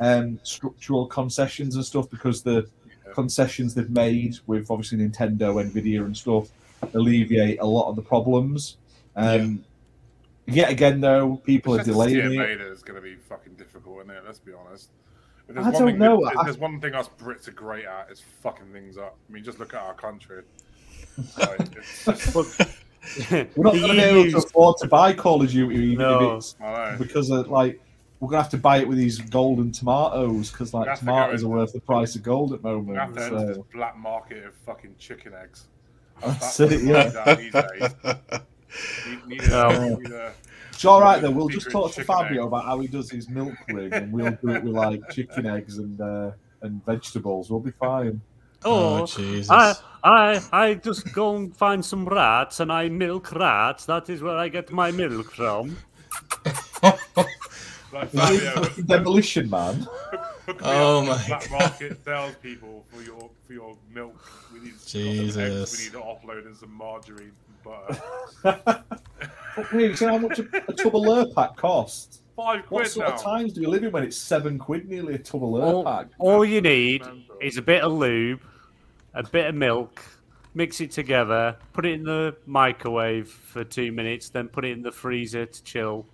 um, 0.00 0.38
structural 0.42 1.06
concessions 1.06 1.76
and 1.76 1.84
stuff 1.84 2.08
because 2.10 2.42
the 2.42 2.66
Yeah. 3.06 3.12
concessions 3.14 3.74
they've 3.74 3.88
made 3.90 4.34
with 4.46 4.70
obviously 4.70 4.98
Nintendo, 4.98 5.48
Nvidia, 5.64 6.04
and 6.04 6.16
stuff 6.16 6.48
alleviate 6.92 7.60
a 7.60 7.66
lot 7.66 7.88
of 7.88 7.96
the 7.96 8.02
problems. 8.02 8.76
Um, 9.16 9.64
Yet 10.46 10.68
again, 10.70 11.00
though, 11.00 11.36
people 11.36 11.72
are 11.74 11.78
It's 11.78 11.86
just 11.88 11.96
delaying 11.98 12.32
it. 12.34 12.36
That 12.36 12.60
is 12.72 12.82
going 12.82 12.96
to 12.96 13.00
be 13.00 13.14
fucking 13.14 13.54
difficult, 13.54 14.00
isn't 14.00 14.10
it? 14.10 14.24
Let's 14.26 14.40
be 14.40 14.52
honest. 14.52 14.90
But 15.46 15.58
I 15.58 15.62
one 15.62 15.72
don't 15.72 15.86
thing, 15.88 15.98
know. 15.98 16.24
There's, 16.24 16.36
I- 16.38 16.44
there's 16.44 16.58
one 16.58 16.80
thing 16.80 16.94
us 16.94 17.08
Brits 17.18 17.48
are 17.48 17.52
great 17.52 17.84
at 17.84 18.10
is 18.10 18.20
fucking 18.42 18.72
things 18.72 18.96
up. 18.96 19.16
I 19.28 19.32
mean, 19.32 19.44
just 19.44 19.58
look 19.58 19.74
at 19.74 19.80
our 19.82 19.94
country. 19.94 20.42
Like, 21.38 21.60
it's 21.76 22.04
just, 22.04 22.34
We're 23.56 23.64
not 23.64 23.74
going 23.74 23.88
to 23.88 23.92
be 23.92 24.00
able 24.00 24.30
to 24.30 24.38
afford 24.38 24.78
to 24.78 24.88
buy 24.88 25.12
Call 25.12 25.42
of 25.42 25.50
Duty 25.50 25.94
No. 25.96 26.36
if 26.36 26.38
it's 26.38 26.56
because 26.98 27.30
of 27.30 27.48
like 27.50 27.80
we're 28.20 28.30
gonna 28.30 28.42
have 28.42 28.50
to 28.52 28.56
buy 28.56 28.78
it 28.78 28.88
with 28.88 28.96
these 28.96 29.18
golden 29.20 29.70
tomatoes 29.70 30.50
because 30.50 30.72
like 30.72 30.88
have 30.88 30.98
to 31.00 31.04
tomatoes 31.04 31.44
are 31.44 31.48
worth 31.48 31.72
the 31.74 31.80
price 31.80 32.14
of 32.16 32.22
gold 32.22 32.54
at 32.54 32.62
the 32.62 32.68
We 32.68 32.74
moment. 32.76 32.98
have 32.98 33.14
to 33.14 33.22
enter 33.24 33.46
this 33.54 33.58
black 33.74 33.98
market 33.98 34.46
of 34.46 34.54
fucking 34.64 34.94
chicken 34.98 35.34
eggs. 35.34 35.66
That's 36.24 36.58
what 36.58 36.72
it, 36.72 36.82
yeah. 36.84 37.10
down 37.10 37.36
these 37.36 37.52
days. 37.52 37.94
Need, 39.06 39.26
need 39.28 39.42
a, 39.52 39.68
um, 39.68 40.02
need 40.02 40.10
a, 40.10 40.32
it's 40.74 40.84
all 40.84 41.00
right 41.00 41.20
though. 41.20 41.30
We'll 41.30 41.48
just 41.48 41.70
talk 41.70 41.92
to 41.92 42.04
Fabio 42.04 42.42
egg. 42.42 42.46
about 42.48 42.64
how 42.64 42.78
he 42.80 42.86
does 42.88 43.10
his 43.10 43.28
milk 43.28 43.54
rig, 43.68 43.92
and 43.92 44.12
we'll 44.12 44.32
do 44.42 44.50
it 44.50 44.62
with 44.64 44.74
like 44.74 45.08
chicken 45.10 45.46
eggs 45.46 45.78
and 45.78 46.00
uh, 46.00 46.30
and 46.62 46.84
vegetables. 46.84 47.50
We'll 47.50 47.60
be 47.60 47.72
fine. 47.72 48.20
Oh, 48.64 49.02
Oh, 49.02 49.06
Jesus. 49.06 49.50
I, 49.50 49.74
I, 50.02 50.40
I 50.52 50.74
just 50.74 51.12
go 51.12 51.36
and 51.36 51.54
find 51.54 51.84
some 51.84 52.06
rats 52.06 52.60
and 52.60 52.72
I 52.72 52.88
milk 52.88 53.30
rats. 53.32 53.84
That 53.84 54.08
is 54.08 54.22
where 54.22 54.36
I 54.38 54.48
get 54.48 54.70
my 54.72 54.90
milk 54.90 55.30
from. 55.32 55.76
like 57.92 58.12
Is 58.12 58.20
Fabio, 58.20 58.50
fucking 58.62 58.84
demolition 58.86 59.50
man? 59.50 59.86
Oh 60.62 61.04
my 61.06 61.26
black 61.26 61.50
market 61.50 62.04
salespeople 62.04 62.84
for 62.88 63.02
your 63.02 63.30
for 63.46 63.52
your 63.52 63.76
milk. 63.92 64.14
We 64.52 64.60
need 64.60 64.78
some 64.78 65.00
eggs, 65.02 65.34
Jesus. 65.34 65.78
We 65.78 65.84
need 65.84 65.92
to 65.92 65.98
offload 66.00 66.46
in 66.46 66.54
some 66.54 66.72
margarine 66.72 67.32
and 67.66 68.64
butter. 68.64 68.84
Fuck 69.54 69.72
you 69.72 69.94
see 69.96 70.04
how 70.04 70.18
much 70.18 70.38
a, 70.40 70.42
a 70.68 70.72
tub 70.72 70.96
of 70.96 71.02
Lurpak 71.02 71.56
costs? 71.56 72.20
Five 72.36 72.66
quid 72.66 72.70
What 72.70 72.86
sort 72.88 73.08
now. 73.08 73.14
of 73.14 73.22
times 73.22 73.52
do 73.52 73.60
we 73.60 73.66
live 73.68 73.84
in 73.84 73.92
when 73.92 74.02
it's 74.02 74.16
seven 74.16 74.58
quid 74.58 74.88
nearly 74.88 75.14
a 75.14 75.18
tub 75.18 75.44
of 75.44 75.50
All, 75.54 75.84
Lurpak? 75.84 76.08
all 76.18 76.44
you 76.44 76.60
need 76.60 77.02
Mental. 77.02 77.36
is 77.40 77.56
a 77.56 77.62
bit 77.62 77.82
of 77.84 77.92
lube, 77.92 78.40
a 79.14 79.22
bit 79.22 79.46
of 79.46 79.54
milk, 79.54 80.02
mix 80.54 80.80
it 80.80 80.90
together, 80.90 81.56
put 81.72 81.86
it 81.86 81.92
in 81.92 82.02
the 82.02 82.36
microwave 82.46 83.28
for 83.28 83.62
two 83.62 83.92
minutes, 83.92 84.28
then 84.30 84.48
put 84.48 84.64
it 84.64 84.72
in 84.72 84.82
the 84.82 84.90
freezer 84.90 85.46
to 85.46 85.62
chill, 85.62 86.04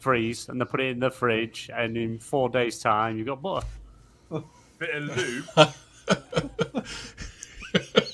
freeze, 0.00 0.48
and 0.48 0.60
then 0.60 0.66
put 0.66 0.80
it 0.80 0.88
in 0.88 0.98
the 0.98 1.10
fridge, 1.10 1.70
and 1.72 1.96
in 1.96 2.18
four 2.18 2.48
days' 2.48 2.80
time, 2.80 3.16
you've 3.16 3.28
got 3.28 3.40
butter. 3.40 3.66
Bit 4.78 4.90
of 4.94 5.16
lube. 5.16 6.84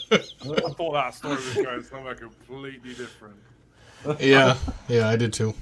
I 0.66 0.70
thought 0.70 0.92
that 0.92 1.14
story 1.14 1.36
was 1.36 1.54
going 1.54 1.82
somewhere 1.84 2.14
completely 2.14 2.94
different. 2.94 3.36
yeah, 4.20 4.56
yeah, 4.88 5.08
I 5.08 5.16
did 5.16 5.32
too. 5.32 5.54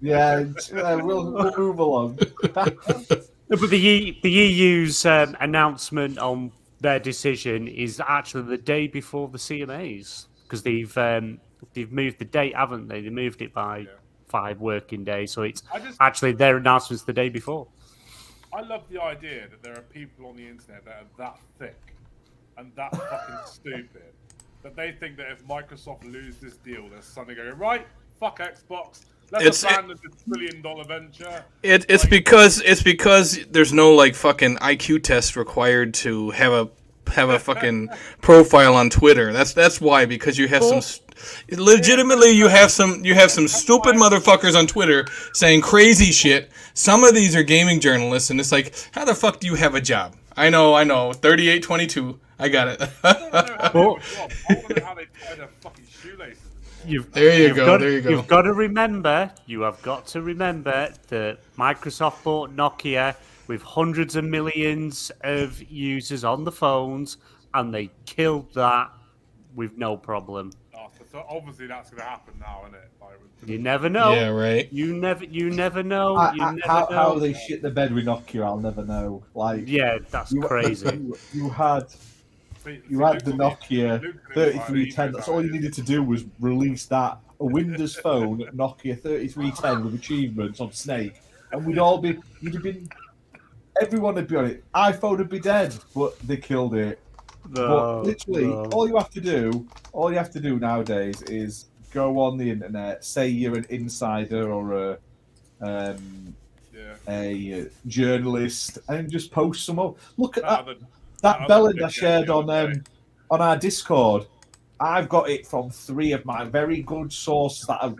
Yeah, 0.00 0.40
it's- 0.40 0.72
uh, 0.72 0.98
we'll, 1.02 1.30
we'll 1.32 1.56
move 1.56 1.78
along. 1.78 2.18
But 2.52 3.68
the 3.70 3.76
E- 3.78 4.18
the 4.22 4.30
EU's 4.30 5.04
um, 5.04 5.36
announcement 5.40 6.18
on 6.18 6.52
their 6.80 6.98
decision 6.98 7.68
is 7.68 8.00
actually 8.06 8.44
the 8.44 8.56
day 8.62 8.86
before 8.86 9.28
the 9.28 9.38
CMAs 9.38 10.26
because 10.44 10.62
they've 10.62 10.96
um, 10.98 11.38
they've 11.74 11.92
moved 11.92 12.18
the 12.18 12.24
date, 12.24 12.56
haven't 12.56 12.88
they? 12.88 13.02
They 13.02 13.10
moved 13.10 13.42
it 13.42 13.52
by 13.52 13.78
Yeah. 13.78 13.86
five 14.26 14.60
working 14.60 15.04
days, 15.04 15.32
so 15.32 15.42
it's 15.42 15.62
just 15.84 15.98
actually 16.00 16.32
their 16.32 16.56
announcement's 16.56 17.04
the 17.04 17.12
day 17.12 17.28
before. 17.28 17.68
I 18.54 18.62
love 18.62 18.82
the 18.90 19.00
idea 19.00 19.48
that 19.48 19.62
there 19.62 19.74
are 19.76 19.82
people 19.82 20.26
on 20.26 20.36
the 20.36 20.46
internet 20.48 20.84
that 20.86 20.94
are 20.94 21.06
that 21.18 21.38
thick 21.58 21.94
and 22.58 22.72
that 22.76 22.90
fucking 22.96 23.36
stupid 23.46 24.12
that 24.62 24.76
they 24.76 24.92
think 24.92 25.16
that 25.16 25.30
if 25.30 25.44
Microsoft 25.46 26.04
lose 26.10 26.36
this 26.36 26.54
deal, 26.56 26.88
there's 26.88 27.04
suddenly 27.04 27.34
going 27.34 27.56
right. 27.58 27.86
Fuck 28.20 28.38
Xbox. 28.38 29.00
Let's 29.30 29.44
It's- 29.46 29.62
abandon 29.64 29.98
this 30.02 30.22
trillion 30.24 30.62
dollar 30.62 30.84
venture. 30.84 31.44
It, 31.62 31.86
it's 31.88 32.04
Like- 32.04 32.10
because 32.10 32.60
it's 32.60 32.82
because 32.82 33.38
there's 33.50 33.72
no 33.72 33.94
like 33.94 34.14
fucking 34.14 34.56
IQ 34.58 35.02
test 35.02 35.36
required 35.36 35.94
to 35.94 36.30
have 36.30 36.52
a 36.52 36.68
have 37.10 37.30
a 37.30 37.38
fucking 37.38 37.88
profile 38.20 38.74
on 38.74 38.90
Twitter. 38.90 39.32
That's 39.32 39.52
that's 39.52 39.80
why 39.80 40.04
because 40.06 40.38
you 40.38 40.48
have 40.48 40.62
some 40.62 40.80
legitimately 41.50 42.30
you 42.30 42.48
have 42.48 42.70
some 42.70 43.04
you 43.04 43.14
have 43.14 43.30
some 43.30 43.48
stupid 43.48 43.96
motherfuckers 43.96 44.56
on 44.56 44.66
Twitter 44.66 45.06
saying 45.32 45.60
crazy 45.62 46.12
shit. 46.12 46.50
Some 46.74 47.04
of 47.04 47.14
these 47.14 47.34
are 47.36 47.42
gaming 47.42 47.80
journalists 47.80 48.30
and 48.30 48.38
it's 48.40 48.52
like 48.52 48.74
how 48.92 49.04
the 49.04 49.14
fuck 49.14 49.40
do 49.40 49.46
you 49.46 49.54
have 49.54 49.74
a 49.74 49.80
job? 49.80 50.14
I 50.36 50.50
know, 50.50 50.74
I 50.74 50.84
know. 50.84 51.12
3822. 51.12 52.18
I 52.38 52.48
got 52.48 52.68
it. 52.68 52.82
I 53.04 53.12
don't 53.12 53.32
know 53.32 53.56
how 53.58 53.68
they 53.72 53.78
Well- 53.78 53.94
got 53.94 54.02
a 54.02 54.14
job. 54.16 54.30
I 54.48 54.54
want 54.54 54.68
to 54.68 54.74
know 54.80 54.86
how 54.86 54.94
they 54.94 55.04
tie 55.04 55.34
their 55.36 55.48
fucking 55.60 55.84
shoelaces. 56.02 56.38
You've, 56.84 57.12
There 57.12 57.38
you 57.38 57.46
you've 57.48 57.56
go, 57.56 57.66
Got, 57.66 57.80
there 57.80 57.90
you 57.92 58.00
go. 58.00 58.10
You've 58.10 58.26
got 58.26 58.42
to 58.42 58.52
remember. 58.52 59.30
You 59.46 59.60
have 59.60 59.80
got 59.82 60.06
to 60.08 60.22
remember 60.22 60.92
that 61.08 61.38
Microsoft 61.56 62.24
bought 62.24 62.56
Nokia 62.56 63.14
with 63.46 63.62
hundreds 63.62 64.16
of 64.16 64.24
millions 64.24 65.12
of 65.22 65.62
users 65.70 66.24
on 66.24 66.42
the 66.44 66.50
phones, 66.50 67.18
and 67.54 67.72
they 67.72 67.90
killed 68.06 68.52
that 68.54 68.90
with 69.54 69.76
no 69.76 69.96
problem. 69.96 70.50
So, 71.12 71.18
so 71.18 71.24
obviously 71.28 71.66
that's 71.66 71.90
going 71.90 72.00
to 72.02 72.08
happen 72.08 72.34
now, 72.40 72.62
isn't 72.66 72.74
it? 72.74 72.90
Like, 73.00 73.18
You 73.46 73.58
never 73.58 73.88
know. 73.88 74.12
yeah, 74.14 74.28
right. 74.28 74.72
You 74.72 74.94
never, 74.96 75.24
you 75.24 75.50
never 75.50 75.82
know. 75.82 76.16
I- 76.16 76.34
you 76.34 76.42
I- 76.42 76.50
never 76.54 76.66
how, 76.68 76.86
know. 76.90 76.96
how 76.96 77.18
they 77.18 77.32
shit 77.34 77.62
the 77.62 77.70
bed 77.70 77.92
with 77.92 78.06
Nokia, 78.06 78.44
I'll 78.44 78.56
never 78.58 78.84
know. 78.84 79.22
Like, 79.34 79.64
Yeah, 79.68 79.98
that's 80.10 80.32
you, 80.32 80.40
crazy. 80.40 80.86
You, 80.96 81.16
you 81.34 81.50
had 81.50 81.90
See- 81.90 82.80
you 82.88 82.98
see, 82.98 83.02
had 83.04 83.12
Luke's 83.14 83.22
the 83.24 83.32
Nokia 83.32 84.00
Luke's 84.02 84.18
gonna 84.34 84.50
be 84.50 84.58
like, 84.58 84.66
3310. 84.66 85.12
That's 85.12 85.28
all 85.28 85.44
you 85.44 85.52
needed 85.52 85.72
to 85.74 85.82
do 85.82 86.02
was 86.02 86.24
release 86.40 86.86
that 86.86 87.18
a 87.40 87.44
Windows 87.44 87.96
phone 88.04 88.38
Nokia 88.54 89.00
3310 89.00 89.84
with 89.84 89.94
achievements 89.94 90.60
on 90.60 90.72
Snake, 90.72 91.14
and 91.50 91.66
we'd 91.66 91.78
all 91.78 91.98
be. 91.98 92.18
You'd 92.40 92.54
have 92.54 92.62
been. 92.62 92.88
Everyone 93.80 94.14
would 94.14 94.28
be 94.28 94.36
on 94.36 94.44
it. 94.44 94.64
iPhone 94.74 95.18
would 95.18 95.28
be 95.30 95.40
dead, 95.40 95.74
but 95.94 96.16
they 96.20 96.36
killed 96.36 96.74
it. 96.74 97.00
No, 97.50 97.66
but 97.68 98.02
literally, 98.06 98.46
no. 98.46 98.64
all 98.72 98.88
you 98.88 98.96
have 98.96 99.10
to 99.10 99.20
do, 99.20 99.66
all 99.92 100.10
you 100.10 100.16
have 100.18 100.30
to 100.30 100.40
do 100.40 100.58
nowadays 100.58 101.22
is 101.22 101.66
go 101.92 102.18
on 102.20 102.38
the 102.38 102.50
internet, 102.50 103.04
say 103.04 103.28
you're 103.28 103.56
an 103.56 103.66
insider 103.68 104.50
or 104.52 104.72
a 104.72 104.98
um, 105.60 106.34
Yeah. 106.74 106.94
a 107.08 107.62
uh, 107.62 107.64
journalist, 107.86 108.78
and 108.88 109.10
just 109.10 109.30
post 109.30 109.64
some 109.66 109.78
up. 109.78 109.98
Look 110.16 110.36
at 110.38 110.42
That 110.44 110.48
that 110.66 110.70
other- 110.72 110.80
that 111.22 111.38
that 111.40 111.48
bellend 111.48 111.82
I 111.82 111.88
shared 111.88 112.30
on 112.30 112.50
um, 112.50 112.82
on 113.30 113.40
our 113.40 113.56
Discord. 113.56 114.26
I've 114.80 115.08
got 115.08 115.30
it 115.30 115.46
from 115.46 115.70
three 115.70 116.10
of 116.12 116.24
my 116.24 116.44
very 116.44 116.82
good 116.82 117.12
sources 117.12 117.66
that 117.68 117.80
are 117.82 117.94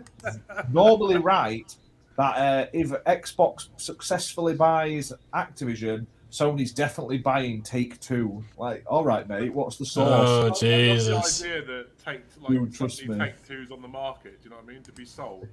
normally 0.71 1.17
right. 1.17 1.73
That 2.17 2.35
uh, 2.37 2.67
if 2.73 2.89
Xbox 3.05 3.69
successfully 3.77 4.53
buys 4.55 5.13
Activision, 5.33 6.05
Sony's 6.33 6.71
definitely 6.71 7.19
buying 7.19 7.61
Take 7.61 7.99
Two. 7.99 8.43
Like, 8.57 8.83
all 8.87 9.03
right, 9.05 9.29
mate, 9.29 9.53
what's 9.53 9.77
the 9.77 9.85
source? 9.85 10.07
Oh, 10.09 10.39
I 10.41 10.47
love 10.47 10.59
Jesus. 10.59 11.39
The 11.39 11.45
idea 11.45 11.65
that 11.65 11.99
take 12.03 12.21
like 12.41 12.49
Dude, 12.49 12.73
trust 12.73 13.07
me. 13.07 13.19
take 13.19 13.47
twos 13.47 13.69
on 13.69 13.83
the 13.83 13.87
market. 13.87 14.41
Do 14.41 14.45
you 14.45 14.49
know 14.49 14.55
what 14.55 14.65
I 14.67 14.73
mean? 14.73 14.81
To 14.81 14.91
be 14.91 15.05
sold. 15.05 15.47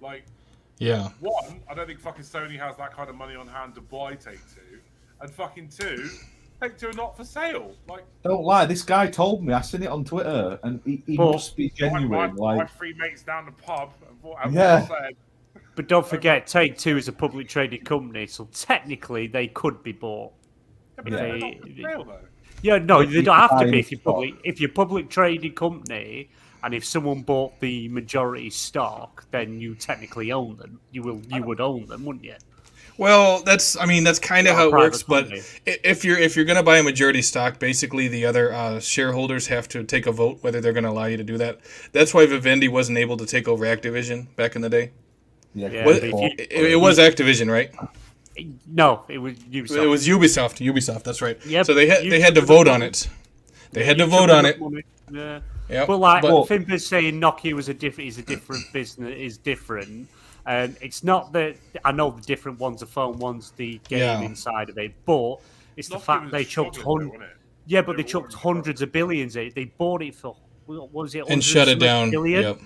Like 0.00 0.24
Yeah. 0.78 1.10
one, 1.20 1.60
I 1.68 1.74
don't 1.74 1.86
think 1.86 2.00
fucking 2.00 2.24
Sony 2.24 2.58
has 2.58 2.78
that 2.78 2.94
kind 2.94 3.10
of 3.10 3.14
money 3.16 3.34
on 3.34 3.46
hand 3.46 3.74
to 3.74 3.82
buy 3.82 4.14
Take 4.14 4.40
Two, 4.54 4.80
and 5.20 5.30
fucking 5.30 5.68
two, 5.68 6.08
Take 6.62 6.78
Two 6.78 6.88
are 6.88 6.92
not 6.94 7.14
for 7.14 7.24
sale. 7.24 7.74
Like 7.86 8.04
Don't 8.24 8.42
lie, 8.42 8.64
this 8.64 8.82
guy 8.82 9.08
told 9.08 9.44
me. 9.44 9.52
I 9.52 9.60
seen 9.60 9.82
it 9.82 9.88
on 9.90 10.02
Twitter, 10.02 10.58
and 10.62 10.80
he, 10.86 11.02
he 11.06 11.18
Well, 11.18 11.32
must 11.34 11.54
be 11.58 11.70
my, 11.78 11.90
my, 11.90 11.98
genuine. 11.98 12.36
my 12.36 12.54
Like, 12.56 12.70
three 12.78 12.94
mates 12.94 13.22
down 13.22 13.44
the 13.44 13.52
pub 13.52 13.92
and 14.08 14.18
bought 14.22 14.38
and 14.46 14.54
Yeah. 14.54 14.86
said, 14.86 15.14
But 15.76 15.88
don't 15.88 16.06
forget, 16.06 16.46
Take 16.46 16.78
Two 16.78 16.96
is 16.96 17.06
a 17.06 17.12
public 17.12 17.48
traded 17.48 17.84
company, 17.84 18.26
so 18.26 18.48
technically 18.52 19.26
they 19.28 19.46
could 19.48 19.82
be 19.82 19.92
bought. 19.92 20.32
yeah, 20.96 21.02
but 21.04 21.12
Yeah. 21.12 21.18
they're 21.18 21.38
not 21.38 21.60
for 21.60 21.66
sale. 21.68 22.18
Yeah, 22.62 22.78
no, 22.78 23.00
If 23.00 23.10
they 23.10 23.16
you 23.16 23.22
don't 23.22 23.36
have 23.36 23.60
to 23.60 23.70
be 23.70 23.78
if 23.78 23.90
you're 23.92 24.00
public. 24.00 24.34
If 24.42 24.60
you're 24.60 24.70
public 24.70 25.10
traded 25.10 25.54
company, 25.54 26.30
and 26.64 26.74
if 26.74 26.84
someone 26.84 27.20
bought 27.22 27.60
the 27.60 27.88
majority 27.88 28.48
stock, 28.50 29.26
then 29.30 29.60
you 29.60 29.74
technically 29.74 30.32
own 30.32 30.56
them. 30.56 30.80
You 30.90 31.02
will, 31.02 31.20
you 31.30 31.42
would 31.42 31.60
own 31.60 31.84
them, 31.86 32.04
wouldn't 32.06 32.24
you? 32.24 32.34
Well, 32.98 33.42
that's 33.42 33.76
I 33.78 33.84
mean 33.84 34.04
that's 34.04 34.18
kind 34.18 34.46
of 34.48 34.56
how 34.56 34.68
it 34.68 34.72
works. 34.72 35.02
But 35.02 35.24
company. 35.24 35.42
i- 35.66 35.78
if 35.84 36.02
you're 36.02 36.18
if 36.18 36.34
you're 36.34 36.46
gonna 36.46 36.62
buy 36.62 36.78
a 36.78 36.82
majority 36.82 37.20
stock, 37.20 37.58
basically 37.58 38.08
the 38.08 38.24
other 38.24 38.54
uh, 38.54 38.80
shareholders 38.80 39.48
have 39.48 39.68
to 39.68 39.84
take 39.84 40.06
a 40.06 40.12
vote 40.12 40.38
whether 40.40 40.62
they're 40.62 40.72
gonna 40.72 40.90
allow 40.90 41.04
you 41.04 41.18
to 41.18 41.22
do 41.24 41.36
that. 41.36 41.60
That's 41.92 42.14
why 42.14 42.24
Vivendi 42.24 42.68
wasn't 42.68 42.96
able 42.96 43.18
to 43.18 43.26
take 43.26 43.46
over 43.46 43.66
Activision 43.66 44.34
back 44.36 44.56
in 44.56 44.62
the 44.62 44.70
day. 44.70 44.92
Yeah, 45.56 45.68
Yeah, 45.68 45.84
Was- 45.86 45.96
but 45.96 46.04
if 46.04 46.10
before- 46.10 46.22
you- 46.28 46.34
It, 46.38 46.72
it 46.72 46.80
was 46.80 46.98
Activision, 46.98 47.50
right? 47.50 47.70
No, 48.66 49.04
it 49.08 49.18
was 49.18 49.34
Ubisoft. 49.38 49.82
It 49.82 49.86
was 49.86 50.06
Ubisoft. 50.06 50.72
Ubisoft. 50.72 51.02
That's 51.04 51.22
right. 51.22 51.38
Yeah, 51.46 51.62
so 51.62 51.72
they 51.74 51.86
had 51.86 52.02
they 52.10 52.20
had 52.20 52.34
to 52.34 52.42
vote 52.42 52.68
on 52.68 52.82
it. 52.82 53.08
They 53.72 53.82
had 53.84 53.98
to 53.98 54.06
vote 54.06 54.30
on 54.30 54.44
it. 54.46 54.58
Yeah. 55.10 55.40
Yep. 55.68 55.86
But 55.88 55.96
like 55.98 56.22
But- 56.22 56.44
Fimper's 56.46 56.86
saying, 56.86 57.20
Nokia 57.20 57.54
was 57.54 57.68
a 57.68 57.74
different 57.74 58.08
is 58.08 58.18
a 58.18 58.22
different 58.22 58.64
business 58.72 59.14
is 59.16 59.38
different. 59.38 60.08
And 60.46 60.76
it's 60.80 61.02
not 61.02 61.32
that 61.32 61.56
I 61.84 61.90
know 61.92 62.10
the 62.10 62.20
different 62.22 62.60
one's 62.60 62.82
a 62.82 62.86
phone, 62.86 63.18
one's 63.18 63.50
the 63.56 63.80
game 63.88 63.98
Yeah. 64.00 64.20
inside 64.20 64.68
of 64.70 64.78
it, 64.78 64.92
but 65.04 65.36
it's 65.76 65.88
the 65.88 65.98
fact 65.98 66.30
they 66.30 66.44
chucked 66.44 66.76
struggling, 66.76 67.08
hun- 67.08 67.08
though, 67.08 67.18
wasn't 67.18 67.32
it? 67.32 67.36
yeah, 67.66 67.82
but 67.82 67.96
They 67.96 68.02
they 68.04 68.08
chucked 68.08 68.34
hundreds 68.34 68.80
of 68.82 68.92
billions. 68.92 69.34
it. 69.34 69.54
They 69.56 69.64
bought 69.64 70.02
it 70.02 70.14
for 70.14 70.36
what 70.66 70.92
was 70.92 71.14
it 71.16 71.24
and 71.28 71.42
shut 71.42 71.66
it 71.68 71.80
down. 71.80 72.10
billion, 72.10 72.42
Yep. 72.42 72.60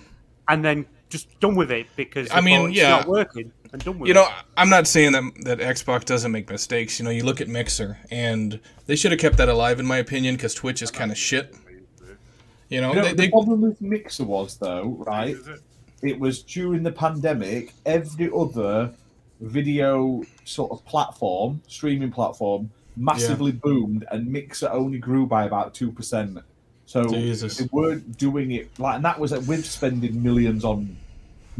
and 0.49 0.63
then 0.65 0.85
just 1.11 1.39
done 1.39 1.55
with 1.55 1.71
it 1.71 1.87
because 1.95 2.29
I 2.31 2.41
mean, 2.41 2.69
it's 2.69 2.77
yeah. 2.77 2.89
not 2.89 3.07
working 3.07 3.51
and 3.71 3.83
done 3.83 3.99
with 3.99 4.07
You 4.07 4.13
it. 4.13 4.15
know, 4.15 4.27
I'm 4.57 4.69
not 4.69 4.87
saying 4.87 5.11
that 5.11 5.31
that 5.43 5.59
Xbox 5.59 6.05
doesn't 6.05 6.31
make 6.31 6.49
mistakes. 6.49 6.99
You 6.99 7.05
know, 7.05 7.11
you 7.11 7.23
look 7.23 7.41
at 7.41 7.47
Mixer, 7.47 7.99
and 8.09 8.59
they 8.87 8.95
should 8.95 9.11
have 9.11 9.19
kept 9.19 9.37
that 9.37 9.49
alive, 9.49 9.79
in 9.79 9.85
my 9.85 9.97
opinion, 9.97 10.35
because 10.35 10.53
Twitch 10.53 10.81
is 10.81 10.89
kind 10.89 11.11
of 11.11 11.17
shit. 11.17 11.53
You 12.69 12.81
know, 12.81 12.89
You 12.89 12.95
know, 12.95 13.01
they, 13.03 13.09
the 13.09 13.15
they, 13.15 13.29
problem 13.29 13.61
with 13.61 13.81
Mixer 13.81 14.23
was 14.23 14.57
though, 14.57 15.03
right? 15.05 15.35
It? 15.35 15.61
It 16.01 16.19
was 16.19 16.41
during 16.41 16.83
the 16.83 16.91
pandemic. 16.91 17.73
Every 17.85 18.31
other 18.35 18.91
video 19.41 20.23
sort 20.45 20.71
of 20.71 20.83
platform, 20.85 21.61
streaming 21.67 22.11
platform, 22.11 22.71
massively 22.95 23.51
boomed, 23.51 24.05
and 24.11 24.27
Mixer 24.31 24.69
only 24.71 24.99
grew 24.99 25.25
by 25.25 25.45
about 25.45 25.73
two 25.73 25.91
percent. 25.91 26.39
So 26.85 27.05
Jesus. 27.05 27.57
they 27.57 27.69
weren't 27.71 28.17
doing 28.17 28.51
it 28.51 28.77
like, 28.77 28.95
and 28.95 29.05
that 29.05 29.17
was 29.19 29.31
it 29.31 29.47
with 29.47 29.65
spending 29.65 30.21
millions 30.21 30.65
on 30.65 30.97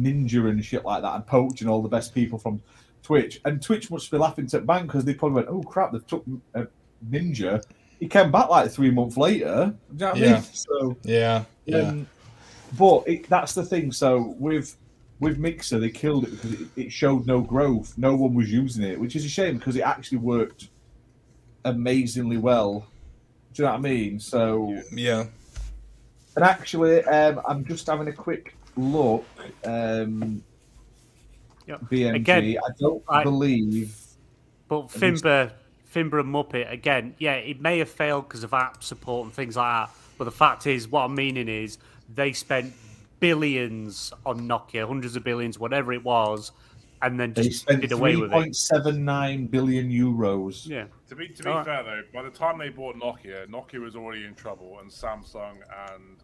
Ninja 0.02 0.49
and 0.49 0.64
shit 0.64 0.84
like 0.86 1.02
that, 1.04 1.16
and 1.16 1.26
poaching 1.28 1.68
all 1.68 1.82
the 1.82 1.89
best 1.89 2.14
people 2.14 2.39
from 2.39 2.62
Twitch. 3.04 3.39
And 3.45 3.62
Twitch 3.62 3.91
must 3.91 4.10
be 4.12 4.18
laughing 4.18 4.47
to 4.47 4.60
the 4.60 4.66
bank 4.66 4.88
because 4.88 5.06
they 5.06 5.14
probably 5.14 5.36
went, 5.38 5.47
"Oh 5.49 5.62
crap, 5.62 5.91
they've 5.91 6.06
took 6.08 6.24
uh, 6.56 6.66
Ninja." 7.10 7.64
He 7.99 8.08
came 8.08 8.32
back 8.32 8.49
like 8.49 8.72
three 8.72 8.89
months 8.91 9.16
later. 9.16 9.76
Do 9.89 9.93
you 9.93 9.99
know 9.99 10.06
what 10.08 10.18
I 10.18 10.20
Yeah. 10.20 10.34
mean? 10.34 10.43
So. 10.54 10.97
yeah, 11.04 11.43
yeah, 11.66 11.78
Um, 11.89 12.08
but 12.78 13.04
it, 13.08 13.30
that's 13.30 13.54
the 13.54 13.64
thing. 13.64 13.91
So 13.91 14.36
with 14.39 14.76
with 15.20 15.38
Mixer, 15.38 15.78
they 15.78 15.89
killed 15.91 16.24
it 16.24 16.32
because 16.32 16.54
it, 16.54 16.68
it 16.76 16.91
showed 16.91 17.28
no 17.28 17.41
growth. 17.41 17.93
No 17.97 18.16
one 18.16 18.34
was 18.34 18.52
using 18.52 18.84
it, 18.84 18.99
which 18.99 19.16
is 19.16 19.24
a 19.24 19.30
shame 19.30 19.58
because 19.60 19.76
it 19.76 19.82
actually 19.82 20.18
worked 20.18 20.70
amazingly 21.66 22.38
well. 22.38 22.88
Do 23.54 23.62
you 23.62 23.66
know 23.68 23.72
what 23.74 23.80
I 23.80 23.82
mean? 23.82 24.20
So, 24.20 24.82
yeah. 24.91 25.26
and 26.36 26.43
actually, 26.45 27.04
um, 27.04 27.41
I'm 27.47 27.66
just 27.66 27.86
having 27.88 28.08
a 28.08 28.14
quick 28.14 28.56
look. 28.76 29.26
Um, 29.65 30.43
Yep. 31.67 31.82
BMG. 31.91 32.15
Again, 32.15 32.57
I 32.57 32.69
don't 32.80 33.03
I- 33.07 33.24
believe. 33.24 33.95
But 34.67 34.88
Fimber, 34.88 35.51
Fimber 35.93 36.19
and 36.19 36.34
Muppet 36.34 36.72
again, 36.72 37.13
yeah, 37.19 37.34
it 37.36 37.61
may 37.61 37.78
have 37.80 37.89
failed 37.89 38.28
because 38.28 38.43
of 38.43 38.53
app 38.53 38.84
support 38.84 39.26
and 39.26 39.34
things 39.34 39.55
like 39.57 39.88
that. 39.88 39.95
But 40.17 40.26
the 40.26 40.32
fact 40.32 40.65
is, 40.67 40.88
what 40.88 41.01
I'm 41.05 41.15
meaning 41.15 41.47
is, 41.47 41.78
they 42.13 42.34
spent 42.34 42.74
billions 43.19 44.11
on 44.26 44.41
Nokia, 44.47 44.88
hundreds 44.88 45.15
of 45.15 45.24
billions, 45.24 45.59
whatever 45.59 45.93
it 45.93 46.03
was, 46.03 46.51
and 47.01 47.19
then 47.19 47.34
They 47.34 47.43
just 47.43 47.61
spent 47.61 47.82
did 47.82 47.91
away 47.91 48.15
with 48.15 48.32
it. 48.32 48.36
3.79 48.36 49.49
billion 49.51 49.89
euros. 49.89 50.67
Yeah, 50.67 50.86
To 51.09 51.15
be 51.15 51.28
to 51.30 51.43
be 51.43 51.49
Alright. 51.49 51.65
fair 51.65 51.84
though, 51.84 52.01
by 52.13 52.24
the 52.24 52.30
time 52.32 52.57
they 52.57 52.69
bought 52.69 52.95
Nokia, 52.95 53.47
Nokia 53.47 53.80
was 53.82 53.95
already 53.95 54.26
in 54.26 54.34
trouble, 54.36 54.80
and 54.82 54.89
Samsung 54.89 55.57
and 55.93 56.20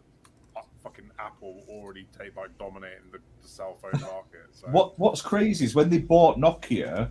fucking 0.82 1.10
Apple 1.18 1.62
already 1.68 2.06
take 2.16 2.36
like 2.36 2.56
dominating 2.58 3.10
the, 3.12 3.18
the 3.42 3.48
cell 3.48 3.76
phone 3.80 4.00
market. 4.00 4.46
So. 4.52 4.68
What 4.68 4.98
What's 4.98 5.22
crazy 5.22 5.64
is 5.64 5.74
when 5.74 5.90
they 5.90 5.98
bought 5.98 6.38
Nokia, 6.38 7.10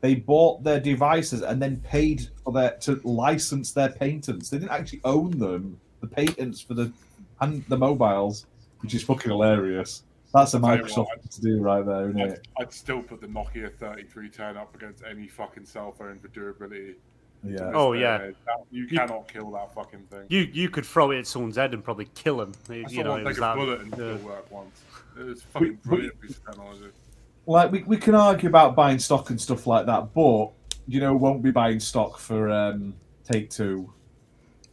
they 0.00 0.16
bought 0.16 0.62
their 0.64 0.80
devices 0.80 1.42
and 1.42 1.60
then 1.62 1.78
paid 1.80 2.28
for 2.44 2.52
their 2.52 2.72
to 2.80 3.00
license 3.04 3.72
their 3.72 3.90
patents. 3.90 4.50
They 4.50 4.58
didn't 4.58 4.72
actually 4.72 5.00
own 5.04 5.38
them, 5.38 5.80
the 6.00 6.06
patents 6.06 6.60
for 6.60 6.74
the 6.74 6.92
and 7.40 7.64
the 7.68 7.76
mobiles, 7.76 8.46
which 8.80 8.94
is 8.94 9.02
fucking 9.02 9.30
hilarious. 9.30 10.02
That's 10.34 10.54
a 10.54 10.56
I'll 10.56 10.62
tell 10.62 10.76
you 10.76 10.82
Microsoft 10.84 10.96
what, 10.96 11.30
to 11.30 11.40
do 11.40 11.60
right 11.60 11.84
there, 11.84 12.08
isn't 12.08 12.20
I'd, 12.20 12.30
it? 12.30 12.48
I'd 12.58 12.72
still 12.72 13.02
put 13.02 13.20
the 13.20 13.26
Nokia 13.26 13.70
3310 13.76 14.56
up 14.56 14.74
against 14.74 15.02
any 15.08 15.28
fucking 15.28 15.66
cell 15.66 15.92
phone 15.92 16.18
for 16.18 16.28
durability. 16.28 16.96
Yeah. 17.44 17.72
Oh, 17.74 17.92
yeah. 17.92 18.16
and 18.16 18.24
age. 18.30 18.34
That- 18.46 18.64
you 18.70 18.84
You- 18.84 18.98
cannot 18.98 19.26
kill 19.32 19.50
that 19.52 19.74
fucking 19.74 20.00
thing. 20.10 20.26
you 20.28 20.40
you 20.52 20.68
could 20.68 20.86
throw 20.86 21.10
it 21.10 21.18
at 21.18 21.26
someone's 21.26 21.56
head 21.56 21.74
and 21.74 21.82
probably 21.82 22.08
kill 22.14 22.36
them. 22.38 22.52
I 22.70 22.74
You 22.74 22.88
saw 22.88 23.02
know, 23.02 23.10
one 23.10 23.20
it 23.20 23.24
take 23.24 23.28
was 23.28 23.38
a 23.38 23.40
that. 23.40 23.56
bullet 23.56 23.80
and 23.80 23.92
uh, 23.92 23.96
still 23.96 24.16
work 24.18 24.50
once. 24.50 24.80
It 25.18 25.24
was 25.24 25.42
fucking 25.42 25.78
We- 25.88 25.96
we- 25.98 26.10
piece 26.10 26.36
of 26.38 26.46
technology. 26.46 26.86
Like 27.46 27.72
we, 27.72 27.82
we 27.82 27.96
can 27.96 28.14
argue 28.14 28.48
about 28.48 28.76
buying 28.76 28.98
stock 29.00 29.30
and 29.30 29.40
stuff 29.40 29.66
like 29.66 29.86
that, 29.86 30.14
but 30.14 30.50
you 30.86 31.00
know, 31.00 31.14
won't 31.14 31.42
be 31.42 31.50
buying 31.50 31.80
stock 31.80 32.18
for 32.18 32.48
um, 32.50 32.94
Take 33.30 33.50
Two. 33.50 33.92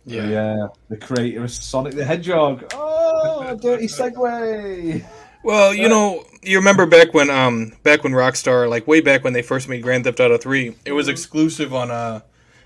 Yeah. 0.05 0.28
yeah. 0.30 0.67
The 0.89 0.97
creator 0.97 1.43
of 1.43 1.51
Sonic 1.51 1.93
the 1.95 2.05
Hedgehog. 2.05 2.72
Oh, 2.76 3.55
dirty 3.61 3.88
segue. 3.88 5.03
Well, 5.41 5.74
you 5.74 5.88
know, 5.88 6.26
you 6.43 6.57
remember 6.57 6.86
back 6.86 7.13
when 7.13 7.30
um 7.30 7.72
back 7.84 8.03
when 8.03 8.11
Rockstar 8.11 8.70
like 8.70 8.86
way 8.88 8.99
back 8.99 9.24
when 9.24 9.32
they 9.32 9.41
first 9.41 9.70
made 9.70 9.82
Grand 9.82 10.03
Theft 10.03 10.20
Auto 10.20 10.38
3, 10.38 10.76
it 10.84 10.91
was 10.91 11.07
exclusive 11.07 11.74
on 11.74 11.89
uh 11.89 12.20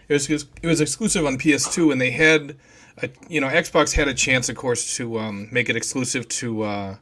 it 0.10 0.14
was 0.14 0.30
it 0.30 0.68
was 0.68 0.82
exclusive 0.82 1.26
on 1.26 1.38
PS2 1.38 1.92
and 1.92 2.00
they 2.02 2.12
had 2.12 2.56
a, 3.02 3.10
you 3.28 3.42
know, 3.42 3.48
Xbox 3.48 3.94
had 3.94 4.08
a 4.08 4.14
chance 4.14 4.50
of 4.50 4.56
course 4.56 4.96
to 4.98 5.18
um 5.20 5.48
make 5.52 5.70
it 5.70 5.76
exclusive 5.76 6.28
to 6.30 6.64
uh 6.64 6.96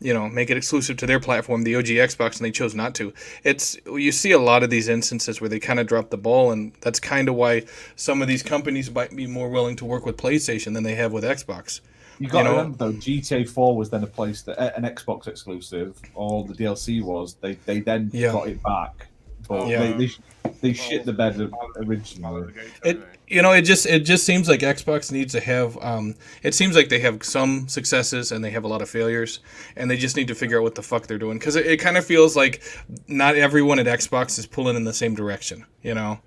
you 0.00 0.12
know, 0.12 0.28
make 0.28 0.50
it 0.50 0.56
exclusive 0.56 0.96
to 0.96 1.06
their 1.06 1.20
platform, 1.20 1.62
the 1.62 1.76
OG 1.76 1.84
Xbox, 1.86 2.36
and 2.38 2.44
they 2.44 2.50
chose 2.50 2.74
not 2.74 2.92
to. 2.96 3.12
It's 3.44 3.78
you 3.86 4.10
see 4.10 4.32
a 4.32 4.38
lot 4.38 4.64
of 4.64 4.68
these 4.70 4.88
instances 4.88 5.40
where 5.40 5.48
they 5.48 5.60
kind 5.60 5.78
of 5.78 5.86
drop 5.86 6.10
the 6.10 6.16
ball, 6.18 6.50
and 6.50 6.72
that's 6.80 6.98
kind 6.98 7.28
of 7.28 7.36
why 7.36 7.62
some 7.94 8.20
of 8.20 8.26
these 8.26 8.42
companies 8.42 8.90
might 8.90 9.14
be 9.14 9.28
more 9.28 9.48
willing 9.48 9.76
to 9.76 9.84
work 9.84 10.04
with 10.04 10.16
PlayStation 10.16 10.74
than 10.74 10.82
they 10.82 10.96
have 10.96 11.12
with 11.12 11.22
Xbox. 11.22 11.80
You 12.18 12.28
got 12.28 12.38
You 12.38 12.44
to 12.44 12.50
remember 12.50 12.76
though, 12.78 12.92
GTA 12.92 13.44
Four 13.48 13.76
was 13.76 13.90
then 13.90 14.02
a 14.02 14.08
place 14.08 14.42
that 14.42 14.58
an 14.76 14.82
Xbox 14.82 15.28
exclusive. 15.28 15.96
All 16.14 16.42
the 16.44 16.54
DLC 16.54 17.00
was. 17.00 17.34
They 17.34 17.54
they 17.64 17.78
then 17.80 18.10
Yeah. 18.12 18.32
got 18.32 18.48
it 18.48 18.60
back, 18.62 19.06
but 19.52 19.68
Yeah. 19.68 19.80
they, 19.92 19.92
they 20.06 20.12
they 20.60 20.72
shit 20.72 21.04
the 21.04 21.12
bed 21.12 21.50
originally. 21.76 22.52
It 22.84 23.00
you 23.28 23.42
know 23.42 23.52
it 23.52 23.62
just 23.62 23.86
it 23.86 24.00
just 24.00 24.24
seems 24.24 24.48
like 24.48 24.60
Xbox 24.60 25.10
needs 25.12 25.32
to 25.32 25.40
have 25.40 25.76
um 25.82 26.14
it 26.42 26.54
seems 26.54 26.74
like 26.76 26.88
they 26.88 26.98
have 27.00 27.22
some 27.24 27.68
successes 27.68 28.32
and 28.32 28.44
they 28.44 28.50
have 28.50 28.64
a 28.64 28.68
lot 28.68 28.82
of 28.82 28.88
failures 28.88 29.40
and 29.76 29.90
they 29.90 29.96
just 29.96 30.16
need 30.16 30.28
to 30.28 30.34
figure 30.34 30.58
out 30.58 30.62
what 30.62 30.74
the 30.74 30.82
fuck 30.82 31.06
they're 31.06 31.18
doing 31.18 31.38
because 31.38 31.56
it, 31.56 31.66
it 31.66 31.76
kind 31.78 31.96
of 31.96 32.04
feels 32.04 32.36
like 32.36 32.62
not 33.08 33.36
everyone 33.36 33.78
at 33.78 33.86
Xbox 33.86 34.38
is 34.38 34.46
pulling 34.46 34.76
in 34.76 34.84
the 34.84 34.92
same 34.92 35.14
direction 35.14 35.64
you 35.82 35.94
know 35.94 36.18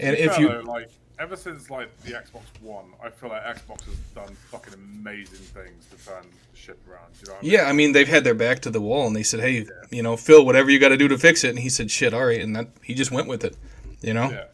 and 0.00 0.16
if 0.16 0.36
you 0.38 0.48
like 0.62 0.90
ever 1.18 1.36
since 1.36 1.70
like 1.70 1.96
the 2.02 2.12
Xbox 2.12 2.42
One, 2.60 2.86
I 3.02 3.10
feel 3.10 3.28
like 3.30 3.42
Xbox 3.44 3.84
has 3.84 3.94
done 4.14 4.34
fucking 4.50 4.74
amazing 4.74 5.38
things 5.38 5.86
to 5.90 6.06
turn 6.06 6.24
the 6.52 6.56
ship 6.58 6.78
around. 6.90 7.12
You 7.20 7.28
know 7.32 7.38
I 7.38 7.42
mean? 7.42 7.50
yeah 7.52 7.62
I 7.64 7.72
mean 7.72 7.92
they've 7.92 8.08
had 8.08 8.24
their 8.24 8.34
back 8.34 8.60
to 8.60 8.70
the 8.70 8.80
wall 8.80 9.06
and 9.06 9.14
they 9.16 9.22
said 9.22 9.40
hey 9.40 9.66
you 9.90 10.02
know 10.02 10.16
Phil 10.16 10.44
whatever 10.44 10.70
you 10.70 10.78
got 10.78 10.88
to 10.90 10.96
do 10.96 11.08
to 11.08 11.18
fix 11.18 11.44
it 11.44 11.50
and 11.50 11.58
he 11.58 11.68
said 11.68 11.90
shit 11.90 12.12
all 12.14 12.24
right 12.26 12.40
and 12.40 12.54
that 12.56 12.68
he 12.82 12.94
just 12.94 13.10
went 13.10 13.28
with 13.28 13.44
it 13.44 13.56
you 14.00 14.14
know 14.14 14.30
Yeah. 14.30 14.44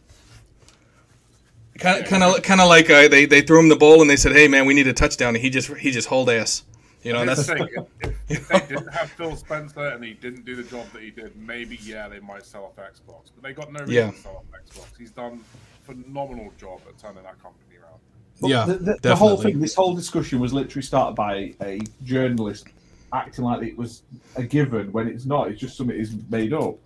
kind 1.79 2.03
of 2.03 2.09
kind 2.09 2.23
of 2.23 2.43
kind 2.43 2.61
of 2.61 2.69
like 2.69 2.91
uh, 2.91 3.09
they 3.09 3.25
they 3.27 3.41
threw 3.43 3.61
him 3.61 3.69
the 3.69 3.77
ball 3.77 4.01
and 4.01 4.11
they 4.11 4.17
said 4.17 4.33
hey 4.33 4.49
man 4.49 4.67
we 4.67 4.75
need 4.75 4.87
a 4.89 4.93
touchdown 4.93 5.35
and 5.35 5.43
he 5.43 5.51
just 5.51 5.69
he 5.77 5.91
just 5.91 6.09
hauled 6.09 6.29
ass 6.31 6.65
You 7.05 7.13
know, 7.13 7.25
that's 7.25 7.47
the 7.47 7.55
thing, 7.55 7.69
if, 8.03 8.13
if 8.29 8.49
they 8.53 8.59
didn't 8.75 8.93
have 8.93 9.09
Phil 9.13 9.37
Spencer 9.37 9.87
and 9.95 10.03
he 10.05 10.15
didn't 10.15 10.45
do 10.45 10.57
the 10.57 10.65
job 10.65 10.85
that 10.93 11.01
he 11.01 11.11
did, 11.13 11.37
maybe 11.37 11.79
yeah, 11.83 12.09
they 12.09 12.19
might 12.19 12.45
sell 12.45 12.65
off 12.65 12.77
Xbox. 12.77 13.31
But 13.35 13.45
they 13.45 13.53
got 13.55 13.73
no 13.73 13.81
reason 13.81 13.95
Yeah. 13.95 14.11
to 14.11 14.17
sell 14.17 14.37
off 14.43 14.61
Xbox. 14.67 14.99
He's 14.99 15.13
done 15.13 15.45
phenomenal 15.89 16.53
job 16.59 16.81
at 16.89 16.99
turning 16.99 17.23
that 17.23 17.43
company 17.43 17.77
around. 17.77 17.99
But 18.41 18.51
yeah, 18.51 18.65
the, 18.67 18.75
the, 18.75 18.99
the 19.03 19.17
whole 19.17 19.37
thing, 19.37 19.59
this 19.59 19.75
whole 19.75 19.95
discussion 19.95 20.39
was 20.41 20.53
literally 20.53 20.83
started 20.83 21.15
by 21.15 21.55
a 21.63 21.81
journalist 22.05 22.69
acting 23.13 23.45
like 23.45 23.63
it 23.63 23.77
was 23.77 24.03
a 24.37 24.43
given 24.43 24.93
when 24.93 25.09
it's 25.09 25.25
not. 25.25 25.49
It's 25.49 25.61
just 25.61 25.77
something 25.77 25.97
he's 25.97 26.15
made 26.29 26.53
up. 26.53 26.77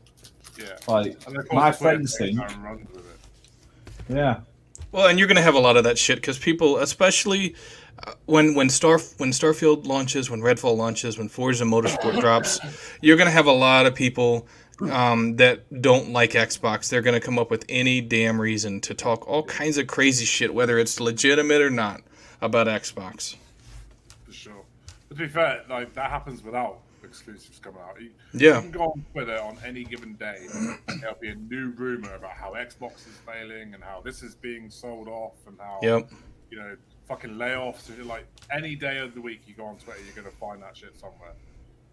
Yeah. 0.59 0.77
Like 0.87 1.17
And 1.27 1.37
of 1.37 1.49
course, 1.49 1.53
my 1.53 1.73
friends 1.73 2.17
takes 2.17 2.37
think, 2.37 2.39
that 2.39 2.55
and 2.55 2.65
runs 2.65 2.89
with 2.93 3.05
it. 3.07 4.15
yeah, 4.15 4.41
Well, 4.93 5.09
and 5.09 5.19
you're 5.19 5.29
going 5.29 5.37
to 5.37 5.43
have 5.43 5.55
a 5.55 5.61
lot 5.61 5.77
of 5.77 5.85
that 5.85 5.99
shit 5.99 6.17
because 6.17 6.39
people, 6.39 6.79
especially 6.79 7.55
uh, 8.07 8.13
when 8.27 8.55
when 8.55 8.69
Star 8.69 8.99
when 9.19 9.31
Starfield 9.31 9.87
launches, 9.87 10.31
when 10.31 10.41
Redfall 10.41 10.77
launches, 10.77 11.19
when 11.19 11.29
Forza 11.29 11.65
Motorsport 11.65 12.21
drops, 12.21 12.61
you're 13.01 13.17
going 13.17 13.27
to 13.27 13.33
have 13.33 13.47
a 13.47 13.53
lot 13.53 13.87
of 13.87 13.95
people 13.95 14.47
um, 14.91 15.37
that 15.37 15.83
don't 15.83 16.11
like 16.13 16.33
Xbox. 16.33 16.89
They're 16.89 17.03
going 17.03 17.19
to 17.21 17.25
come 17.25 17.39
up 17.39 17.51
with 17.51 17.65
any 17.69 18.01
damn 18.01 18.41
reason 18.41 18.81
to 18.83 18.95
talk 18.95 19.27
all 19.29 19.43
kinds 19.45 19.79
of 19.79 19.87
crazy 19.87 20.25
shit, 20.25 20.53
whether 20.55 20.79
it's 20.79 20.99
legitimate 21.01 21.61
or 21.61 21.71
not, 21.71 22.01
about 22.41 22.67
Xbox. 22.67 23.37
for 24.25 24.33
sure. 24.33 24.65
But 25.09 25.19
to 25.19 25.23
be 25.25 25.29
fair, 25.29 25.63
like 25.69 25.95
that 25.95 26.11
happens 26.11 26.43
without 26.43 26.79
exclusives 27.05 27.59
coming 27.59 27.81
out. 27.83 28.01
You, 28.01 28.11
Yeah. 28.33 28.57
you 28.57 28.63
can 28.63 28.71
go 28.71 28.83
on 28.85 29.05
Twitter 29.13 29.39
on 29.41 29.59
any 29.67 29.85
given 29.85 30.15
day, 30.15 30.47
there'll 31.01 31.17
be 31.21 31.29
a 31.29 31.35
new 31.35 31.71
rumor 31.77 32.15
about 32.15 32.33
how 32.33 32.53
Xbox 32.55 33.07
is 33.07 33.19
failing 33.27 33.75
and 33.75 33.83
how 33.85 34.01
this 34.03 34.23
is 34.23 34.35
being 34.35 34.71
sold 34.71 35.09
off 35.09 35.35
and 35.47 35.59
how 35.61 35.79
Yep. 35.83 36.11
you 36.51 36.59
know 36.59 36.77
fucking 37.09 37.33
layoffs. 37.33 37.91
Like 38.07 38.27
any 38.51 38.75
day 38.77 38.99
of 38.99 39.15
the 39.15 39.21
week, 39.21 39.43
you 39.47 39.55
go 39.55 39.67
on 39.67 39.77
Twitter, 39.77 40.01
you're 40.07 40.15
gonna 40.15 40.35
find 40.41 40.63
that 40.63 40.77
shit 40.77 40.99
somewhere 40.99 41.33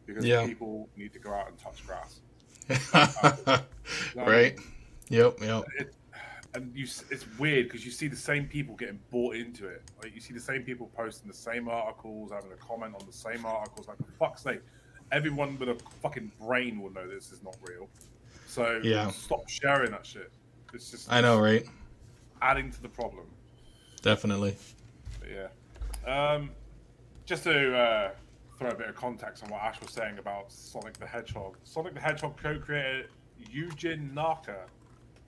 because 0.05 0.23
Yeah. 0.23 0.45
people 0.45 0.87
need 0.95 1.11
to 1.13 1.19
go 1.19 1.33
out 1.33 1.49
and 1.49 1.57
touch 1.59 1.85
grass. 1.85 2.21
right. 4.15 4.57
Yep. 5.09 5.39
Yep. 5.41 5.63
It, 5.79 5.93
and 6.55 6.71
you, 6.75 6.83
it's 6.83 7.25
weird 7.37 7.67
because 7.67 7.85
you 7.85 7.91
see 7.91 8.07
the 8.07 8.15
same 8.15 8.45
people 8.47 8.75
getting 8.75 8.99
bought 9.11 9.35
into 9.35 9.67
it. 9.67 9.83
Like 10.01 10.15
you 10.15 10.21
see 10.21 10.33
the 10.33 10.39
same 10.39 10.63
people 10.63 10.89
posting 10.95 11.27
the 11.27 11.37
same 11.37 11.67
articles, 11.67 12.31
having 12.31 12.51
a 12.51 12.55
comment 12.55 12.95
on 12.99 13.05
the 13.05 13.13
same 13.13 13.45
articles. 13.45 13.87
Like 13.87 13.97
for 13.97 14.11
fuck's 14.17 14.43
sake, 14.43 14.61
everyone 15.11 15.57
with 15.59 15.69
a 15.69 15.77
fucking 16.01 16.31
brain 16.41 16.81
will 16.81 16.91
know 16.91 17.07
this 17.07 17.31
is 17.31 17.43
not 17.43 17.55
real. 17.67 17.87
So 18.47 18.81
Yeah. 18.83 19.09
stop 19.11 19.47
sharing 19.47 19.91
that 19.91 20.05
shit. 20.05 20.31
It's 20.73 20.89
just 20.91 21.11
I 21.11 21.21
know, 21.21 21.39
right? 21.39 21.65
adding 22.41 22.71
to 22.71 22.81
the 22.81 22.89
problem. 22.89 23.25
Definitely. 24.01 24.55
But 25.19 25.29
yeah. 25.29 25.47
Um, 26.33 26.51
just 27.25 27.43
to 27.43 27.77
uh, 27.77 28.11
throw 28.59 28.69
a 28.69 28.75
bit 28.75 28.89
of 28.89 28.95
context 28.95 29.41
on 29.43 29.49
what 29.49 29.61
Ash 29.61 29.79
was 29.79 29.91
saying 29.91 30.19
about 30.19 30.51
Sonic 30.51 30.99
the 30.99 31.07
Hedgehog. 31.07 31.55
Sonic 31.63 31.93
the 31.93 32.01
Hedgehog 32.01 32.35
co-creator 32.35 33.07
Yuji 33.55 34.13
Naka 34.13 34.65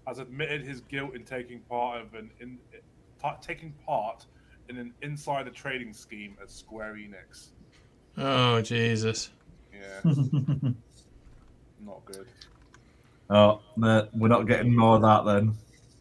has 0.05 0.19
admitted 0.19 0.63
his 0.63 0.81
guilt 0.81 1.15
in 1.15 1.23
taking 1.23 1.61
part 1.61 2.01
of 2.01 2.13
an 2.13 2.29
in, 2.41 2.57
ta- 3.21 3.37
taking 3.41 3.73
part 3.85 4.25
in 4.67 4.77
an 4.77 4.93
insider 5.01 5.49
trading 5.49 5.93
scheme 5.93 6.35
at 6.41 6.51
Square 6.51 6.95
Enix. 6.95 7.51
Oh 8.17 8.61
Jesus. 8.61 9.29
Yeah, 9.73 10.01
not 11.85 12.03
good. 12.05 12.27
oh, 13.29 13.61
no, 13.77 14.07
we're 14.13 14.27
not 14.27 14.45
getting 14.45 14.75
more 14.75 14.97
of 14.97 15.01
that 15.03 15.25
then. 15.25 15.55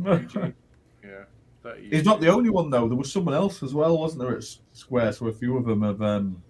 Eugene, 0.05 0.55
yeah, 1.05 1.73
He's 1.89 2.05
not 2.05 2.21
the 2.21 2.29
only 2.29 2.51
one 2.51 2.71
though. 2.71 2.89
There 2.89 2.97
was 2.97 3.13
someone 3.13 3.35
else 3.35 3.63
as 3.63 3.73
well, 3.73 3.97
wasn't 3.97 4.23
there? 4.23 4.37
At 4.37 4.45
Square, 4.73 5.13
so 5.13 5.29
a 5.29 5.33
few 5.33 5.57
of 5.57 5.65
them 5.65 5.83
have 5.83 6.03
um, 6.03 6.43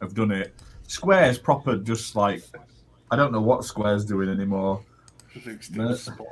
have 0.00 0.14
done 0.14 0.30
it. 0.30 0.54
Square's 0.86 1.38
proper, 1.38 1.76
just 1.76 2.16
like 2.16 2.42
I 3.10 3.16
don't 3.16 3.32
know 3.32 3.40
what 3.40 3.64
Square's 3.64 4.04
doing 4.04 4.28
anymore. 4.28 4.82
I 5.36 5.40
think 5.40 5.62
still 5.62 5.88
No. 5.88 5.94
spot 5.94 6.26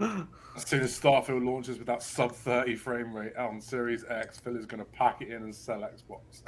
on. 0.00 0.28
as 0.56 0.64
soon 0.64 0.80
as 0.80 0.98
Starfield 0.98 1.44
launches 1.44 1.78
with 1.78 1.86
that 1.86 2.02
sub 2.02 2.32
30 2.32 2.76
frame 2.76 3.12
rate 3.12 3.36
on 3.36 3.60
Series 3.60 4.04
X, 4.08 4.38
Phil 4.38 4.56
is 4.56 4.66
going 4.66 4.78
to 4.80 4.90
pack 4.92 5.22
it 5.22 5.28
in 5.28 5.42
and 5.42 5.54
sell 5.54 5.80
Xbox. 5.80 6.42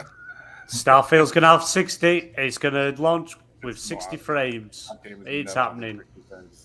Starfield's 0.69 1.33
going 1.33 1.43
to 1.43 1.49
have 1.49 1.65
60. 1.65 2.33
It's 2.39 2.59
going 2.59 2.75
to 2.75 3.01
launch 3.03 3.37
with 3.63 3.77
It's 3.77 3.85
60 3.85 4.05
happening. 4.05 4.25
frames. 4.25 4.89
That 4.89 5.05
game 5.09 5.21
is 5.23 5.27
It's 5.47 5.55
happening. 5.55 6.01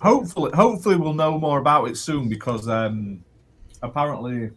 Hopefully, 0.02 0.52
hopefully 0.54 0.96
we'll 0.96 1.14
know 1.14 1.40
more 1.40 1.60
about 1.60 1.86
it 1.90 1.98
soon 1.98 2.30
because 2.30 2.68
um, 2.68 3.24
apparently 3.82 4.52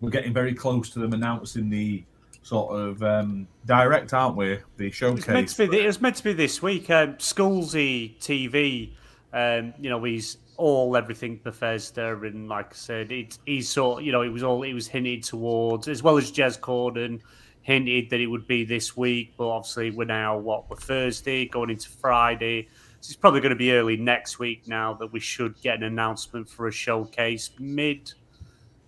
we're 0.00 0.10
getting 0.10 0.32
very 0.32 0.54
close 0.54 0.88
to 0.90 0.98
them 1.00 1.12
announcing 1.12 1.68
the 1.68 2.02
sort 2.42 2.74
of 2.78 3.02
um, 3.02 3.46
direct, 3.64 4.12
aren't 4.12 4.36
we? 4.36 4.58
The 4.76 4.86
It 4.86 5.00
was 5.00 5.26
meant 5.28 5.50
showcase. 5.50 5.54
to 5.54 5.68
be. 5.68 5.80
It 5.80 5.86
was 5.86 6.00
meant 6.00 6.16
to 6.16 6.24
be 6.24 6.32
this 6.32 6.62
week. 6.62 6.90
Um, 6.90 7.16
Schoolsy 7.18 8.16
TV. 8.20 8.92
Um, 9.32 9.72
you 9.80 9.88
know, 9.88 10.02
he's 10.04 10.38
all 10.56 10.96
everything 10.96 11.40
Bethesda, 11.42 12.18
and 12.22 12.48
like 12.48 12.72
I 12.72 12.76
said, 12.76 13.12
it's 13.12 13.38
he's 13.46 13.68
sort. 13.68 14.02
You 14.02 14.12
know, 14.12 14.22
it 14.22 14.28
was 14.28 14.42
all 14.42 14.62
it 14.62 14.74
was 14.74 14.86
hinted 14.86 15.22
towards, 15.22 15.88
as 15.88 16.02
well 16.02 16.18
as 16.18 16.30
Jez 16.30 16.58
Corden 16.58 17.20
hinted 17.62 18.10
that 18.10 18.20
it 18.20 18.26
would 18.26 18.46
be 18.46 18.64
this 18.64 18.96
week. 18.96 19.34
But 19.36 19.48
obviously, 19.48 19.90
we're 19.90 20.04
now 20.04 20.36
what 20.36 20.68
we're 20.68 20.76
Thursday, 20.76 21.46
going 21.46 21.70
into 21.70 21.88
Friday. 21.88 22.68
So 23.00 23.10
it's 23.10 23.16
probably 23.16 23.40
going 23.40 23.50
to 23.50 23.56
be 23.56 23.72
early 23.72 23.96
next 23.96 24.38
week 24.38 24.68
now 24.68 24.94
that 24.94 25.12
we 25.12 25.18
should 25.18 25.60
get 25.60 25.76
an 25.76 25.82
announcement 25.84 26.48
for 26.48 26.68
a 26.68 26.72
showcase 26.72 27.50
mid 27.58 28.12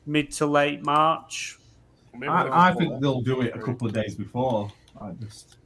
mid 0.06 0.30
to 0.32 0.46
late 0.46 0.84
March. 0.84 1.58
Maybe 2.14 2.28
I, 2.28 2.68
I 2.70 2.74
think 2.74 2.92
it. 2.92 3.00
they'll 3.00 3.20
do 3.22 3.40
it 3.42 3.54
a 3.54 3.58
couple 3.58 3.86
of 3.86 3.92
days 3.92 4.14
before. 4.14 4.70
I 5.00 5.10
just 5.12 5.56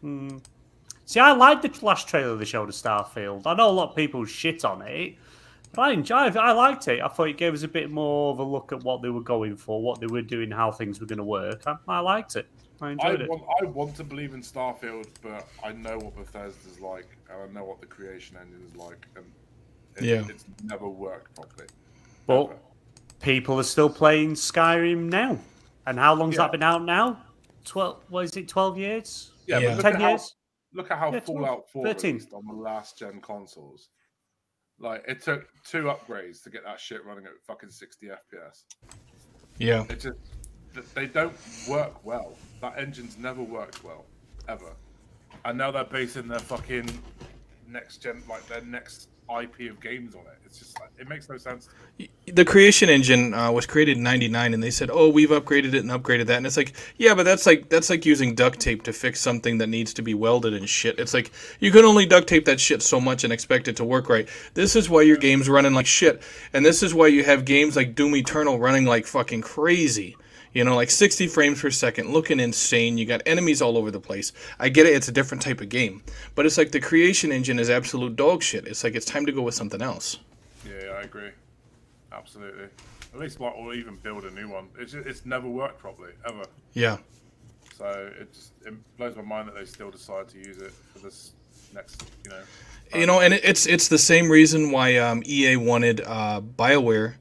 Hmm. 0.00 0.38
See, 1.06 1.20
I 1.20 1.32
liked 1.32 1.62
the 1.62 1.84
last 1.86 2.08
trailer 2.08 2.36
they 2.36 2.44
showed 2.44 2.68
of 2.68 2.74
Starfield. 2.74 3.42
I 3.46 3.54
know 3.54 3.68
a 3.68 3.72
lot 3.72 3.90
of 3.90 3.96
people 3.96 4.24
shit 4.24 4.64
on 4.64 4.80
it, 4.82 5.16
but 5.72 5.82
I 5.82 5.92
enjoyed. 5.92 6.36
I 6.36 6.52
liked 6.52 6.88
it. 6.88 7.00
I 7.02 7.08
thought 7.08 7.28
it 7.28 7.36
gave 7.36 7.52
us 7.54 7.62
a 7.62 7.68
bit 7.68 7.90
more 7.90 8.32
of 8.32 8.38
a 8.38 8.42
look 8.42 8.72
at 8.72 8.82
what 8.82 9.02
they 9.02 9.10
were 9.10 9.20
going 9.22 9.56
for, 9.56 9.82
what 9.82 10.00
they 10.00 10.06
were 10.06 10.22
doing, 10.22 10.50
how 10.50 10.70
things 10.72 11.00
were 11.00 11.06
going 11.06 11.18
to 11.18 11.24
work. 11.24 11.62
I, 11.66 11.76
I 11.88 12.00
liked 12.00 12.36
it. 12.36 12.46
I 12.80 12.88
I 12.88 12.90
enjoyed 12.92 13.20
it. 13.20 13.28
want, 13.28 13.42
I 13.62 13.66
want 13.66 13.94
to 13.96 14.04
believe 14.04 14.34
in 14.34 14.40
Starfield, 14.40 15.06
but 15.22 15.46
I 15.62 15.72
know 15.72 15.98
what 15.98 16.16
Bethesda's 16.16 16.80
like, 16.80 17.06
and 17.30 17.38
I 17.42 17.46
know 17.60 17.64
what 17.64 17.80
the 17.80 17.86
creation 17.86 18.36
engine 18.40 18.62
is 18.66 18.74
like, 18.76 19.06
and 19.16 19.24
it, 19.96 20.04
Yeah. 20.04 20.24
it's 20.28 20.44
never 20.64 20.88
worked 20.88 21.34
properly. 21.36 21.68
But 22.26 22.44
Ever. 22.46 22.56
people 23.20 23.58
are 23.60 23.62
still 23.64 23.90
playing 23.90 24.32
Skyrim 24.34 25.08
now. 25.10 25.38
And 25.86 25.98
how 25.98 26.14
long's 26.14 26.34
Yeah. 26.36 26.42
that 26.42 26.52
been 26.52 26.62
out 26.62 26.82
now? 26.84 27.22
Twelve? 27.64 28.02
What 28.08 28.24
is 28.24 28.36
it? 28.36 28.48
Twelve 28.48 28.78
years? 28.78 29.32
yeah, 29.46 29.58
Yeah. 29.58 29.76
but 29.76 29.82
Ten 29.82 29.94
at 29.96 30.02
how, 30.02 30.08
years? 30.10 30.34
look 30.72 30.90
at 30.90 30.98
how 30.98 31.12
Yeah, 31.12 31.20
Fallout 31.20 31.70
4 31.70 31.84
13. 31.86 32.14
released 32.16 32.32
on 32.32 32.46
the 32.46 32.54
last 32.54 32.98
gen 32.98 33.20
consoles. 33.20 33.90
Like 34.78 35.04
it 35.06 35.20
took 35.22 35.46
two 35.64 35.84
upgrades 35.84 36.42
to 36.44 36.50
get 36.50 36.64
that 36.64 36.80
shit 36.80 37.04
running 37.04 37.26
at 37.26 37.32
fucking 37.46 37.70
60 37.70 38.08
FPS. 38.10 38.64
Yeah. 39.58 39.84
It 39.88 40.00
just 40.00 40.18
they 40.94 41.06
don't 41.06 41.36
work 41.68 42.04
well. 42.04 42.36
That 42.60 42.76
engine's 42.78 43.16
never 43.16 43.42
worked 43.42 43.84
well, 43.84 44.06
ever. 44.48 44.74
And 45.44 45.56
now 45.58 45.70
they're 45.70 45.84
basing 45.84 46.26
their 46.26 46.40
fucking 46.40 46.88
next 47.68 47.98
gen, 47.98 48.22
like 48.28 48.44
their 48.48 48.62
next 48.62 49.08
IP 49.30 49.70
of 49.70 49.80
games 49.80 50.14
on 50.14 50.22
it. 50.22 50.38
It's 50.44 50.58
just 50.58 50.78
like 50.78 50.90
it 50.98 51.08
makes 51.08 51.28
no 51.28 51.36
sense. 51.36 51.68
the 52.26 52.44
creation 52.44 52.88
engine 52.88 53.34
uh, 53.34 53.50
was 53.50 53.66
created 53.66 53.96
in 53.96 54.02
99 54.02 54.54
and 54.54 54.62
they 54.62 54.70
said 54.70 54.90
oh 54.92 55.08
we've 55.08 55.30
upgraded 55.30 55.74
it 55.74 55.84
and 55.84 55.90
upgraded 55.90 56.26
that. 56.26 56.36
And 56.36 56.46
it's 56.46 56.56
like 56.56 56.74
yeah 56.96 57.14
but 57.14 57.24
that's 57.24 57.46
like 57.46 57.68
that's 57.68 57.90
like 57.90 58.06
using 58.06 58.34
duct 58.34 58.60
tape 58.60 58.82
to 58.84 58.92
fix 58.92 59.20
something 59.20 59.58
that 59.58 59.68
needs 59.68 59.94
to 59.94 60.02
be 60.02 60.14
welded 60.14 60.54
and 60.54 60.68
shit. 60.68 60.98
It's 60.98 61.14
like 61.14 61.32
you 61.60 61.70
can 61.70 61.84
only 61.84 62.06
duct 62.06 62.28
tape 62.28 62.44
that 62.44 62.60
shit 62.60 62.82
so 62.82 63.00
much 63.00 63.24
and 63.24 63.32
expect 63.32 63.68
it 63.68 63.76
to 63.76 63.84
work 63.84 64.08
right. 64.08 64.28
This 64.54 64.76
is 64.76 64.88
why 64.88 65.02
your 65.02 65.16
game's 65.16 65.48
running 65.48 65.74
like 65.74 65.86
shit. 65.86 66.22
And 66.52 66.64
this 66.64 66.82
is 66.82 66.94
why 66.94 67.08
you 67.08 67.24
have 67.24 67.44
games 67.44 67.76
like 67.76 67.94
doom 67.94 68.14
eternal 68.16 68.58
running 68.58 68.84
like 68.84 69.06
fucking 69.06 69.40
crazy 69.40 70.16
you 70.54 70.64
know 70.64 70.74
like 70.74 70.90
60 70.90 71.26
frames 71.26 71.60
per 71.60 71.70
second 71.70 72.10
looking 72.10 72.40
insane 72.40 72.96
you 72.96 73.04
got 73.04 73.20
enemies 73.26 73.60
all 73.60 73.76
over 73.76 73.90
the 73.90 74.00
place 74.00 74.32
i 74.58 74.68
get 74.68 74.86
it 74.86 74.94
it's 74.94 75.08
a 75.08 75.12
different 75.12 75.42
type 75.42 75.60
of 75.60 75.68
game 75.68 76.02
but 76.34 76.46
it's 76.46 76.56
like 76.56 76.70
the 76.72 76.80
creation 76.80 77.30
engine 77.32 77.58
is 77.58 77.68
absolute 77.68 78.16
dog 78.16 78.42
shit 78.42 78.66
it's 78.66 78.82
like 78.82 78.94
it's 78.94 79.04
time 79.06 79.26
to 79.26 79.32
go 79.32 79.42
with 79.42 79.54
something 79.54 79.82
else 79.82 80.18
Yeah, 80.66 80.92
I 80.98 81.02
agree. 81.02 81.30
Absolutely. 82.12 82.68
At 83.12 83.20
least 83.20 83.40
like, 83.40 83.54
or 83.56 83.74
even 83.74 83.96
build 83.96 84.24
a 84.24 84.30
new 84.30 84.48
one. 84.48 84.68
It's 84.78 84.92
just, 84.92 85.06
it's 85.06 85.26
never 85.26 85.48
worked 85.48 85.78
properly 85.78 86.12
ever. 86.28 86.44
yeah 86.72 86.96
So 87.76 88.10
it 88.20 88.32
just 88.32 88.52
it 88.64 88.74
blows 88.96 89.16
my 89.16 89.22
mind 89.22 89.48
that 89.48 89.54
they 89.56 89.64
still 89.64 89.90
decide 89.90 90.28
to 90.28 90.38
use 90.38 90.58
it 90.58 90.72
for 90.92 91.00
this 91.00 91.32
next, 91.74 92.04
you 92.24 92.30
know. 92.30 92.42
You 93.00 93.06
know, 93.06 93.20
and 93.20 93.34
it's 93.34 93.66
it's 93.66 93.88
the 93.88 93.98
same 93.98 94.30
reason 94.30 94.70
why 94.70 94.96
um, 94.98 95.22
EA 95.26 95.56
wanted 95.56 96.00
uh, 96.06 96.40
Bioware 96.40 97.14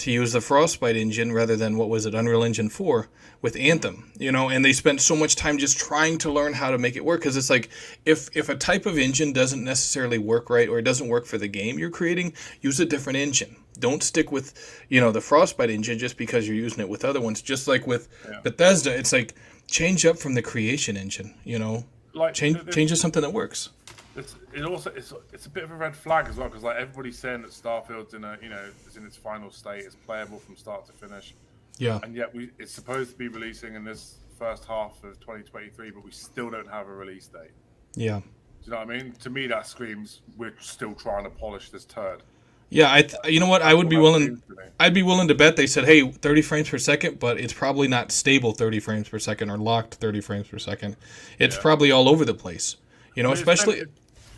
to 0.00 0.10
use 0.10 0.32
the 0.32 0.40
Frostbite 0.40 0.96
engine 0.96 1.32
rather 1.32 1.56
than 1.56 1.76
what 1.76 1.88
was 1.88 2.06
it, 2.06 2.14
Unreal 2.14 2.42
Engine 2.42 2.68
4 2.68 3.08
with 3.42 3.56
Anthem, 3.56 4.10
you 4.18 4.32
know, 4.32 4.48
and 4.50 4.64
they 4.64 4.72
spent 4.72 5.00
so 5.00 5.14
much 5.16 5.36
time 5.36 5.56
just 5.58 5.78
trying 5.78 6.18
to 6.18 6.30
learn 6.30 6.52
how 6.54 6.70
to 6.70 6.78
make 6.78 6.96
it 6.96 7.04
work 7.04 7.20
because 7.20 7.36
it's 7.36 7.48
like 7.50 7.70
if 8.04 8.28
if 8.36 8.48
a 8.48 8.54
type 8.56 8.84
of 8.86 8.98
engine 8.98 9.32
doesn't 9.32 9.62
necessarily 9.64 10.18
work 10.18 10.50
right 10.50 10.68
or 10.68 10.78
it 10.78 10.82
doesn't 10.82 11.08
work 11.08 11.24
for 11.26 11.38
the 11.38 11.48
game 11.48 11.78
you're 11.78 11.90
creating, 11.90 12.32
use 12.60 12.80
a 12.80 12.84
different 12.84 13.16
engine. 13.18 13.56
Don't 13.78 14.02
stick 14.02 14.30
with, 14.30 14.52
you 14.88 15.00
know, 15.00 15.10
the 15.12 15.20
Frostbite 15.22 15.70
engine 15.70 15.98
just 15.98 16.16
because 16.18 16.46
you're 16.46 16.56
using 16.56 16.80
it 16.80 16.88
with 16.88 17.04
other 17.04 17.20
ones. 17.20 17.40
Just 17.40 17.66
like 17.68 17.86
with 17.86 18.08
Yeah. 18.28 18.40
Bethesda, 18.42 18.94
it's 18.94 19.12
like 19.12 19.34
change 19.66 20.04
up 20.04 20.18
from 20.18 20.34
the 20.34 20.42
creation 20.42 20.96
engine, 20.96 21.34
you 21.44 21.58
know. 21.58 21.84
Like 22.12 22.34
Change 22.34 22.56
th- 22.56 22.64
th- 22.66 22.74
change 22.74 22.90
to 22.90 22.96
something 22.96 23.22
that 23.22 23.32
works. 23.32 23.70
It's 24.16 24.34
it 24.52 24.64
also 24.64 24.90
it's 24.90 25.12
it's 25.32 25.46
a 25.46 25.50
bit 25.50 25.62
of 25.64 25.70
a 25.70 25.76
red 25.76 25.94
flag 25.94 26.26
as 26.28 26.36
well 26.36 26.48
because 26.48 26.64
like 26.64 26.76
everybody's 26.76 27.18
saying 27.18 27.42
that 27.42 27.52
Starfield's 27.52 28.14
in 28.14 28.24
a 28.24 28.36
you 28.42 28.48
know 28.48 28.64
is 28.88 28.96
in 28.96 29.06
its 29.06 29.16
final 29.16 29.50
state, 29.50 29.84
it's 29.84 29.94
playable 29.94 30.38
from 30.38 30.56
start 30.56 30.84
to 30.86 30.92
finish, 30.92 31.34
Yeah. 31.78 32.00
and 32.02 32.14
yet 32.16 32.34
we 32.34 32.50
it's 32.58 32.72
supposed 32.72 33.12
to 33.12 33.16
be 33.16 33.28
releasing 33.28 33.74
in 33.76 33.84
this 33.84 34.16
first 34.38 34.64
half 34.64 35.02
of 35.04 35.20
2023, 35.20 35.90
but 35.90 36.04
we 36.04 36.10
still 36.10 36.50
don't 36.50 36.68
have 36.68 36.88
a 36.88 36.92
release 36.92 37.26
date. 37.28 37.50
Yeah. 37.94 38.18
Do 38.20 38.24
you 38.64 38.72
know 38.72 38.78
what 38.78 38.90
I 38.90 38.98
mean? 38.98 39.12
To 39.12 39.30
me, 39.30 39.46
that 39.46 39.66
screams 39.66 40.22
we're 40.36 40.54
still 40.60 40.94
trying 40.94 41.24
to 41.24 41.30
polish 41.30 41.70
this 41.70 41.84
turd. 41.84 42.22
Yeah, 42.68 42.92
I 42.92 43.02
th- 43.02 43.14
you 43.32 43.38
know 43.40 43.48
what? 43.48 43.62
I 43.62 43.74
would 43.74 43.88
be 43.88 43.96
willing 43.96 44.26
seems 44.26 44.42
to 44.48 44.54
me. 44.54 44.62
I'd 44.80 44.94
be 44.94 45.02
willing 45.02 45.28
to 45.28 45.34
bet 45.34 45.56
they 45.56 45.66
said, 45.66 45.84
"Hey, 45.84 46.08
30 46.10 46.42
frames 46.42 46.68
per 46.68 46.78
second, 46.78 47.18
but 47.20 47.38
it's 47.38 47.52
probably 47.52 47.86
not 47.88 48.10
stable 48.12 48.52
30 48.52 48.80
frames 48.80 49.08
per 49.08 49.18
second 49.20 49.50
or 49.50 49.58
locked 49.58 49.94
30 49.94 50.20
frames 50.20 50.48
per 50.48 50.58
second. 50.58 50.96
It's 51.38 51.54
Yeah. 51.56 51.62
probably 51.62 51.90
all 51.92 52.08
over 52.08 52.24
the 52.24 52.34
place." 52.34 52.76
You 53.14 53.22
know, 53.22 53.30
I 53.30 53.34
mean, 53.34 53.38
it's 53.40 53.44
been- 53.44 53.54
especially 53.54 53.80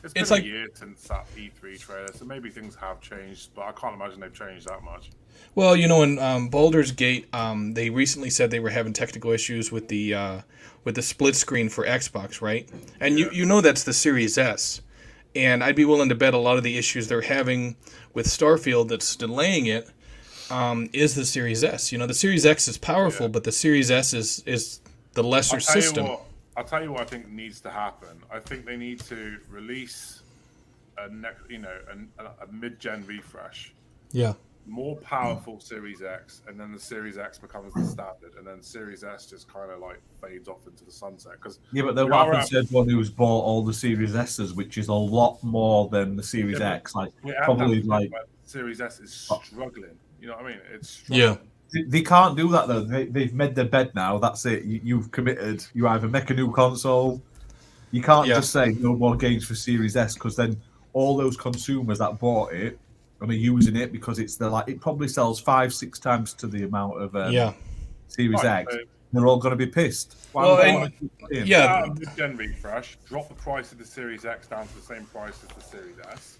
it's 0.04 0.12
been 0.14 0.22
it's 0.22 0.30
a 0.30 0.34
like- 0.34 0.44
year 0.44 0.68
since 0.74 1.02
that 1.04 1.26
E3 1.36 1.78
trailer, 1.78 2.08
so 2.14 2.24
maybe 2.24 2.50
things 2.50 2.74
have 2.76 3.00
changed, 3.00 3.50
but 3.54 3.62
I 3.62 3.72
can't 3.72 3.94
imagine 3.94 4.20
they've 4.20 4.32
changed 4.34 4.66
that 4.68 4.82
much. 4.82 5.10
Well, 5.54 5.76
you 5.76 5.86
know, 5.86 6.02
in 6.02 6.18
um, 6.18 6.48
Baldur's 6.48 6.92
Gate, 6.92 7.26
um, 7.34 7.74
they 7.74 7.90
recently 7.90 8.30
said 8.30 8.50
they 8.50 8.60
were 8.60 8.70
having 8.70 8.92
technical 8.92 9.30
issues 9.32 9.70
with 9.70 9.88
the 9.88 10.14
uh, 10.14 10.40
with 10.84 10.94
the 10.94 11.02
split 11.02 11.36
screen 11.36 11.68
for 11.68 11.84
Xbox, 11.86 12.40
right? 12.40 12.68
And 13.00 13.18
you 13.18 13.30
you 13.32 13.44
know 13.44 13.60
that's 13.60 13.84
the 13.84 13.92
Series 13.92 14.38
S, 14.38 14.80
and 15.36 15.62
I'd 15.62 15.76
be 15.76 15.84
willing 15.84 16.08
to 16.08 16.14
bet 16.14 16.32
a 16.34 16.38
lot 16.38 16.56
of 16.56 16.62
the 16.64 16.78
issues 16.78 17.08
they're 17.08 17.20
having 17.22 17.76
with 18.14 18.26
Starfield 18.26 18.88
that's 18.88 19.14
delaying 19.14 19.66
it 19.66 19.88
um, 20.50 20.88
is 20.92 21.14
the 21.14 21.24
Series 21.24 21.62
S. 21.62 21.92
You 21.92 21.98
know, 21.98 22.06
the 22.06 22.14
Series 22.14 22.44
X 22.46 22.66
is 22.66 22.78
powerful, 22.78 23.26
Yeah. 23.26 23.32
but 23.32 23.44
the 23.44 23.52
Series 23.52 23.90
S 23.90 24.14
is 24.14 24.42
is 24.46 24.80
the 25.12 25.22
lesser 25.22 25.60
system. 25.60 26.06
What, 26.08 26.22
I'll 26.56 26.64
tell 26.64 26.82
you 26.82 26.92
what 26.92 27.00
I 27.02 27.04
think 27.04 27.28
needs 27.30 27.60
to 27.62 27.70
happen. 27.70 28.22
I 28.30 28.38
think 28.38 28.66
they 28.66 28.76
need 28.76 29.00
to 29.00 29.38
release 29.48 30.22
a 30.98 31.08
next, 31.08 31.50
you 31.50 31.58
know, 31.58 31.76
a, 32.18 32.24
a 32.24 32.52
mid-gen 32.52 33.04
refresh, 33.06 33.72
Yeah. 34.12 34.34
more 34.66 34.96
powerful 34.96 35.58
Series 35.60 36.02
X, 36.02 36.42
and 36.46 36.60
then 36.60 36.70
the 36.72 36.78
Series 36.78 37.16
X 37.16 37.38
becomes 37.38 37.72
the 37.72 37.84
standard, 37.84 38.34
and 38.36 38.46
then 38.46 38.62
Series 38.62 39.02
S 39.02 39.24
just 39.26 39.50
kind 39.52 39.70
of 39.70 39.80
like 39.80 40.00
fades 40.20 40.46
off 40.48 40.66
into 40.66 40.84
the 40.84 40.92
sunset. 40.92 41.32
Because 41.40 41.58
Yeah, 41.72 41.82
but 41.84 41.94
then 41.94 42.04
We 42.06 42.10
what 42.10 42.28
are 42.28 42.32
happens 42.34 42.50
to 42.50 42.58
everyone 42.58 42.88
who's 42.90 43.08
bought 43.08 43.44
all 43.44 43.64
the 43.64 43.72
Series 43.72 44.14
S's, 44.14 44.52
which 44.52 44.76
is 44.76 44.88
a 44.88 44.94
lot 44.94 45.42
more 45.42 45.88
than 45.88 46.16
the 46.16 46.22
Series 46.22 46.58
Yeah, 46.60 46.74
X? 46.74 46.94
Like 46.94 47.10
Probably 47.44 47.82
like- 47.82 48.10
Series 48.44 48.82
S 48.82 49.00
is 49.00 49.26
oh. 49.30 49.40
struggling. 49.42 49.96
You 50.20 50.28
know 50.28 50.36
what 50.36 50.44
I 50.44 50.48
mean? 50.50 50.58
It's 50.74 51.02
Yeah. 51.08 51.32
struggling. 51.32 51.48
they, 51.48 51.51
they 51.88 52.02
can't 52.02 52.36
do 52.36 52.48
that 52.50 52.68
though. 52.68 52.80
They, 52.84 53.06
they've 53.06 53.32
made 53.34 53.54
their 53.54 53.64
bed 53.66 53.94
now. 53.94 54.18
That's 54.18 54.44
it. 54.46 54.64
You, 54.64 54.80
you've 54.84 55.10
committed. 55.10 55.64
You 55.74 55.88
either 55.88 56.08
make 56.08 56.30
a 56.30 56.34
new 56.34 56.52
console. 56.52 57.22
You 57.90 58.02
can't 58.02 58.26
Yeah. 58.26 58.36
just 58.36 58.52
say 58.52 58.74
no 58.78 58.94
more 58.94 59.16
games 59.16 59.44
for 59.46 59.54
Series 59.54 59.96
S 59.96 60.14
because 60.14 60.36
then 60.36 60.60
all 60.92 61.16
those 61.16 61.36
consumers 61.36 61.98
that 61.98 62.18
bought 62.18 62.52
it 62.52 62.78
and 63.20 63.30
are 63.30 63.34
using 63.34 63.76
it 63.76 63.92
because 63.92 64.18
it's 64.18 64.36
the 64.36 64.48
like 64.50 64.68
it 64.68 64.80
probably 64.80 65.08
sells 65.08 65.40
five 65.40 65.72
six 65.72 65.98
times 65.98 66.32
to 66.34 66.46
the 66.46 66.64
amount 66.64 67.00
of 67.00 67.14
um, 67.16 67.32
Yeah. 67.32 67.52
Series 68.08 68.42
Right, 68.42 68.60
X. 68.62 68.72
so- 68.74 68.78
They're 69.14 69.26
all 69.26 69.38
going 69.38 69.52
to 69.52 69.56
be 69.56 69.66
pissed. 69.66 70.16
Why 70.32 70.42
Well, 70.42 70.56
would 70.56 70.62
they 70.64 70.68
and- 70.70 70.78
wanna 70.78 70.90
keep 70.90 71.12
it? 71.30 71.46
Yeah. 71.46 71.64
Start 71.84 71.88
a 71.88 72.00
mid-gen 72.00 72.36
refresh, 72.36 72.98
drop 73.06 73.28
the 73.28 73.34
price 73.34 73.72
of 73.72 73.78
the 73.78 73.84
Series 73.84 74.24
X 74.24 74.46
down 74.48 74.66
to 74.66 74.74
the 74.74 74.80
same 74.82 75.04
price 75.06 75.38
as 75.42 75.54
the 75.54 75.62
Series 75.62 75.96
S, 76.10 76.38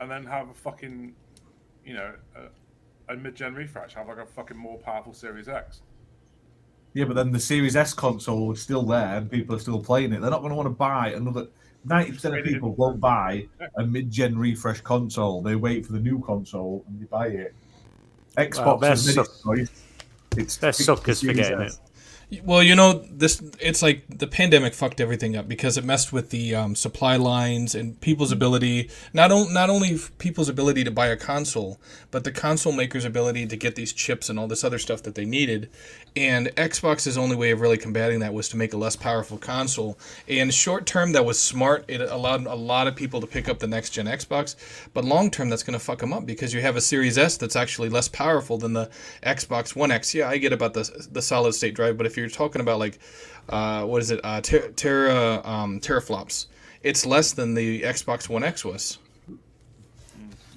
and 0.00 0.08
then 0.10 0.24
have 0.24 0.48
a 0.48 0.54
fucking, 0.54 1.12
you 1.84 1.94
know, 1.94 2.12
a, 2.36 2.40
a 3.08 3.16
mid-gen 3.16 3.54
refresh. 3.54 3.94
Have 3.94 4.08
like 4.08 4.18
a 4.18 4.26
fucking 4.26 4.56
more 4.56 4.78
powerful 4.78 5.12
Series 5.12 5.48
X. 5.48 5.82
Yeah, 6.94 7.06
but 7.06 7.14
then 7.14 7.32
the 7.32 7.40
Series 7.40 7.74
S 7.74 7.94
console 7.94 8.52
is 8.52 8.60
still 8.60 8.82
there 8.82 9.16
and 9.16 9.30
people 9.30 9.56
are 9.56 9.58
still 9.58 9.82
playing 9.82 10.12
it. 10.12 10.20
They're 10.20 10.30
not 10.30 10.40
going 10.40 10.50
to 10.50 10.56
want 10.56 10.66
to 10.66 10.74
buy 10.74 11.12
another. 11.12 11.48
Ninety 11.84 12.12
percent 12.12 12.38
of 12.38 12.44
people 12.44 12.74
won't 12.74 13.00
buy 13.00 13.48
a 13.76 13.84
mid-gen 13.84 14.38
refresh 14.38 14.80
console. 14.82 15.42
They 15.42 15.56
wait 15.56 15.84
for 15.84 15.92
the 15.92 15.98
new 15.98 16.20
console 16.20 16.84
and 16.86 17.00
they 17.00 17.06
buy 17.06 17.26
it. 17.28 17.54
Xbox 18.36 18.64
Well, 18.64 18.78
they're 18.78 18.96
suck- 18.96 19.28
its. 19.58 19.84
It's 20.36 20.62
it's 20.62 20.84
suckers 20.84 21.20
for 21.20 21.32
getting 21.32 21.60
it. 21.60 21.76
Well, 22.40 22.62
you 22.62 22.74
know, 22.74 23.04
this 23.10 23.42
it's 23.60 23.82
like 23.82 24.04
the 24.08 24.26
pandemic 24.26 24.72
fucked 24.72 25.00
everything 25.00 25.36
up 25.36 25.48
because 25.48 25.76
it 25.76 25.84
messed 25.84 26.12
with 26.12 26.30
the 26.30 26.54
um, 26.54 26.74
supply 26.74 27.16
lines 27.16 27.74
and 27.74 28.00
people's 28.00 28.32
ability 28.32 28.88
not 29.12 29.30
on, 29.30 29.52
not 29.52 29.68
only 29.68 29.98
people's 30.18 30.48
ability 30.48 30.82
to 30.84 30.90
buy 30.90 31.08
a 31.08 31.16
console, 31.16 31.78
but 32.10 32.24
the 32.24 32.32
console 32.32 32.72
makers' 32.72 33.04
ability 33.04 33.46
to 33.46 33.56
get 33.56 33.74
these 33.74 33.92
chips 33.92 34.30
and 34.30 34.38
all 34.38 34.48
this 34.48 34.64
other 34.64 34.78
stuff 34.78 35.02
that 35.02 35.14
they 35.14 35.26
needed. 35.26 35.68
And 36.14 36.48
Xbox's 36.56 37.16
only 37.16 37.36
way 37.36 37.52
of 37.52 37.62
really 37.62 37.78
combating 37.78 38.20
that 38.20 38.34
was 38.34 38.50
to 38.50 38.58
make 38.58 38.74
a 38.74 38.76
less 38.76 38.96
powerful 38.96 39.38
console. 39.38 39.98
And 40.28 40.52
short 40.52 40.84
term, 40.84 41.12
that 41.12 41.24
was 41.24 41.40
smart. 41.40 41.86
It 41.88 42.02
allowed 42.02 42.44
a 42.46 42.54
lot 42.54 42.86
of 42.86 42.94
people 42.94 43.22
to 43.22 43.26
pick 43.26 43.48
up 43.48 43.58
the 43.58 43.66
next 43.66 43.90
gen 43.90 44.04
Xbox. 44.04 44.54
But 44.92 45.06
long 45.06 45.30
term, 45.30 45.48
that's 45.48 45.62
going 45.62 45.78
to 45.78 45.82
fuck 45.82 46.00
them 46.00 46.12
up 46.12 46.26
because 46.26 46.52
you 46.52 46.60
have 46.60 46.76
a 46.76 46.82
Series 46.82 47.16
S 47.16 47.38
that's 47.38 47.56
actually 47.56 47.88
less 47.88 48.08
powerful 48.08 48.58
than 48.58 48.74
the 48.74 48.90
Xbox 49.22 49.74
One 49.74 49.90
X. 49.90 50.14
Yeah, 50.14 50.28
I 50.28 50.36
get 50.36 50.52
about 50.52 50.74
the 50.74 51.06
the 51.10 51.22
solid 51.22 51.54
state 51.54 51.74
drive, 51.74 51.96
but 51.96 52.04
if 52.04 52.18
you're 52.18 52.28
talking 52.28 52.60
about 52.60 52.78
like, 52.78 52.98
uh, 53.48 53.84
what 53.86 54.02
is 54.02 54.10
it, 54.10 54.20
uh, 54.22 54.42
ter- 54.42 54.68
Terra 54.72 55.40
um, 55.44 55.80
teraflops, 55.80 56.46
it's 56.82 57.06
less 57.06 57.32
than 57.32 57.54
the 57.54 57.80
Xbox 57.82 58.28
One 58.28 58.44
X 58.44 58.66
was. 58.66 58.98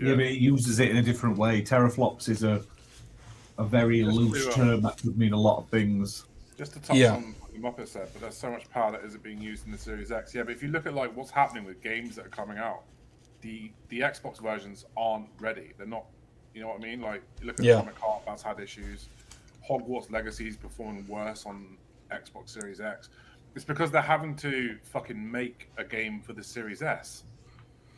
Yeah, 0.01 0.15
but 0.15 0.25
it 0.25 0.39
uses 0.39 0.81
it 0.81 0.89
in 0.89 0.97
a 0.97 1.01
different 1.01 1.37
way. 1.37 1.61
Teraflops 1.61 2.27
is 2.27 2.43
a 2.43 2.61
a 3.57 3.63
very 3.63 4.03
Just 4.03 4.15
loose 4.17 4.43
do, 4.43 4.49
um, 4.49 4.55
term 4.55 4.81
that 4.81 4.97
could 4.97 5.17
mean 5.17 5.33
a 5.33 5.39
lot 5.39 5.57
of 5.57 5.69
things. 5.69 6.25
Just 6.57 6.73
to 6.73 6.79
touch 6.79 6.97
Yeah. 6.97 7.13
on 7.15 7.35
what 7.39 7.51
the 7.53 7.59
Muppet 7.83 7.87
said, 7.87 8.09
but 8.13 8.21
there's 8.21 8.37
so 8.37 8.49
much 8.49 8.69
power 8.69 8.91
that 8.91 9.03
isn't 9.03 9.23
being 9.23 9.41
used 9.41 9.65
in 9.65 9.71
the 9.71 9.77
Series 9.77 10.11
X. 10.11 10.33
Yeah, 10.33 10.43
but 10.43 10.51
if 10.53 10.63
you 10.63 10.69
look 10.69 10.85
at 10.85 10.93
like 10.93 11.15
what's 11.15 11.31
happening 11.31 11.63
with 11.65 11.81
games 11.81 12.15
that 12.15 12.25
are 12.25 12.29
coming 12.29 12.57
out, 12.57 12.83
the 13.41 13.71
the 13.89 13.99
Xbox 13.99 14.41
versions 14.41 14.85
aren't 14.97 15.27
ready. 15.39 15.73
They're 15.77 15.87
not. 15.87 16.05
You 16.53 16.61
know 16.61 16.69
what 16.69 16.79
I 16.79 16.83
mean? 16.83 17.01
Like 17.01 17.21
you 17.41 17.47
look 17.47 17.59
at 17.59 17.65
Yeah. 17.65 17.75
Atomic 17.75 17.97
Heart, 17.99 18.23
that's 18.25 18.41
had 18.43 18.59
issues. 18.59 19.09
Hogwarts 19.69 20.11
Legacy 20.11 20.47
is 20.47 20.55
performing 20.57 21.05
worse 21.07 21.45
on 21.45 21.77
Xbox 22.11 22.49
Series 22.49 22.79
X. 22.79 23.09
It's 23.55 23.65
because 23.65 23.89
they're 23.91 24.01
having 24.01 24.35
to 24.37 24.77
fucking 24.83 25.31
make 25.31 25.69
a 25.77 25.83
game 25.83 26.21
for 26.21 26.33
the 26.33 26.43
Series 26.43 26.81
S. 26.81 27.23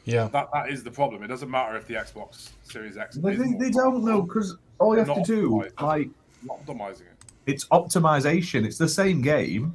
Yeah. 0.05 0.27
That 0.29 0.49
that 0.53 0.69
is 0.71 0.83
the 0.83 0.91
problem. 0.91 1.21
It 1.23 1.27
doesn't 1.27 1.51
matter 1.51 1.75
if 1.77 1.85
the 1.87 1.95
Xbox 1.95 2.51
Series 2.63 2.97
X. 2.97 3.17
They, 3.17 3.35
they, 3.35 3.53
they 3.59 3.69
don't 3.69 4.03
know 4.03 4.21
because 4.21 4.55
all 4.79 4.97
you 4.97 5.03
have 5.03 5.15
to 5.15 5.23
do, 5.23 5.49
optimized. 5.51 5.81
like, 5.81 6.09
not 6.43 6.65
optimizing 6.65 7.01
it. 7.01 7.07
it's 7.45 7.65
optimization. 7.65 8.65
It's 8.65 8.77
the 8.77 8.87
same 8.89 9.21
game. 9.21 9.73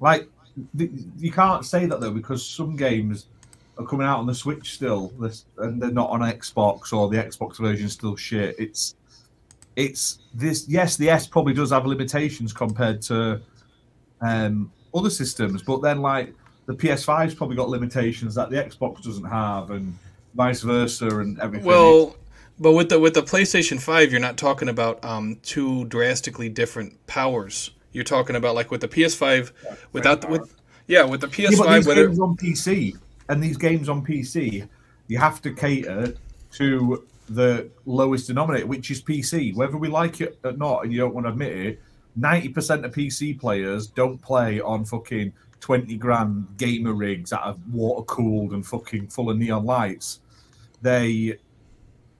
Like 0.00 0.28
th- 0.76 0.90
you 1.18 1.32
can't 1.32 1.64
say 1.64 1.86
that 1.86 2.00
though 2.00 2.10
because 2.10 2.44
some 2.46 2.76
games 2.76 3.26
are 3.78 3.86
coming 3.86 4.06
out 4.06 4.18
on 4.18 4.26
the 4.26 4.34
Switch 4.34 4.74
still, 4.74 5.08
this- 5.20 5.46
and 5.58 5.80
they're 5.80 5.90
not 5.90 6.10
on 6.10 6.20
Xbox 6.20 6.92
or 6.92 7.08
the 7.08 7.16
Xbox 7.16 7.58
version 7.58 7.88
still 7.88 8.16
shit. 8.16 8.54
It's 8.58 8.94
it's 9.76 10.18
this. 10.34 10.68
Yes, 10.68 10.96
the 10.96 11.10
S 11.10 11.26
probably 11.26 11.54
does 11.54 11.70
have 11.70 11.84
limitations 11.86 12.52
compared 12.52 13.02
to 13.02 13.40
um, 14.20 14.70
other 14.94 15.10
systems, 15.10 15.62
but 15.62 15.82
then 15.82 16.00
like 16.00 16.32
the 16.66 16.74
PS5's 16.74 17.34
probably 17.34 17.56
got 17.56 17.68
limitations 17.68 18.34
that 18.36 18.50
the 18.50 18.56
Xbox 18.56 19.02
doesn't 19.02 19.24
have, 19.24 19.70
and 19.70 19.96
vice 20.34 20.60
versa, 20.62 21.08
and 21.18 21.40
everything. 21.40 21.66
Well, 21.66 22.14
but 22.58 22.72
with 22.72 22.88
the 22.88 23.00
with 23.00 23.14
the 23.14 23.22
PlayStation 23.22 23.80
Five, 23.80 24.12
you're 24.12 24.20
not 24.20 24.36
talking 24.36 24.68
about 24.68 25.04
um, 25.04 25.38
two 25.42 25.84
drastically 25.86 26.48
different 26.48 27.04
powers. 27.06 27.70
You're 27.92 28.04
talking 28.04 28.36
about 28.36 28.54
like 28.54 28.70
with 28.70 28.80
the 28.80 28.88
PS5, 28.88 29.52
without 29.92 30.20
the, 30.20 30.28
with 30.28 30.54
yeah, 30.86 31.04
with 31.04 31.20
the 31.20 31.28
Yeah, 31.36 31.50
but 31.56 31.66
PS5, 31.68 31.74
these 31.76 31.86
whether 31.86 32.06
games 32.06 32.20
on 32.20 32.36
PC 32.36 32.98
and 33.28 33.42
these 33.42 33.56
games 33.56 33.88
on 33.88 34.04
PC, 34.04 34.68
you 35.08 35.18
have 35.18 35.40
to 35.42 35.52
cater 35.52 36.14
to 36.52 37.04
the 37.28 37.70
lowest 37.86 38.26
denominator, 38.26 38.66
which 38.66 38.90
is 38.90 39.02
PC. 39.02 39.54
Whether 39.54 39.76
we 39.76 39.88
like 39.88 40.20
it 40.20 40.38
or 40.44 40.52
not, 40.52 40.84
and 40.84 40.92
you 40.92 40.98
don't 40.98 41.14
want 41.14 41.26
to 41.26 41.30
admit 41.32 41.52
it, 41.52 41.82
ninety 42.14 42.48
percent 42.48 42.84
of 42.84 42.92
PC 42.92 43.38
players 43.38 43.88
don't 43.88 44.20
play 44.22 44.60
on 44.60 44.84
fucking 44.84 45.32
twenty 45.60 45.96
grand 45.96 46.46
gamer 46.56 46.92
rigs 46.92 47.30
that 47.30 47.40
are 47.40 47.56
water 47.72 48.04
cooled 48.04 48.52
and 48.52 48.64
fucking 48.64 49.08
full 49.08 49.30
of 49.30 49.38
neon 49.38 49.64
lights. 49.64 50.20
They 50.82 51.38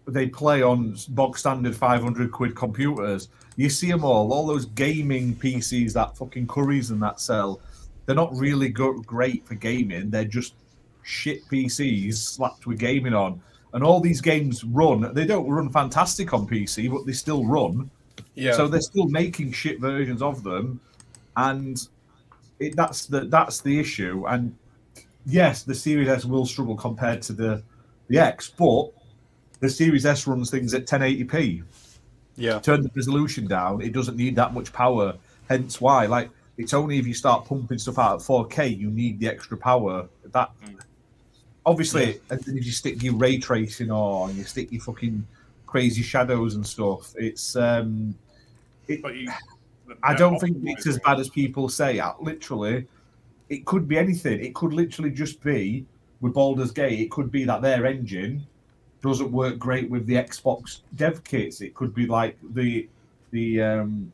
they 0.06 0.26
play 0.26 0.62
on 0.62 0.96
bog 1.10 1.38
standard 1.38 1.74
500 1.74 2.30
quid 2.30 2.54
computers. 2.54 3.28
You 3.56 3.70
see 3.70 3.90
them 3.90 4.04
all, 4.04 4.32
all 4.32 4.46
those 4.46 4.66
gaming 4.66 5.34
PCs 5.36 5.92
that 5.94 6.16
fucking 6.16 6.46
Currys 6.46 6.90
and 6.90 7.02
that 7.02 7.20
sell. 7.20 7.60
They're 8.06 8.16
not 8.16 8.34
really 8.36 8.68
go- 8.68 9.00
great 9.00 9.46
for 9.46 9.54
gaming. 9.54 10.10
They're 10.10 10.24
just 10.24 10.54
shit 11.02 11.46
PCs 11.48 12.14
slapped 12.14 12.66
with 12.66 12.78
gaming 12.78 13.14
on. 13.14 13.40
and 13.72 13.82
all 13.82 14.00
these 14.00 14.20
games 14.20 14.62
run. 14.64 15.12
They 15.14 15.26
don't 15.26 15.48
run 15.48 15.68
fantastic 15.70 16.32
on 16.32 16.46
PC, 16.46 16.90
but 16.90 17.06
they 17.06 17.12
still 17.12 17.44
run. 17.44 17.90
Yeah. 18.34 18.52
So 18.52 18.68
they're 18.68 18.80
still 18.80 19.06
making 19.08 19.52
shit 19.52 19.80
versions 19.80 20.22
of 20.22 20.44
them, 20.44 20.80
and 21.36 21.76
it, 22.60 22.76
that's 22.76 23.06
the 23.06 23.22
that's 23.22 23.60
the 23.60 23.78
issue. 23.80 24.24
And 24.28 24.54
yes, 25.26 25.62
the 25.64 25.74
Series 25.74 26.08
S 26.08 26.24
will 26.24 26.46
struggle 26.46 26.76
compared 26.76 27.22
to 27.22 27.32
the 27.32 27.62
the 28.08 28.18
X, 28.18 28.48
but 28.56 28.90
the 29.64 29.70
Series 29.70 30.04
S 30.04 30.26
runs 30.26 30.50
things 30.50 30.74
at 30.74 30.86
1080p. 30.86 31.62
yeah. 32.36 32.58
Turn 32.60 32.82
the 32.82 32.90
resolution 32.94 33.46
down; 33.46 33.80
it 33.80 33.92
doesn't 33.92 34.16
need 34.16 34.36
that 34.36 34.52
much 34.52 34.72
power. 34.72 35.14
Hence 35.48 35.80
why, 35.80 36.06
like, 36.06 36.30
it's 36.58 36.74
only 36.74 36.98
if 36.98 37.06
you 37.06 37.14
start 37.14 37.46
pumping 37.46 37.78
stuff 37.78 37.98
out 37.98 38.16
at 38.16 38.20
4K 38.20 38.76
you 38.78 38.90
need 38.90 39.18
the 39.18 39.28
extra 39.28 39.56
power. 39.56 40.06
That 40.32 40.50
obviously, 41.64 42.20
and 42.30 42.40
if 42.46 42.66
you 42.66 42.72
stick 42.72 43.02
your 43.02 43.14
ray 43.14 43.38
tracing 43.38 43.90
on, 43.90 44.36
you 44.36 44.44
stick 44.44 44.70
your 44.70 44.82
fucking 44.82 45.26
crazy 45.66 46.02
shadows 46.02 46.54
and 46.54 46.66
stuff. 46.66 47.14
It's 47.16 47.56
um, 47.56 48.14
But 48.86 49.16
you, 49.16 49.30
I 50.02 50.14
don't 50.14 50.38
think 50.38 50.58
it's 50.62 50.86
as 50.86 50.98
bad 50.98 51.20
as 51.20 51.28
people 51.30 51.68
say. 51.68 51.98
Uh, 52.00 52.12
Literally, 52.20 52.86
it 53.48 53.64
could 53.64 53.88
be 53.88 53.96
anything. 53.96 54.44
It 54.44 54.54
could 54.54 54.74
literally 54.74 55.10
just 55.10 55.42
be 55.42 55.86
with 56.20 56.34
Baldur's 56.34 56.70
Gate. 56.70 57.00
It 57.00 57.10
could 57.10 57.30
be 57.30 57.44
that 57.44 57.62
their 57.62 57.86
engine 57.86 58.46
doesn't 59.04 59.30
work 59.30 59.58
great 59.58 59.90
with 59.90 60.06
the 60.06 60.14
Xbox 60.14 60.80
dev 60.96 61.22
kits. 61.24 61.60
It 61.60 61.74
could 61.74 61.94
be 61.94 62.06
like 62.06 62.38
the 62.54 62.88
the 63.32 63.60
um, 63.60 64.12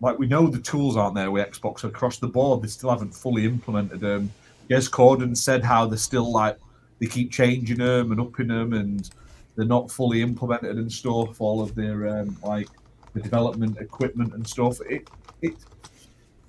like 0.00 0.18
we 0.18 0.26
know 0.26 0.48
the 0.48 0.58
tools 0.58 0.96
aren't 0.96 1.14
there 1.14 1.30
with 1.30 1.48
Xbox 1.48 1.84
across 1.84 2.18
the 2.18 2.26
board. 2.26 2.60
They 2.60 2.68
still 2.68 2.90
haven't 2.90 3.14
fully 3.14 3.44
implemented 3.44 4.00
them. 4.00 4.32
Jez 4.68 4.90
Corden 4.90 5.36
said 5.36 5.62
how 5.62 5.86
they're 5.86 5.96
still 5.98 6.32
like 6.32 6.58
they 6.98 7.06
keep 7.06 7.30
changing 7.30 7.78
them 7.78 8.10
and 8.10 8.20
upping 8.20 8.48
them, 8.48 8.72
and 8.72 9.08
they're 9.54 9.66
not 9.66 9.90
fully 9.90 10.20
implemented 10.20 10.76
and 10.78 10.90
stuff. 10.92 11.40
All 11.40 11.62
of 11.62 11.76
their 11.76 12.08
um, 12.08 12.36
like 12.42 12.68
the 13.14 13.20
development 13.20 13.78
equipment 13.78 14.34
and 14.34 14.46
stuff. 14.46 14.80
It 14.90 15.08
it 15.42 15.54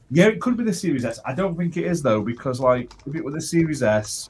yeah, 0.10 0.26
it 0.26 0.42
could 0.42 0.58
be 0.58 0.64
the 0.64 0.74
Series 0.74 1.06
S. 1.06 1.20
I 1.24 1.34
don't 1.34 1.56
think 1.56 1.78
it 1.78 1.86
is 1.86 2.02
though, 2.02 2.22
because 2.22 2.60
like 2.60 2.92
if 3.06 3.14
it 3.16 3.24
were 3.24 3.32
the 3.32 3.42
Series 3.42 3.84
S, 3.84 4.30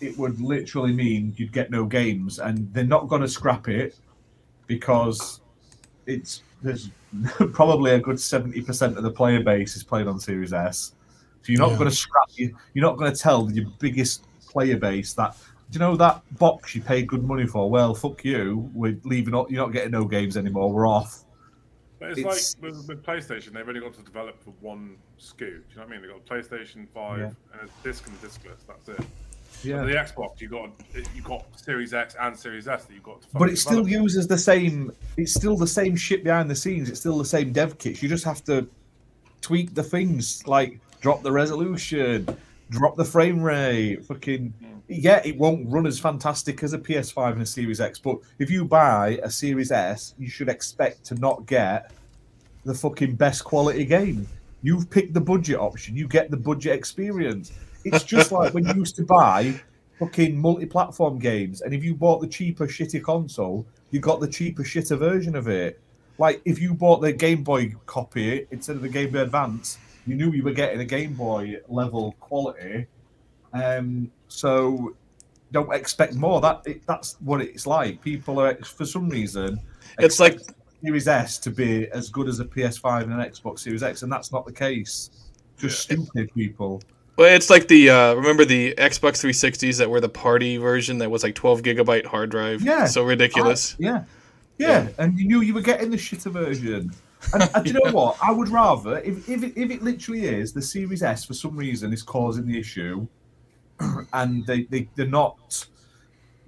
it 0.00 0.16
would 0.18 0.40
literally 0.40 0.92
mean 0.92 1.34
you'd 1.36 1.52
get 1.52 1.70
no 1.70 1.84
games, 1.84 2.38
and 2.38 2.72
they're 2.74 2.84
not 2.84 3.08
going 3.08 3.22
to 3.22 3.28
scrap 3.28 3.68
it 3.68 3.96
because 4.66 5.40
it's 6.06 6.42
there's 6.62 6.90
probably 7.52 7.92
a 7.92 7.98
good 8.00 8.20
seventy 8.20 8.62
percent 8.62 8.96
of 8.96 9.02
the 9.02 9.10
player 9.10 9.42
base 9.42 9.76
is 9.76 9.82
playing 9.82 10.08
on 10.08 10.18
Series 10.20 10.52
S. 10.52 10.94
So 11.42 11.52
you're 11.52 11.60
not 11.60 11.70
Yeah. 11.72 11.78
going 11.78 11.90
to 11.90 11.96
scrap 11.96 12.28
you. 12.34 12.56
You're 12.74 12.84
not 12.84 12.96
going 12.98 13.12
to 13.12 13.18
tell 13.18 13.50
your 13.50 13.66
biggest 13.78 14.24
player 14.46 14.76
base 14.76 15.14
that. 15.14 15.36
Do 15.70 15.78
you 15.78 15.80
know 15.80 15.96
that 15.96 16.22
box 16.38 16.74
you 16.74 16.82
paid 16.82 17.06
good 17.06 17.22
money 17.24 17.46
for? 17.46 17.70
Well, 17.70 17.94
fuck 17.94 18.24
you. 18.24 18.68
We're 18.74 18.98
leaving. 19.04 19.32
You're 19.34 19.62
not 19.62 19.72
getting 19.72 19.92
no 19.92 20.04
games 20.04 20.36
anymore. 20.36 20.72
We're 20.72 20.86
off. 20.88 21.24
But 22.00 22.10
it's, 22.10 22.18
It's- 22.18 22.56
like 22.60 22.72
with, 22.72 22.88
with 22.88 23.02
PlayStation, 23.04 23.52
they've 23.52 23.68
only 23.68 23.80
got 23.80 23.94
to 23.94 24.02
develop 24.02 24.42
for 24.42 24.50
one 24.60 24.96
SKU. 25.20 25.38
Do 25.38 25.44
you 25.44 25.52
know 25.76 25.82
what 25.82 25.86
I 25.86 25.90
mean? 25.90 26.02
They've 26.02 26.10
got 26.10 26.26
PlayStation 26.26 26.88
5 26.92 27.18
Yeah. 27.18 27.24
and 27.60 27.68
a 27.70 27.84
disc 27.84 28.04
and 28.06 28.16
a 28.16 28.26
discless. 28.26 28.66
That's 28.66 28.88
it. 28.88 29.06
Yeah. 29.62 29.82
The 29.82 29.92
Xbox, 29.92 30.40
you 30.40 30.48
got 30.48 30.70
you 31.14 31.22
got 31.22 31.44
Series 31.58 31.92
X 31.92 32.16
and 32.18 32.36
Series 32.36 32.66
S 32.66 32.84
that 32.84 32.94
you've 32.94 33.02
got 33.02 33.20
to. 33.22 33.28
But 33.34 33.50
it 33.50 33.58
still 33.58 33.86
uses 33.86 34.26
the 34.26 34.38
same. 34.38 34.92
It's 35.16 35.34
still 35.34 35.56
the 35.56 35.66
same 35.66 35.96
shit 35.96 36.24
behind 36.24 36.50
the 36.50 36.56
scenes. 36.56 36.88
It's 36.88 37.00
still 37.00 37.18
the 37.18 37.24
same 37.24 37.52
dev 37.52 37.78
kits. 37.78 38.02
You 38.02 38.08
just 38.08 38.24
have 38.24 38.42
to 38.44 38.66
tweak 39.40 39.74
the 39.74 39.82
things, 39.82 40.46
like 40.46 40.80
drop 41.00 41.22
the 41.22 41.32
resolution, 41.32 42.26
drop 42.70 42.96
the 42.96 43.04
frame 43.04 43.42
rate. 43.42 44.04
Fucking 44.06 44.54
hmm. 44.58 44.78
yeah, 44.88 45.20
it 45.24 45.36
won't 45.36 45.70
run 45.70 45.86
as 45.86 45.98
fantastic 45.98 46.62
as 46.62 46.72
a 46.72 46.78
PS5 46.78 47.32
and 47.32 47.42
a 47.42 47.46
Series 47.46 47.80
X. 47.80 47.98
But 47.98 48.18
if 48.38 48.50
you 48.50 48.64
buy 48.64 49.20
a 49.22 49.30
Series 49.30 49.72
S, 49.72 50.14
you 50.18 50.28
should 50.28 50.48
expect 50.48 51.04
to 51.06 51.14
not 51.16 51.44
get 51.46 51.92
the 52.64 52.74
fucking 52.74 53.16
best 53.16 53.44
quality 53.44 53.84
game. 53.84 54.26
You've 54.62 54.90
picked 54.90 55.14
the 55.14 55.20
budget 55.20 55.58
option. 55.58 55.96
You 55.96 56.06
get 56.06 56.30
the 56.30 56.36
budget 56.36 56.74
experience. 56.74 57.52
It's 57.84 58.04
just 58.04 58.32
like 58.32 58.52
when 58.54 58.66
you 58.66 58.74
used 58.74 58.96
to 58.96 59.04
buy 59.04 59.60
fucking 59.98 60.36
multi-platform 60.36 61.18
games, 61.18 61.60
and 61.62 61.74
if 61.74 61.84
you 61.84 61.94
bought 61.94 62.20
the 62.20 62.26
cheaper, 62.26 62.66
shitty 62.66 63.02
console, 63.02 63.66
you 63.90 64.00
got 64.00 64.20
the 64.20 64.28
cheaper, 64.28 64.62
shitter 64.62 64.98
version 64.98 65.34
of 65.36 65.48
it. 65.48 65.80
Like 66.18 66.42
if 66.44 66.60
you 66.60 66.74
bought 66.74 67.00
the 67.00 67.12
Game 67.12 67.42
Boy 67.42 67.74
copy 67.86 68.46
instead 68.50 68.76
of 68.76 68.82
the 68.82 68.88
Game 68.88 69.10
Boy 69.10 69.20
Advance, 69.20 69.78
you 70.06 70.14
knew 70.14 70.32
you 70.32 70.42
were 70.42 70.52
getting 70.52 70.80
a 70.80 70.84
Game 70.84 71.14
Boy 71.14 71.56
level 71.68 72.14
quality. 72.20 72.86
Um, 73.52 74.10
so 74.28 74.94
don't 75.52 75.72
expect 75.74 76.14
more. 76.14 76.40
That 76.40 76.62
it, 76.66 76.86
that's 76.86 77.16
what 77.20 77.40
it's 77.40 77.66
like. 77.66 78.02
People 78.02 78.40
are 78.40 78.54
for 78.56 78.84
some 78.84 79.08
reason 79.08 79.60
It's 79.98 80.20
like 80.20 80.38
Series 80.82 81.08
S 81.08 81.38
to 81.38 81.50
be 81.50 81.88
as 81.90 82.08
good 82.08 82.28
as 82.28 82.40
a 82.40 82.44
PS5 82.44 83.02
and 83.02 83.12
an 83.12 83.20
Xbox 83.20 83.60
Series 83.60 83.82
X, 83.82 84.02
and 84.02 84.12
that's 84.12 84.32
not 84.32 84.46
the 84.46 84.52
case. 84.52 85.10
Just 85.58 85.80
stupid 85.80 86.32
people. 86.34 86.82
Well, 87.20 87.34
it's 87.34 87.50
like 87.50 87.68
the 87.68 87.90
uh, 87.90 88.14
remember 88.14 88.46
the 88.46 88.74
Xbox 88.78 89.22
360s 89.22 89.76
that 89.76 89.90
were 89.90 90.00
the 90.00 90.08
party 90.08 90.56
version 90.56 90.96
that 90.98 91.10
was 91.10 91.22
like 91.22 91.34
12 91.34 91.60
gigabyte 91.60 92.06
hard 92.06 92.30
drive. 92.30 92.62
Yeah. 92.62 92.86
So 92.86 93.02
ridiculous. 93.02 93.74
I- 93.74 93.76
yeah. 93.84 94.04
yeah, 94.56 94.88
and 94.96 95.18
you 95.18 95.26
knew 95.26 95.42
you 95.42 95.52
were 95.52 95.60
getting 95.60 95.90
the 95.90 95.98
shitter 95.98 96.32
version. 96.32 96.90
And, 97.34 97.50
and 97.54 97.62
do 97.66 97.72
you 97.74 97.78
know 97.78 97.92
what? 97.92 98.16
I 98.22 98.32
would 98.32 98.48
rather 98.48 99.00
if 99.00 99.28
if 99.28 99.42
it, 99.42 99.52
if 99.54 99.70
it 99.70 99.82
literally 99.82 100.28
is 100.28 100.54
the 100.54 100.62
Series 100.62 101.02
S 101.02 101.26
for 101.26 101.34
some 101.34 101.54
reason 101.58 101.92
is 101.92 102.02
causing 102.02 102.46
the 102.46 102.58
issue, 102.58 103.06
and 104.14 104.46
they, 104.46 104.62
they 104.70 104.88
they're 104.94 105.04
not 105.04 105.66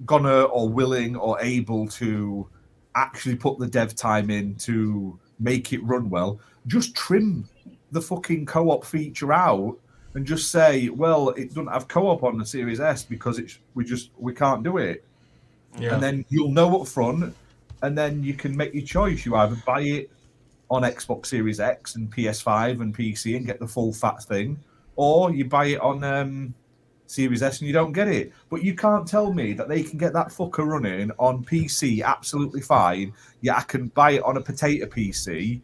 gonna 0.06 0.44
or 0.44 0.70
willing 0.70 1.16
or 1.16 1.38
able 1.42 1.86
to 1.88 2.48
actually 2.94 3.36
put 3.36 3.58
the 3.58 3.66
dev 3.66 3.94
time 3.94 4.30
in 4.30 4.54
to 4.54 5.20
make 5.38 5.74
it 5.74 5.84
run 5.84 6.08
well, 6.08 6.40
just 6.66 6.94
trim 6.94 7.46
the 7.90 8.00
fucking 8.00 8.46
co-op 8.46 8.86
feature 8.86 9.34
out 9.34 9.76
and 10.14 10.26
just 10.26 10.50
say, 10.50 10.88
well, 10.90 11.30
it 11.30 11.48
doesn't 11.48 11.68
have 11.68 11.88
co-op 11.88 12.22
on 12.22 12.38
the 12.38 12.44
Series 12.46 12.80
S 12.80 13.02
because 13.02 13.38
it's 13.38 13.58
we 13.74 13.84
just 13.84 14.10
we 14.18 14.34
can't 14.34 14.62
do 14.62 14.76
it 14.78 15.04
Yeah. 15.78 15.94
and 15.94 16.02
then 16.02 16.24
you'll 16.28 16.50
know 16.52 16.80
up 16.80 16.88
front, 16.88 17.34
and 17.82 17.96
then 17.96 18.22
you 18.22 18.34
can 18.34 18.56
make 18.56 18.74
your 18.74 18.84
choice. 18.84 19.24
You 19.26 19.36
either 19.36 19.56
buy 19.66 19.80
it 19.82 20.10
on 20.70 20.82
Xbox 20.82 21.26
Series 21.26 21.60
X 21.60 21.96
and 21.96 22.10
PS5 22.14 22.80
and 22.80 22.96
PC 22.96 23.36
and 23.36 23.46
get 23.46 23.58
the 23.58 23.66
full 23.66 23.92
fat 23.92 24.22
thing, 24.22 24.58
or 24.96 25.32
you 25.32 25.44
buy 25.46 25.66
it 25.66 25.80
on 25.80 26.02
um, 26.04 26.54
Series 27.06 27.42
S 27.42 27.60
and 27.60 27.66
you 27.66 27.72
don't 27.74 27.92
get 27.92 28.08
it. 28.08 28.32
But 28.50 28.62
you 28.62 28.74
can't 28.74 29.06
tell 29.06 29.32
me 29.32 29.52
that 29.54 29.68
they 29.68 29.82
can 29.82 29.98
get 29.98 30.12
that 30.14 30.28
fucker 30.28 30.66
running 30.66 31.10
on 31.18 31.44
PC 31.44 32.02
absolutely 32.02 32.60
fine. 32.62 33.12
Yeah, 33.40 33.56
I 33.56 33.62
can 33.62 33.88
buy 33.88 34.12
it 34.12 34.22
on 34.22 34.36
a 34.36 34.40
potato 34.40 34.86
PC. 34.86 35.60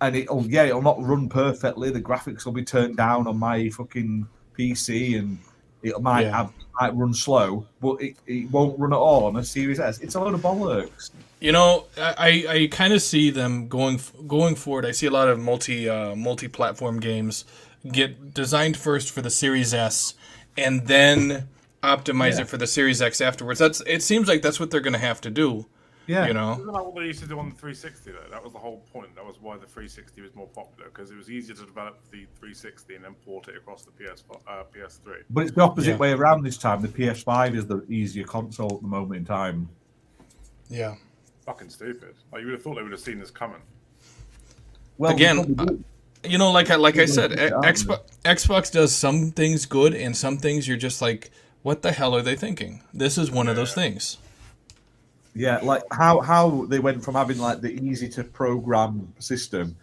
And 0.00 0.14
it'll 0.16 0.44
yeah, 0.46 0.64
it'll 0.64 0.82
not 0.82 1.02
run 1.02 1.28
perfectly. 1.28 1.90
The 1.90 2.00
graphics 2.00 2.44
will 2.44 2.52
be 2.52 2.64
turned 2.64 2.96
down 2.96 3.26
on 3.26 3.38
my 3.38 3.70
fucking 3.70 4.26
PC, 4.58 5.18
and 5.18 5.38
it 5.82 6.00
might 6.02 6.22
Yeah. 6.26 6.36
have 6.36 6.52
might 6.80 6.94
run 6.94 7.14
slow, 7.14 7.66
but 7.80 8.02
it, 8.02 8.16
it 8.26 8.50
won't 8.50 8.78
run 8.78 8.92
at 8.92 8.98
all 8.98 9.24
on 9.24 9.36
a 9.36 9.44
Series 9.44 9.80
S. 9.80 9.98
It's 10.00 10.14
a 10.14 10.20
load 10.20 10.34
of 10.34 10.40
bollocks. 10.42 11.10
You 11.40 11.52
know, 11.52 11.86
I, 11.96 12.44
I 12.48 12.68
kind 12.70 12.92
of 12.92 13.00
see 13.00 13.30
them 13.30 13.68
going 13.68 14.00
going 14.26 14.54
forward. 14.56 14.84
I 14.84 14.90
see 14.90 15.06
a 15.06 15.10
lot 15.10 15.28
of 15.28 15.38
multi 15.40 15.88
uh, 15.88 16.14
multi 16.14 16.48
platform 16.48 17.00
games 17.00 17.44
get 17.90 18.34
designed 18.34 18.76
first 18.76 19.10
for 19.10 19.22
the 19.22 19.30
Series 19.30 19.72
S, 19.72 20.14
and 20.58 20.86
then 20.86 21.48
optimize 21.82 22.34
Yeah. 22.34 22.42
it 22.42 22.48
for 22.48 22.56
the 22.58 22.66
Series 22.66 23.00
X 23.00 23.20
afterwards. 23.22 23.58
That's 23.60 23.80
it. 23.86 24.02
Seems 24.02 24.28
like 24.28 24.42
that's 24.42 24.60
what 24.60 24.70
they're 24.70 24.80
going 24.80 24.92
to 24.92 24.98
have 24.98 25.20
to 25.22 25.30
do. 25.30 25.64
Yeah, 26.06 26.26
You 26.26 26.34
know. 26.34 26.52
Isn't 26.52 26.66
that 26.66 26.72
what 26.84 26.94
they 26.94 27.06
used 27.06 27.20
to 27.20 27.26
do 27.28 27.38
on 27.38 27.48
the 27.50 27.54
360 27.56 28.12
though? 28.12 28.18
That 28.30 28.42
was 28.42 28.52
the 28.52 28.58
whole 28.58 28.78
point. 28.92 29.14
That 29.16 29.24
was 29.24 29.36
why 29.40 29.56
the 29.56 29.66
360 29.66 30.20
was 30.22 30.34
more 30.34 30.46
popular 30.48 30.88
because 30.88 31.10
it 31.10 31.16
was 31.16 31.30
easier 31.30 31.54
to 31.56 31.64
develop 31.66 31.98
the 32.10 32.26
360 32.38 32.94
and 32.94 33.04
then 33.04 33.14
port 33.24 33.48
it 33.48 33.56
across 33.56 33.82
the 33.82 33.90
PS 33.92 34.22
uh, 34.46 34.62
PS3. 34.74 35.22
but 35.30 35.42
it's 35.46 35.52
the 35.52 35.62
opposite 35.62 35.90
Yeah. 35.92 35.96
way 35.96 36.12
around 36.12 36.42
this 36.44 36.56
time. 36.58 36.80
The 36.82 36.88
PS5 36.88 37.56
is 37.56 37.66
the 37.66 37.84
easier 37.88 38.24
console 38.24 38.74
at 38.76 38.82
the 38.82 38.88
moment 38.88 39.16
in 39.18 39.24
time. 39.24 39.68
Yeah. 40.68 40.94
Fucking 41.44 41.70
stupid. 41.70 42.14
Like 42.32 42.40
you 42.40 42.46
would 42.46 42.54
have 42.54 42.62
thought 42.62 42.76
they 42.76 42.82
would 42.82 42.92
have 42.92 43.00
seen 43.00 43.18
this 43.18 43.30
coming. 43.30 43.60
Well, 44.98 45.12
Again, 45.12 45.54
they. 45.54 46.30
You 46.30 46.38
know, 46.38 46.50
like 46.50 46.70
I 46.70 46.74
like 46.76 46.98
I 46.98 47.04
said, 47.06 47.32
yeah, 47.32 47.50
Xbox 47.62 48.00
Xbox 48.24 48.72
does 48.72 48.92
some 48.92 49.30
things 49.30 49.64
good, 49.64 49.94
and 49.94 50.16
some 50.16 50.38
things 50.38 50.66
you're 50.66 50.76
just 50.76 51.00
like, 51.00 51.30
what 51.62 51.82
the 51.82 51.92
hell 51.92 52.16
are 52.16 52.22
they 52.22 52.34
thinking? 52.34 52.82
This 52.92 53.16
is 53.16 53.30
one 53.30 53.46
of 53.46 53.54
those 53.54 53.74
things. 53.74 54.18
Yeah, 55.36 55.58
like 55.62 55.82
how 55.90 56.20
how 56.20 56.64
they 56.68 56.78
went 56.78 57.04
from 57.04 57.14
having 57.14 57.38
like 57.38 57.60
the 57.60 57.72
easy 57.72 58.08
to 58.10 58.24
program 58.24 59.12
system, 59.18 59.76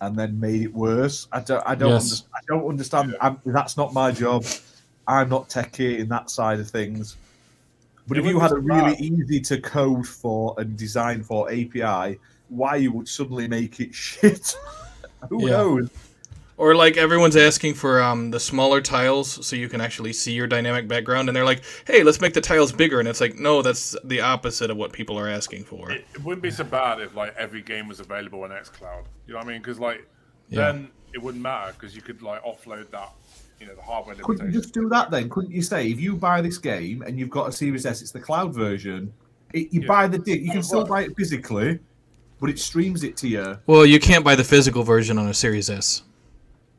and 0.00 0.16
then 0.16 0.38
made 0.40 0.62
it 0.62 0.74
worse. 0.74 1.28
I 1.32 1.40
don't 1.40 1.62
I 1.66 1.74
don't 1.76 1.92
Yes. 1.92 2.22
under, 2.22 2.36
I 2.36 2.40
don't 2.48 2.68
understand. 2.68 3.16
I'm, 3.20 3.40
that's 3.46 3.76
not 3.76 3.92
my 3.94 4.10
job. 4.10 4.44
I'm 5.06 5.28
not 5.28 5.48
techie 5.48 5.98
in 6.00 6.08
that 6.08 6.30
side 6.30 6.58
of 6.58 6.68
things. 6.68 7.16
But 8.08 8.18
It 8.18 8.24
if 8.24 8.26
you 8.30 8.40
had 8.40 8.50
a 8.52 8.56
really 8.58 8.94
bad. 8.94 9.00
easy 9.00 9.40
to 9.40 9.60
code 9.60 10.06
for 10.06 10.54
and 10.58 10.76
design 10.76 11.22
for 11.22 11.48
API, 11.50 12.18
why 12.48 12.76
you 12.76 12.92
would 12.92 13.08
suddenly 13.08 13.46
make 13.48 13.78
it 13.80 13.94
shit? 14.04 14.56
Who 15.28 15.44
Yeah. 15.46 15.56
knows? 15.56 15.90
Or 16.58 16.74
like 16.74 16.96
everyone's 16.96 17.36
asking 17.36 17.74
for 17.74 18.00
um, 18.02 18.30
the 18.30 18.40
smaller 18.40 18.80
tiles 18.80 19.46
so 19.46 19.56
you 19.56 19.68
can 19.68 19.80
actually 19.82 20.14
see 20.14 20.32
your 20.32 20.46
dynamic 20.46 20.88
background, 20.88 21.28
and 21.28 21.36
they're 21.36 21.44
like, 21.44 21.62
"Hey, 21.86 22.02
let's 22.02 22.20
make 22.20 22.32
the 22.32 22.40
tiles 22.40 22.72
bigger," 22.72 22.98
and 22.98 23.06
it's 23.06 23.20
like, 23.20 23.36
no, 23.36 23.60
that's 23.60 23.94
the 24.04 24.20
opposite 24.22 24.70
of 24.70 24.78
what 24.78 24.90
people 24.92 25.18
are 25.18 25.28
asking 25.28 25.64
for. 25.64 25.90
It, 25.92 26.06
it 26.14 26.24
wouldn't 26.24 26.42
be 26.42 26.50
so 26.50 26.64
bad 26.64 27.00
if 27.00 27.14
like 27.14 27.34
every 27.36 27.60
game 27.60 27.88
was 27.88 28.00
available 28.00 28.42
on 28.44 28.50
XCloud. 28.50 29.04
You 29.26 29.34
know 29.34 29.38
what 29.40 29.46
I 29.46 29.50
mean? 29.50 29.58
Because 29.60 29.78
like 29.78 30.08
Yeah. 30.48 30.72
then 30.72 30.88
it 31.12 31.22
wouldn't 31.22 31.42
matter 31.42 31.72
because 31.72 31.94
you 31.94 32.00
could 32.00 32.22
like 32.22 32.42
offload 32.42 32.90
that, 32.90 33.12
you 33.60 33.66
know, 33.66 33.74
the 33.74 33.82
hardware 33.82 34.14
Couldn't 34.14 34.46
you 34.52 34.60
just 34.60 34.72
do 34.72 34.88
that 34.88 35.10
then? 35.10 35.28
Couldn't 35.28 35.50
you 35.50 35.60
say 35.62 35.88
if 35.88 36.00
you 36.00 36.16
buy 36.16 36.40
this 36.40 36.56
game 36.56 37.02
and 37.02 37.18
you've 37.18 37.30
got 37.30 37.48
a 37.50 37.52
Series 37.52 37.84
S, 37.84 38.00
it's 38.00 38.12
the 38.12 38.20
cloud 38.20 38.54
version. 38.54 39.12
It, 39.52 39.72
you 39.72 39.82
Yeah. 39.82 39.88
buy 39.88 40.08
the 40.08 40.18
disc. 40.18 40.40
You 40.40 40.50
can 40.52 40.62
still 40.62 40.86
buy 40.86 41.02
it 41.02 41.16
physically, 41.18 41.80
but 42.40 42.48
it 42.48 42.58
streams 42.58 43.02
it 43.04 43.16
to 43.18 43.28
you. 43.28 43.58
Well, 43.66 43.84
you 43.84 44.00
can't 44.00 44.24
buy 44.24 44.34
the 44.36 44.44
physical 44.44 44.82
version 44.84 45.18
on 45.18 45.28
a 45.28 45.34
Series 45.34 45.68
S. 45.68 46.02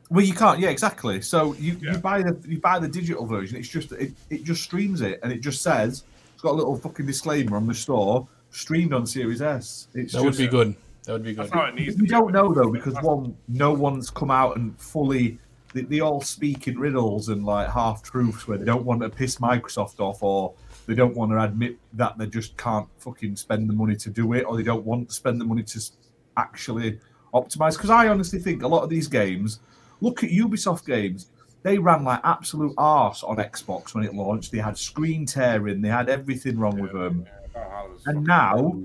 Well, 0.10 0.26
you 0.26 0.34
can't. 0.34 0.60
Yeah, 0.60 0.70
exactly. 0.70 1.22
So 1.22 1.54
you, 1.56 1.78
Yeah. 1.82 1.94
you 1.94 1.98
buy 1.98 2.22
the 2.22 2.38
you 2.48 2.60
buy 2.60 2.80
the 2.80 2.88
digital 2.88 3.26
version. 3.26 3.58
It's 3.58 3.68
just 3.68 3.92
it, 3.92 4.14
it 4.30 4.44
just 4.44 4.64
streams 4.64 5.02
it 5.02 5.20
and 5.24 5.32
it 5.32 5.42
just 5.42 5.62
says 5.62 6.04
it's 6.34 6.42
got 6.42 6.52
a 6.52 6.58
little 6.58 6.78
fucking 6.78 7.06
disclaimer 7.06 7.58
on 7.58 7.68
the 7.68 7.76
store. 7.76 8.28
Streamed 8.52 8.94
on 8.94 9.06
Series 9.06 9.42
S. 9.42 9.90
It's 9.94 10.14
That 10.14 10.24
would 10.24 10.38
be 10.38 10.48
good. 10.48 10.76
That 11.04 11.14
would 11.14 11.24
be 11.24 11.34
good. 11.34 11.46
That's 11.46 11.54
how 11.54 11.66
it 11.66 11.76
needs 11.76 11.96
to 11.96 12.02
We 12.02 12.08
don't 12.08 12.32
know 12.32 12.54
though 12.54 12.72
because 12.72 12.94
one, 13.02 13.36
no 13.50 13.74
one's 13.74 14.10
come 14.10 14.32
out 14.32 14.56
and 14.58 14.80
fully. 14.80 15.40
They, 15.74 15.82
they 15.82 16.00
all 16.00 16.22
speak 16.22 16.68
in 16.70 16.80
riddles 16.80 17.28
and 17.28 17.46
like 17.46 17.70
half 17.70 18.02
truths 18.02 18.48
where 18.48 18.58
they 18.58 18.64
don't 18.66 18.86
want 18.86 19.02
to 19.02 19.10
piss 19.10 19.36
Microsoft 19.38 20.00
off 20.00 20.24
or 20.24 20.54
they 20.86 20.96
don't 20.96 21.16
want 21.16 21.32
to 21.32 21.42
admit 21.42 21.78
that 21.94 22.18
they 22.18 22.26
just 22.26 22.56
can't 22.56 22.88
fucking 23.00 23.36
spend 23.36 23.70
the 23.70 23.74
money 23.74 23.96
to 23.98 24.10
do 24.10 24.32
it 24.32 24.44
or 24.44 24.56
they 24.56 24.64
don't 24.64 24.86
want 24.86 25.10
to 25.10 25.14
spend 25.14 25.42
the 25.42 25.46
money 25.46 25.64
to 25.64 25.82
actually 26.38 27.00
optimize. 27.34 27.74
Because 27.74 27.90
I 27.90 28.08
honestly 28.08 28.40
think 28.40 28.64
a 28.64 28.68
lot 28.68 28.84
of 28.84 28.90
these 28.90 29.08
games, 29.08 29.60
look 30.02 30.24
at 30.24 30.30
Ubisoft 30.30 30.86
games, 30.86 31.28
they 31.64 31.78
ran 31.78 32.04
like 32.04 32.22
absolute 32.24 32.74
arse 32.78 33.24
on 33.24 33.38
Xbox 33.38 33.94
when 33.94 34.04
it 34.04 34.14
launched. 34.14 34.52
They 34.52 34.60
had 34.60 34.78
screen 34.78 35.26
tearing, 35.26 35.82
they 35.82 35.90
had 35.90 36.10
everything 36.10 36.58
wrong 36.60 36.80
with 36.80 36.94
them 36.94 37.26
Yeah, 37.26 37.62
about 37.62 37.72
how 37.72 37.86
it 37.88 37.94
was 37.94 38.06
and 38.08 38.16
fucking- 38.16 38.26
now 38.28 38.82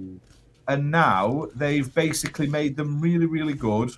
and 0.69 0.91
now 0.93 1.49
they've 1.57 1.93
basically 1.93 2.47
made 2.47 2.77
them 2.77 3.01
really 3.01 3.27
really 3.27 3.53
good 3.53 3.91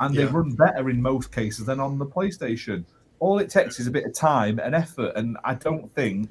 and 0.00 0.14
they 0.14 0.24
run 0.24 0.52
better 0.52 0.88
in 0.88 1.02
most 1.02 1.32
cases 1.32 1.66
than 1.66 1.80
on 1.80 1.98
the 1.98 2.06
playstation 2.06 2.84
all 3.18 3.40
it 3.40 3.50
takes 3.50 3.80
is 3.80 3.88
a 3.88 3.90
bit 3.90 4.04
of 4.04 4.14
time 4.14 4.60
and 4.60 4.72
effort 4.72 5.12
and 5.16 5.36
i 5.44 5.52
don't 5.52 5.92
think 5.96 6.28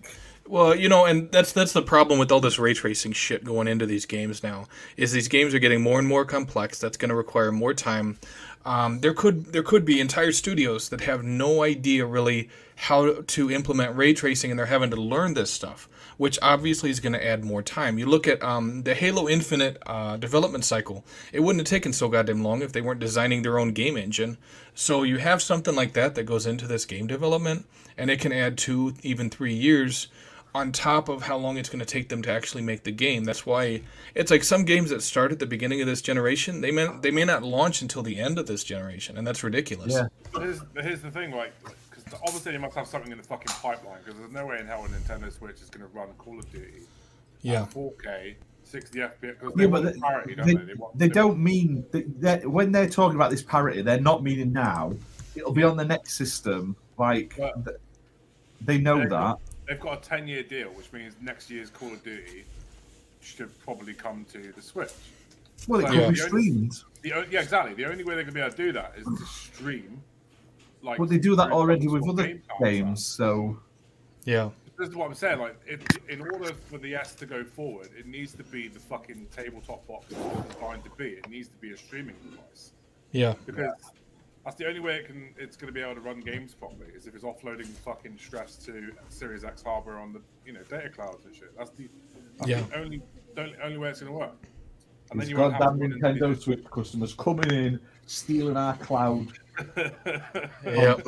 Well, 0.47 0.73
you 0.75 0.89
know, 0.89 1.05
and 1.05 1.29
that's 1.31 1.51
that's 1.51 1.71
the 1.73 1.81
problem 1.81 2.19
with 2.19 2.31
all 2.31 2.39
this 2.41 2.57
ray 2.57 2.73
tracing 2.73 3.11
shit 3.11 3.43
going 3.43 3.67
into 3.67 3.85
these 3.85 4.05
games 4.05 4.43
now. 4.43 4.65
Is 4.97 5.11
these 5.13 5.27
games 5.29 5.53
are 5.53 5.59
getting 5.59 5.81
more 5.81 5.97
and 5.99 6.07
more 6.07 6.25
complex. 6.25 6.79
That's 6.79 6.97
going 6.97 7.09
to 7.09 7.15
require 7.15 7.51
more 7.53 7.73
time. 7.73 8.17
Um, 8.65 8.99
there 8.99 9.13
could 9.13 9.53
there 9.53 9.63
could 9.63 9.85
be 9.85 9.99
entire 9.99 10.31
studios 10.31 10.89
that 10.89 11.01
have 11.01 11.23
no 11.23 11.63
idea 11.63 12.05
really 12.05 12.49
how 12.75 13.21
to 13.21 13.51
implement 13.51 13.95
ray 13.95 14.13
tracing, 14.13 14.51
and 14.51 14.59
they're 14.59 14.67
having 14.67 14.91
to 14.91 14.95
learn 14.95 15.33
this 15.33 15.51
stuff, 15.51 15.89
which 16.17 16.37
obviously 16.41 16.89
is 16.89 16.99
going 16.99 17.13
to 17.13 17.25
add 17.25 17.43
more 17.43 17.61
time. 17.61 17.97
You 17.97 18.05
look 18.05 18.27
at 18.27 18.41
um, 18.43 18.83
the 18.83 18.93
Halo 18.93 19.27
Infinite 19.27 19.81
uh, 19.85 20.17
development 20.17 20.63
cycle; 20.65 21.03
it 21.33 21.39
wouldn't 21.39 21.61
have 21.61 21.69
taken 21.69 21.93
so 21.93 22.07
goddamn 22.07 22.43
long 22.43 22.61
if 22.61 22.71
they 22.71 22.81
weren't 22.81 22.99
designing 22.99 23.41
their 23.41 23.57
own 23.57 23.71
game 23.71 23.97
engine. 23.97 24.37
So 24.75 25.03
you 25.03 25.17
have 25.17 25.41
something 25.41 25.75
like 25.75 25.93
that 25.93 26.15
that 26.15 26.23
goes 26.23 26.45
into 26.45 26.67
this 26.67 26.85
game 26.85 27.07
development, 27.07 27.65
and 27.97 28.11
it 28.11 28.19
can 28.19 28.31
add 28.31 28.57
two, 28.57 28.93
even 29.01 29.29
three 29.29 29.53
years 29.53 30.07
on 30.53 30.71
top 30.71 31.07
of 31.07 31.21
how 31.23 31.37
long 31.37 31.57
it's 31.57 31.69
going 31.69 31.79
to 31.79 31.85
take 31.85 32.09
them 32.09 32.21
to 32.23 32.31
actually 32.31 32.61
make 32.61 32.83
the 32.83 32.91
game. 32.91 33.23
That's 33.23 33.45
why 33.45 33.81
it's 34.15 34.31
like 34.31 34.43
some 34.43 34.65
games 34.65 34.89
that 34.89 35.01
start 35.01 35.31
at 35.31 35.39
the 35.39 35.45
beginning 35.45 35.79
of 35.81 35.87
this 35.87 36.01
generation, 36.01 36.61
they 36.61 36.71
may 36.71 36.87
they 37.01 37.11
may 37.11 37.23
not 37.23 37.43
launch 37.43 37.81
until 37.81 38.03
the 38.03 38.19
end 38.19 38.37
of 38.37 38.47
this 38.47 38.63
generation, 38.63 39.17
and 39.17 39.25
that's 39.25 39.43
ridiculous. 39.43 39.93
Yeah. 39.93 40.07
Here's, 40.37 40.61
here's 40.81 41.01
the 41.01 41.11
thing, 41.11 41.31
like, 41.31 41.53
because 41.89 42.03
obviously 42.25 42.53
you 42.53 42.59
must 42.59 42.75
have 42.75 42.87
something 42.87 43.11
in 43.11 43.17
the 43.17 43.23
fucking 43.23 43.47
pipeline, 43.61 43.99
because 44.03 44.19
there's 44.19 44.31
no 44.31 44.45
way 44.45 44.59
in 44.59 44.67
hell 44.67 44.83
a 44.85 44.87
Nintendo 44.89 45.31
Switch 45.31 45.61
is 45.61 45.69
going 45.69 45.89
to 45.89 45.97
run 45.97 46.09
Call 46.17 46.37
of 46.39 46.51
Duty 46.51 46.81
Yeah. 47.43 47.63
at 47.63 47.71
4K, 47.71 48.35
60 48.65 48.99
FPS, 48.99 49.11
because 49.21 49.53
they 49.53 49.63
yeah, 49.63 49.69
want 49.69 49.85
but 49.85 49.99
parity, 50.01 50.35
don't 50.35 50.47
they, 50.47 50.53
they? 50.55 50.63
They, 50.65 50.73
want, 50.73 50.97
they 50.99 51.07
don't 51.07 51.39
mean 51.39 51.85
that, 51.91 52.21
that 52.21 52.45
when 52.47 52.71
they're 52.73 52.89
talking 52.89 53.15
about 53.15 53.31
this 53.31 53.41
parity 53.41 53.81
they're 53.81 53.99
not 53.99 54.23
meaning 54.23 54.51
now 54.53 54.93
it'll 55.35 55.51
be 55.53 55.63
on 55.63 55.75
the 55.77 55.83
next 55.85 56.13
system 56.15 56.75
like 56.97 57.35
But- 57.37 57.79
they 58.63 58.77
know 58.77 58.99
They've 58.99 59.09
that 59.09 59.09
got- 59.09 59.41
They've 59.71 59.79
got 59.79 60.05
a 60.05 60.09
10 60.09 60.27
year 60.27 60.43
deal, 60.43 60.67
which 60.71 60.91
means 60.91 61.15
next 61.21 61.49
year's 61.49 61.69
Call 61.69 61.93
of 61.93 62.03
Duty 62.03 62.43
should 63.21 63.57
probably 63.63 63.93
come 63.93 64.25
to 64.33 64.51
the 64.51 64.61
Switch. 64.61 64.91
well 65.65 65.79
it 65.79 65.83
Yeah. 65.83 65.87
could 65.87 65.95
be 65.95 65.97
The 65.97 66.05
only- 66.07 66.15
streamed 66.49 66.83
The, 67.03 67.09
yeah, 67.31 67.39
exactly. 67.41 67.73
The 67.75 67.85
only 67.85 68.03
way 68.03 68.15
they're 68.15 68.23
going 68.25 68.33
to 68.33 68.33
be 68.33 68.41
able 68.41 68.51
to 68.51 68.57
do 68.57 68.71
that 68.73 68.95
is 68.97 69.05
to 69.05 69.25
stream. 69.27 70.03
Like, 70.81 70.97
but 70.97 71.07
they 71.07 71.19
do 71.19 71.37
that 71.37 71.51
already 71.53 71.87
with 71.87 72.05
other 72.09 72.27
game 72.27 72.41
games 72.61 73.05
so 73.05 73.61
Yeah. 74.25 74.49
This 74.77 74.89
is 74.89 74.95
what 74.95 75.05
I'm 75.07 75.13
saying. 75.15 75.39
Like, 75.39 75.55
if, 75.65 75.79
in 76.09 76.19
order 76.19 76.51
for 76.69 76.77
the 76.77 76.93
S 76.95 77.15
to 77.15 77.25
go 77.25 77.45
forward, 77.45 77.91
it 77.97 78.07
needs 78.07 78.33
to 78.33 78.43
be 78.43 78.67
the 78.67 78.79
fucking 78.79 79.27
tabletop 79.33 79.87
box 79.87 80.07
it's 80.09 80.53
designed 80.53 80.83
to 80.83 80.89
be. 80.97 81.11
It 81.11 81.29
needs 81.29 81.47
to 81.47 81.55
be 81.61 81.71
a 81.71 81.77
streaming 81.77 82.15
device 82.29 82.73
Yeah. 83.13 83.35
because 83.45 83.71
that's 84.43 84.55
the 84.55 84.67
only 84.67 84.79
way 84.79 84.95
it 84.97 85.05
can. 85.07 85.33
It's 85.37 85.55
going 85.55 85.67
to 85.67 85.73
be 85.73 85.81
able 85.81 85.95
to 85.95 86.01
run 86.01 86.19
games 86.19 86.53
properly. 86.53 86.87
Is 86.95 87.07
if 87.07 87.15
it's 87.15 87.23
offloading 87.23 87.67
fucking 87.67 88.17
stress 88.17 88.55
to 88.65 88.91
Series 89.09 89.43
X 89.43 89.61
hardware 89.63 89.99
on 89.99 90.13
the 90.13 90.21
you 90.45 90.53
know 90.53 90.63
data 90.63 90.89
clouds 90.89 91.25
and 91.25 91.35
shit. 91.35 91.55
That's 91.57 91.71
the 91.71 91.89
that's 92.37 92.49
Yeah. 92.49 92.61
the 92.61 92.77
only 92.79 93.01
the 93.35 93.41
only- 93.41 93.57
only 93.63 93.77
way 93.77 93.89
it's 93.89 94.01
going 94.01 94.11
to 94.11 94.17
work. 94.19 94.35
And 95.11 95.19
These 95.19 95.27
then 95.29 95.35
you 95.35 95.41
won't 95.41 95.53
have 95.53 95.61
goddamn 95.61 95.91
Nintendo 95.91 96.23
into- 96.29 96.41
Switch 96.41 96.63
customers 96.71 97.13
coming 97.13 97.51
in, 97.51 97.79
stealing 98.05 98.55
our 98.57 98.75
cloud 98.77 99.27
Yep. 99.75 101.05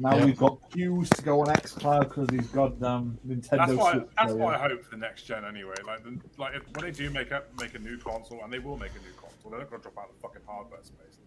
Now 0.00 0.16
Yep. 0.16 0.24
we've 0.24 0.36
got 0.36 0.58
queues 0.70 1.08
to 1.10 1.22
go 1.22 1.40
on 1.42 1.50
X 1.50 1.72
Cloud 1.72 2.08
because 2.08 2.26
these 2.28 2.48
goddamn 2.48 3.18
Nintendo 3.26 3.50
That's 3.58 3.72
why. 3.74 3.92
Switch. 3.92 4.04
That's 4.16 4.32
players. 4.32 4.34
what 4.34 4.54
I 4.54 4.58
hope 4.68 4.84
for 4.84 4.90
the 4.90 4.96
next 4.96 5.22
gen 5.22 5.44
anyway. 5.44 5.74
Like, 5.86 6.02
the, 6.04 6.18
like 6.36 6.54
if, 6.56 6.62
when 6.74 6.84
they 6.84 6.90
do 6.90 7.08
make 7.10 7.30
a 7.30 7.44
make 7.60 7.74
a 7.74 7.78
new 7.78 7.96
console, 7.98 8.42
and 8.42 8.52
they 8.52 8.58
will 8.58 8.76
make 8.76 8.90
a 8.90 8.98
new 9.06 9.12
console, 9.16 9.50
they're 9.50 9.60
not 9.60 9.70
going 9.70 9.80
to 9.82 9.88
drop 9.88 10.04
out 10.04 10.12
the 10.14 10.20
fucking 10.20 10.42
hardware 10.46 10.80
space. 10.82 11.18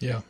Yeah. 0.00 0.20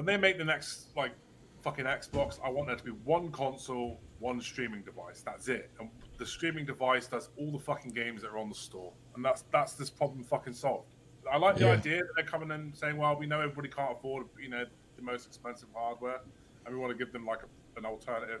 When 0.00 0.06
they 0.06 0.16
make 0.16 0.38
the 0.38 0.44
next 0.46 0.96
like 0.96 1.12
fucking 1.60 1.84
Xbox, 1.84 2.38
I 2.42 2.48
want 2.48 2.68
there 2.68 2.76
to 2.76 2.82
be 2.82 2.90
one 3.04 3.30
console, 3.30 4.00
one 4.18 4.40
streaming 4.40 4.80
device. 4.80 5.20
That's 5.20 5.48
it. 5.48 5.70
And 5.78 5.90
the 6.16 6.24
streaming 6.24 6.64
device 6.64 7.06
does 7.06 7.28
all 7.36 7.52
the 7.52 7.58
fucking 7.58 7.90
games 7.92 8.22
that 8.22 8.28
are 8.28 8.38
on 8.38 8.48
the 8.48 8.54
store, 8.54 8.94
and 9.14 9.22
that's 9.22 9.44
that's 9.52 9.74
this 9.74 9.90
problem 9.90 10.24
fucking 10.24 10.54
solved. 10.54 10.94
I 11.30 11.36
like 11.36 11.56
the 11.58 11.66
Yeah. 11.66 11.72
idea 11.72 11.98
that 11.98 12.08
they're 12.16 12.24
coming 12.24 12.50
in 12.50 12.72
saying, 12.72 12.96
"Well, 12.96 13.14
we 13.14 13.26
know 13.26 13.42
everybody 13.42 13.68
can't 13.68 13.92
afford, 13.92 14.24
you 14.42 14.48
know, 14.48 14.64
the 14.96 15.02
most 15.02 15.26
expensive 15.26 15.68
hardware, 15.74 16.22
and 16.64 16.74
we 16.74 16.80
want 16.80 16.96
to 16.96 17.04
give 17.04 17.12
them 17.12 17.26
like 17.26 17.40
a, 17.42 17.78
an 17.78 17.84
alternative 17.84 18.40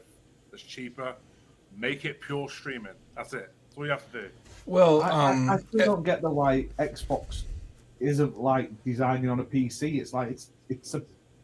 that's 0.50 0.62
cheaper. 0.62 1.14
Make 1.76 2.06
it 2.06 2.22
pure 2.22 2.48
streaming. 2.48 2.94
That's 3.14 3.34
it. 3.34 3.52
That's 3.66 3.76
all 3.76 3.84
you 3.84 3.90
have 3.90 4.12
to 4.12 4.22
do." 4.22 4.30
Well, 4.64 5.02
I, 5.02 5.10
um, 5.10 5.50
I, 5.50 5.54
I 5.56 5.58
still 5.58 5.96
don't 5.96 6.04
get 6.04 6.22
the 6.22 6.30
why 6.30 6.68
Xbox 6.78 7.42
isn't 7.98 8.40
like 8.40 8.82
designing 8.82 9.28
on 9.28 9.40
a 9.40 9.44
PC. 9.44 10.00
It's 10.00 10.14
like 10.14 10.30
it's 10.30 10.52
it's 10.70 10.94
a 10.94 11.02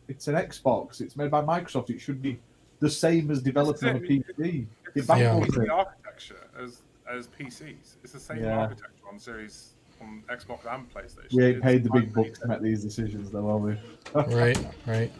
it's 0.08 0.28
an 0.28 0.34
Xbox. 0.34 1.00
It's 1.00 1.16
made 1.16 1.30
by 1.30 1.42
Microsoft. 1.42 1.90
It 1.90 2.00
should 2.00 2.22
be 2.22 2.38
the 2.80 2.90
same 2.90 3.30
as 3.30 3.42
developing 3.42 3.88
on 3.88 3.96
a 3.96 4.00
PC. 4.00 4.18
It 4.28 4.66
It's 4.94 5.08
Yeah. 5.08 5.24
the 5.34 5.40
baffles 5.40 5.54
same 5.54 5.70
architecture 5.70 6.46
as 6.58 6.82
as 7.08 7.28
PCs. 7.28 7.94
It's 8.02 8.12
the 8.12 8.20
same 8.20 8.42
Yeah. 8.42 8.58
architecture 8.58 8.90
on 9.08 9.18
Series 9.18 9.70
on 10.00 10.22
Xbox 10.28 10.66
and 10.72 10.92
PlayStation. 10.92 11.32
We 11.32 11.44
ain't 11.44 11.56
It's 11.58 11.64
paid 11.64 11.84
the 11.84 11.90
big 11.90 12.08
fucking- 12.08 12.24
bucks 12.24 12.38
to 12.40 12.48
make 12.48 12.60
these 12.62 12.82
decisions, 12.82 13.30
though, 13.30 13.48
are 13.48 13.58
we? 13.58 13.78
right, 14.14 14.58
right. 14.86 15.12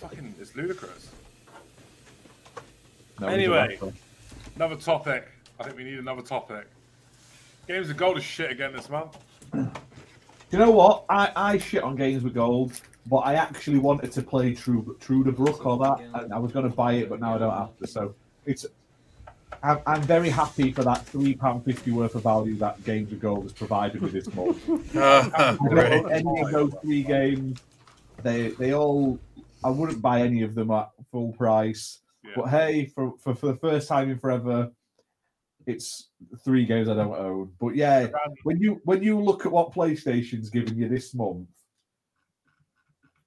Fucking, 0.00 0.34
it's 0.40 0.54
ludicrous. 0.54 1.10
No, 3.20 3.26
Anyway. 3.28 3.78
Another 4.54 4.76
topic. 4.76 5.26
I 5.58 5.64
think 5.64 5.76
we 5.76 5.84
need 5.84 5.98
another 5.98 6.22
topic. 6.22 6.66
Games 7.66 7.90
of 7.90 7.96
Gold 7.96 8.16
is 8.18 8.24
shit 8.24 8.50
again 8.52 8.72
this 8.72 8.88
month. 8.88 9.16
you 9.52 10.58
know 10.58 10.70
what? 10.70 11.04
I, 11.08 11.32
I 11.34 11.58
shit 11.58 11.82
on 11.82 11.96
games 11.96 12.22
with 12.22 12.34
gold, 12.34 12.80
but 13.08 13.18
I 13.18 13.34
actually 13.34 13.78
wanted 13.78 14.12
to 14.12 14.22
play 14.22 14.54
True 14.54 14.96
Truberbrook 15.00 15.64
or 15.64 15.78
that, 15.78 16.22
and 16.22 16.32
I 16.32 16.38
was 16.38 16.52
going 16.52 16.68
to 16.68 16.74
buy 16.74 16.94
it, 16.94 17.08
but 17.08 17.20
now 17.20 17.34
I 17.34 17.38
don't 17.38 17.56
have 17.56 17.76
to. 17.78 17.86
So 17.86 18.14
it's. 18.44 18.66
I'm, 19.62 19.80
I'm 19.86 20.02
very 20.02 20.28
happy 20.28 20.72
for 20.72 20.84
that 20.84 21.06
three 21.06 21.34
pound 21.34 21.64
fifty 21.64 21.90
worth 21.90 22.14
of 22.14 22.22
value 22.22 22.56
that 22.56 22.84
Games 22.84 23.10
with 23.10 23.20
Gold 23.20 23.44
has 23.44 23.52
provided 23.52 24.02
me 24.02 24.10
this 24.10 24.32
month. 24.34 24.58
Uh, 24.96 25.56
right. 25.60 26.04
any 26.10 26.40
of 26.40 26.50
those 26.50 26.72
three 26.82 27.02
games. 27.02 27.60
They 28.22 28.48
they 28.50 28.74
all. 28.74 29.18
I 29.64 29.70
wouldn't 29.70 30.02
buy 30.02 30.22
any 30.22 30.42
of 30.42 30.54
them 30.54 30.70
at 30.70 30.90
full 31.10 31.32
price. 31.32 32.00
Yeah. 32.24 32.32
But 32.36 32.48
hey, 32.48 32.86
for, 32.86 33.14
for 33.18 33.34
for 33.34 33.46
the 33.46 33.56
first 33.56 33.88
time 33.88 34.10
in 34.10 34.18
forever, 34.18 34.70
it's 35.66 36.08
three 36.44 36.66
games 36.66 36.88
I 36.88 36.94
don't 36.94 37.14
own. 37.14 37.52
But 37.58 37.74
yeah, 37.74 38.08
when 38.42 38.60
you 38.60 38.80
when 38.84 39.02
you 39.02 39.20
look 39.20 39.46
at 39.46 39.52
what 39.52 39.72
PlayStation's 39.72 40.50
giving 40.50 40.76
you 40.76 40.88
this 40.88 41.14
month, 41.14 41.48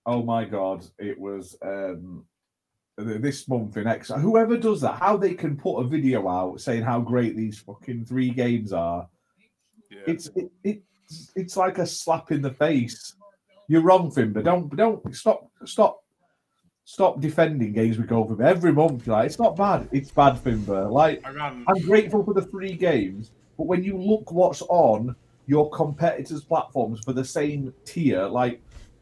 oh 0.05 0.23
my 0.23 0.45
god, 0.45 0.85
it 0.99 1.19
was 1.19 1.55
um 1.61 2.25
this 2.97 3.47
month 3.47 3.77
in 3.77 3.87
X. 3.87 4.09
Whoever 4.09 4.57
does 4.57 4.81
that, 4.81 4.99
how 4.99 5.17
they 5.17 5.33
can 5.33 5.57
put 5.57 5.79
a 5.79 5.87
video 5.87 6.27
out 6.29 6.61
saying 6.61 6.83
how 6.83 6.99
great 6.99 7.35
these 7.35 7.59
fucking 7.59 8.05
three 8.05 8.29
games 8.29 8.73
are, 8.73 9.07
Yeah. 9.89 9.99
it's 10.07 10.27
it, 10.35 10.51
it's 10.63 11.31
it's 11.35 11.57
like 11.57 11.77
a 11.79 11.85
slap 11.85 12.31
in 12.31 12.41
the 12.41 12.51
face. 12.53 13.15
You're 13.67 13.81
wrong, 13.81 14.11
Fimber. 14.11 14.43
Don't 14.43 14.75
don't 14.75 15.15
stop 15.15 15.49
stop 15.65 16.03
stop 16.83 17.21
defending 17.21 17.71
games 17.73 17.97
with 17.97 18.07
gold 18.07 18.27
from 18.29 18.41
every 18.41 18.73
month. 18.73 19.07
Like 19.07 19.25
it's 19.27 19.39
not 19.39 19.55
bad. 19.55 19.87
It's 19.91 20.11
bad, 20.11 20.35
Fimber. 20.35 20.91
Like. 20.91 21.21
I'm 21.67 21.81
grateful 21.85 22.23
for 22.23 22.33
the 22.33 22.41
three 22.41 22.73
games, 22.73 23.31
but 23.57 23.67
when 23.67 23.83
you 23.83 23.97
look 23.97 24.31
what's 24.31 24.61
on 24.63 25.15
your 25.47 25.69
competitors' 25.71 26.43
platforms 26.43 26.99
for 27.03 27.13
the 27.13 27.23
same 27.25 27.73
tier, 27.85 28.25
like 28.27 28.61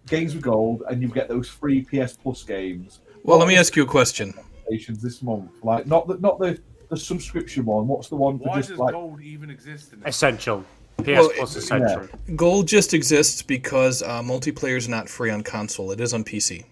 games 0.10 0.34
with 0.34 0.43
gold, 0.43 0.84
and 0.89 1.01
you 1.01 1.07
get 1.07 1.28
those 1.28 1.47
free 1.47 1.82
PS 1.82 2.18
Plus 2.18 2.43
games. 2.43 2.99
Well, 3.24 3.38
let 3.38 3.47
me 3.47 3.55
ask 3.57 3.76
you 3.76 3.84
a 3.84 3.88
question. 3.88 4.34
Stations 4.68 5.01
this 5.01 5.22
month, 5.22 5.51
like 5.64 5.86
not 5.88 6.07
the 6.07 6.18
not 6.18 6.39
the 6.39 6.60
the 6.89 6.97
subscription 6.97 7.66
one. 7.66 7.88
What's 7.88 8.10
the 8.10 8.16
one 8.16 8.39
for 8.39 8.45
Why 8.49 8.57
just 8.57 8.70
does 8.70 8.80
like? 8.80 8.93
gold 8.93 9.22
even 9.22 9.49
exist 9.49 9.93
in? 9.93 10.01
Essential. 10.05 10.64
PS 10.97 11.07
Well, 11.07 11.30
Plus 11.36 11.55
it- 11.55 11.60
Essential. 11.60 12.07
Gold 12.36 12.68
just 12.68 12.93
exists 12.93 13.41
because 13.41 14.01
uh, 14.03 14.22
multiplayer 14.22 14.76
is 14.78 14.89
not 14.89 15.07
free 15.07 15.30
on 15.30 15.43
console. 15.43 15.91
It 15.91 16.01
is 16.01 16.14
on 16.14 16.24
PC. 16.24 16.66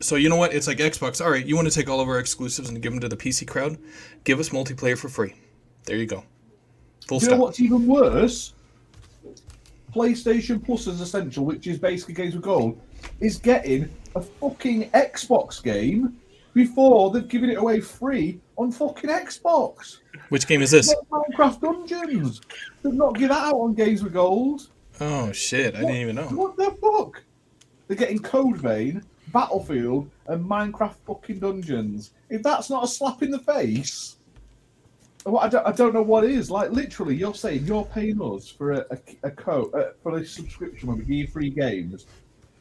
So 0.00 0.14
you 0.16 0.28
know 0.28 0.36
what? 0.36 0.54
It's 0.54 0.66
like 0.66 0.78
Xbox. 0.78 1.22
All 1.24 1.30
right, 1.30 1.44
you 1.44 1.56
want 1.56 1.68
to 1.68 1.74
take 1.74 1.88
all 1.90 2.00
of 2.00 2.08
our 2.08 2.18
exclusives 2.18 2.68
and 2.68 2.80
give 2.80 2.92
them 2.92 3.00
to 3.00 3.08
the 3.08 3.16
PC 3.16 3.46
crowd? 3.48 3.76
Give 4.24 4.38
us 4.40 4.50
multiplayer 4.50 4.96
for 4.96 5.08
free. 5.08 5.34
There 5.84 5.96
you 5.96 6.06
go. 6.06 6.24
Full 7.08 7.18
Do 7.18 7.24
you 7.26 7.30
know 7.30 7.36
stop. 7.36 7.38
what's 7.46 7.60
even 7.60 7.86
worse? 7.86 8.54
PlayStation 9.94 10.64
Plus 10.64 10.86
is 10.86 11.00
essential, 11.00 11.44
which 11.44 11.66
is 11.66 11.78
basically 11.78 12.14
games 12.14 12.34
with 12.34 12.44
gold, 12.44 12.80
is 13.20 13.36
getting 13.38 13.88
a 14.14 14.20
fucking 14.20 14.90
Xbox 14.90 15.62
game 15.62 16.16
before 16.54 17.10
they've 17.10 17.28
given 17.28 17.50
it 17.50 17.58
away 17.58 17.80
free 17.80 18.40
on 18.56 18.72
fucking 18.72 19.10
Xbox. 19.10 19.98
Which 20.30 20.46
game 20.46 20.62
is 20.62 20.70
this? 20.70 20.94
Minecraft 21.10 21.60
Dungeons. 21.60 22.40
They've 22.82 22.92
not 22.92 23.14
give 23.14 23.28
that 23.28 23.46
out 23.46 23.54
on 23.54 23.74
games 23.74 24.02
with 24.02 24.12
gold. 24.12 24.68
Oh 25.00 25.32
shit! 25.32 25.74
I 25.74 25.80
didn't 25.80 25.96
even 25.96 26.16
know. 26.16 26.26
What 26.28 26.56
the 26.56 26.76
fuck? 26.80 27.22
They're 27.88 27.96
getting 27.96 28.18
Code 28.18 28.58
Vein, 28.58 29.02
Battlefield, 29.32 30.10
and 30.26 30.44
Minecraft 30.44 30.94
fucking 31.06 31.38
Dungeons. 31.38 32.12
If 32.28 32.42
that's 32.42 32.70
not 32.70 32.84
a 32.84 32.86
slap 32.86 33.22
in 33.22 33.30
the 33.30 33.38
face, 33.38 34.16
well, 35.24 35.38
I 35.38 35.48
don't, 35.48 35.66
I 35.66 35.72
don't 35.72 35.92
know 35.94 36.02
what 36.02 36.24
is. 36.24 36.50
Like 36.50 36.70
literally, 36.70 37.14
you're 37.14 37.34
saying 37.34 37.64
you're 37.64 37.84
paying 37.84 38.20
us 38.20 38.48
for 38.48 38.72
a, 38.72 38.86
a, 38.90 38.98
a 39.24 39.30
code 39.30 39.74
uh, 39.74 39.90
for 40.02 40.16
a 40.16 40.24
subscription 40.24 40.88
when 40.88 40.98
we 40.98 41.04
give 41.04 41.16
you 41.16 41.26
free 41.26 41.50
games, 41.50 42.06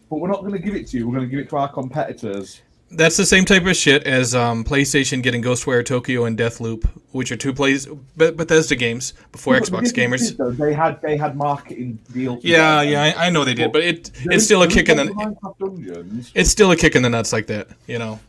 but 0.10 0.18
we're 0.18 0.28
not 0.28 0.42
going 0.42 0.54
to 0.54 0.60
give 0.60 0.76
it 0.76 0.88
to 0.88 0.98
you. 0.98 1.08
We're 1.08 1.16
going 1.16 1.30
to 1.30 1.32
give 1.32 1.40
it 1.40 1.50
to 1.50 1.58
our 1.58 1.72
competitors. 1.72 2.62
That's 2.92 3.18
the 3.18 3.26
same 3.26 3.46
type 3.46 3.66
of 3.68 3.76
shit 3.76 4.08
as 4.08 4.34
um, 4.34 4.64
PlayStation 4.64 5.22
getting 5.22 5.44
Ghostwire 5.44 5.86
Tokyo 5.86 6.26
and 6.26 6.36
Deathloop, 6.36 6.90
which 7.12 7.32
are 7.32 7.36
two 7.36 7.54
plays 7.54 7.86
Beth- 8.18 8.36
Bethesda 8.36 8.76
games 8.76 9.14
before 9.32 9.54
Xbox 9.54 9.94
difference 9.94 9.94
gamers. 9.94 10.22
is, 10.22 10.36
though, 10.38 10.50
they 10.50 10.74
had 10.74 11.00
they 11.02 11.16
had 11.16 11.38
marketing 11.38 12.00
deals. 12.12 12.44
Yeah, 12.44 12.82
yeah, 12.82 13.14
I, 13.16 13.28
I 13.28 13.30
know 13.30 13.46
they 13.46 13.54
did, 13.54 13.72
but 13.72 13.84
it 13.84 14.12
it's 14.26 14.44
still 14.44 14.64
a 14.64 14.68
kick 14.68 14.90
in 14.90 14.98
the 14.98 15.04
Minecraft 15.04 15.60
Dungeons. 15.60 16.32
it's 16.34 16.50
still 16.50 16.72
a 16.72 16.76
kick 16.76 16.96
in 16.96 17.04
the 17.04 17.10
nuts 17.10 17.32
like 17.32 17.46
that, 17.48 17.68
you 17.86 18.00
know. 18.00 18.20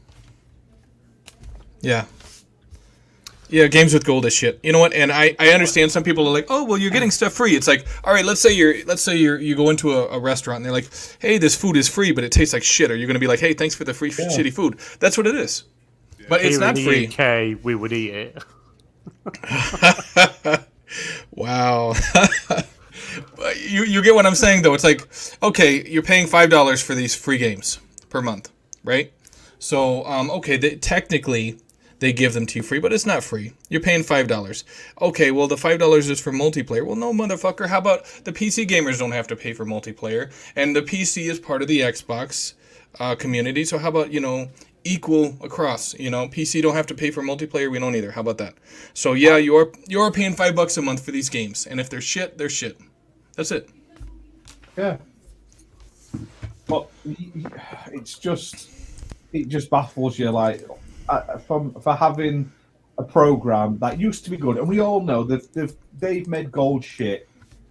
Yeah. 1.80 2.04
Yeah, 3.50 3.66
games 3.66 3.92
with 3.92 4.04
gold 4.04 4.24
is 4.26 4.32
shit. 4.32 4.60
You 4.62 4.72
know 4.72 4.78
what? 4.78 4.92
And 4.92 5.10
I, 5.12 5.34
I 5.38 5.50
understand 5.50 5.90
some 5.92 6.02
people 6.04 6.26
are 6.28 6.32
like, 6.32 6.46
oh 6.48 6.64
well, 6.64 6.78
you're 6.78 6.90
getting 6.90 7.10
stuff 7.10 7.32
free. 7.32 7.56
It's 7.56 7.66
like, 7.68 7.86
all 8.04 8.12
right, 8.14 8.24
let's 8.24 8.40
say 8.40 8.52
you're 8.52 8.84
let's 8.86 9.02
say 9.02 9.16
you're 9.16 9.38
you 9.38 9.56
go 9.56 9.70
into 9.70 9.92
a, 9.92 10.06
a 10.08 10.18
restaurant 10.18 10.56
and 10.58 10.64
they're 10.64 10.72
like, 10.72 10.88
hey, 11.18 11.38
this 11.38 11.56
food 11.56 11.76
is 11.76 11.88
free, 11.88 12.12
but 12.12 12.24
it 12.24 12.32
tastes 12.32 12.54
like 12.54 12.62
shit. 12.62 12.90
Are 12.90 12.96
you 12.96 13.06
gonna 13.06 13.18
be 13.18 13.26
like, 13.26 13.40
hey, 13.40 13.54
thanks 13.54 13.74
for 13.74 13.84
the 13.84 13.94
free 13.94 14.12
Yeah. 14.18 14.28
shitty 14.28 14.52
food? 14.52 14.78
That's 15.00 15.16
what 15.18 15.26
it 15.26 15.34
is. 15.34 15.64
But 16.28 16.42
it's 16.42 16.56
Here 16.56 16.60
not 16.60 16.78
in 16.78 16.84
free. 16.84 17.06
the 17.06 17.54
UK, 17.56 17.64
we 17.64 17.74
would 17.74 17.92
eat 17.92 18.14
it. 18.14 18.44
Wow. 21.32 21.94
But 23.36 23.60
you 23.70 23.84
you 23.84 24.02
get 24.02 24.14
what 24.14 24.26
I'm 24.26 24.34
saying 24.34 24.62
though. 24.62 24.74
It's 24.74 24.84
like 24.84 25.08
okay, 25.42 25.86
you're 25.88 26.02
paying 26.02 26.26
five 26.26 26.50
dollars 26.50 26.82
for 26.82 26.94
these 26.94 27.14
free 27.14 27.38
games 27.38 27.78
per 28.08 28.20
month, 28.20 28.50
right? 28.84 29.12
So 29.58 30.04
um, 30.06 30.30
okay, 30.32 30.56
they, 30.56 30.76
technically 30.76 31.58
they 32.00 32.12
give 32.12 32.34
them 32.34 32.46
to 32.46 32.58
you 32.58 32.62
free, 32.62 32.80
but 32.80 32.92
it's 32.92 33.06
not 33.06 33.22
free. 33.22 33.52
You're 33.68 33.80
paying 33.80 34.02
five 34.02 34.26
dollars. 34.26 34.64
Okay, 35.00 35.30
well 35.30 35.46
the 35.46 35.56
five 35.56 35.78
dollars 35.78 36.10
is 36.10 36.20
for 36.20 36.32
multiplayer. 36.32 36.84
Well, 36.84 36.96
no, 36.96 37.12
motherfucker. 37.12 37.68
How 37.68 37.78
about 37.78 38.04
the 38.24 38.32
PC 38.32 38.66
gamers 38.66 38.98
don't 38.98 39.12
have 39.12 39.28
to 39.28 39.36
pay 39.36 39.52
for 39.52 39.64
multiplayer, 39.64 40.32
and 40.56 40.74
the 40.74 40.82
PC 40.82 41.30
is 41.30 41.38
part 41.38 41.62
of 41.62 41.68
the 41.68 41.80
Xbox 41.80 42.54
uh, 42.98 43.14
community. 43.14 43.64
So 43.64 43.78
how 43.78 43.88
about 43.88 44.12
you 44.12 44.20
know 44.20 44.48
equal 44.84 45.36
across? 45.42 45.94
You 45.98 46.10
know, 46.10 46.26
PC 46.28 46.62
don't 46.62 46.74
have 46.74 46.86
to 46.88 46.94
pay 46.94 47.10
for 47.10 47.22
multiplayer. 47.22 47.70
We 47.70 47.78
don't 47.78 47.94
either. 47.94 48.10
How 48.10 48.22
about 48.22 48.38
that? 48.38 48.54
So 48.94 49.12
yeah, 49.12 49.36
you're 49.36 49.72
you're 49.86 50.10
paying 50.10 50.34
five 50.34 50.56
bucks 50.56 50.76
a 50.76 50.82
month 50.82 51.04
for 51.04 51.12
these 51.12 51.28
games, 51.28 51.66
and 51.66 51.78
if 51.78 51.88
they're 51.88 52.00
shit, 52.00 52.36
they're 52.38 52.48
shit. 52.48 52.78
That's 53.36 53.52
it. 53.52 53.68
Yeah. 54.76 54.96
But 56.66 56.88
it's 57.92 58.18
just, 58.18 58.70
it 59.32 59.48
just 59.48 59.70
baffles 59.70 60.18
you. 60.18 60.30
Like, 60.30 60.64
uh, 61.10 61.38
from 61.38 61.74
for 61.80 61.94
having 61.94 62.50
a 62.98 63.02
program 63.02 63.78
that 63.78 63.98
used 63.98 64.24
to 64.24 64.30
be 64.30 64.36
good, 64.36 64.56
and 64.58 64.68
we 64.68 64.80
all 64.80 65.00
know 65.00 65.24
that 65.24 65.52
they've 65.52 65.74
they've 65.98 66.28
made 66.28 66.52
gold 66.52 66.84
shit, 66.84 67.28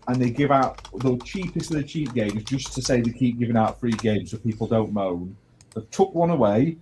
and 0.07 0.21
they 0.21 0.29
give 0.29 0.51
out 0.51 0.79
the 0.99 1.17
cheapest 1.23 1.71
of 1.71 1.77
the 1.77 1.83
cheap 1.83 2.13
games 2.13 2.43
just 2.43 2.73
to 2.73 2.81
say 2.81 3.01
they 3.01 3.11
keep 3.11 3.39
giving 3.39 3.57
out 3.57 3.79
free 3.79 3.91
games 3.91 4.31
so 4.31 4.37
people 4.37 4.67
don't 4.67 4.91
moan. 4.91 5.35
They've 5.73 5.89
took 5.91 6.13
one 6.13 6.31
away. 6.31 6.77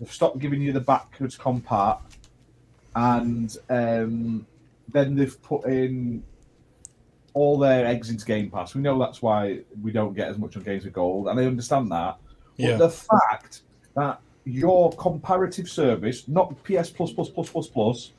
They've 0.00 0.12
stopped 0.12 0.38
giving 0.38 0.60
you 0.60 0.72
the 0.72 0.80
backwards 0.80 1.36
compat, 1.38 2.00
and 2.96 3.56
um, 3.70 4.46
then 4.92 5.14
they've 5.14 5.40
put 5.42 5.64
in 5.66 6.22
all 7.34 7.58
their 7.58 7.84
eggs 7.86 8.10
into 8.10 8.24
Game 8.24 8.50
Pass. 8.50 8.74
We 8.74 8.80
know 8.80 8.98
that's 8.98 9.20
why 9.20 9.60
we 9.82 9.90
don't 9.92 10.14
get 10.14 10.28
as 10.28 10.38
much 10.38 10.56
on 10.56 10.62
Games 10.62 10.84
with 10.84 10.92
Gold, 10.92 11.28
and 11.28 11.38
I 11.38 11.44
understand 11.44 11.90
that. 11.92 12.16
But 12.56 12.64
Yeah. 12.64 12.76
the 12.76 12.90
fact 12.90 13.62
that 13.96 14.20
your 14.44 14.92
comparative 14.92 15.68
service, 15.68 16.28
not 16.28 16.62
PS 16.64 16.90
Plus 16.90 17.12
Plus 17.12 17.30
Plus 17.30 17.48
Plus 17.48 17.68
Plus, 17.68 18.12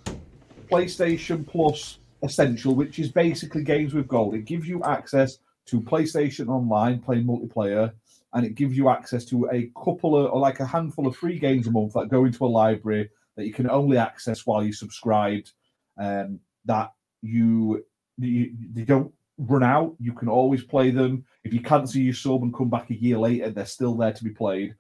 PlayStation 0.70 1.48
Plus 1.48 2.00
Essential, 2.24 2.74
which 2.76 3.00
is 3.00 3.12
basically 3.12 3.64
Games 3.64 3.94
with 3.94 4.08
Gold, 4.08 4.34
it 4.34 4.46
gives 4.46 4.68
you 4.68 4.84
access 4.84 5.38
to 5.68 5.82
PlayStation 5.82 6.48
Online 6.48 7.00
playing 7.00 7.26
multiplayer, 7.26 7.92
and 8.34 8.46
it 8.46 8.56
gives 8.56 8.76
you 8.76 8.90
access 8.90 9.26
to 9.26 9.48
a 9.52 9.72
couple 9.84 10.16
of 10.18 10.32
or 10.32 10.40
like 10.40 10.60
a 10.60 10.66
handful 10.66 11.08
of 11.08 11.16
free 11.16 11.40
games 11.40 11.68
a 11.68 11.72
month 11.72 11.94
that 11.94 12.10
go 12.10 12.26
into 12.26 12.46
a 12.46 12.48
library 12.48 13.10
that 13.36 13.46
you 13.46 13.54
can 13.54 13.70
only 13.70 13.98
access 13.98 14.46
while 14.46 14.64
you're 14.64 14.74
subscribed. 14.74 15.54
Um, 15.98 16.40
that 16.66 16.92
you 17.22 17.86
you, 18.18 18.52
they 18.74 18.84
don't 18.84 19.14
run 19.38 19.64
out. 19.64 19.96
You 20.00 20.14
can 20.14 20.28
always 20.28 20.64
play 20.64 20.90
them. 20.92 21.26
If 21.44 21.54
you 21.54 21.62
cancel 21.62 22.02
your 22.02 22.14
sub 22.14 22.44
and 22.44 22.54
come 22.54 22.70
back 22.70 22.90
a 22.90 22.96
year 22.96 23.18
later, 23.18 23.50
they're 23.50 23.66
still 23.66 23.96
there 23.96 24.14
to 24.14 24.24
be 24.24 24.32
played. 24.32 24.76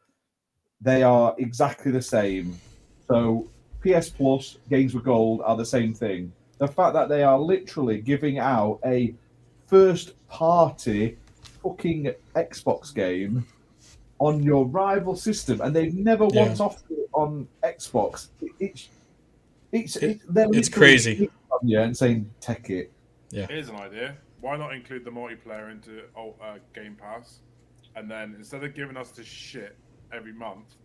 They 0.82 1.04
are 1.04 1.36
exactly 1.38 1.92
the 1.92 2.02
same. 2.02 2.60
So 3.08 3.48
PS 3.82 4.10
Plus 4.10 4.58
games 4.70 4.94
with 4.94 5.04
gold 5.04 5.42
are 5.44 5.56
the 5.56 5.66
same 5.66 5.94
thing. 5.94 6.32
The 6.58 6.68
fact 6.68 6.94
that 6.94 7.10
they 7.10 7.24
are 7.24 7.40
literally 7.40 8.02
giving 8.02 8.40
out 8.40 8.80
a 8.86 9.14
first 9.68 10.14
party 10.28 11.18
fucking 11.64 12.14
Xbox 12.36 12.94
game 12.94 13.46
on 14.20 14.42
your 14.44 14.66
rival 14.68 15.16
system, 15.16 15.60
and 15.62 15.76
they've 15.76 15.94
never 15.94 16.28
Yeah. 16.32 16.46
once 16.48 16.60
offered 16.60 16.92
it 16.92 17.10
on 17.14 17.48
Xbox. 17.64 18.30
It, 18.42 18.52
it's 18.60 18.90
it's 19.72 19.96
It- 19.98 20.22
they're 20.34 20.48
it's 20.54 20.70
crazy. 20.70 21.16
Yeah, 21.16 21.28
on 21.52 21.68
you 21.68 21.80
and 21.82 21.98
saying 21.98 22.30
take 22.40 22.70
it. 22.70 22.92
Yeah. 23.32 23.48
Here's 23.48 23.68
an 23.70 23.76
idea. 23.76 24.16
Why 24.40 24.56
not 24.58 24.74
include 24.74 25.04
the 25.04 25.12
multiplayer 25.12 25.72
into 25.72 26.04
uh, 26.16 26.58
Game 26.74 26.96
Pass? 26.96 27.40
And 27.96 28.10
then 28.10 28.36
instead 28.38 28.64
of 28.64 28.74
giving 28.74 28.96
us 28.96 29.10
the 29.12 29.24
shit 29.24 29.76
every 30.14 30.34
month, 30.34 30.76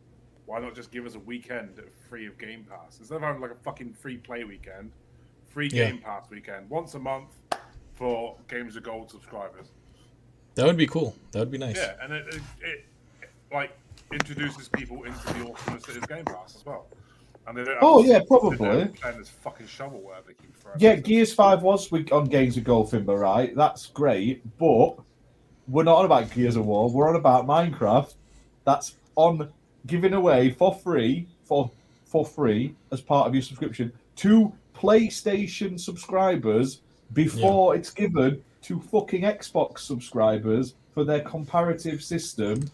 why 0.46 0.60
not 0.60 0.74
just 0.74 0.90
give 0.90 1.06
us 1.06 1.14
a 1.14 1.18
weekend 1.20 1.80
free 2.08 2.26
of 2.26 2.38
Game 2.38 2.66
Pass? 2.68 2.98
Instead 2.98 3.16
of 3.16 3.22
having 3.22 3.40
like 3.40 3.52
a 3.52 3.62
fucking 3.62 3.92
free 3.94 4.16
play 4.16 4.44
weekend, 4.44 4.90
free 5.48 5.68
Yeah. 5.72 5.90
Game 5.90 5.98
Pass 5.98 6.28
weekend, 6.30 6.68
once 6.68 6.94
a 6.94 6.98
month 6.98 7.28
for 7.94 8.36
Games 8.48 8.76
of 8.76 8.82
Gold 8.82 9.10
subscribers. 9.10 9.68
That 10.54 10.66
would 10.66 10.76
be 10.76 10.86
cool. 10.86 11.14
That 11.32 11.40
would 11.40 11.50
be 11.50 11.58
nice. 11.58 11.76
Yeah, 11.76 11.94
and 12.02 12.12
it, 12.12 12.26
it, 12.34 12.42
it, 12.62 12.84
like 13.52 13.76
introduces 14.12 14.68
people 14.68 15.04
into 15.04 15.18
the 15.34 15.50
awesomeness 15.50 15.84
that 15.84 15.96
is 15.96 16.06
Game 16.06 16.24
Pass 16.24 16.56
as 16.56 16.66
well. 16.66 16.86
And 17.46 17.56
they 17.56 17.64
don't 17.64 17.74
have 17.74 17.82
Oh, 17.82 18.02
yeah, 18.04 18.20
probably. 18.26 18.56
Playing 18.56 19.18
this 19.18 19.28
fucking 19.28 19.66
shovelware 19.66 20.24
they 20.26 20.34
keep 20.34 20.54
throwing. 20.56 20.78
Yeah. 20.80 20.96
Gears 20.96 21.32
Five 21.32 21.62
was 21.62 21.92
on 21.92 22.24
Games 22.24 22.56
of 22.56 22.64
gold, 22.64 22.90
Goldfinger, 22.90 23.18
right? 23.18 23.54
That's 23.54 23.86
great, 23.86 24.42
but 24.58 24.96
we're 25.68 25.84
not 25.84 25.98
on 25.98 26.04
about 26.04 26.30
Gears 26.32 26.56
of 26.56 26.66
War. 26.66 26.90
We're 26.90 27.08
on 27.08 27.16
about 27.16 27.46
Minecraft. 27.46 28.14
That's 28.64 28.96
on 29.16 29.50
giving 29.86 30.14
away 30.14 30.50
for 30.50 30.74
free 30.74 31.26
for 31.44 31.70
for 32.04 32.24
free 32.24 32.74
as 32.92 33.00
part 33.00 33.26
of 33.26 33.34
your 33.34 33.42
subscription 33.42 33.92
to 34.16 34.52
PlayStation 34.74 35.78
subscribers 35.78 36.80
before 37.12 37.76
it's 37.76 37.90
given 37.90 38.42
to 38.62 38.80
fucking 38.80 39.22
Xbox 39.22 39.80
subscribers 39.80 40.74
for 40.92 41.04
their 41.04 41.20
comparative 41.20 42.02
system. 42.02 42.68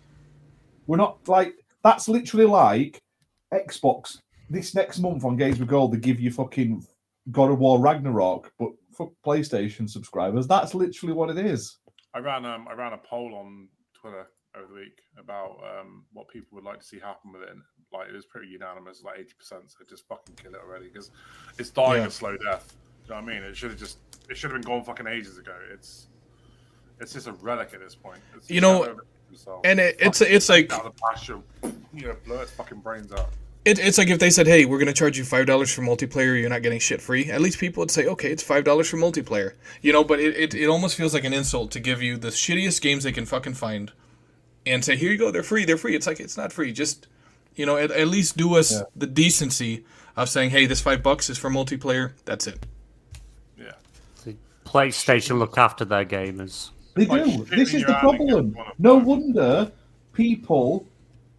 We're 0.86 0.96
not 0.96 1.18
like 1.28 1.54
that's 1.82 2.08
literally 2.08 2.46
like 2.46 3.00
Xbox 3.52 4.18
this 4.50 4.74
next 4.74 5.00
month 5.00 5.24
on 5.24 5.36
Games 5.36 5.58
with 5.58 5.68
Gold. 5.68 5.92
They 5.92 5.98
give 5.98 6.20
you 6.20 6.30
fucking 6.30 6.86
God 7.30 7.50
of 7.50 7.58
War 7.58 7.78
Ragnarok, 7.80 8.52
but 8.58 8.70
for 8.92 9.10
PlayStation 9.24 9.88
subscribers, 9.88 10.46
that's 10.46 10.74
literally 10.74 11.12
what 11.12 11.30
it 11.30 11.44
is. 11.44 11.78
I 12.14 12.20
ran 12.20 12.44
um 12.44 12.66
I 12.68 12.74
ran 12.74 12.92
a 12.92 12.98
poll 12.98 13.34
on 13.34 13.68
Twitter 13.94 14.28
over 14.56 14.66
the 14.68 14.74
week 14.74 15.02
about 15.18 15.58
um, 15.80 16.04
what 16.12 16.28
people 16.28 16.48
would 16.52 16.64
like 16.64 16.78
to 16.80 16.84
see 16.84 16.98
happen 16.98 17.32
with 17.32 17.42
it. 17.42 17.50
And, 17.50 17.62
like 17.92 18.08
it 18.08 18.14
was 18.14 18.26
pretty 18.26 18.48
unanimous, 18.48 19.02
like 19.04 19.18
eighty 19.20 19.32
percent. 19.38 19.62
So 19.70 19.78
just 19.88 20.06
fucking 20.08 20.34
kill 20.42 20.52
it 20.54 20.60
already 20.66 20.88
because 20.88 21.10
it's 21.58 21.70
dying 21.70 22.02
Yeah. 22.02 22.08
a 22.08 22.10
slow 22.10 22.36
death. 22.36 22.74
You 23.04 23.10
know 23.14 23.20
what 23.20 23.30
I 23.30 23.34
mean? 23.34 23.42
It 23.44 23.56
should 23.56 23.70
have 23.70 23.78
just 23.78 23.98
it 24.28 24.36
should 24.36 24.50
have 24.50 24.60
been 24.60 24.68
gone 24.68 24.82
fucking 24.84 25.06
ages 25.06 25.38
ago. 25.38 25.54
It's 25.72 26.08
it's 27.00 27.12
just 27.12 27.26
a 27.28 27.32
relic 27.32 27.70
at 27.74 27.80
this 27.80 27.94
point. 27.94 28.18
It's 28.34 28.50
You 28.50 28.60
know, 28.60 28.78
just 28.80 28.90
over 28.90 29.06
themselves. 29.28 29.60
and 29.64 29.78
it, 29.80 29.96
it's 30.00 30.20
it's 30.20 30.48
like 30.48 30.72
out 30.72 30.84
of 30.84 30.94
the 30.96 31.00
pasture, 31.00 31.38
you 31.94 32.08
know, 32.08 32.16
blow 32.26 32.40
its 32.40 32.50
fucking 32.50 32.80
brains 32.80 33.12
out. 33.12 33.28
It, 33.64 33.78
it's 33.78 33.98
like 33.98 34.08
if 34.08 34.18
they 34.18 34.30
said, 34.30 34.46
"Hey, 34.48 34.64
we're 34.64 34.78
gonna 34.78 34.92
charge 34.92 35.16
you 35.18 35.24
five 35.24 35.46
dollars 35.46 35.72
for 35.72 35.82
multiplayer. 35.82 36.38
You're 36.40 36.50
not 36.50 36.62
getting 36.62 36.78
shit 36.80 37.00
free." 37.00 37.30
At 37.30 37.40
least 37.40 37.58
people 37.58 37.80
would 37.82 37.90
say, 37.92 38.06
"Okay, 38.06 38.30
it's 38.32 38.42
five 38.42 38.64
dollars 38.64 38.88
for 38.90 38.96
multiplayer." 38.96 39.52
You 39.82 39.92
know, 39.92 40.02
but 40.04 40.18
it, 40.20 40.36
it, 40.36 40.54
it 40.54 40.66
almost 40.66 40.96
feels 40.96 41.14
like 41.14 41.24
an 41.24 41.32
insult 41.32 41.70
to 41.72 41.80
give 41.80 42.02
you 42.02 42.16
the 42.16 42.28
shittiest 42.28 42.80
games 42.80 43.04
they 43.04 43.12
can 43.12 43.26
fucking 43.26 43.54
find, 43.54 43.92
and 44.66 44.84
say, 44.84 44.96
"Here 44.96 45.10
you 45.12 45.18
go, 45.18 45.30
they're 45.30 45.42
free, 45.42 45.64
they're 45.64 45.76
free." 45.76 45.94
It's 45.94 46.06
like 46.06 46.20
it's 46.20 46.36
not 46.36 46.52
free. 46.52 46.72
Just 46.72 47.06
you 47.54 47.64
know, 47.64 47.76
at, 47.76 47.90
at 47.90 48.08
least 48.08 48.36
do 48.36 48.54
us 48.56 48.72
Yeah. 48.72 48.82
the 48.94 49.06
decency 49.06 49.84
of 50.16 50.28
saying, 50.28 50.50
"Hey, 50.50 50.66
this 50.66 50.80
five 50.80 51.02
bucks 51.02 51.30
is 51.30 51.38
for 51.38 51.50
multiplayer." 51.50 52.12
That's 52.24 52.46
it. 52.46 52.66
Yeah. 53.58 53.72
PlayStation 54.64 55.38
look 55.38 55.56
after 55.58 55.84
their 55.84 56.04
gamers. 56.04 56.70
They 56.94 57.04
do. 57.06 57.46
shit 57.46 57.50
This 57.50 57.74
is 57.74 57.84
the 57.84 57.94
problem. 57.94 58.50
get 58.52 58.56
one 58.58 58.66
of 58.68 58.78
No 58.78 58.96
wonder 58.96 59.70
people 60.12 60.86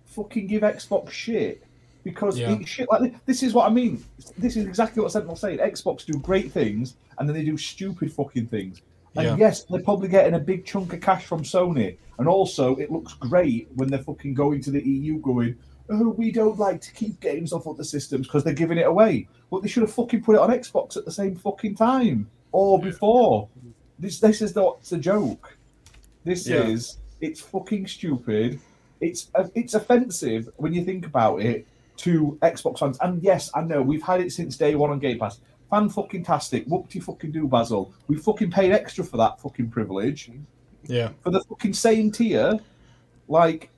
fucking 0.05 0.47
give 0.47 0.61
Xbox 0.61 1.09
shit 1.11 1.63
because 2.03 2.37
Yeah. 2.39 2.57
shit 2.63 2.87
like 2.89 3.01
this. 3.01 3.21
This 3.25 3.43
is 3.43 3.53
what 3.53 3.69
I 3.69 3.73
mean. 3.73 4.03
This 4.37 4.55
is 4.55 4.65
exactly 4.65 5.01
what 5.03 5.11
Sentinel's 5.11 5.41
saying. 5.41 5.59
Xbox 5.59 6.05
do 6.05 6.17
great 6.19 6.51
things 6.51 6.95
and 7.17 7.27
then 7.27 7.35
they 7.35 7.43
do 7.43 7.57
stupid 7.57 8.13
fucking 8.13 8.47
things. 8.47 8.81
And 9.17 9.25
Yeah. 9.25 9.35
yes, 9.37 9.63
they're 9.63 9.81
probably 9.81 10.07
getting 10.09 10.35
a 10.35 10.39
big 10.39 10.65
chunk 10.65 10.93
of 10.93 11.01
cash 11.01 11.25
from 11.25 11.43
Sony. 11.43 11.97
And 12.19 12.27
also, 12.27 12.75
it 12.75 12.91
looks 12.91 13.13
great 13.13 13.67
when 13.75 13.89
they're 13.89 14.03
fucking 14.03 14.33
going 14.33 14.61
to 14.61 14.71
the 14.71 14.81
EU 14.87 15.19
going, 15.19 15.55
oh, 15.89 16.09
we 16.09 16.31
don't 16.31 16.57
like 16.59 16.81
to 16.81 16.93
keep 16.93 17.19
games 17.19 17.53
off 17.53 17.67
other 17.67 17.83
systems 17.83 18.27
because 18.27 18.43
they're 18.43 18.53
giving 18.53 18.77
it 18.77 18.87
away. 18.87 19.27
But 19.49 19.61
they 19.61 19.67
should 19.69 19.83
have 19.83 19.93
fucking 19.93 20.23
put 20.23 20.35
it 20.35 20.41
on 20.41 20.49
Xbox 20.49 20.97
at 20.97 21.05
the 21.05 21.11
same 21.11 21.35
fucking 21.35 21.75
time 21.75 22.29
or 22.51 22.79
before. 22.79 23.47
This 23.99 24.19
this 24.19 24.41
is 24.41 24.55
not 24.55 24.79
a 24.91 24.97
joke. 24.97 25.57
This 26.23 26.47
Yeah. 26.47 26.63
is 26.67 26.97
it's 27.21 27.39
fucking 27.41 27.87
stupid. 27.87 28.59
It's 29.01 29.29
it's 29.55 29.73
offensive 29.73 30.49
when 30.57 30.73
you 30.73 30.83
think 30.83 31.05
about 31.05 31.41
it 31.41 31.65
to 31.97 32.37
Xbox 32.41 32.79
fans. 32.79 32.97
And 33.01 33.23
yes, 33.23 33.49
I 33.55 33.61
know 33.61 33.81
we've 33.81 34.03
had 34.03 34.21
it 34.21 34.31
since 34.31 34.57
day 34.57 34.75
one 34.75 34.91
on 34.91 34.99
Game 34.99 35.17
Pass. 35.19 35.39
Fan 35.69 35.89
fucking 35.89 36.23
tastic. 36.23 36.65
What 36.65 36.89
do 36.89 36.97
you 36.97 37.03
fucking 37.03 37.31
do, 37.31 37.47
Basil? 37.47 37.93
We 38.07 38.17
fucking 38.17 38.51
paid 38.51 38.71
extra 38.71 39.03
for 39.03 39.17
that 39.17 39.41
fucking 39.41 39.69
privilege 39.69 40.31
Yeah, 40.85 41.09
for 41.21 41.29
the 41.29 41.41
fucking 41.41 41.73
same 41.73 42.11
tier. 42.11 42.57
Like, 43.27 43.69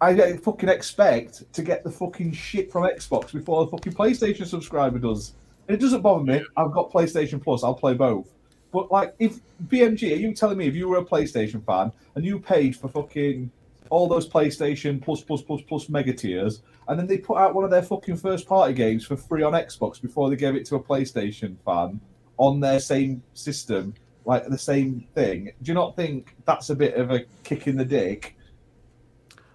I 0.00 0.36
fucking 0.36 0.68
expect 0.68 1.52
to 1.52 1.62
get 1.62 1.84
the 1.84 1.90
fucking 1.90 2.32
shit 2.32 2.72
from 2.72 2.84
Xbox 2.84 3.32
before 3.32 3.64
the 3.64 3.70
fucking 3.70 3.92
PlayStation 3.92 4.46
subscriber 4.46 4.98
does. 4.98 5.34
And 5.68 5.76
it 5.76 5.80
doesn't 5.80 6.02
bother 6.02 6.24
me. 6.24 6.42
I've 6.56 6.72
got 6.72 6.90
PlayStation 6.90 7.42
Plus. 7.42 7.62
I'll 7.62 7.74
play 7.74 7.94
both. 7.94 8.32
But 8.72 8.90
like, 8.90 9.14
if 9.18 9.40
BMG, 9.66 10.12
are 10.12 10.16
you 10.16 10.34
telling 10.34 10.58
me 10.58 10.66
if 10.66 10.74
you 10.74 10.88
were 10.88 10.98
a 10.98 11.04
PlayStation 11.04 11.64
fan 11.64 11.92
and 12.14 12.24
you 12.24 12.38
paid 12.38 12.76
for 12.76 12.88
fucking 12.88 13.50
all 13.90 14.08
those 14.08 14.28
PlayStation 14.28 15.00
Plus 15.00 15.22
Plus 15.22 15.42
Plus 15.42 15.62
Plus 15.62 15.88
mega 15.88 16.12
tiers, 16.12 16.62
and 16.88 16.98
then 16.98 17.06
they 17.06 17.18
put 17.18 17.38
out 17.38 17.54
one 17.54 17.64
of 17.64 17.70
their 17.70 17.82
fucking 17.82 18.16
first 18.16 18.46
party 18.46 18.74
games 18.74 19.04
for 19.04 19.16
free 19.16 19.42
on 19.42 19.52
Xbox 19.52 20.00
before 20.00 20.30
they 20.30 20.36
gave 20.36 20.54
it 20.54 20.64
to 20.66 20.76
a 20.76 20.82
PlayStation 20.82 21.56
fan 21.64 22.00
on 22.38 22.60
their 22.60 22.80
same 22.80 23.22
system, 23.34 23.94
like 24.24 24.46
the 24.46 24.58
same 24.58 25.06
thing? 25.14 25.52
Do 25.62 25.70
you 25.70 25.74
not 25.74 25.96
think 25.96 26.34
that's 26.44 26.70
a 26.70 26.74
bit 26.74 26.94
of 26.94 27.10
a 27.10 27.24
kick 27.44 27.66
in 27.66 27.76
the 27.76 27.84
dick? 27.84 28.36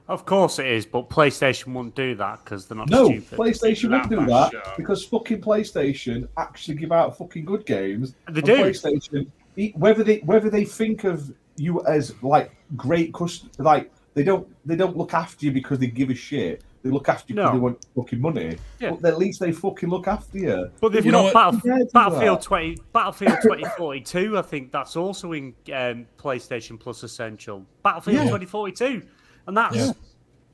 Of 0.07 0.26
course 0.26 0.60
it 0.60 0.68
is, 0.68 0.85
but 0.85 1.10
PlayStation 1.10 1.68
won't 1.73 1.95
do 1.95 2.14
that 2.15 2.43
because 2.43 2.65
they're 2.65 2.77
not 2.77 2.89
No, 2.89 3.05
stupid. 3.05 3.39
PlayStation 3.39 3.91
won't 3.91 4.10
do 4.10 4.26
That 4.26 4.76
because 4.76 5.05
fucking 5.05 5.41
PlayStation 5.41 6.27
actually 6.38 6.76
give 6.76 6.91
out 6.91 7.18
fucking 7.18 7.45
good 7.45 7.65
games. 7.65 8.14
They 8.30 8.41
do. 8.41 8.57
PlayStation, 8.57 9.27
whether 9.76 10.03
they 10.03 10.18
whether 10.19 10.49
they 10.49 10.65
think 10.65 11.05
of 11.05 11.34
you 11.55 11.85
as 11.85 12.14
like 12.22 12.53
great 12.76 13.14
cust 13.14 13.60
like 13.60 13.91
they 14.14 14.23
don't 14.23 14.48
they 14.65 14.76
don't 14.76 14.95
look 14.98 15.14
after 15.14 15.45
you 15.45 15.52
because 15.52 15.80
they 15.80 15.88
give 15.88 16.10
a 16.10 16.15
shit. 16.15 16.64
They 16.84 16.90
look 16.90 17.07
after 17.10 17.31
you 17.31 17.35
because 17.35 17.49
No. 17.49 17.53
they 17.53 17.60
want 17.61 17.85
fucking 17.95 18.19
money. 18.22 18.57
Yeah. 18.80 18.91
But 18.91 19.14
at 19.14 19.18
least 19.18 19.40
they 19.40 19.52
fucking 19.53 19.90
look 19.90 20.07
after 20.07 20.38
you. 20.38 20.69
But 20.81 20.91
they've 20.91 21.06
You 21.06 21.11
know 21.14 21.31
got? 21.31 21.53
Battle, 21.64 21.88
Battlefield 21.94 22.40
that. 22.40 22.44
twenty, 22.44 22.77
Battlefield 22.91 23.38
twenty 23.44 23.64
forty 23.77 24.02
two. 24.02 24.38
I 24.38 24.41
think 24.41 24.72
that's 24.72 24.95
also 24.95 25.31
in 25.31 25.53
um, 25.73 26.06
PlayStation 26.18 26.80
Plus 26.80 27.03
Essential. 27.03 27.65
Battlefield 27.84 28.18
Yeah. 28.26 28.30
twenty 28.30 28.45
forty 28.45 28.73
two, 28.73 29.02
and 29.48 29.56
that's 29.56 29.76
Yeah. 29.77 29.91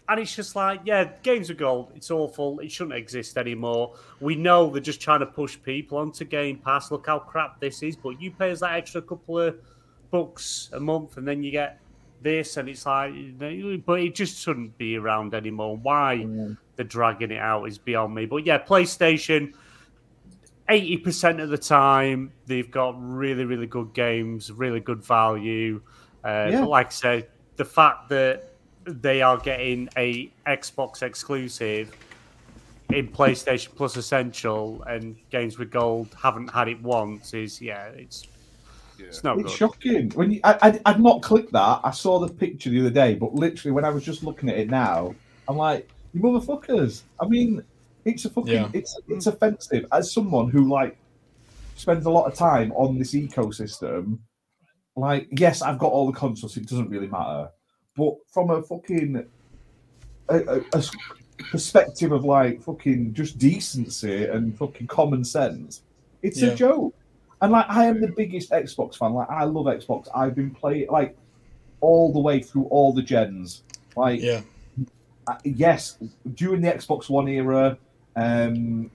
and 0.08 0.20
it's 0.20 0.36
just 0.36 0.56
like 0.56 0.82
yeah, 0.86 1.10
games 1.24 1.50
are 1.50 1.56
gold. 1.56 1.92
It's 1.96 2.12
awful. 2.12 2.60
It 2.60 2.72
shouldn't 2.72 2.96
exist 2.96 3.38
anymore. 3.38 3.96
We 4.22 4.36
know 4.36 4.70
they're 4.70 4.82
just 4.82 5.02
trying 5.02 5.22
to 5.22 5.26
push 5.26 5.58
people 5.64 5.98
onto 5.98 6.26
Game 6.26 6.58
Pass. 6.60 6.92
Look 6.92 7.08
how 7.08 7.18
crap 7.20 7.60
this 7.60 7.82
is. 7.84 7.96
But 7.96 8.22
you 8.22 8.30
pay 8.32 8.52
us 8.52 8.60
that 8.62 8.74
extra 8.76 9.02
couple 9.02 9.40
of 9.40 9.58
bucks 10.12 10.70
a 10.74 10.80
month, 10.80 11.18
and 11.18 11.28
then 11.28 11.42
you 11.44 11.52
get 11.52 11.80
this, 12.22 12.58
and 12.58 12.68
it's 12.70 12.86
like, 12.86 13.14
but 13.86 14.00
it 14.00 14.16
just 14.16 14.38
shouldn't 14.42 14.78
be 14.78 14.98
around 14.98 15.34
anymore. 15.34 15.78
Why 15.78 16.26
they're 16.76 16.86
dragging 16.86 17.32
it 17.32 17.40
out 17.40 17.66
is 17.66 17.78
beyond 17.78 18.16
me. 18.16 18.26
But 18.26 18.46
yeah, 18.46 18.58
PlayStation. 18.60 19.54
80% 20.70 21.42
of 21.42 21.50
the 21.50 21.58
time 21.58 22.32
they've 22.46 22.70
got 22.70 22.94
really 23.00 23.44
really 23.44 23.66
good 23.66 23.92
games 23.94 24.52
really 24.52 24.80
good 24.80 25.04
value 25.04 25.82
uh, 26.24 26.48
Yeah. 26.52 26.64
like 26.66 26.88
i 26.88 26.90
said 26.90 27.28
the 27.56 27.66
fact 27.66 28.08
that 28.10 28.54
they 28.86 29.24
are 29.24 29.38
getting 29.40 29.90
a 29.98 30.32
xbox 30.46 31.02
exclusive 31.02 31.92
in 32.92 33.08
playstation 33.08 33.76
plus 33.76 33.98
essential 33.98 34.84
and 34.84 35.16
games 35.32 35.58
with 35.58 35.72
gold 35.72 36.16
haven't 36.22 36.50
had 36.50 36.68
it 36.68 36.80
once 36.84 37.34
is 37.34 37.60
yeah 37.60 37.86
it's 37.88 38.28
Yeah. 39.00 39.08
it's 39.08 39.24
not 39.24 39.40
It's 39.40 39.50
good 39.50 39.58
shocking. 39.58 40.10
When 40.12 40.32
you, 40.32 40.42
I, 40.44 40.58
I, 40.62 40.82
I'd 40.92 41.00
not 41.00 41.22
clicked 41.22 41.52
that. 41.54 41.82
I 41.84 41.92
saw 41.92 42.20
the 42.20 42.28
picture 42.34 42.70
the 42.70 42.80
other 42.82 42.90
day, 42.90 43.16
but 43.16 43.34
literally 43.34 43.72
when 43.72 43.86
I 43.86 43.90
was 43.90 44.04
just 44.04 44.24
looking 44.24 44.50
at 44.50 44.58
it 44.58 44.70
now, 44.70 45.16
I'm 45.48 45.58
like, 45.58 45.90
you 46.14 46.22
motherfuckers. 46.22 47.04
I 47.22 47.28
mean, 47.28 47.64
it's 48.06 48.26
a 48.26 48.30
fucking, 48.30 48.54
Yeah. 48.54 48.70
it's 48.74 49.00
it's 49.08 49.28
offensive. 49.28 49.86
As 49.92 50.12
someone 50.12 50.50
who 50.50 50.70
like 50.70 50.98
spends 51.76 52.06
a 52.06 52.10
lot 52.10 52.26
of 52.26 52.34
time 52.34 52.72
on 52.74 52.98
this 52.98 53.14
ecosystem, 53.14 54.20
like, 54.96 55.28
yes, 55.32 55.62
I've 55.62 55.80
got 55.80 55.92
all 55.92 56.08
the 56.12 56.18
consoles. 56.18 56.58
It 56.58 56.68
doesn't 56.68 56.90
really 56.90 57.08
matter. 57.08 57.50
But 57.96 58.16
from 58.34 58.50
a 58.50 58.62
fucking 58.64 59.26
a, 60.30 60.36
a- 60.36 60.62
a 60.74 60.78
s- 60.78 60.92
perspective 61.52 62.12
of 62.12 62.26
like 62.26 62.62
fucking 62.62 63.14
just 63.14 63.38
decency 63.38 64.26
and 64.26 64.58
fucking 64.58 64.88
common 64.88 65.24
sense, 65.24 65.84
it's 66.22 66.42
Yeah. 66.42 66.50
a 66.50 66.56
joke. 66.56 66.96
And 67.42 67.52
like, 67.52 67.66
I 67.70 67.86
am 67.86 68.02
the 68.02 68.08
biggest 68.08 68.52
Xbox 68.52 68.96
fan. 68.96 69.14
Like, 69.14 69.30
I 69.30 69.46
love 69.46 69.66
Xbox. 69.66 70.08
I've 70.14 70.36
been 70.36 70.52
playing 70.52 70.88
like 70.90 71.18
all 71.82 72.12
the 72.12 72.20
way 72.20 72.42
through 72.42 72.66
all 72.66 72.94
the 72.94 73.02
gens. 73.02 73.64
Like, 73.96 74.22
yeah, 74.22 74.42
uh, 75.28 75.38
yes, 75.44 75.98
during 76.34 76.62
the 76.62 76.72
Xbox 76.72 77.10
One 77.10 77.28
era, 77.28 77.78
um, 78.16 78.90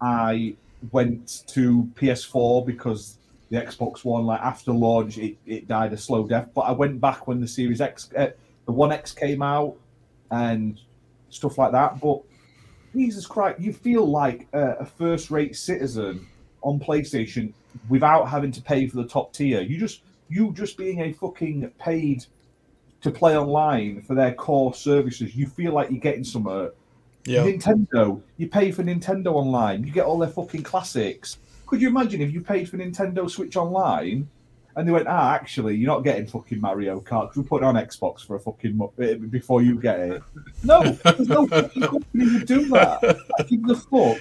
I 0.00 0.54
went 0.90 1.44
to 1.48 1.88
PS4 1.94 2.66
because 2.66 3.18
the 3.50 3.58
Xbox 3.58 4.04
One, 4.04 4.26
like 4.26 4.40
after 4.40 4.72
launch, 4.72 5.18
it, 5.18 5.36
it 5.46 5.68
died 5.68 5.92
a 5.92 5.96
slow 5.96 6.26
death. 6.26 6.48
But 6.54 6.62
I 6.62 6.72
went 6.72 7.00
back 7.00 7.26
when 7.28 7.40
the 7.40 7.48
Series 7.48 7.80
X, 7.80 8.10
uh, 8.16 8.28
the 8.64 8.72
One 8.72 8.90
X 8.90 9.12
came 9.12 9.42
out, 9.42 9.76
and 10.30 10.80
stuff 11.30 11.58
like 11.58 11.72
that. 11.72 12.00
But 12.00 12.22
Jesus 12.92 13.26
Christ, 13.26 13.60
you 13.60 13.72
feel 13.72 14.06
like 14.06 14.46
a, 14.52 14.76
a 14.80 14.86
first-rate 14.86 15.56
citizen 15.56 16.26
on 16.62 16.80
PlayStation 16.80 17.52
without 17.88 18.28
having 18.28 18.52
to 18.52 18.62
pay 18.62 18.86
for 18.86 18.96
the 18.98 19.06
top 19.08 19.32
tier. 19.32 19.60
You 19.60 19.78
just 19.78 20.00
you 20.28 20.52
just 20.52 20.76
being 20.76 21.00
a 21.00 21.12
fucking 21.12 21.70
paid 21.78 22.24
to 23.02 23.10
play 23.10 23.36
online 23.36 24.02
for 24.02 24.14
their 24.14 24.34
core 24.34 24.74
services. 24.74 25.36
You 25.36 25.46
feel 25.46 25.72
like 25.72 25.90
you're 25.90 26.00
getting 26.00 26.24
somewhere. 26.24 26.72
yeah, 27.24 27.42
Nintendo, 27.44 28.20
you 28.36 28.48
pay 28.48 28.72
for 28.72 28.82
Nintendo 28.82 29.32
Online, 29.34 29.84
you 29.84 29.92
get 29.92 30.04
all 30.06 30.18
their 30.18 30.28
fucking 30.30 30.62
classics. 30.62 31.38
Could 31.66 31.80
you 31.80 31.88
imagine 31.88 32.20
if 32.20 32.32
you 32.32 32.40
paid 32.40 32.68
for 32.68 32.76
Nintendo 32.78 33.28
Switch 33.30 33.56
Online 33.56 34.28
and 34.76 34.86
they 34.86 34.92
went, 34.92 35.08
ah, 35.08 35.32
actually, 35.34 35.74
you're 35.76 35.86
not 35.92 36.04
getting 36.04 36.26
fucking 36.26 36.60
Mario 36.60 37.00
Kart 37.00 37.28
'cause 37.28 37.36
we 37.38 37.42
put 37.42 37.62
it 37.62 37.66
on 37.66 37.74
Xbox 37.76 38.20
for 38.26 38.36
a 38.36 38.40
fucking 38.40 38.76
mo- 38.76 38.92
eh, 39.00 39.14
before 39.14 39.62
you 39.62 39.80
get 39.80 39.98
it? 40.00 40.22
No, 40.62 40.82
there's 41.04 41.28
no 41.28 41.46
fucking 41.46 41.82
company 41.82 42.24
would 42.32 42.46
do 42.46 42.66
that. 42.68 43.18
I 43.38 43.42
give 43.44 43.64
the 43.66 43.74
fuck 43.76 44.18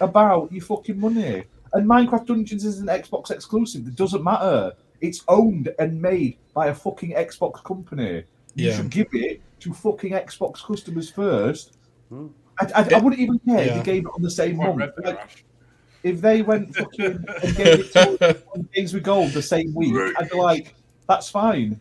about 0.00 0.50
your 0.52 0.62
fucking 0.64 0.98
money. 0.98 1.44
And 1.74 1.88
Minecraft 1.88 2.26
Dungeons 2.26 2.64
is 2.64 2.80
an 2.80 2.86
Xbox 2.88 3.30
exclusive. 3.30 3.86
It 3.86 3.96
doesn't 3.96 4.22
matter. 4.22 4.72
It's 5.00 5.24
owned 5.28 5.74
and 5.78 6.00
made 6.00 6.36
by 6.54 6.66
a 6.68 6.74
fucking 6.74 7.12
Xbox 7.12 7.62
company. 7.64 8.24
You 8.54 8.68
Yeah. 8.68 8.76
should 8.76 8.90
give 8.90 9.08
it 9.12 9.40
to 9.60 9.72
fucking 9.72 10.12
Xbox 10.12 10.62
customers 10.64 11.10
first. 11.10 11.76
Hmm. 12.10 12.28
I, 12.60 12.66
I, 12.82 12.94
I 12.94 12.98
wouldn't 12.98 13.20
even 13.20 13.38
care 13.40 13.60
if 13.60 13.74
they 13.76 13.82
gave 13.82 14.04
it 14.04 14.10
on 14.14 14.22
the 14.22 14.30
same 14.30 14.56
Quite 14.56 14.76
month. 14.76 14.92
Like, 15.02 15.44
if 16.02 16.20
they 16.20 16.42
went 16.42 16.76
fucking 16.76 17.24
and 17.42 17.56
gave 17.56 17.80
it 17.80 17.92
to 17.92 18.42
on 18.54 18.68
Games 18.74 18.92
with 18.92 19.04
Gold 19.04 19.32
the 19.32 19.40
same 19.42 19.72
week, 19.74 19.94
I'd 20.18 20.28
be 20.30 20.36
like, 20.36 20.74
that's 21.08 21.30
fine. 21.30 21.80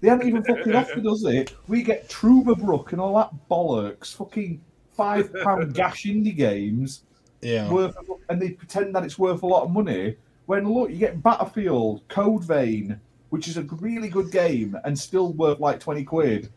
They 0.00 0.08
haven't 0.08 0.26
even 0.28 0.42
fucking 0.42 0.74
offered 0.74 1.06
us 1.06 1.24
it. 1.24 1.54
We 1.68 1.82
get 1.82 2.08
Truberbrook 2.08 2.92
and 2.92 3.00
all 3.00 3.16
that 3.16 3.30
bollocks. 3.50 4.14
Fucking 4.16 4.60
five 4.92 5.32
pound 5.44 5.74
gash 5.74 6.04
indie 6.04 6.36
games 6.36 7.04
Yeah. 7.42 7.70
worth, 7.70 7.96
and 8.28 8.40
they 8.42 8.50
pretend 8.50 8.94
that 8.94 9.04
it's 9.04 9.18
worth 9.18 9.42
a 9.42 9.46
lot 9.46 9.64
of 9.64 9.70
money. 9.70 10.16
When 10.46 10.68
look, 10.72 10.90
you 10.90 10.96
get 10.96 11.22
Battlefield, 11.22 12.02
Code 12.08 12.44
Vein, 12.44 13.00
which 13.30 13.48
is 13.48 13.56
a 13.56 13.62
really 13.62 14.08
good 14.08 14.30
game 14.32 14.76
and 14.84 14.98
still 14.98 15.32
worth 15.32 15.60
like 15.60 15.80
twenty 15.80 16.04
quid. 16.04 16.50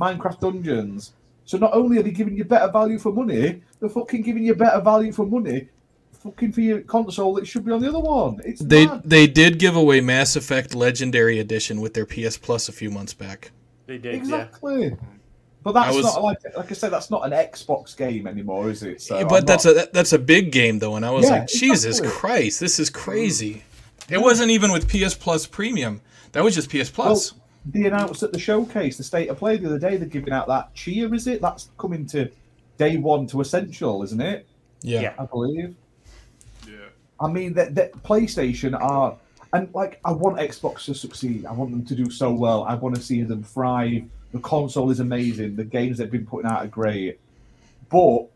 Minecraft 0.00 0.40
Dungeons. 0.40 1.12
So 1.44 1.58
not 1.58 1.72
only 1.74 1.98
are 1.98 2.02
they 2.02 2.10
giving 2.10 2.36
you 2.36 2.44
better 2.44 2.70
value 2.70 2.98
for 2.98 3.12
money, 3.12 3.62
they're 3.80 3.88
fucking 3.88 4.22
giving 4.22 4.44
you 4.44 4.54
better 4.54 4.80
value 4.80 5.12
for 5.12 5.24
money, 5.24 5.68
fucking 6.12 6.52
for 6.52 6.60
your 6.60 6.80
console 6.80 7.34
that 7.34 7.46
should 7.46 7.64
be 7.64 7.72
on 7.72 7.80
the 7.80 7.88
other 7.88 8.00
one. 8.00 8.40
It's 8.44 8.60
They 8.60 8.86
mad. 8.86 9.02
they 9.04 9.26
did 9.26 9.58
give 9.58 9.76
away 9.76 10.00
Mass 10.00 10.34
Effect 10.34 10.74
Legendary 10.74 11.38
Edition 11.38 11.80
with 11.80 11.94
their 11.94 12.04
PS 12.04 12.36
Plus 12.36 12.68
a 12.68 12.72
few 12.72 12.90
months 12.90 13.14
back. 13.14 13.52
They 13.86 13.98
did, 13.98 14.26
yeah. 14.26 14.48
Exactly. 15.68 15.72
But 15.72 15.72
that's 15.72 15.94
I 15.94 15.96
was- 15.96 16.14
not 16.14 16.22
like 16.22 16.56
like 16.56 16.70
I 16.70 16.74
said, 16.74 16.92
that's 16.92 17.10
not 17.10 17.24
an 17.24 17.32
Xbox 17.32 17.96
game 17.96 18.26
anymore, 18.26 18.70
is 18.70 18.82
it? 18.82 19.00
So 19.02 19.18
Yeah, 19.18 19.24
but 19.24 19.40
I'm 19.40 19.46
that's 19.46 19.64
not- 19.64 19.76
a 19.76 19.90
that's 19.92 20.12
a 20.12 20.18
big 20.18 20.52
game 20.52 20.78
though, 20.78 20.96
and 20.96 21.04
I 21.04 21.10
was 21.10 21.24
Yeah, 21.24 21.40
like, 21.40 21.48
Jesus 21.48 21.98
exactly. 21.98 22.18
Christ, 22.18 22.60
this 22.60 22.78
is 22.78 22.90
mm. 22.90 22.94
crazy. 22.94 23.64
It 24.08 24.18
wasn't 24.18 24.50
even 24.50 24.70
with 24.72 24.88
PS 24.88 25.14
Plus 25.14 25.46
Premium. 25.46 26.00
That 26.32 26.44
was 26.44 26.54
just 26.54 26.70
PS 26.70 26.90
Plus. 26.90 27.32
Well, 27.32 27.42
they 27.72 27.86
announced 27.86 28.22
at 28.22 28.32
the 28.32 28.38
showcase, 28.38 28.96
the 28.96 29.02
state 29.02 29.28
of 29.28 29.38
play 29.38 29.56
the 29.56 29.66
other 29.66 29.78
day, 29.78 29.96
they're 29.96 30.06
giving 30.08 30.32
out 30.32 30.46
that 30.46 30.72
cheer, 30.74 31.12
is 31.12 31.26
it? 31.26 31.40
That's 31.42 31.70
coming 31.78 32.06
to 32.06 32.30
day 32.78 32.96
one 32.98 33.26
to 33.28 33.40
essential, 33.40 34.02
isn't 34.04 34.20
it? 34.20 34.46
yeah. 34.82 35.00
yeah. 35.00 35.14
I 35.18 35.24
believe. 35.24 35.74
Yeah. 36.68 36.74
I 37.18 37.28
mean, 37.28 37.54
that 37.54 37.74
that 37.74 37.92
PlayStation 38.04 38.78
are, 38.80 39.16
and 39.52 39.72
like, 39.74 40.00
I 40.04 40.12
want 40.12 40.36
Xbox 40.36 40.84
to 40.84 40.94
succeed. 40.94 41.46
I 41.46 41.52
want 41.52 41.70
them 41.70 41.84
to 41.84 41.94
do 41.94 42.10
so 42.10 42.32
well. 42.32 42.62
I 42.64 42.74
want 42.74 42.94
to 42.94 43.02
see 43.02 43.22
them 43.22 43.42
thrive. 43.42 44.04
The 44.32 44.40
console 44.40 44.90
is 44.90 45.00
amazing. 45.00 45.56
The 45.56 45.64
games 45.64 45.98
they've 45.98 46.10
been 46.10 46.26
putting 46.26 46.50
out 46.50 46.64
are 46.64 46.68
great, 46.68 47.18
but 47.90 48.26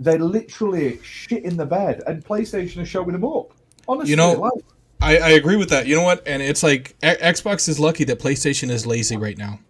they're 0.00 0.18
literally 0.18 1.00
shit 1.02 1.44
in 1.44 1.56
the 1.56 1.66
bed, 1.66 2.02
and 2.06 2.24
PlayStation 2.24 2.82
are 2.82 2.86
showing 2.86 3.12
them 3.12 3.24
up. 3.24 3.52
Honestly, 3.86 4.10
You 4.10 4.16
know, 4.16 4.32
like, 4.32 4.52
I, 5.00 5.18
I 5.18 5.28
agree 5.30 5.56
with 5.56 5.68
that. 5.70 5.86
You 5.86 5.96
know 5.96 6.02
what? 6.02 6.26
And 6.26 6.42
it's 6.42 6.62
like 6.62 6.96
X- 7.02 7.40
Xbox 7.42 7.68
is 7.68 7.78
lucky 7.78 8.04
that 8.04 8.18
PlayStation 8.18 8.70
is 8.70 8.86
lazy 8.86 9.16
right 9.16 9.36
now. 9.36 9.60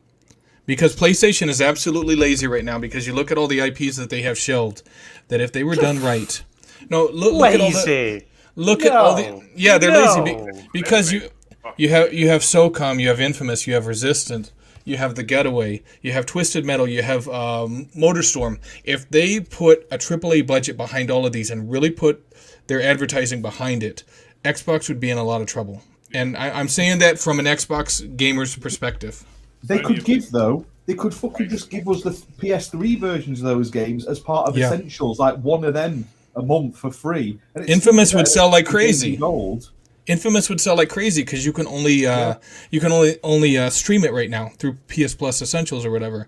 Because 0.67 0.97
PlayStation 0.97 1.49
is 1.49 1.61
absolutely 1.61 2.17
lazy 2.17 2.47
right 2.47 2.65
now 2.65 2.79
because 2.79 3.07
you 3.07 3.13
look 3.13 3.31
at 3.31 3.37
all 3.37 3.49
the 3.49 3.61
IPs 3.61 3.97
that 3.97 4.09
they 4.09 4.23
have 4.23 4.39
shelved 4.39 4.83
that 5.29 5.41
if 5.41 5.53
they 5.53 5.63
were 5.63 5.75
done 5.75 6.01
right. 6.03 6.43
No, 6.89 7.05
look, 7.13 7.35
look 7.35 7.53
at 7.53 7.61
all 7.61 7.71
the 7.71 7.77
Lazy. 7.77 8.27
look 8.57 8.83
at 8.83 8.93
all 8.93 9.15
the 9.15 9.47
Yeah, 9.57 9.77
they're 9.79 9.91
lazy 9.91 10.23
be- 10.23 10.69
because 10.73 11.13
you 11.13 11.29
you 11.77 11.89
have 11.91 12.15
you 12.15 12.29
have 12.29 12.41
SOCOM, 12.43 12.99
you 13.01 13.09
have 13.09 13.21
Infamous, 13.21 13.67
you 13.67 13.75
have 13.75 13.87
Resistance, 13.87 14.53
you 14.85 14.97
have 14.97 15.15
The 15.15 15.23
Getaway, 15.23 15.83
you 16.03 16.13
have 16.13 16.27
Twisted 16.27 16.65
Metal, 16.65 16.87
you 16.87 17.03
have 17.03 17.27
um, 17.29 17.87
Motorstorm. 17.97 18.59
If 18.85 19.09
they 19.11 19.41
put 19.41 19.87
a 19.91 19.99
AAA 19.99 20.47
budget 20.47 20.77
behind 20.77 21.11
all 21.11 21.27
of 21.27 21.33
these 21.33 21.51
and 21.51 21.71
really 21.71 21.91
put 21.91 22.25
their 22.67 22.83
advertising 22.83 23.43
behind 23.43 23.83
it, 23.83 24.05
Xbox 24.45 24.89
would 24.89 25.01
be 25.01 25.11
in 25.11 25.19
a 25.19 25.25
lot 25.25 25.41
of 25.41 25.47
trouble. 25.47 25.83
And 26.13 26.37
I, 26.37 26.51
I'm 26.51 26.69
saying 26.69 26.99
that 27.01 27.19
from 27.19 27.39
an 27.39 27.47
Xbox 27.47 28.17
gamer's 28.17 28.57
perspective. 28.57 29.25
They 29.63 29.79
could 29.81 30.05
give 30.05 30.31
though. 30.31 30.67
They 30.87 30.95
could 30.95 31.15
fucking 31.15 31.49
just 31.49 31.71
give 31.71 31.89
us 31.89 32.03
the 32.03 32.11
PS3 32.11 33.01
versions 33.01 33.41
of 33.41 33.47
those 33.47 33.71
games 33.71 34.07
as 34.07 34.21
part 34.21 34.49
of 34.49 34.57
Yeah. 34.57 34.67
essentials, 34.67 35.19
like 35.19 35.37
one 35.39 35.65
of 35.65 35.73
them 35.73 36.07
a 36.37 36.43
month 36.43 36.77
for 36.77 36.91
free. 36.91 37.39
And 37.55 37.69
Infamous 37.69 38.13
would 38.15 38.29
sell 38.29 38.51
like 38.51 38.67
crazy. 38.67 39.17
Gold. 39.17 39.71
Infamous 40.07 40.49
would 40.51 40.61
sell 40.61 40.77
like 40.77 40.91
crazy 40.91 41.23
because 41.23 41.47
you 41.47 41.53
can 41.53 41.67
only 41.67 42.07
uh, 42.07 42.19
Yeah. 42.19 42.37
you 42.71 42.81
can 42.81 42.93
only 42.93 43.17
only 43.23 43.57
uh, 43.57 43.71
stream 43.71 44.05
it 44.05 44.13
right 44.13 44.29
now 44.29 44.51
through 44.59 44.75
PS 44.89 45.15
Plus 45.15 45.41
Essentials 45.41 45.85
or 45.87 45.91
whatever. 45.91 46.27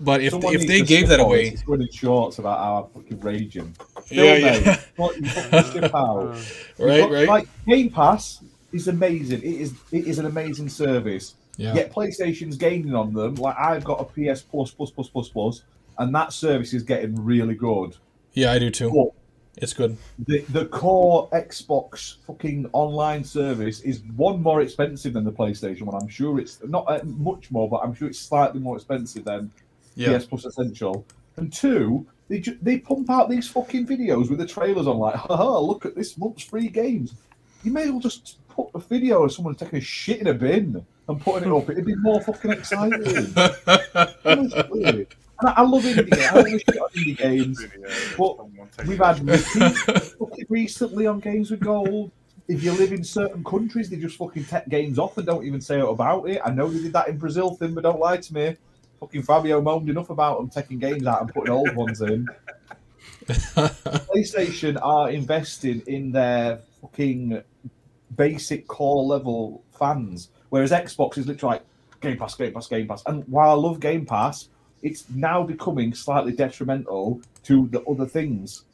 But 0.00 0.20
if 0.20 0.32
Someone 0.32 0.54
if 0.54 0.66
they 0.68 0.82
gave 0.82 1.08
that 1.08 1.18
away, 1.18 1.48
it's 1.48 1.66
running 1.66 1.88
shorts 1.90 2.38
about 2.38 2.58
our 2.58 2.88
fucking 2.94 3.20
raging. 3.20 3.74
Yeah, 4.10 4.34
yeah. 4.36 4.80
what 4.96 5.16
you 5.16 5.28
fucking 5.28 5.72
ship 5.72 5.94
out. 5.94 6.28
right, 6.78 7.00
But, 7.00 7.10
right, 7.10 7.28
Like 7.28 7.48
Game 7.66 7.90
Pass 7.90 8.42
is 8.72 8.86
amazing. 8.88 9.38
It 9.42 9.44
is 9.62 9.72
it 9.90 10.06
is 10.06 10.18
an 10.18 10.26
amazing 10.26 10.68
service. 10.68 11.34
yeah, 11.56 11.74
Yet 11.74 11.92
PlayStation's 11.92 12.56
gaining 12.56 12.94
on 12.94 13.12
them. 13.14 13.34
Like 13.36 13.56
I've 13.58 13.82
got 13.82 14.00
a 14.00 14.04
PS 14.04 14.42
Plus 14.42 14.70
Plus 14.70 14.90
Plus 14.90 15.08
Plus 15.08 15.28
Plus, 15.28 15.62
and 15.98 16.14
that 16.14 16.32
service 16.32 16.72
is 16.74 16.82
getting 16.84 17.24
really 17.24 17.54
good. 17.54 17.96
yeah, 18.34 18.52
I 18.52 18.58
do 18.58 18.70
too. 18.70 18.90
But 18.90 19.17
It's 19.62 19.72
good. 19.74 19.96
the 20.26 20.40
the 20.50 20.66
core 20.66 21.28
Xbox 21.30 22.16
fucking 22.26 22.68
online 22.72 23.24
service 23.24 23.80
is 23.80 24.02
one 24.16 24.42
more 24.42 24.60
expensive 24.62 25.12
than 25.12 25.24
the 25.24 25.32
PlayStation 25.32 25.82
one. 25.82 26.00
I'm 26.00 26.08
sure 26.08 26.38
it's 26.40 26.62
not 26.64 26.84
uh, 26.88 27.00
much 27.04 27.50
more, 27.50 27.68
but 27.68 27.78
I'm 27.78 27.94
sure 27.94 28.08
it's 28.08 28.18
slightly 28.18 28.60
more 28.60 28.76
expensive 28.76 29.24
than 29.24 29.50
Yeah, 29.94 30.18
PS 30.18 30.26
Plus 30.26 30.44
Essential. 30.44 31.04
And 31.36 31.52
two, 31.52 32.06
they 32.28 32.40
ju- 32.40 32.58
they 32.62 32.78
pump 32.78 33.10
out 33.10 33.30
these 33.30 33.48
fucking 33.48 33.86
videos 33.86 34.28
with 34.28 34.38
the 34.38 34.46
trailers 34.46 34.86
on, 34.86 34.98
like, 34.98 35.14
haha, 35.14 35.58
look 35.58 35.86
at 35.86 35.94
this 35.94 36.18
month's 36.18 36.42
free 36.44 36.68
games. 36.68 37.14
You 37.62 37.72
may 37.72 37.82
as 37.84 37.90
well 37.90 38.00
just 38.00 38.38
put 38.48 38.68
a 38.74 38.78
video 38.78 39.22
of 39.24 39.32
someone 39.32 39.54
taking 39.54 39.78
a 39.78 39.82
shit 39.82 40.20
in 40.20 40.26
a 40.28 40.34
bin 40.34 40.84
and 41.08 41.20
putting 41.20 41.48
it 41.48 41.56
up. 41.56 41.70
It'd 41.70 41.84
be 41.84 41.94
more 41.96 42.20
fucking 42.20 42.50
exciting. 42.52 43.32
And 45.40 45.50
I, 45.50 45.52
I 45.52 45.62
love 45.62 45.82
indie 45.84 46.10
games. 46.10 46.30
I 46.32 46.42
the 46.42 46.58
shit 46.58 46.80
on 46.80 46.90
indie 46.90 47.16
games. 47.18 47.66
But 48.16 48.48
We've 48.86 48.98
had 48.98 49.18
fucking 50.18 50.46
recently 50.48 51.06
on 51.06 51.20
Games 51.20 51.50
with 51.50 51.60
Gold. 51.60 52.10
If 52.46 52.62
you 52.62 52.72
live 52.72 52.92
in 52.92 53.04
certain 53.04 53.44
countries, 53.44 53.90
they 53.90 53.96
just 53.96 54.16
fucking 54.16 54.44
take 54.44 54.68
games 54.68 54.98
off 54.98 55.18
and 55.18 55.26
don't 55.26 55.44
even 55.44 55.60
say 55.60 55.80
about 55.80 56.28
it. 56.28 56.40
I 56.44 56.50
know 56.50 56.68
they 56.68 56.82
did 56.82 56.92
that 56.94 57.08
in 57.08 57.18
Brazil, 57.18 57.54
thing, 57.54 57.74
but 57.74 57.82
don't 57.82 58.00
lie 58.00 58.16
to 58.16 58.34
me. 58.34 58.56
Fucking 59.00 59.22
Fabio 59.22 59.60
moaned 59.60 59.90
enough 59.90 60.10
about 60.10 60.38
them 60.38 60.48
taking 60.48 60.78
games 60.78 61.06
out 61.06 61.22
and 61.22 61.32
putting 61.32 61.50
old 61.50 61.74
ones 61.74 62.00
in. 62.00 62.26
PlayStation 63.28 64.78
are 64.82 65.10
investing 65.10 65.82
in 65.86 66.10
their 66.10 66.60
fucking 66.80 67.42
basic 68.16 68.66
core 68.66 69.04
level 69.04 69.62
fans, 69.78 70.30
whereas 70.48 70.70
Xbox 70.70 71.18
is 71.18 71.26
literally 71.26 71.56
like 71.56 71.64
Game 72.00 72.16
Pass, 72.16 72.34
Game 72.34 72.54
Pass, 72.54 72.66
Game 72.66 72.88
Pass. 72.88 73.02
And 73.06 73.24
while 73.28 73.50
I 73.50 73.54
love 73.54 73.80
Game 73.80 74.06
Pass, 74.06 74.48
it's 74.82 75.04
now 75.10 75.42
becoming 75.42 75.94
slightly 75.94 76.32
detrimental 76.32 77.20
to 77.44 77.68
the 77.68 77.82
other 77.84 78.06
things. 78.06 78.64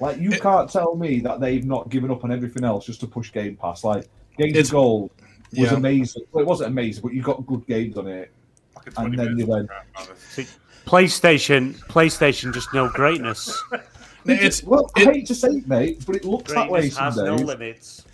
Like 0.00 0.18
you 0.18 0.30
can't 0.30 0.70
tell 0.70 0.94
me 0.94 1.20
that 1.20 1.40
they've 1.40 1.64
not 1.64 1.88
given 1.88 2.10
up 2.10 2.24
on 2.24 2.32
everything 2.32 2.64
else 2.64 2.84
just 2.84 3.00
to 3.00 3.06
push 3.06 3.32
Game 3.32 3.56
Pass. 3.56 3.82
Like 3.84 4.06
Games 4.36 4.56
of 4.58 4.70
Gold 4.70 5.10
was 5.52 5.70
yeah. 5.70 5.74
amazing. 5.74 6.24
Well, 6.32 6.42
it 6.42 6.46
wasn't 6.46 6.70
amazing, 6.70 7.02
but 7.02 7.14
you 7.14 7.22
got 7.22 7.46
good 7.46 7.66
games 7.66 7.96
on 7.96 8.06
it. 8.06 8.30
Fucking 8.74 8.92
and 8.96 9.18
then 9.18 9.38
you 9.38 9.46
went- 9.46 9.68
crap 9.68 9.86
about 9.94 10.08
this. 10.14 10.22
See, 10.24 10.46
PlayStation, 10.84 11.74
PlayStation 11.86 12.52
just 12.52 12.72
no 12.74 12.88
greatness. 12.90 13.62
it's 14.26 14.62
well, 14.62 14.90
I 14.96 15.02
it- 15.02 15.08
hate 15.14 15.26
to 15.28 15.34
say 15.34 15.48
it, 15.48 15.68
mate, 15.68 16.04
but 16.06 16.16
it 16.16 16.24
looks 16.24 16.52
that 16.52 16.70
way 16.70 16.80
Greatness 16.80 16.94
some 16.96 17.04
has 17.04 17.16
no 17.16 17.34
limits. 17.36 18.04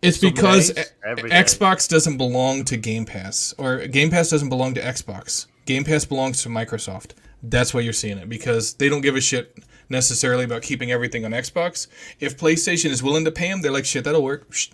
it's 0.00 0.18
Some 0.20 0.30
because 0.30 0.70
days. 0.70 0.92
Xbox 1.04 1.88
doesn't 1.88 2.16
belong 2.16 2.64
to 2.64 2.76
Game 2.78 3.04
Pass, 3.04 3.54
or 3.58 3.86
Game 3.86 4.10
Pass 4.10 4.30
doesn't 4.30 4.48
belong 4.48 4.72
to 4.74 4.80
Xbox. 4.80 5.46
Game 5.66 5.84
Pass 5.84 6.04
belongs 6.04 6.42
to 6.42 6.48
Microsoft. 6.48 7.12
That's 7.42 7.72
why 7.74 7.80
you're 7.80 7.92
seeing 7.92 8.18
it 8.18 8.28
because 8.28 8.74
they 8.74 8.88
don't 8.88 9.00
give 9.00 9.16
a 9.16 9.20
shit 9.20 9.58
necessarily 9.88 10.44
about 10.44 10.62
keeping 10.62 10.90
everything 10.92 11.24
on 11.24 11.32
Xbox. 11.32 11.86
If 12.20 12.36
PlayStation 12.38 12.90
is 12.90 13.02
willing 13.02 13.24
to 13.24 13.30
pay 13.32 13.48
them, 13.50 13.62
they're 13.62 13.72
like, 13.72 13.84
shit, 13.84 14.04
that'll 14.04 14.22
work. 14.22 14.48
Psh, 14.50 14.70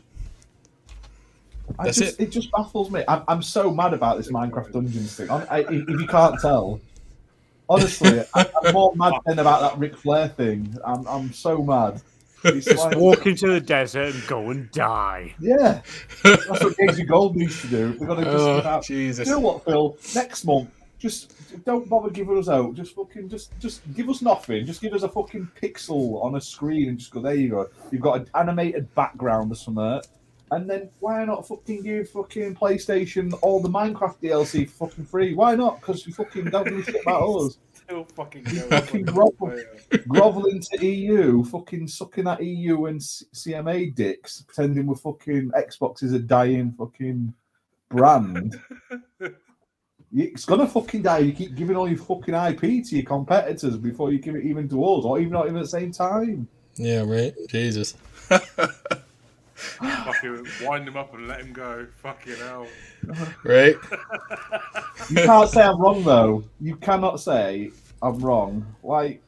I 1.78 1.85
That's 1.85 1.98
just, 1.98 2.20
it. 2.20 2.31
just 2.31 2.51
baffles 2.52 2.90
me. 2.90 3.05
I'm, 3.09 3.23
I'm 3.28 3.43
so 3.43 3.70
mad 3.73 3.93
about 3.94 4.16
this 4.16 4.31
Minecraft 4.31 4.73
Dungeons 4.73 5.16
thing. 5.16 5.31
I, 5.31 5.44
I, 5.51 5.59
if 5.60 5.89
you 5.89 6.06
can't 6.06 6.40
tell, 6.40 6.81
honestly, 7.69 8.23
I, 8.35 8.47
I'm 8.65 8.73
more 8.73 8.94
mad 8.97 9.15
than 9.27 9.39
about 9.39 9.60
that 9.60 9.78
Ric 9.78 9.97
Flair 9.97 10.28
thing. 10.28 10.74
I'm, 10.85 11.06
I'm 11.06 11.32
so 11.32 11.62
mad. 11.62 12.01
It's 12.44 12.73
like, 12.78 12.97
Walk 12.97 13.27
into 13.27 13.48
the 13.48 13.60
desert 13.60 14.15
and 14.15 14.27
go 14.28 14.51
and 14.51 14.70
die. 14.70 15.35
yeah, 15.40 15.82
that's 16.23 16.48
what 16.62 16.77
Games 16.77 16.98
of 17.01 17.09
Gold 17.09 17.35
needs 17.36 17.60
to 17.62 17.66
do. 17.66 17.97
We've 17.98 18.09
got 18.09 18.15
to 18.16 18.24
just 18.24 18.36
Oh, 18.36 18.56
give 18.59 18.66
out. 18.66 18.85
Jesus. 18.85 19.27
You 19.27 19.35
know 19.35 19.40
what, 19.40 19.65
Phil? 19.65 19.97
Next 20.15 20.44
month, 20.44 20.70
just 20.99 21.65
don't 21.65 21.89
bother 21.89 22.11
giving 22.11 22.39
us 22.39 22.49
out. 22.49 22.75
Just 22.75 22.95
fucking, 22.95 23.29
just, 23.29 23.59
just 23.59 23.83
give 23.95 24.09
us 24.09 24.23
nothing. 24.23 24.66
Just 24.66 24.81
give 24.81 24.93
us 24.93 25.03
a 25.03 25.09
fucking 25.09 25.51
pixel 25.61 26.23
on 26.25 26.37
a 26.37 26.41
screen 26.41 26.89
and 26.89 26.99
just 26.99 27.11
go. 27.11 27.20
There 27.20 27.35
you 27.35 27.51
go. 27.51 27.69
You've 27.91 28.03
got 28.03 28.20
an 28.20 28.27
animated 28.35 28.93
background 28.95 29.53
or 29.53 29.55
something. 29.55 30.01
And 30.51 30.69
then 30.69 30.89
why 31.01 31.25
not 31.25 31.47
fucking 31.47 31.83
give 31.83 32.09
fucking 32.11 32.57
PlayStation 32.57 33.39
all 33.43 33.61
the 33.61 33.69
Minecraft 33.69 34.16
DLC 34.23 34.69
for 34.69 34.89
fucking 34.89 35.05
free? 35.05 35.35
Why 35.35 35.55
not? 35.55 35.81
Because 35.81 36.07
you 36.07 36.12
fucking 36.12 36.47
don't 36.47 36.65
give 36.65 36.79
a 36.79 36.83
shit 36.85 37.03
about 37.03 37.23
us. 37.37 37.59
Still 37.75 38.05
fucking 38.16 38.45
fucking 38.45 39.05
grovel. 39.05 39.55
Oh, 39.93 39.99
Groveling 40.09 40.61
to 40.61 40.87
EU, 40.87 41.45
fucking 41.45 41.89
sucking 41.89 42.25
that 42.25 42.43
EU 42.43 42.87
and 42.87 43.01
CMA 43.01 43.95
dicks, 43.95 44.43
pretending 44.43 44.87
we're 44.87 44.95
fucking 44.95 45.51
Xbox 45.51 46.03
is 46.03 46.12
a 46.12 46.19
dying 46.19 46.73
fucking 46.73 47.33
brand. 47.91 48.59
It's 50.15 50.45
gonna 50.45 50.67
fucking 50.67 51.03
die. 51.03 51.19
You 51.19 51.33
keep 51.33 51.55
giving 51.55 51.77
all 51.77 51.89
your 51.89 51.99
fucking 51.99 52.35
IP 52.35 52.61
to 52.61 52.97
your 52.97 53.05
competitors 53.05 53.77
before 53.77 54.13
you 54.13 54.19
give 54.19 54.37
it 54.37 54.45
even 54.45 54.69
to 54.71 54.85
us, 54.85 55.05
or 55.05 55.19
even 55.19 55.33
not 55.33 55.47
even 55.47 55.57
at 55.57 55.65
the 55.65 55.69
same 55.69 55.93
time. 55.93 56.49
Yeah, 56.77 57.05
right. 57.05 57.35
Jesus. 57.49 57.95
fucking 59.59 60.47
wind 60.63 60.89
him 60.89 60.97
up 60.97 61.13
and 61.15 61.29
let 61.29 61.41
him 61.41 61.53
go. 61.53 61.87
Fucking 62.03 62.37
hell. 62.37 62.67
Right? 63.45 63.77
You 65.11 65.17
can't 65.17 65.49
say 65.51 65.63
I'm 65.63 65.81
wrong 65.81 66.05
though. 66.05 66.45
You 66.61 66.77
cannot 66.77 67.21
say 67.21 67.71
I'm 68.03 68.19
wrong. 68.19 68.75
Like 68.83 69.23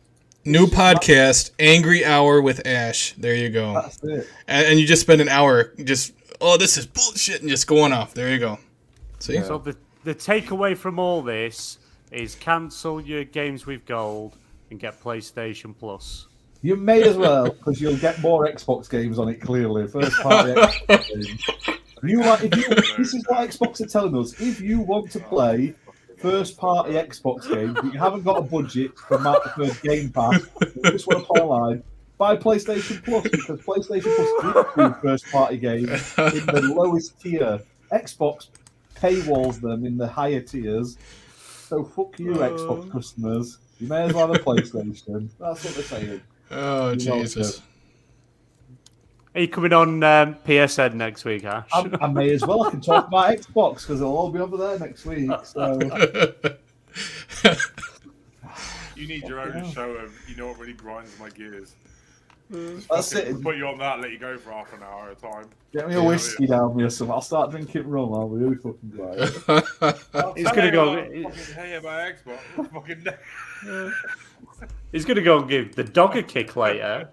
New 0.45 0.67
podcast, 0.67 1.51
Angry 1.59 2.05
Hour 2.05 2.41
with 2.41 2.67
Ash. 2.67 3.13
There 3.19 3.35
you 3.35 3.51
go. 3.51 3.75
that's 3.75 4.03
it. 4.03 4.29
And, 4.49 4.67
and 4.67 4.81
you 4.81 4.87
just 4.87 5.03
spend 5.03 5.21
an 5.21 5.29
hour 5.29 5.75
just, 5.85 6.15
oh, 6.41 6.57
this 6.57 6.79
is 6.79 6.87
bullshit, 6.87 7.43
and 7.43 7.51
just 7.51 7.67
going 7.67 7.93
off. 7.93 8.15
There 8.15 8.31
you 8.31 8.39
go. 8.39 8.59
See? 9.19 9.35
Yeah. 9.35 9.43
So 9.43 9.59
the 9.59 9.77
the 10.05 10.15
takeaway 10.15 10.77
from 10.77 10.99
all 10.99 11.23
this 11.23 11.79
is 12.11 12.35
cancel 12.35 13.01
your 13.01 13.25
games 13.25 13.67
with 13.67 13.87
gold 13.87 14.37
and 14.71 14.81
get 14.81 15.01
PlayStation 15.01 15.75
Plus. 15.77 16.27
You 16.63 16.77
may 16.77 17.03
as 17.03 17.17
well 17.17 17.51
because 17.51 17.81
you'll 17.81 17.97
get 17.97 18.21
more 18.21 18.47
Xbox 18.47 18.89
games 18.91 19.19
on 19.19 19.29
it. 19.29 19.41
Clearly, 19.41 19.87
first 19.89 20.21
party 20.21 20.53
Xbox 20.53 21.09
games. 21.09 21.49
You 22.03 22.21
like, 22.21 22.45
if 22.45 22.57
you, 22.57 22.75
this 22.97 23.15
is 23.15 23.25
what 23.29 23.49
Xbox 23.49 23.81
are 23.81 23.87
telling 23.87 24.17
us. 24.17 24.41
If 24.41 24.61
you 24.61 24.81
want 24.81 25.11
to 25.13 25.21
play 25.21 25.75
first 26.19 26.57
party 26.57 26.95
Xbox 26.95 27.49
games, 27.53 27.75
but 27.75 27.93
you 27.93 27.99
haven't 27.99 28.25
got 28.25 28.39
a 28.39 28.43
budget 28.43 28.99
for, 28.99 29.19
for 29.19 29.69
Game 29.83 30.11
Pass, 30.11 30.47
you 30.77 30.91
just 30.91 31.07
want 31.07 31.27
to 31.27 31.33
play 31.33 31.83
buy 32.19 32.37
PlayStation 32.37 33.03
Plus 33.03 33.23
because 33.23 33.61
PlayStation 33.61 34.15
Plus 34.15 34.75
gives 34.75 34.77
you 34.77 34.95
first 35.01 35.27
party 35.33 35.57
games 35.57 35.91
in 36.19 36.47
the 36.47 36.73
lowest 36.77 37.19
tier. 37.21 37.61
Xbox 37.91 38.49
paywalls 39.01 39.61
them 39.61 39.85
in 39.85 39.97
the 39.97 40.07
higher 40.07 40.41
tiers. 40.41 40.99
So 41.69 41.85
fuck 41.85 42.19
you, 42.19 42.33
Xbox 42.33 42.91
customers. 42.91 43.59
You 43.79 43.89
may 43.89 44.03
as 44.03 44.13
well 44.13 44.27
have 44.27 44.37
a 44.37 44.39
PlayStation. 44.45 45.29
That's 45.39 45.65
what 45.65 45.75
they're 45.75 45.85
saying. 45.85 46.21
Oh, 46.51 46.91
You 46.91 46.97
Jesus. 46.97 47.63
Are 49.33 49.41
you 49.41 49.49
coming 49.49 49.73
on 49.73 50.03
um, 50.03 50.35
PSN 50.45 50.95
next 50.95 51.25
week, 51.25 51.45
Ash? 51.45 51.69
I, 51.73 51.89
I 52.01 52.09
may 52.09 52.31
as 52.31 52.45
well. 52.45 52.65
I 52.65 52.71
can 52.71 52.81
talk 52.81 53.07
about 53.07 53.31
Xbox 53.31 53.83
because 53.83 54.01
it'll 54.01 54.17
all 54.17 54.31
be 54.31 54.41
over 54.41 54.57
there 54.57 54.77
next 54.81 55.07
week. 55.07 55.31
So 55.45 55.79
You 58.97 59.07
need 59.07 59.23
your 59.29 59.41
own 59.41 59.71
show 59.71 59.93
of 59.93 60.13
you 60.29 60.35
know 60.37 60.49
what 60.49 60.59
really 60.59 60.73
grinds 60.73 61.17
my 61.21 61.31
gears. 61.31 61.75
Mm. 62.51 62.87
that's 62.89 63.13
Fucking 63.13 63.37
it. 63.37 63.43
Put 63.43 63.57
you 63.57 63.67
on 63.69 63.79
that, 63.79 64.01
let 64.01 64.11
you 64.11 64.19
go 64.19 64.37
for 64.37 64.51
half 64.51 64.73
an 64.73 64.83
hour 64.83 65.11
at 65.11 65.19
a 65.19 65.21
time. 65.21 65.49
Get 65.73 65.89
me 65.89 65.95
a 65.95 66.01
Yeah, 66.03 66.07
whiskey 66.09 66.47
down 66.47 66.77
me 66.77 66.83
or 66.85 66.91
something. 66.91 67.13
I'll 67.15 67.21
start 67.21 67.51
drinking 67.53 67.89
rum. 67.89 68.13
I'll 68.13 68.29
be 68.29 68.37
really 68.45 68.57
fucking 68.57 68.91
glad. 68.91 70.35
He's 70.37 70.49
gonna 70.49 70.65
you 70.67 70.73
go- 70.73 70.91
what, 70.91 70.99
I'll 70.99 71.31
fucking 71.31 71.55
tell 71.55 71.67
you 71.69 71.77
about 71.79 72.13
Xbox. 72.17 72.73
Fucking 72.73 73.07
He's 74.93 75.05
going 75.05 75.17
to 75.17 75.23
go 75.23 75.39
and 75.39 75.49
give 75.49 75.77
the 75.77 75.85
dog 75.85 76.17
a 76.17 76.23
kick 76.23 76.57
later. 76.57 77.09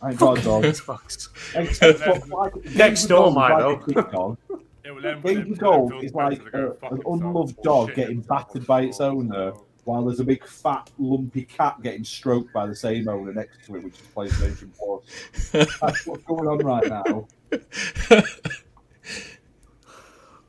I 0.00 0.10
ain't 0.10 0.18
got 0.18 0.38
a 0.38 0.42
dog. 0.42 0.62
Xbox. 0.64 1.28
Xbox, 1.52 2.74
Next 2.76 3.06
door, 3.06 3.26
of 3.28 3.34
Gold 3.34 3.88
is 3.88 3.96
Milo. 3.96 4.06
a 4.08 4.12
dog. 4.12 4.38
it 4.84 4.94
will 4.94 5.06
end 5.06 5.24
with 5.24 5.34
Games 5.34 5.46
him 5.46 5.52
of 5.54 5.58
telling 5.58 5.88
Gold 5.88 5.90
Phil 5.90 6.00
is 6.02 6.14
like 6.14 6.36
Spencer 6.36 6.50
to 6.50 6.58
go 6.58 6.76
a- 6.82 6.94
an 6.94 7.02
unloved 7.06 7.62
dog 7.62 7.94
getting 7.94 8.20
battered 8.20 8.66
by 8.66 8.82
its 8.82 9.00
owner, 9.00 9.52
so- 9.54 9.65
while 9.86 10.04
there's 10.04 10.20
a 10.20 10.24
big 10.24 10.44
fat 10.44 10.90
lumpy 10.98 11.44
cat 11.44 11.80
getting 11.82 12.04
stroked 12.04 12.52
by 12.52 12.66
the 12.66 12.74
same 12.74 13.08
owner 13.08 13.32
next 13.32 13.64
to 13.64 13.76
it, 13.76 13.84
which 13.84 13.94
is 13.94 14.06
PlayStation 14.14 14.70
Plus. 14.76 15.70
That's 15.80 16.06
what's 16.06 16.24
going 16.24 16.48
on 16.48 16.58
right 16.58 16.88
now. 16.88 17.26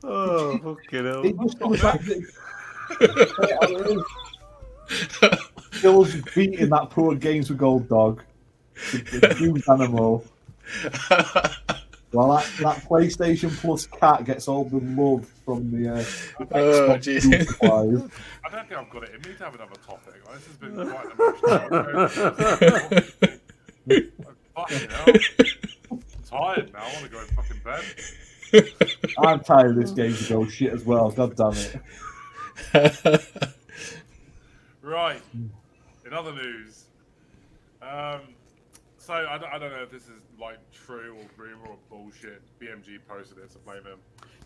Oh, 0.04 0.56
fucking 0.58 1.04
hell. 1.04 1.26
It 1.26 1.36
just 1.38 1.58
comes 1.58 1.82
back 1.82 2.00
Phil's 5.72 6.14
beating 6.34 6.70
that 6.70 6.88
poor 6.90 7.14
Games 7.14 7.50
with 7.50 7.58
Gold 7.58 7.88
dog, 7.88 8.22
the, 8.92 9.34
huge 9.38 9.68
animal, 9.68 10.24
while 12.12 12.36
that, 12.36 12.50
that 12.60 12.84
PlayStation 12.88 13.54
Plus 13.60 13.86
cat 13.86 14.24
gets 14.24 14.48
all 14.48 14.64
the 14.64 14.78
love 14.78 15.30
from 15.48 15.70
the, 15.70 15.88
uh, 15.90 15.96
the 15.96 16.04
Oh, 16.52 16.88
Xbox 16.90 16.98
jeez. 17.04 17.22
food 17.22 17.48
supplies. 17.48 18.02
I 18.44 18.50
don't 18.50 18.68
think 18.68 18.78
I've 18.80 18.90
got 18.90 19.02
it 19.04 19.14
in 19.14 19.20
me 19.30 19.34
to 19.38 19.44
have 19.44 19.54
another 19.54 19.76
topic. 19.86 20.22
This 20.34 20.46
has 20.46 20.56
been 20.56 20.74
quite 20.90 21.06
an 21.06 21.12
emotional. 21.12 22.40
fucking 24.54 24.90
hell. 24.90 25.06
I'm 25.90 26.02
tired 26.26 26.72
now. 26.74 26.80
I 26.80 26.92
want 26.92 27.04
to 27.04 27.08
go 27.08 27.18
and 27.18 27.28
fucking 27.30 27.60
bed. 27.64 27.84
I'm 29.18 29.40
tired 29.40 29.70
of 29.70 29.76
this 29.76 29.92
Games 29.92 30.18
with 30.20 30.28
Gold 30.28 30.52
shit 30.52 30.70
as 30.74 30.84
well. 30.84 31.10
God 31.10 31.34
damn 31.34 31.54
it! 32.74 33.14
Right. 34.82 35.22
In 36.04 36.12
other 36.12 36.34
news, 36.34 36.84
um, 37.80 38.20
so 39.08 39.14
I 39.14 39.38
don't, 39.38 39.50
I 39.54 39.58
don't 39.58 39.72
know 39.72 39.82
if 39.82 39.90
this 39.90 40.02
is 40.02 40.20
like 40.38 40.58
true 40.70 41.16
or 41.18 41.42
rumor 41.42 41.68
or 41.68 41.76
bullshit. 41.88 42.42
BMG 42.60 42.98
posted 43.08 43.38
it, 43.38 43.50
so 43.50 43.58
blame 43.64 43.82
him. 43.82 43.98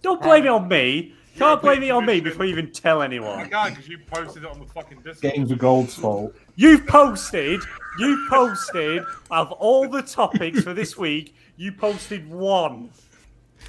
Don't 0.02 0.22
blame 0.22 0.44
it 0.44 0.48
on 0.50 0.68
me. 0.68 1.14
Can't 1.36 1.58
Yeah, 1.58 1.68
blame 1.68 1.82
it 1.82 1.90
on 1.90 2.06
me 2.06 2.20
before 2.20 2.44
you 2.44 2.52
even 2.52 2.70
tell 2.70 3.02
I 3.02 3.06
anyone. 3.06 3.50
can't 3.50 3.70
because 3.74 3.88
you 3.88 3.98
posted 4.06 4.44
it 4.44 4.48
on 4.48 4.60
the 4.60 4.66
fucking 4.66 4.98
Discord. 4.98 5.34
Games 5.34 5.50
with 5.50 5.58
Gold's 5.58 5.96
fault. 5.96 6.32
You've 6.54 6.86
posted, 6.86 7.60
you 7.98 8.24
posted 8.30 9.02
of 9.32 9.50
all 9.50 9.88
the 9.88 10.02
topics 10.02 10.62
for 10.62 10.72
this 10.74 10.96
week, 10.96 11.34
you 11.56 11.72
posted 11.72 12.28
one. 12.30 12.90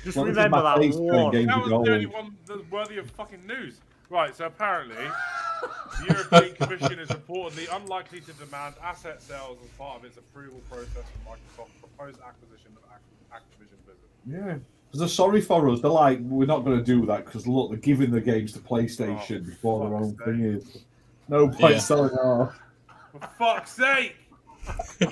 Just 0.04 0.16
Well, 0.18 0.26
this 0.26 0.34
is 0.34 0.38
remember 0.38 0.58
my 0.58 0.62
that 0.76 0.78
face 0.78 0.96
doing 0.96 1.08
one. 1.08 1.32
Games 1.32 1.48
That 1.48 1.58
with 1.64 1.72
was 1.72 1.86
the 1.88 1.92
only 1.92 2.06
Gold. 2.06 2.14
one 2.14 2.38
that's 2.46 2.72
worthy 2.72 2.98
of 3.00 3.10
fucking 3.10 3.48
news. 3.48 3.80
Right, 4.14 4.36
so 4.36 4.46
apparently, 4.46 4.96
the 6.00 6.14
European 6.14 6.56
Commission 6.60 7.00
is 7.00 7.10
reportedly 7.10 7.68
unlikely 7.76 8.22
to 8.22 8.34
demand 8.34 8.76
asset 8.84 9.24
sales 9.24 9.58
as 9.64 9.70
part 9.72 9.98
of 9.98 10.06
its 10.06 10.18
approval 10.18 10.62
process 10.70 10.88
for 11.26 11.32
Microsoft's 11.32 11.72
proposed 11.80 12.20
acquisition 12.22 12.78
of 12.78 12.84
Activision 13.36 13.84
Blizzard. 13.86 14.04
Yeah. 14.28 14.58
Because 14.86 15.00
they're 15.00 15.08
sorry 15.08 15.42
for 15.42 15.68
us. 15.70 15.82
They're 15.82 15.90
like, 15.90 16.20
we're 16.22 16.46
not 16.46 16.64
going 16.64 16.78
to 16.78 16.84
do 16.86 17.08
that 17.08 17.26
because 17.26 17.48
look, 17.48 17.72
they're 17.72 17.80
giving 17.80 18.12
the 18.12 18.22
games 18.22 18.54
to 18.54 18.60
PlayStation 18.60 19.42
Oh, 19.42 19.46
before 19.50 19.90
their 19.90 19.98
own 19.98 20.14
fuck's 20.14 20.26
thing 20.26 20.42
is. 20.42 20.78
No 21.28 21.48
point 21.50 21.74
Yeah. 21.74 21.80
selling 21.80 22.12
off. 22.12 22.60
For 23.14 23.30
fuck's 23.40 23.72
sake! 23.72 24.16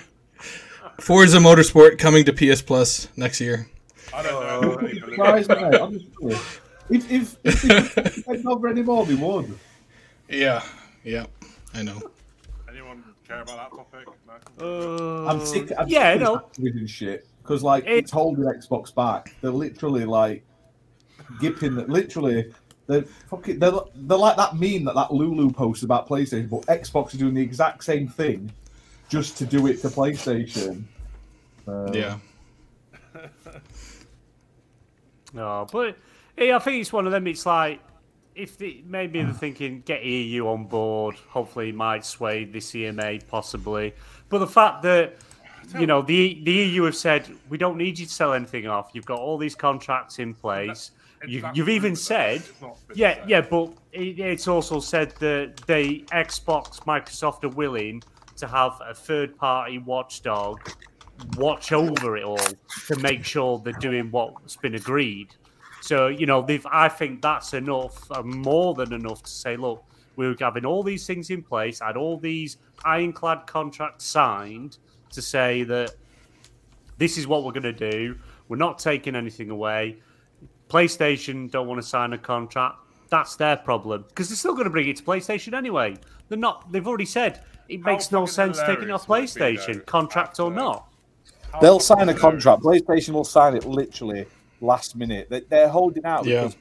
Forza 0.99 1.40
Motorsport 1.40 1.98
coming 1.98 2.23
to 2.26 2.34
PS 2.34 2.61
Plus 2.61 3.07
next 3.15 3.41
year. 3.41 3.68
I 4.14 4.22
don't 4.22 4.44
know. 4.44 4.60
Oh, 4.64 4.72
if 4.73 4.84
any 4.84 4.99
believe 4.99 5.15
Surprise 5.15 5.49
me, 5.49 5.56
mate, 5.56 5.82
honestly. 5.82 6.38
If 6.92 7.12
if 7.12 7.38
if 7.44 8.26
they 8.26 8.34
didn't 8.34 8.48
over 8.48 8.68
anymore, 8.68 9.06
they 9.06 9.16
would. 9.16 9.58
Yeah, 10.30 10.64
yeah, 11.04 11.26
I 11.74 11.84
know. 11.84 12.00
Anyone 12.70 13.04
care 13.28 13.42
about 13.42 13.72
that 13.72 13.78
topic? 13.78 14.08
No. 14.60 15.26
Uh, 15.26 15.30
I'm 15.30 15.46
sick. 15.46 15.72
I'm 15.78 15.88
yeah, 15.88 16.14
sick 16.14 16.22
no. 16.22 16.36
of 16.36 16.52
Activision 16.54 16.88
shit 16.90 17.28
because 17.44 17.64
like 17.64 17.86
It- 17.86 17.92
it's 18.00 18.12
holding 18.12 18.44
Xbox 18.46 18.94
back. 18.94 19.34
They're 19.42 19.52
literally 19.52 20.06
like 20.06 20.44
gipping. 21.40 21.76
That 21.76 21.90
Literally, 21.90 22.54
they're 22.88 23.04
fucking. 23.30 23.60
They're, 23.60 23.72
they're 23.96 24.18
like 24.18 24.38
that 24.38 24.56
meme 24.56 24.84
that 24.86 24.96
that 24.96 25.14
Lulu 25.14 25.52
posted 25.52 25.86
about 25.86 26.08
PlayStation, 26.08 26.50
but 26.50 26.62
Xbox 26.68 27.14
are 27.14 27.18
doing 27.18 27.34
the 27.34 27.42
exact 27.42 27.84
same 27.84 28.08
thing, 28.08 28.52
just 29.10 29.38
to 29.38 29.46
do 29.46 29.68
it 29.68 29.82
to 29.82 29.90
PlayStation. 29.90 30.84
Um, 31.68 31.94
Yeah. 31.94 32.18
No, 35.34 35.66
but 35.72 35.98
yeah, 36.48 36.56
I 36.56 36.60
think 36.60 36.82
it's 36.82 36.94
one 36.94 37.06
of 37.06 37.12
them. 37.12 37.28
It's 37.28 37.46
like 37.46 37.82
if 38.36 38.58
the, 38.58 38.84
maybe 38.86 39.22
they're 39.22 39.34
thinking 39.34 39.82
get 39.86 40.04
EU 40.04 40.48
on 40.48 40.66
board. 40.66 41.16
Hopefully, 41.30 41.70
it 41.70 41.76
might 41.76 42.06
sway 42.06 42.46
the 42.46 42.60
CMA 42.60 43.28
possibly. 43.28 43.94
But 44.30 44.40
the 44.40 44.48
fact 44.48 44.84
that 44.84 45.16
you 45.78 45.88
know 45.88 46.02
the 46.02 46.42
the 46.44 46.52
EU 46.52 46.84
have 46.84 46.96
said 46.96 47.30
we 47.50 47.58
don't 47.58 47.78
need 47.78 48.00
you 48.00 48.06
to 48.06 48.12
sell 48.12 48.34
anything 48.34 48.68
off. 48.68 48.92
You've 48.94 49.06
got 49.06 49.20
all 49.20 49.38
these 49.38 49.56
contracts 49.56 50.20
in 50.20 50.34
place. 50.34 50.92
You, 51.28 51.48
you've 51.54 51.70
even 51.70 51.96
said 51.96 52.38
it's 52.38 52.62
not 52.62 52.88
been 52.88 52.98
yeah, 52.98 53.14
said. 53.16 53.30
yeah, 53.30 53.42
but 53.42 53.74
it, 53.92 54.20
it's 54.20 54.48
also 54.48 54.80
said 54.80 55.12
that 55.20 55.58
they 55.68 56.00
Xbox, 56.12 56.80
Microsoft 56.86 57.44
are 57.44 57.50
willing 57.50 58.02
to 58.38 58.48
have 58.48 58.82
a 58.84 58.96
third 58.96 59.38
party 59.38 59.78
watchdog 59.78 60.68
watch 61.38 61.72
over 61.72 62.18
it 62.18 62.24
all 62.24 62.38
to 62.88 62.96
make 62.98 63.24
sure 63.24 63.60
they're 63.60 63.74
doing 63.74 64.10
what's 64.10 64.56
been 64.56 64.74
agreed. 64.74 65.36
So 65.82 66.08
you 66.08 66.26
know, 66.26 66.41
they've. 66.41 66.66
I 66.72 66.88
think 66.88 67.22
that's 67.22 67.53
enough, 67.53 68.10
uh, 68.12 68.22
more 68.24 68.74
than 68.76 68.94
enough 68.94 69.24
to 69.24 69.32
say, 69.32 69.58
look, 69.58 69.84
we're 70.16 70.36
having 70.40 70.66
all 70.66 70.84
these 70.84 71.06
things 71.06 71.30
in 71.30 71.41
place, 71.41 71.80
had 71.80 71.98
all 71.98 72.18
these 72.18 72.58
ironclad 72.86 73.48
contracts 73.48 74.06
signed 74.06 74.78
to 75.12 75.22
say 75.22 75.64
that 75.64 75.95
this 76.98 77.18
is 77.18 77.28
what 77.28 77.44
we're 77.44 77.52
going 77.52 77.64
to 77.64 77.91
do. 77.91 78.18
We're 78.48 78.58
not 78.58 78.80
taking 78.80 79.16
anything 79.16 79.49
away. 79.49 79.98
PlayStation 80.70 81.49
don't 81.49 81.68
want 81.68 81.82
to 81.82 81.88
sign 81.88 82.14
a 82.14 82.18
contract. 82.18 82.78
That's 83.10 83.36
their 83.36 83.58
problem 83.58 84.06
because 84.08 84.30
they're 84.30 84.38
still 84.38 84.53
going 84.53 84.66
to 84.66 84.70
bring 84.70 84.88
it 84.88 84.98
to 84.98 85.03
PlayStation 85.03 85.53
anyway. 85.53 85.98
They're 86.30 86.38
not. 86.38 86.72
They've 86.72 86.88
already 86.88 87.06
said 87.06 87.44
it 87.68 87.82
How 87.82 87.91
makes 87.91 88.12
no 88.12 88.26
sense 88.26 88.60
taking 88.60 88.86
it 88.86 88.91
off 88.91 89.06
hilarious 89.06 89.34
be, 89.34 89.41
PlayStation, 89.41 89.74
though, 89.74 89.82
contract 89.82 90.40
or 90.40 90.52
not. 90.52 90.88
How 91.52 91.60
They'll 91.60 91.80
sign 91.80 92.08
a 92.10 92.14
contract. 92.14 92.62
PlayStation 92.62 93.10
will 93.10 93.26
sign 93.26 93.56
it 93.56 93.66
literally 93.66 94.26
last 94.62 94.96
minute. 94.96 95.30
They, 95.30 95.42
they're 95.42 95.68
holding 95.70 96.06
out 96.06 96.26
Yeah. 96.26 96.44
because 96.44 96.58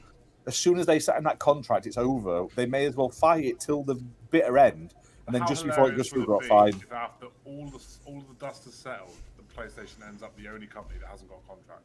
as 0.46 0.56
soon 0.56 0.78
as 0.78 0.86
they 0.86 0.98
sign 0.98 1.22
that 1.24 1.38
contract, 1.38 1.86
it's 1.86 1.98
over. 1.98 2.46
They 2.56 2.66
may 2.66 2.86
as 2.86 2.96
well 2.96 3.10
fight 3.10 3.44
it 3.44 3.60
till 3.60 3.82
the 3.84 3.94
bitter 4.30 4.58
end, 4.58 4.94
and 5.26 5.34
then 5.34 5.42
How 5.42 5.48
just 5.48 5.64
before 5.64 5.84
it 5.84 5.92
hilarious 5.92 6.10
goes 6.12 6.24
through, 6.24 6.26
got 6.26 6.44
it 6.44 6.48
fined. 6.48 6.82
if 6.82 6.92
After 6.92 7.26
all 7.44 7.66
the 7.66 7.80
all 8.06 8.20
the 8.26 8.34
dust 8.38 8.64
has 8.64 8.74
settled, 8.74 9.14
the 9.36 9.42
PlayStation 9.54 10.06
ends 10.08 10.22
up 10.22 10.36
the 10.36 10.48
only 10.48 10.66
company 10.66 10.98
that 11.00 11.08
hasn't 11.08 11.30
got 11.30 11.38
a 11.44 11.48
contract. 11.48 11.82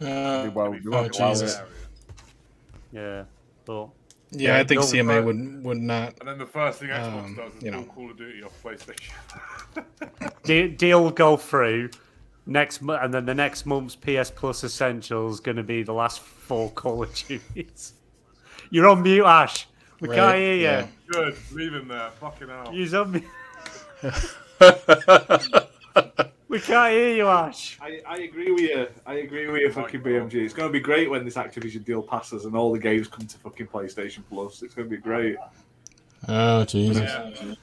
Uh, 0.00 0.50
well, 0.52 0.72
It'd 0.74 0.86
oh, 0.88 0.90
fucking 0.92 1.12
Jesus. 1.12 1.60
Yeah, 2.92 3.24
but 3.64 3.88
yeah, 4.30 4.56
I 4.58 4.64
think 4.64 4.80
don't- 4.80 4.90
CMA 4.90 5.24
would 5.24 5.64
would 5.64 5.78
not. 5.78 6.18
And 6.20 6.28
then 6.28 6.38
the 6.38 6.46
first 6.46 6.80
thing 6.80 6.88
Xbox 6.88 7.24
Um, 7.24 7.34
does 7.36 7.54
is 7.54 7.62
you 7.62 7.70
know. 7.70 7.82
Call 7.84 8.10
of 8.10 8.16
Duty 8.16 8.42
off 8.42 8.62
PlayStation. 8.62 9.12
de- 10.44 10.68
deal 10.68 11.10
go 11.10 11.36
through 11.36 11.90
next 12.46 12.82
month, 12.82 13.00
and 13.02 13.12
then 13.14 13.24
the 13.26 13.34
next 13.34 13.66
month's 13.66 13.96
PS 13.96 14.30
Plus 14.30 14.64
Essentials 14.64 15.40
going 15.40 15.56
to 15.56 15.62
be 15.62 15.82
the 15.82 15.92
last 15.94 16.20
four 16.20 16.70
Call 16.70 17.02
of 17.02 17.14
Duties. 17.14 17.94
You're 18.70 18.88
on 18.88 19.02
mute, 19.02 19.24
Ash. 19.24 19.66
We 20.00 20.08
Right, 20.08 20.16
can't 20.16 20.36
hear 20.38 20.54
you. 20.54 20.62
yeah. 20.62 20.86
Good, 21.08 21.36
leave 21.52 21.72
him 21.74 21.88
there. 21.88 22.10
Fucking 22.20 22.48
hell. 22.48 22.70
You're 22.74 23.00
on 23.00 23.12
mute. 23.12 23.24
we 26.48 26.60
can't 26.60 26.92
hear 26.92 27.14
you, 27.16 27.26
Ash. 27.28 27.78
I, 27.80 28.00
I 28.06 28.16
agree 28.18 28.50
with 28.52 28.60
you. 28.62 28.86
I 29.06 29.14
agree 29.14 29.46
with 29.48 29.60
you, 29.62 29.72
fucking 29.72 30.02
BMG. 30.02 30.34
It's 30.34 30.54
going 30.54 30.68
to 30.68 30.72
be 30.72 30.80
great 30.80 31.08
when 31.10 31.24
this 31.24 31.34
Activision 31.36 31.84
deal 31.84 32.02
passes 32.02 32.44
and 32.44 32.56
all 32.56 32.72
the 32.72 32.78
games 32.78 33.08
come 33.08 33.26
to 33.26 33.38
fucking 33.38 33.66
PlayStation 33.68 34.22
Plus. 34.28 34.62
It's 34.62 34.74
going 34.74 34.88
to 34.88 34.96
be 34.96 35.00
great. 35.00 35.36
Oh 36.28 36.64
Jesus. 36.64 37.02
Yeah. 37.02 37.54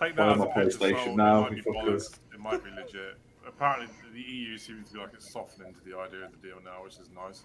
Take 0.00 0.16
Buy 0.16 0.26
that 0.26 0.32
as 0.32 0.38
my 0.38 0.44
a 0.46 0.54
pinch 0.54 0.74
of 0.74 0.80
PlayStation 0.80 1.16
now, 1.16 1.46
It 1.46 1.50
might, 1.50 1.50
be 1.50 1.56
you 1.56 1.62
fuckers. 1.62 2.14
it 2.34 2.40
might 2.40 2.64
be 2.64 2.70
legit. 2.70 3.16
Apparently, 3.62 3.94
the 4.12 4.20
EU 4.20 4.58
seems 4.58 4.88
to 4.88 4.94
be 4.94 4.98
like 4.98 5.10
it's 5.14 5.30
softening 5.30 5.72
to 5.72 5.80
the 5.84 5.96
idea 5.96 6.24
of 6.24 6.32
the 6.32 6.48
deal 6.48 6.56
now, 6.64 6.82
which 6.82 6.94
is 6.94 7.08
nice. 7.14 7.44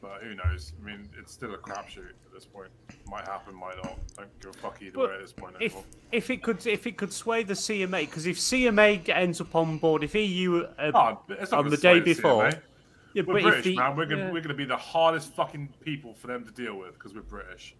But 0.00 0.22
who 0.22 0.34
knows? 0.34 0.72
I 0.80 0.86
mean, 0.86 1.10
it's 1.18 1.30
still 1.30 1.52
a 1.52 1.58
crapshoot 1.58 2.08
at 2.08 2.32
this 2.32 2.46
point. 2.46 2.70
Might 3.06 3.28
happen, 3.28 3.54
might 3.54 3.76
not. 3.84 3.98
Don't 4.16 4.40
give 4.40 4.50
a 4.52 4.52
fuck 4.54 4.80
either 4.80 4.92
But 4.94 5.10
way 5.10 5.14
at 5.16 5.20
this 5.20 5.32
point 5.34 5.56
If 5.60 5.72
anymore. 5.72 5.84
if 6.10 6.30
it 6.30 6.42
could 6.42 6.66
if 6.66 6.86
it 6.86 6.96
could 6.96 7.12
sway 7.12 7.42
the 7.42 7.52
CMA, 7.52 8.00
because 8.00 8.26
if 8.26 8.38
CMA 8.38 9.06
ends 9.10 9.42
up 9.42 9.54
on 9.54 9.76
board, 9.76 10.02
if 10.04 10.14
EU 10.14 10.64
uh, 10.78 10.90
Oh, 10.94 11.18
on 11.54 11.68
the 11.68 11.76
day 11.76 12.00
before, 12.00 12.50
yeah, 13.12 13.22
We're 13.26 13.34
but 13.34 13.42
British, 13.42 13.58
if 13.58 13.64
the, 13.64 13.76
man. 13.76 13.94
We're 13.94 14.06
gonna 14.06 14.22
yeah. 14.22 14.32
we're 14.32 14.40
gonna 14.40 14.54
be 14.54 14.64
the 14.64 14.74
hardest 14.74 15.34
fucking 15.34 15.68
people 15.82 16.14
for 16.14 16.28
them 16.28 16.46
to 16.46 16.50
deal 16.50 16.78
with 16.78 16.94
because 16.94 17.14
we're 17.14 17.20
British. 17.20 17.74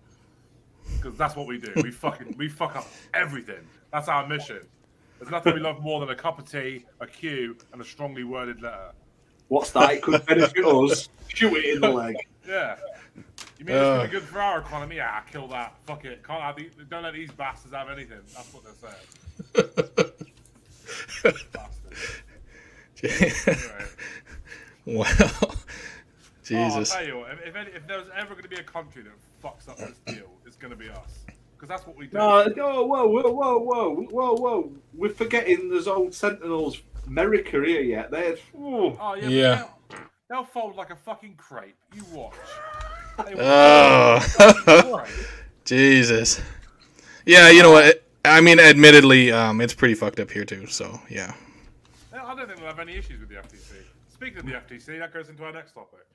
Because 0.99 1.17
that's 1.17 1.37
what 1.37 1.47
we 1.47 1.57
do. 1.57 1.73
We 1.77 1.91
fucking 1.91 2.35
we 2.37 2.51
fuck 2.51 2.77
up 2.77 2.87
everything. 3.15 3.65
That's 3.91 4.09
our 4.09 4.29
mission. 4.29 4.61
There's 5.23 5.31
nothing 5.31 5.55
we 5.55 5.61
love 5.61 5.81
more 5.81 6.01
than 6.01 6.09
a 6.09 6.17
cup 6.17 6.41
of 6.41 6.51
tea, 6.51 6.85
a 6.99 7.07
queue, 7.07 7.57
and 7.73 7.81
a 7.81 7.85
strongly 7.85 8.25
worded 8.25 8.61
letter. 8.61 8.91
What's 9.47 9.71
that? 9.71 9.93
It 9.93 10.03
could 10.03 10.27
benefit 10.27 10.65
us. 10.65 11.09
Shoot 11.29 11.53
it 11.59 11.77
in 11.77 11.81
the 11.81 11.91
leg. 11.91 12.17
Yeah. 12.45 12.75
You 13.57 13.65
mean 13.65 13.77
it's 13.77 13.85
Uh. 13.85 13.97
gonna 13.99 14.05
be 14.09 14.11
good 14.11 14.25
for 14.25 14.41
our 14.41 14.59
economy? 14.59 14.97
Yeah, 14.97 15.21
kill 15.31 15.47
that. 15.47 15.77
Fuck 15.87 16.07
it. 16.07 16.27
Can't 16.27 16.43
have 16.43 16.57
the, 16.57 16.69
don't 16.91 17.05
let 17.05 17.15
these 17.15 17.31
bastards 17.31 17.73
have 17.73 17.89
anything. 17.89 18.19
That's 18.35 18.53
what 18.53 18.65
they're 18.65 18.91
saying. 18.91 20.11
Bastards. 21.53 22.23
Anyway. 24.85 24.99
wow. 24.99 25.07
Oh, 25.43 25.55
Jesus. 26.43 26.91
I'll 26.93 26.99
tell 26.99 27.07
you 27.07 27.19
what, 27.19 27.31
if, 27.31 27.47
if, 27.47 27.55
any, 27.55 27.71
if 27.71 27.87
there's 27.87 28.09
ever 28.17 28.31
going 28.31 28.43
to 28.43 28.49
be 28.49 28.57
a 28.57 28.65
country 28.65 29.05
that 29.05 29.13
fucks 29.41 29.69
up 29.69 29.77
this 29.79 30.01
deal, 30.05 30.33
it's 30.45 30.57
going 30.57 30.73
to 30.73 30.77
be 30.77 30.89
us. 30.91 31.25
Because 31.63 31.79
that's 31.79 31.87
what 31.87 31.97
we 31.97 32.09
do. 32.09 32.19
No, 32.19 32.45
no, 32.57 32.85
whoa, 32.87 33.07
whoa, 33.07 33.31
whoa, 33.31 33.59
whoa, 33.61 33.95
whoa, 34.11 34.35
whoa. 34.35 34.73
We're 34.95 35.11
forgetting 35.11 35.71
there's 35.71 35.87
old 35.87 36.13
Sentinels 36.13 36.83
America 37.07 37.63
here 37.65 37.81
yet. 37.81 38.11
They're. 38.11 38.35
Ooh. 38.57 38.99
Oh, 39.01 39.15
yeah. 39.15 39.29
Yeah. 39.29 39.55
They'll, 39.55 40.01
they'll 40.29 40.45
fold 40.45 40.75
like 40.75 40.91
a 40.91 40.97
fucking 40.97 41.37
crepe. 41.37 41.77
You 41.95 42.03
watch. 42.11 42.35
Oh. 43.39 44.19
fold 44.19 44.67
like 44.67 44.85
a 44.85 45.05
crepe. 45.05 45.29
Jesus. 45.65 46.41
Yeah, 47.27 47.49
you 47.51 47.63
know 47.63 47.71
what? 47.71 48.03
I 48.25 48.41
mean, 48.41 48.59
admittedly, 48.59 49.31
um, 49.31 49.61
it's 49.61 49.73
pretty 49.73 49.95
fucked 49.95 50.19
up 50.19 50.33
here 50.33 50.45
too. 50.45 50.67
So 50.67 50.99
yeah. 51.09 51.33
I 52.13 52.35
don't 52.35 52.49
think 52.49 52.59
we'll 52.59 52.71
have 52.71 52.81
any 52.81 52.97
issues 52.97 53.21
with 53.21 53.29
the 53.29 53.37
FTC. 53.37 53.75
Speaking 54.13 54.39
of 54.39 54.47
the 54.47 54.53
FTC, 54.55 54.99
that 54.99 55.15
goes 55.15 55.29
into 55.29 55.45
our 55.45 55.53
next 55.53 55.75
topic. 55.75 56.09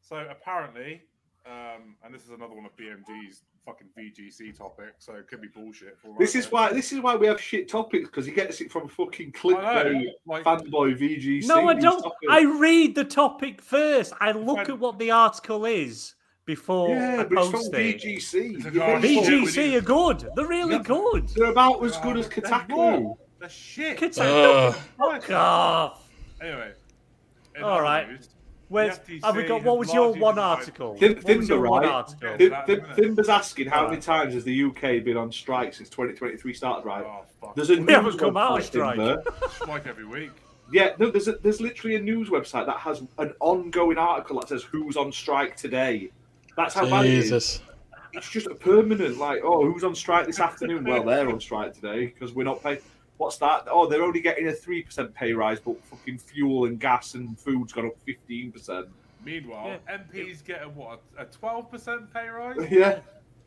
So 0.00 0.16
apparently, 0.30 1.02
um, 1.46 1.96
and 2.04 2.14
this 2.14 2.24
is 2.24 2.30
another 2.30 2.54
one 2.54 2.64
of 2.66 2.76
BMG's 2.76 3.42
fucking 3.64 3.88
VGC 3.98 4.56
topic, 4.56 4.94
so 4.98 5.14
it 5.14 5.26
could 5.28 5.40
be 5.40 5.48
bullshit. 5.48 5.98
For 6.00 6.14
This 6.18 6.34
is 6.34 6.44
know. 6.46 6.50
why. 6.50 6.72
This 6.72 6.92
is 6.92 7.00
why 7.00 7.16
we 7.16 7.26
have 7.26 7.40
shit 7.40 7.68
topics 7.68 8.06
because 8.08 8.26
he 8.26 8.32
gets 8.32 8.60
it 8.60 8.70
from 8.70 8.88
fucking 8.88 9.32
clickbait 9.32 10.04
like- 10.26 10.44
fanboy 10.44 10.98
VGC. 10.98 11.46
No, 11.46 11.68
I 11.68 11.74
don't. 11.74 12.02
topics. 12.02 12.26
I 12.30 12.42
read 12.42 12.94
the 12.94 13.04
topic 13.04 13.62
first. 13.62 14.12
I 14.20 14.32
look 14.32 14.58
Fine. 14.58 14.70
at 14.70 14.78
what 14.78 14.98
the 14.98 15.10
article 15.10 15.64
is 15.64 16.14
before 16.44 16.90
Yeah, 16.90 17.20
I 17.20 17.24
but 17.24 17.38
it's 17.38 17.50
from 17.50 17.60
post 17.60 17.74
it. 17.74 17.96
VGC. 18.02 18.56
It's 18.56 18.64
a 18.66 18.70
You're 18.70 18.86
guy- 18.86 19.00
VGC 19.00 19.76
are 19.76 19.80
good. 19.82 20.28
They're 20.34 20.46
really 20.46 20.76
Yeah. 20.76 20.82
good. 20.82 21.28
They're 21.28 21.50
about 21.50 21.82
as 21.84 21.96
good 21.98 22.16
as 22.16 22.28
They're 22.28 22.42
Kotaku. 22.42 23.06
raw. 23.08 23.14
They're 23.38 23.48
shit. 23.48 23.98
Kotaku- 23.98 24.68
Uh, 24.68 24.72
Fuck 24.72 25.30
off. 25.30 26.10
Anyway. 26.40 26.72
in 27.56 27.64
All 27.64 27.72
other 27.72 27.82
right. 27.82 28.08
news, 28.08 28.28
Where's, 28.68 28.98
FTC 28.98 29.24
have 29.24 29.36
we 29.36 29.44
got? 29.44 29.62
What 29.62 29.78
was 29.78 29.92
your 29.92 30.12
one 30.14 30.38
article? 30.38 30.96
Thin- 30.96 31.16
What 31.22 31.36
was 31.38 31.48
your 31.48 31.58
Thimber, 31.58 31.70
one 31.70 31.82
right? 31.82 31.90
article? 31.90 32.36
Thim- 32.36 32.54
Thim- 32.66 32.80
Thimber's 32.96 33.28
asking 33.28 33.68
how 33.68 33.88
many 33.88 34.00
times 34.00 34.34
has 34.34 34.44
the 34.44 34.64
UK 34.64 35.02
been 35.04 35.16
on 35.16 35.32
strike 35.32 35.72
since 35.74 35.88
2023 35.88 36.52
started, 36.52 36.86
right? 36.86 37.04
Oh, 37.06 37.24
fuck. 37.40 37.54
There's 37.56 37.70
a 37.70 37.74
We 37.74 37.80
news 37.80 37.90
haven't 37.90 38.18
come 38.18 38.36
out 38.36 38.58
of 38.58 38.64
website, 38.64 39.24
strike. 39.24 39.50
Strike 39.52 39.86
every 39.86 40.04
week. 40.04 40.30
Yeah, 40.70 40.90
no, 40.98 41.10
there's 41.10 41.28
a, 41.28 41.32
there's 41.32 41.62
literally 41.62 41.96
a 41.96 42.00
news 42.00 42.28
website 42.28 42.66
that 42.66 42.76
has 42.76 43.02
an 43.18 43.32
ongoing 43.40 43.96
article 43.96 44.38
that 44.40 44.50
says 44.50 44.62
who's 44.64 44.98
on 44.98 45.12
strike 45.12 45.56
today. 45.56 46.10
That's 46.56 46.74
how 46.74 46.88
bad 46.90 47.06
it 47.06 47.14
is. 47.14 47.60
It's 48.12 48.30
just 48.30 48.46
a 48.48 48.54
permanent, 48.54 49.18
like, 49.18 49.40
oh, 49.44 49.70
who's 49.70 49.84
on 49.84 49.94
strike 49.94 50.26
this 50.26 50.40
afternoon? 50.40 50.84
Well, 50.84 51.04
they're 51.04 51.28
on 51.28 51.40
strike 51.40 51.74
today 51.74 52.06
because 52.06 52.32
we're 52.34 52.44
not 52.44 52.62
paying. 52.62 52.78
What's 53.18 53.36
that? 53.38 53.66
Oh, 53.70 53.86
they're 53.86 54.02
only 54.02 54.20
getting 54.20 54.48
a 54.48 54.52
three 54.52 54.82
percent 54.82 55.12
pay 55.14 55.32
rise, 55.32 55.60
but 55.60 55.76
fucking 55.84 56.18
fuel 56.18 56.64
and 56.66 56.78
gas 56.80 57.14
and 57.14 57.38
food's 57.38 57.72
gone 57.72 57.86
up 57.86 57.98
fifteen 58.06 58.50
percent. 58.52 58.86
Meanwhile, 59.24 59.78
Yeah. 59.88 59.98
MPs 59.98 60.44
get 60.44 60.62
a 60.62 60.68
what? 60.68 61.00
A 61.18 61.24
twelve 61.26 61.70
percent 61.70 62.12
pay 62.14 62.28
rise? 62.28 62.56
Yeah, 62.70 63.00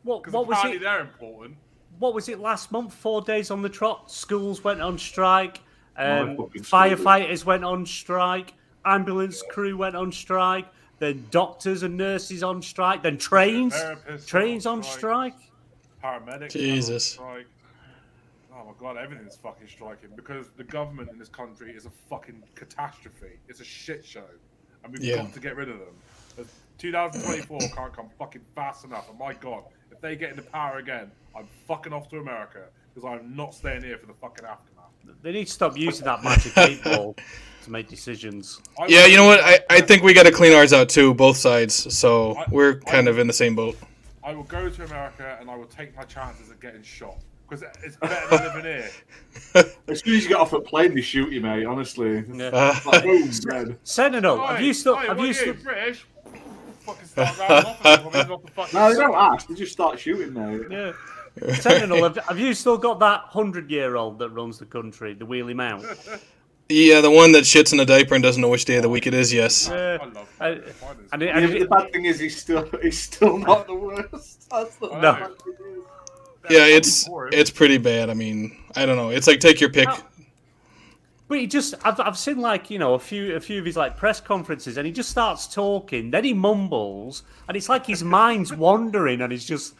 What, 0.04 0.22
Because 0.22 0.34
what 0.34 0.46
was 0.46 0.64
it? 0.66 0.80
they're 0.80 1.00
important. 1.00 1.56
What 1.98 2.14
was 2.14 2.28
it 2.28 2.38
last 2.38 2.70
month? 2.70 2.92
Four 2.94 3.22
days 3.22 3.50
on 3.50 3.62
the 3.62 3.68
trot. 3.68 4.10
Schools 4.10 4.62
went 4.62 4.80
on 4.82 4.98
strike. 4.98 5.60
Um, 5.96 6.36
fucking 6.36 6.62
school 6.64 6.82
did. 6.88 6.98
firefighters 6.98 7.44
went 7.44 7.64
on 7.64 7.86
strike. 7.86 8.54
Ambulance 8.84 9.42
crew 9.50 9.76
went 9.76 9.94
on 9.96 10.10
strike. 10.12 10.66
Then 10.98 11.26
doctors 11.30 11.82
and 11.82 11.96
nurses 11.96 12.42
on 12.42 12.60
strike. 12.62 13.02
Then 13.02 13.18
trains, 13.18 13.74
Therapists 13.74 14.26
trains 14.26 14.66
went 14.66 14.76
on 14.78 14.82
strike. 14.82 15.34
Paramedics. 16.02 16.50
Jesus. 16.50 17.18
on 17.18 17.24
strike. 17.24 17.46
Oh 18.62 18.66
my 18.66 18.72
god, 18.78 18.96
everything's 18.96 19.36
fucking 19.36 19.66
striking 19.66 20.10
because 20.14 20.50
the 20.56 20.62
government 20.64 21.10
in 21.10 21.18
this 21.18 21.28
country 21.28 21.72
is 21.72 21.84
a 21.84 21.90
fucking 21.90 22.42
catastrophe. 22.54 23.38
It's 23.48 23.60
a 23.60 23.64
shit 23.64 24.04
show, 24.04 24.24
and 24.84 24.92
we've 24.92 25.02
Yeah. 25.02 25.16
got 25.16 25.32
to 25.34 25.40
get 25.40 25.56
rid 25.56 25.68
of 25.68 25.78
them. 25.80 25.94
The 26.36 26.46
2024 26.78 27.58
can't 27.74 27.92
come 27.92 28.08
fucking 28.18 28.42
fast 28.54 28.84
enough. 28.84 29.08
And 29.10 29.18
my 29.18 29.34
god, 29.34 29.64
if 29.90 30.00
they 30.00 30.14
get 30.14 30.30
into 30.30 30.42
power 30.42 30.78
again, 30.78 31.10
I'm 31.36 31.48
fucking 31.66 31.92
off 31.92 32.08
to 32.10 32.18
America 32.18 32.66
because 32.94 33.08
I'm 33.08 33.34
not 33.34 33.52
staying 33.54 33.82
here 33.82 33.98
for 33.98 34.06
the 34.06 34.14
fucking 34.14 34.44
aftermath. 34.44 34.90
They 35.22 35.32
need 35.32 35.46
to 35.46 35.52
stop 35.52 35.76
using 35.76 36.04
that 36.04 36.22
magic 36.22 36.56
eight 36.58 36.84
ball 36.84 37.16
to 37.64 37.70
make 37.70 37.88
decisions. 37.88 38.60
Yeah, 38.86 39.06
you 39.06 39.16
know 39.16 39.26
what? 39.26 39.40
I, 39.42 39.58
I 39.70 39.80
think 39.80 40.04
we 40.04 40.14
got 40.14 40.24
to 40.24 40.32
clean 40.32 40.52
ours 40.52 40.72
out 40.72 40.88
too, 40.88 41.14
both 41.14 41.36
sides. 41.36 41.96
So 41.98 42.40
we're 42.50 42.76
kind 42.76 43.08
of 43.08 43.18
in 43.18 43.26
the 43.26 43.32
same 43.32 43.56
boat. 43.56 43.76
I 44.22 44.32
will 44.34 44.44
go 44.44 44.68
to 44.68 44.84
America 44.84 45.36
and 45.40 45.50
I 45.50 45.56
will 45.56 45.66
take 45.66 45.96
my 45.96 46.04
chances 46.04 46.48
of 46.48 46.60
getting 46.60 46.84
shot 46.84 47.16
because 47.52 47.76
it's 47.82 47.96
better 47.96 48.28
than 48.36 48.44
living 48.54 48.64
here. 48.64 48.90
as 49.88 50.00
soon 50.00 50.16
as 50.16 50.22
you 50.22 50.28
get 50.28 50.38
off 50.38 50.52
a 50.52 50.60
plane, 50.60 50.94
they 50.94 51.00
shoot 51.00 51.30
you, 51.32 51.40
mate. 51.40 51.64
Honestly, 51.66 52.24
Yeah. 52.32 52.46
Uh, 52.52 52.74
like, 52.86 53.02
boom, 53.02 53.30
dead. 53.48 53.78
Sentinel, 53.84 54.46
have 54.46 54.60
you 54.60 54.72
still? 54.72 54.94
oi, 54.94 55.06
Have 55.06 55.18
what 55.18 55.26
you 55.28 55.34
still? 55.34 55.54
British? 55.54 56.06
Fucking 56.80 57.06
start 57.06 57.38
rounding 57.38 57.66
off 57.66 57.84
and 57.84 58.02
coming 58.12 58.30
off 58.32 58.42
the 58.44 58.50
fucking 58.52 58.78
No, 58.78 58.92
they 58.92 58.98
don't 59.00 59.14
ask. 59.14 59.46
They 59.48 59.54
just 59.54 59.72
start 59.72 59.98
shooting, 59.98 60.32
mate. 60.32 60.62
Yeah. 60.70 60.92
Sentinel, 61.54 62.02
have, 62.02 62.16
have 62.26 62.38
you 62.38 62.52
still 62.54 62.76
got 62.78 62.98
that 63.00 63.20
hundred-year-old 63.26 64.18
that 64.18 64.30
runs 64.30 64.58
the 64.58 64.66
country, 64.66 65.14
the 65.14 65.24
wheelie 65.26 65.54
mount? 65.54 65.84
yeah, 66.68 67.00
the 67.00 67.10
one 67.10 67.32
that 67.32 67.44
shits 67.44 67.72
in 67.72 67.80
a 67.80 67.86
diaper 67.86 68.14
and 68.14 68.22
doesn't 68.22 68.40
know 68.42 68.48
which 68.48 68.64
day 68.66 68.76
of 68.76 68.82
the 68.82 68.88
week 68.88 69.06
it 69.06 69.14
is. 69.14 69.32
Yes. 69.32 69.68
Yeah. 69.68 69.98
I 70.00 70.04
love 70.06 70.36
I- 70.40 70.50
that. 70.54 70.82
Mine 70.82 70.96
is- 71.04 71.08
And, 71.12 71.22
Yeah, 71.22 71.38
and 71.38 71.46
but 71.48 71.56
it, 71.56 71.60
the 71.60 71.66
bad 71.68 71.92
thing 71.92 72.04
is, 72.06 72.18
he's 72.18 72.40
still 72.40 72.68
he's 72.82 73.00
still 73.00 73.36
not 73.38 73.66
the 73.66 73.74
worst. 73.74 74.48
That's 74.50 74.76
the 74.76 74.88
No. 74.88 75.34
Bad. 76.42 76.52
Yeah, 76.52 76.64
it's 76.66 77.06
for 77.06 77.28
it's 77.32 77.50
pretty 77.50 77.78
bad. 77.78 78.10
I 78.10 78.14
mean, 78.14 78.56
I 78.76 78.86
don't 78.86 78.96
know. 78.96 79.10
It's 79.10 79.26
like 79.26 79.40
take 79.40 79.60
your 79.60 79.70
pick. 79.70 79.88
Oh. 79.90 80.04
But 81.28 81.38
he 81.38 81.46
just, 81.46 81.74
I've, 81.82 81.98
I've 81.98 82.18
seen 82.18 82.40
like, 82.40 82.68
you 82.68 82.78
know, 82.78 82.92
a 82.92 82.98
few, 82.98 83.34
a 83.36 83.40
few 83.40 83.58
of 83.58 83.64
his 83.64 83.74
like 83.76 83.96
press 83.96 84.20
conferences 84.20 84.76
and 84.76 84.86
he 84.86 84.92
just 84.92 85.08
starts 85.08 85.46
talking, 85.46 86.10
then 86.10 86.24
he 86.24 86.34
mumbles 86.34 87.22
and 87.48 87.56
it's 87.56 87.70
like 87.70 87.86
his 87.86 88.04
mind's 88.04 88.52
wandering 88.54 89.22
and 89.22 89.32
he's 89.32 89.46
just, 89.46 89.74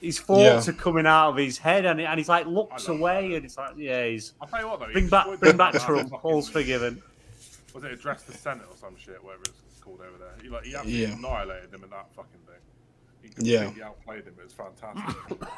his 0.00 0.18
thoughts 0.18 0.66
Yeah. 0.66 0.72
are 0.72 0.76
coming 0.76 1.06
out 1.06 1.30
of 1.30 1.36
his 1.36 1.56
head 1.56 1.84
and, 1.84 2.00
and 2.00 2.18
he's 2.18 2.28
like 2.28 2.46
looks 2.46 2.88
I 2.88 2.92
love 2.92 3.00
away 3.00 3.34
and 3.36 3.44
it's 3.44 3.56
like, 3.56 3.74
yeah, 3.76 4.06
he's, 4.06 4.32
I'll 4.40 4.48
tell 4.48 4.60
you 4.60 4.66
what 4.68 4.80
though. 4.80 4.86
he 4.86 4.92
bring 4.94 5.08
back, 5.08 5.26
destroyed 5.26 5.40
bring 5.40 5.52
the- 5.52 5.58
back 5.58 5.72
that 5.74 5.82
Trump, 5.82 6.10
fucking- 6.10 6.30
all's 6.32 6.48
forgiven. 6.48 7.00
Was 7.74 7.84
it 7.84 7.92
address 7.92 8.22
the 8.24 8.32
Senate 8.32 8.64
or 8.68 8.76
some 8.76 8.96
shit, 8.96 9.22
whatever 9.22 9.42
it's 9.44 9.80
called 9.80 10.00
over 10.00 10.18
there? 10.18 10.34
He 10.42 10.48
like 10.48 10.64
he 10.64 10.74
absolutely 10.74 11.02
Yeah. 11.02 11.12
annihilated 11.16 11.72
him 11.72 11.84
in 11.84 11.90
that 11.90 12.06
fucking 12.16 12.40
thing. 12.46 12.56
He 13.40 13.52
Yeah. 13.52 13.64
completely 13.64 13.82
outplayed 13.82 14.24
him. 14.24 14.34
It 14.38 14.44
was 14.44 14.52
fantastic. 14.52 15.38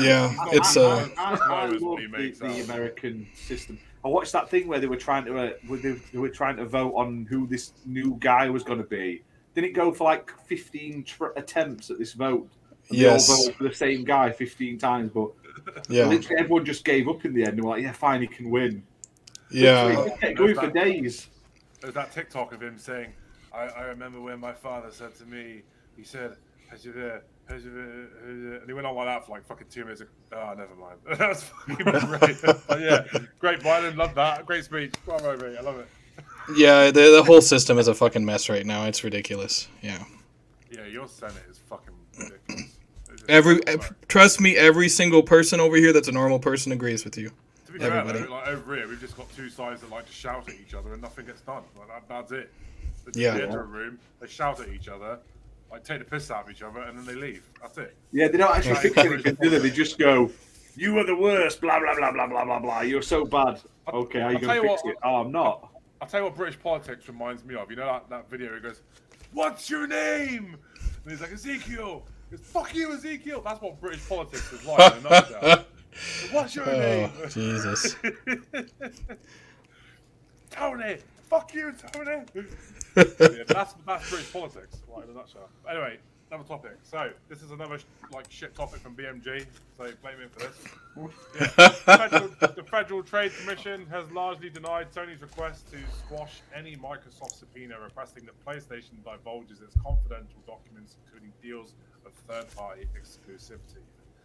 Yeah, 0.00 0.34
it's 0.48 0.76
uh, 0.76 1.08
I, 1.16 1.34
I, 1.34 1.64
I 1.64 1.66
Knows 1.68 1.80
love 1.82 1.98
the, 1.98 2.30
the. 2.32 2.60
American 2.64 3.28
system. 3.34 3.78
I 4.04 4.08
watched 4.08 4.32
that 4.32 4.50
thing 4.50 4.66
where 4.66 4.80
they 4.80 4.88
were 4.88 4.96
trying 4.96 5.24
to 5.26 5.38
uh, 5.38 5.50
they, 5.70 5.92
they 5.92 6.18
were 6.18 6.28
trying 6.30 6.56
to 6.56 6.64
vote 6.66 6.94
on 6.96 7.26
who 7.30 7.46
this 7.46 7.72
new 7.86 8.16
guy 8.18 8.50
was 8.50 8.64
going 8.64 8.78
to 8.80 8.84
be. 8.84 9.22
Didn't 9.54 9.70
it 9.70 9.74
go 9.74 9.92
for 9.92 10.02
like 10.04 10.32
fifteen 10.46 11.04
tr- 11.04 11.26
attempts 11.36 11.90
at 11.90 11.98
this 11.98 12.12
vote? 12.12 12.48
And 12.90 12.98
they 12.98 13.08
all 13.08 13.18
voted 13.18 13.54
for 13.54 13.64
the 13.64 13.74
same 13.74 14.02
guy 14.02 14.32
fifteen 14.32 14.78
times, 14.78 15.12
but 15.14 15.30
yeah, 15.88 16.06
literally 16.06 16.40
everyone 16.40 16.64
just 16.64 16.84
gave 16.84 17.08
up 17.08 17.24
in 17.24 17.32
the 17.32 17.44
end. 17.44 17.56
They 17.58 17.62
were 17.62 17.70
like, 17.70 17.82
"Yeah, 17.82 17.92
fine, 17.92 18.20
he 18.20 18.26
can 18.26 18.50
win." 18.50 18.82
yeah, 19.50 19.84
Literally, 19.86 20.10
kept 20.20 20.36
going 20.38 20.54
for 20.56 20.70
days. 20.70 21.28
There's 21.80 21.94
that 21.94 22.10
TikTok 22.10 22.52
of 22.52 22.60
him 22.60 22.78
saying, 22.78 23.12
I, 23.54 23.66
I 23.66 23.82
remember 23.84 24.20
when 24.20 24.40
my 24.40 24.52
father 24.52 24.88
said 24.90 25.14
to 25.16 25.24
me, 25.26 25.62
he 25.98 26.04
said, 26.04 26.36
and 26.70 28.62
he 28.66 28.72
went 28.72 28.86
on 28.86 28.94
like 28.94 29.06
that 29.06 29.26
for 29.26 29.32
like 29.32 29.46
fucking 29.46 29.66
two 29.70 29.84
minutes. 29.84 30.02
Oh, 30.32 30.54
never 30.56 30.74
mind. 30.74 30.98
That's 31.18 31.42
fucking 31.42 31.76
great. 31.76 32.36
but 32.68 32.80
yeah, 32.80 33.04
great 33.38 33.60
Biden, 33.60 33.96
love 33.96 34.14
that. 34.14 34.46
Great 34.46 34.64
speech. 34.64 34.94
Bravo, 35.04 35.36
mate. 35.36 35.56
I 35.58 35.62
love 35.62 35.78
it. 35.80 35.88
yeah. 36.56 36.90
The 36.90 37.10
the 37.16 37.22
whole 37.24 37.40
system 37.40 37.78
is 37.78 37.88
a 37.88 37.94
fucking 37.94 38.24
mess 38.24 38.48
right 38.48 38.64
now. 38.64 38.84
It's 38.84 39.02
ridiculous. 39.02 39.68
Yeah. 39.82 40.04
Yeah, 40.70 40.86
your 40.86 41.08
Senate 41.08 41.42
is 41.50 41.58
fucking 41.58 41.94
ridiculous. 42.18 42.76
Every 43.28 43.60
trust 44.08 44.40
me, 44.40 44.56
every 44.56 44.88
single 44.88 45.22
person 45.22 45.60
over 45.60 45.76
here 45.76 45.92
that's 45.92 46.08
a 46.08 46.12
normal 46.12 46.38
person 46.38 46.72
agrees 46.72 47.04
with 47.04 47.18
you. 47.18 47.30
To 47.66 47.72
be 47.72 47.78
fair, 47.78 47.92
everybody. 47.92 48.24
though, 48.24 48.30
like 48.32 48.48
over 48.48 48.76
here, 48.76 48.88
we've 48.88 49.00
just 49.00 49.16
got 49.16 49.30
two 49.34 49.50
sides 49.50 49.80
that 49.82 49.90
like 49.90 50.06
to 50.06 50.12
shout 50.12 50.48
at 50.48 50.54
each 50.54 50.74
other 50.74 50.92
and 50.92 51.02
nothing 51.02 51.26
gets 51.26 51.40
done. 51.42 51.62
Like 51.78 51.88
that, 51.88 52.08
that's 52.08 52.32
it. 52.32 52.50
They 53.12 53.22
Yeah. 53.22 53.34
enter 53.34 53.60
a 53.60 53.64
room, 53.64 53.98
they 54.20 54.26
shout 54.28 54.60
at 54.60 54.68
each 54.68 54.88
other, 54.88 55.18
like 55.70 55.84
take 55.84 55.98
the 55.98 56.04
piss 56.04 56.30
out 56.30 56.44
of 56.44 56.50
each 56.50 56.62
other, 56.62 56.80
and 56.80 56.98
then 56.98 57.04
they 57.04 57.14
leave. 57.14 57.48
That's 57.60 57.78
it. 57.78 57.96
Yeah, 58.12 58.28
they 58.28 58.38
don't 58.38 58.54
actually 58.54 58.72
Right. 58.74 58.82
fix 58.82 58.96
anything, 58.98 59.36
do 59.40 59.50
they? 59.50 59.58
They 59.58 59.70
just 59.70 59.98
go, 59.98 60.30
"You 60.76 60.98
are 60.98 61.04
the 61.04 61.16
worst." 61.16 61.60
Blah 61.60 61.80
blah 61.80 61.94
blah 61.96 62.12
blah 62.12 62.26
blah 62.26 62.44
blah 62.44 62.58
blah. 62.60 62.80
You're 62.80 63.02
so 63.02 63.24
bad. 63.24 63.60
Okay, 63.92 64.20
how 64.20 64.28
you 64.30 64.36
I'll 64.36 64.40
gonna 64.40 64.54
tell 64.54 64.62
you 64.64 64.68
fix 64.70 64.84
what- 64.84 64.90
it? 64.92 64.98
Oh, 65.02 65.16
I'm 65.16 65.32
not. 65.32 65.68
I'll 66.00 66.08
tell 66.08 66.20
you 66.20 66.24
what 66.24 66.36
British 66.36 66.60
politics 66.60 67.08
reminds 67.08 67.44
me 67.44 67.56
of. 67.56 67.70
You 67.70 67.76
know 67.76 67.86
that, 67.86 68.08
that 68.10 68.30
video? 68.30 68.54
It 68.54 68.62
goes, 68.62 68.82
"What's 69.32 69.68
your 69.68 69.86
name?" 69.86 70.56
And 71.02 71.10
he's 71.10 71.20
like 71.20 71.32
Ezekiel. 71.32 72.06
He 72.30 72.36
goes, 72.36 72.46
"Fuck 72.46 72.74
you, 72.74 72.92
Ezekiel." 72.92 73.42
That's 73.44 73.60
what 73.60 73.80
British 73.80 74.08
politics 74.08 74.52
is 74.52 74.64
like. 74.64 74.96
In 74.96 75.06
a 75.06 75.10
nutshell. 75.10 75.64
What's 76.30 76.54
your 76.54 76.66
name? 76.66 77.10
Oh 77.22 77.26
Jesus. 77.26 77.96
Tony. 80.50 80.98
Fuck 81.28 81.54
you, 81.54 81.72
Tony. 81.92 82.22
yeah, 82.96 83.04
that's 83.46 83.74
that's 83.86 84.10
British 84.10 84.32
politics, 84.32 84.78
right, 84.88 85.04
in 85.04 85.10
a 85.10 85.14
nutshell. 85.14 85.48
Anyway, 85.70 85.98
another 86.30 86.48
topic. 86.48 86.72
So 86.82 87.10
this 87.28 87.42
is 87.42 87.50
another 87.50 87.78
like 88.12 88.26
shit 88.30 88.54
topic 88.54 88.80
from 88.80 88.94
BMG. 88.96 89.44
So 89.76 89.90
blame 90.02 90.20
him 90.20 90.30
for 90.30 90.40
this. 90.40 90.56
Yeah. 91.38 91.68
Federal, 91.68 92.28
the 92.40 92.64
Federal 92.64 93.02
Trade 93.02 93.32
Commission 93.40 93.86
has 93.86 94.10
largely 94.10 94.48
denied 94.48 94.90
Sony's 94.92 95.20
request 95.20 95.70
to 95.72 95.78
squash 95.98 96.40
any 96.54 96.76
Microsoft 96.76 97.34
subpoena 97.34 97.78
requesting 97.80 98.24
that 98.24 98.44
PlayStation 98.46 99.02
divulges 99.04 99.60
its 99.60 99.74
confidential 99.84 100.40
documents, 100.46 100.96
including 101.04 101.32
deals 101.42 101.74
of 102.06 102.12
third-party 102.26 102.86
exclusivity. 102.98 103.82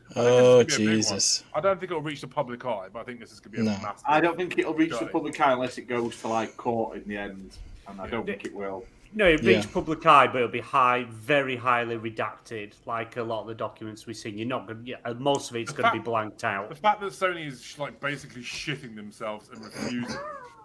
I 0.10 0.14
think 0.14 0.26
this 0.26 0.36
is 0.36 0.40
Oh 0.40 0.64
gonna 0.64 0.66
be 0.66 0.74
a 0.74 0.78
big 0.78 0.88
one. 0.88 0.96
Jesus. 0.96 1.44
I 1.54 1.62
don't 1.62 1.80
think 1.80 1.92
it'll 1.92 2.02
reach 2.04 2.22
the 2.22 2.28
public 2.28 2.66
eye, 2.66 2.88
but 2.92 3.00
I 3.00 3.04
think 3.04 3.20
this 3.20 3.32
is 3.32 3.40
going 3.40 3.52
to 3.56 3.58
be 3.64 3.68
a 3.68 3.72
No. 3.72 3.82
massive. 3.82 4.04
I 4.08 4.22
don't 4.22 4.38
think 4.38 4.58
it'll 4.58 4.74
reach 4.74 4.92
the 5.00 5.06
public 5.08 5.40
eye 5.40 5.54
unless 5.54 5.78
it 5.78 5.84
goes 5.88 6.20
to 6.22 6.28
like 6.28 6.56
court 6.58 6.98
in 6.98 7.08
the 7.08 7.18
end, 7.18 7.58
and 7.88 8.00
I 8.02 8.08
don't 8.08 8.26
think 8.26 8.46
it 8.46 8.54
will. 8.54 8.86
No, 9.16 9.28
it 9.28 9.42
reached 9.44 9.68
Yeah. 9.68 9.74
public 9.74 10.04
eye, 10.08 10.26
but 10.28 10.38
it'll 10.38 10.48
be 10.48 10.60
high, 10.60 11.06
very 11.08 11.56
highly 11.56 11.98
redacted, 11.98 12.74
like 12.88 13.16
a 13.18 13.22
lot 13.24 13.42
of 13.42 13.48
the 13.48 13.54
documents 13.54 14.08
we've 14.08 14.18
seen. 14.18 14.38
You're 14.40 14.48
not 14.48 14.66
going. 14.68 14.86
Yeah, 14.88 14.96
uh, 15.06 15.14
most 15.14 15.52
of 15.52 15.56
it's 15.56 15.72
going 15.72 15.88
to 15.92 15.94
be 16.00 16.04
blanked 16.04 16.44
out. 16.44 16.70
The 16.70 16.76
fact 16.76 17.00
that 17.02 17.12
Sony 17.12 17.46
is 17.48 17.78
like 17.78 18.00
basically 18.00 18.42
shitting 18.42 18.96
themselves 18.96 19.50
and 19.50 19.64
refusing, 19.64 20.18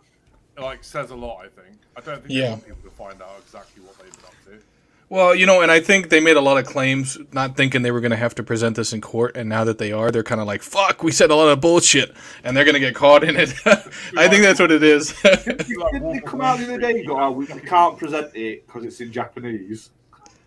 like, 0.58 0.82
says 0.82 1.10
a 1.10 1.14
lot. 1.16 1.44
I 1.44 1.48
think. 1.60 1.76
I 1.96 2.00
don't 2.00 2.20
think 2.22 2.30
Yeah. 2.32 2.56
people 2.56 2.76
to 2.84 2.90
find 2.90 3.20
out 3.20 3.36
exactly 3.44 3.82
what 3.82 3.98
they've 3.98 4.14
been 4.16 4.24
up 4.24 4.34
to. 4.46 4.64
Well, 5.10 5.34
you 5.34 5.46
know, 5.46 5.62
and 5.62 5.70
I 5.70 5.80
think 5.80 6.10
they 6.10 6.20
made 6.20 6.36
a 6.36 6.40
lot 6.42 6.58
of 6.58 6.66
claims, 6.66 7.16
not 7.32 7.56
thinking 7.56 7.80
they 7.80 7.90
were 7.90 8.00
going 8.00 8.10
to 8.10 8.16
have 8.16 8.34
to 8.34 8.42
present 8.42 8.76
this 8.76 8.92
in 8.92 9.00
court, 9.00 9.38
and 9.38 9.48
now 9.48 9.64
that 9.64 9.78
they 9.78 9.90
are, 9.90 10.10
they're 10.10 10.22
kind 10.22 10.40
of 10.40 10.46
like, 10.46 10.62
"Fuck, 10.62 11.02
we 11.02 11.12
said 11.12 11.30
a 11.30 11.34
lot 11.34 11.48
of 11.48 11.62
bullshit," 11.62 12.14
and 12.44 12.54
they're 12.54 12.64
going 12.64 12.74
to 12.74 12.80
get 12.80 12.94
caught 12.94 13.24
in 13.24 13.36
it. 13.36 13.54
I 13.66 14.28
think 14.28 14.42
that's 14.42 14.60
what 14.60 14.70
it 14.70 14.82
is. 14.82 15.14
Didn't 15.22 16.12
they 16.12 16.20
come 16.20 16.42
out 16.42 16.58
the 16.58 16.64
other 16.64 16.78
day 16.78 17.04
go, 17.04 17.18
oh, 17.18 17.30
we 17.30 17.46
can't 17.46 17.96
present 17.96 18.36
it 18.36 18.66
because 18.66 18.84
it's 18.84 19.00
in 19.00 19.10
Japanese? 19.10 19.90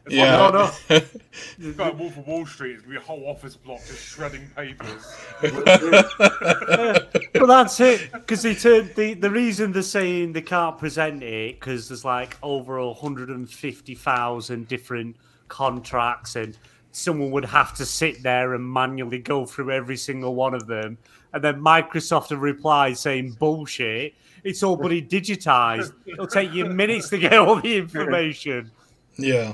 It's 0.05 0.15
yeah. 0.15 0.37
No, 0.37 0.49
no. 0.49 0.71
It's 0.89 1.15
like 1.77 1.99
Wolf 1.99 2.17
of 2.17 2.27
Wall 2.27 2.45
Street. 2.45 2.73
It's 2.73 2.81
gonna 2.81 2.93
be 2.93 2.97
a 2.97 3.05
whole 3.05 3.27
office 3.27 3.55
block 3.55 3.79
just 3.85 4.03
shredding 4.03 4.47
papers. 4.55 5.15
but 5.41 7.47
that's 7.47 7.79
it 7.79 8.11
because 8.11 8.41
they 8.41 8.55
turn 8.55 8.89
the 8.95 9.13
the 9.13 9.29
reason 9.29 9.71
they're 9.71 9.83
saying 9.83 10.33
they 10.33 10.41
can't 10.41 10.77
present 10.77 11.21
it 11.21 11.59
because 11.59 11.87
there's 11.87 12.03
like 12.03 12.37
over 12.41 12.83
150,000 12.83 14.67
different 14.67 15.15
contracts 15.49 16.35
and 16.35 16.57
someone 16.91 17.31
would 17.31 17.45
have 17.45 17.75
to 17.75 17.85
sit 17.85 18.23
there 18.23 18.55
and 18.55 18.67
manually 18.67 19.19
go 19.19 19.45
through 19.45 19.71
every 19.71 19.97
single 19.97 20.35
one 20.35 20.53
of 20.53 20.67
them 20.67 20.97
and 21.33 21.43
then 21.43 21.61
Microsoft 21.61 22.29
have 22.29 22.41
replied 22.41 22.97
saying 22.97 23.31
bullshit 23.39 24.13
it's 24.43 24.63
all 24.63 24.75
bloody 24.75 25.01
digitized 25.01 25.93
it'll 26.05 26.27
take 26.27 26.53
you 26.53 26.65
minutes 26.65 27.09
to 27.09 27.17
get 27.17 27.33
all 27.33 27.55
the 27.55 27.77
information 27.77 28.71
yeah. 29.17 29.53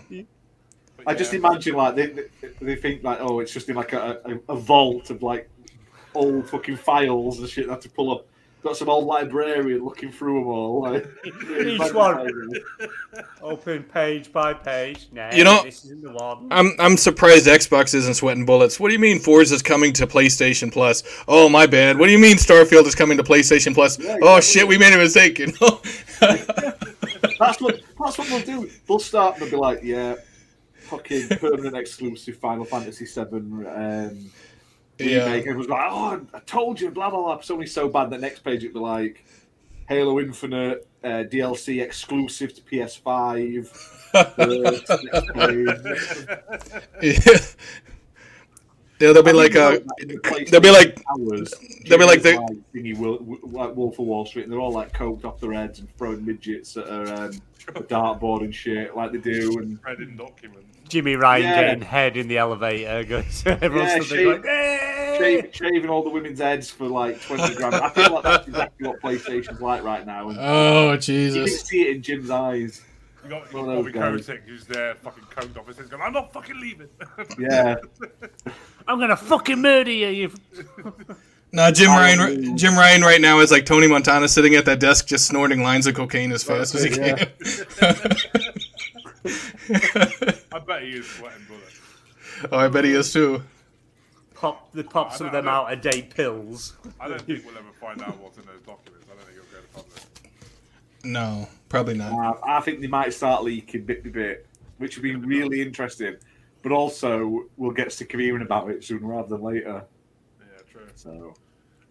But 1.08 1.16
I 1.16 1.18
just 1.18 1.32
yeah. 1.32 1.40
imagine 1.40 1.76
like 1.76 1.96
they, 1.96 2.08
they, 2.08 2.24
they 2.60 2.76
think 2.76 3.02
like, 3.02 3.20
oh, 3.22 3.40
it's 3.40 3.54
just 3.54 3.70
in 3.70 3.78
like 3.78 3.94
a, 3.94 4.20
a, 4.26 4.54
a 4.54 4.56
vault 4.58 5.10
of 5.10 5.24
like 5.24 5.50
old 6.14 6.50
fucking 6.50 6.76
files 6.76 7.40
and 7.40 7.48
shit. 7.48 7.66
They 7.68 7.72
have 7.72 7.80
to 7.82 7.90
pull 7.90 8.12
up. 8.12 8.28
Got 8.62 8.76
some 8.76 8.90
old 8.90 9.06
librarian 9.06 9.86
looking 9.86 10.12
through 10.12 10.40
them 10.40 10.48
all. 10.48 10.82
Like, 10.82 11.08
Each 11.62 11.94
one. 11.94 12.28
open 13.42 13.84
page 13.84 14.34
by 14.34 14.54
page 14.54 15.08
no 15.14 15.30
You 15.32 15.46
know- 15.46 15.64
this 15.64 15.86
isn't 15.86 16.02
the 16.02 16.12
one 16.12 16.48
I'm 16.52 16.72
I'm 16.78 16.98
surprised 16.98 17.46
Xbox 17.48 17.94
isn't 17.94 18.16
sweating 18.16 18.46
bullets. 18.46 18.78
What 18.78 18.90
do 18.90 18.94
you 18.94 19.00
mean 19.00 19.20
Forza's 19.20 19.62
coming 19.62 19.94
to 19.94 20.08
PlayStation 20.08 20.74
Plus? 20.74 21.04
Oh 21.26 21.48
my 21.48 21.68
bad. 21.68 21.98
What 21.98 22.08
do 22.08 22.12
you 22.12 22.20
mean 22.20 22.36
Starfield 22.36 22.86
is 22.86 22.96
coming 22.96 23.16
to 23.18 23.24
PlayStation 23.24 23.74
Plus? 23.74 23.98
Yeah, 23.98 24.18
oh 24.22 24.42
shit, 24.42 24.68
we 24.68 24.78
made 24.78 24.94
a 24.94 24.98
mistake. 24.98 25.40
You 25.40 25.54
know? 25.62 25.82
That's 27.40 27.62
what 27.62 27.80
that's 28.04 28.18
what 28.18 28.28
they'll 28.28 28.42
do. 28.62 28.70
They'll 28.88 29.00
start. 29.00 29.36
and 29.36 29.44
They'll 29.44 29.52
be 29.52 29.58
like, 29.58 29.80
yeah, 29.84 30.16
fucking 30.88 31.30
permanent 31.40 31.76
exclusive 31.78 32.38
Final 32.38 32.66
Fantasy 32.66 33.06
Seven. 33.06 33.66
Um, 33.68 34.32
Yeah. 35.00 35.26
remake. 35.26 35.46
It 35.46 35.54
was 35.56 35.70
like, 35.70 35.88
oh, 35.92 36.22
I 36.34 36.40
told 36.40 36.82
you, 36.82 36.90
blah 36.92 37.10
blah 37.10 37.22
blah. 37.22 37.40
Sony's 37.40 37.72
so 37.72 37.88
bad. 37.88 38.10
The 38.10 38.18
next 38.18 38.40
page 38.40 38.64
it'd 38.64 38.74
be 38.74 38.80
like, 38.80 39.24
Halo 39.88 40.20
Infinite 40.20 40.88
uh, 41.04 41.24
DLC 41.32 41.82
exclusive 41.84 42.54
to 42.56 42.62
PS5. 42.62 43.70
uh, 44.14 44.28
yeah, 47.02 47.38
they'll 49.00 49.22
be 49.24 49.34
like 49.34 49.56
uh, 49.56 49.80
they'll 50.50 50.60
be 50.62 50.72
like 50.72 51.02
hours. 51.12 51.54
they'll 51.88 51.98
be 52.00 52.06
like 52.06 52.22
the- 52.22 52.62
thingy, 52.74 52.98
Wil- 52.98 53.38
like 53.44 53.76
Wolf 53.76 54.00
of 54.00 54.06
Wall 54.06 54.26
Street, 54.26 54.44
and 54.44 54.52
they're 54.52 54.60
all 54.60 54.72
like 54.72 54.94
coked 54.94 55.26
off 55.26 55.40
their 55.40 55.54
heads 55.54 55.80
and 55.80 55.88
throwing 55.98 56.26
midgets 56.26 56.76
at 56.78 56.88
a, 56.88 57.24
um, 57.26 57.32
a 57.76 57.82
dartboard 57.82 58.42
and 58.42 58.54
shit, 58.56 58.96
like 58.96 59.12
they 59.12 59.18
do. 59.20 59.58
And 59.60 59.80
Shredding 59.82 60.18
documents. 60.18 60.64
Jimmy 60.90 61.16
Ryan 61.18 61.44
Yeah. 61.44 61.62
getting 61.64 61.82
head 61.84 62.16
in 62.16 62.30
the 62.30 62.38
elevator 62.38 63.04
goes 63.10 63.44
everyone's 63.46 63.90
Yeah, 63.92 64.00
stood 64.00 64.06
shave- 64.08 64.26
going, 64.26 64.44
"Eh!" 64.48 65.18
shave, 65.18 65.50
shaving 65.54 65.90
all 65.90 66.02
the 66.04 66.10
women's 66.10 66.40
heads 66.40 66.72
for 66.72 66.88
like 66.88 67.22
twenty 67.22 67.54
grand. 67.56 67.76
I 67.76 67.90
feel 67.90 68.14
like 68.14 68.24
that's 68.24 68.48
exactly 68.48 68.88
what 68.88 69.02
PlayStation's 69.02 69.60
like 69.60 69.84
right 69.84 70.06
now. 70.06 70.30
And 70.30 70.38
Oh 70.42 70.96
Jesus. 70.96 71.36
you 71.36 71.42
can 71.42 71.46
Jesus. 71.48 71.68
see 71.68 71.82
it 71.82 71.96
in 71.98 72.02
Jim's 72.02 72.30
eyes. 72.30 72.82
You 73.28 73.34
got, 73.34 73.52
you 73.52 73.66
got 73.66 73.76
Bobby 73.76 73.92
Kotick 73.92 74.44
who's 74.46 74.66
there, 74.66 74.96
fucking 74.96 75.24
coked 75.26 75.58
off 75.58 75.68
his 75.68 75.76
head, 75.78 75.90
going, 75.90 76.02
"I'm 76.02 76.14
not 76.14 76.32
fucking 76.32 76.58
leaving." 76.62 76.88
Yeah, 77.38 77.76
I'm 78.88 79.00
gonna 79.00 79.18
fucking 79.18 79.62
murder 79.62 79.92
you. 79.92 80.08
you 80.08 80.32
No, 81.52 81.70
Jim 81.72 81.90
Ryan. 81.90 82.58
Jim 82.58 82.76
Ryan 82.76 83.02
right 83.02 83.20
now 83.22 83.40
is 83.40 83.52
like 83.52 83.66
Tony 83.66 83.88
Montana 83.88 84.28
sitting 84.30 84.56
at 84.56 84.64
that 84.66 84.80
desk, 84.80 85.08
just 85.08 85.28
snorting 85.28 85.62
lines 85.62 85.88
of 85.88 85.96
cocaine 85.96 86.32
as 86.32 86.42
fast 86.44 86.74
as 86.76 86.84
he 86.84 86.92
Yeah. 86.96 87.16
can. 87.16 87.28
I 90.54 90.60
bet 90.60 90.84
he 90.84 90.90
is 90.92 91.06
sweating 91.08 91.46
bullets. 91.48 91.82
oh, 92.52 92.58
I 92.58 92.68
bet 92.70 92.86
he 92.86 92.92
is 92.94 93.12
too. 93.12 93.44
pop 94.36 94.72
the 94.74 94.84
pop 94.84 95.14
some 95.14 95.28
of 95.28 95.34
them 95.34 95.48
out 95.48 95.72
of 95.72 95.82
day 95.82 96.02
pills. 96.04 96.76
I 97.00 97.08
don't 97.08 97.22
think 97.22 97.46
we'll 97.46 97.58
ever 97.58 97.72
find 97.80 98.02
out 98.02 98.18
what's 98.20 98.38
in 98.38 98.46
those 98.46 98.62
documents. 98.66 99.06
I 99.12 99.16
don't 99.16 99.26
think 99.26 99.38
it'll 99.38 99.52
go 99.52 99.62
to 99.62 99.68
public. 99.74 100.04
No, 101.04 101.48
probably 101.70 101.96
not. 101.96 102.12
uh, 102.12 102.40
I 102.46 102.62
think 102.62 102.82
they 102.82 102.88
might 102.88 103.14
start 103.14 103.44
leaking 103.44 103.86
bit 103.86 104.04
by 104.04 104.10
bit, 104.10 104.48
which 104.78 104.98
would 104.98 105.04
be 105.04 105.16
really 105.16 105.62
interesting. 105.62 106.16
But 106.64 106.72
also, 106.72 107.44
we'll 107.56 107.72
get 107.72 107.92
sick 107.94 108.14
of 108.14 108.20
hearing 108.20 108.42
about 108.42 108.70
it 108.70 108.84
sooner 108.84 109.08
rather 109.08 109.30
than 109.30 109.42
later. 109.42 109.86
Yeah, 110.40 110.62
true. 110.70 110.88
So 110.96 111.34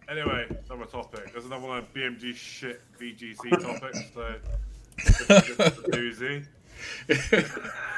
Anyway, 0.09 0.47
another 0.69 0.85
topic. 0.85 1.33
There's 1.33 1.45
another 1.45 1.67
one 1.67 1.79
of 1.79 1.93
BMG 1.93 2.33
shit 2.33 2.81
VGC 2.99 3.49
topics. 3.61 3.99
So, 4.13 4.35
just 4.97 5.59
a 5.59 5.71
doozy. 5.91 6.45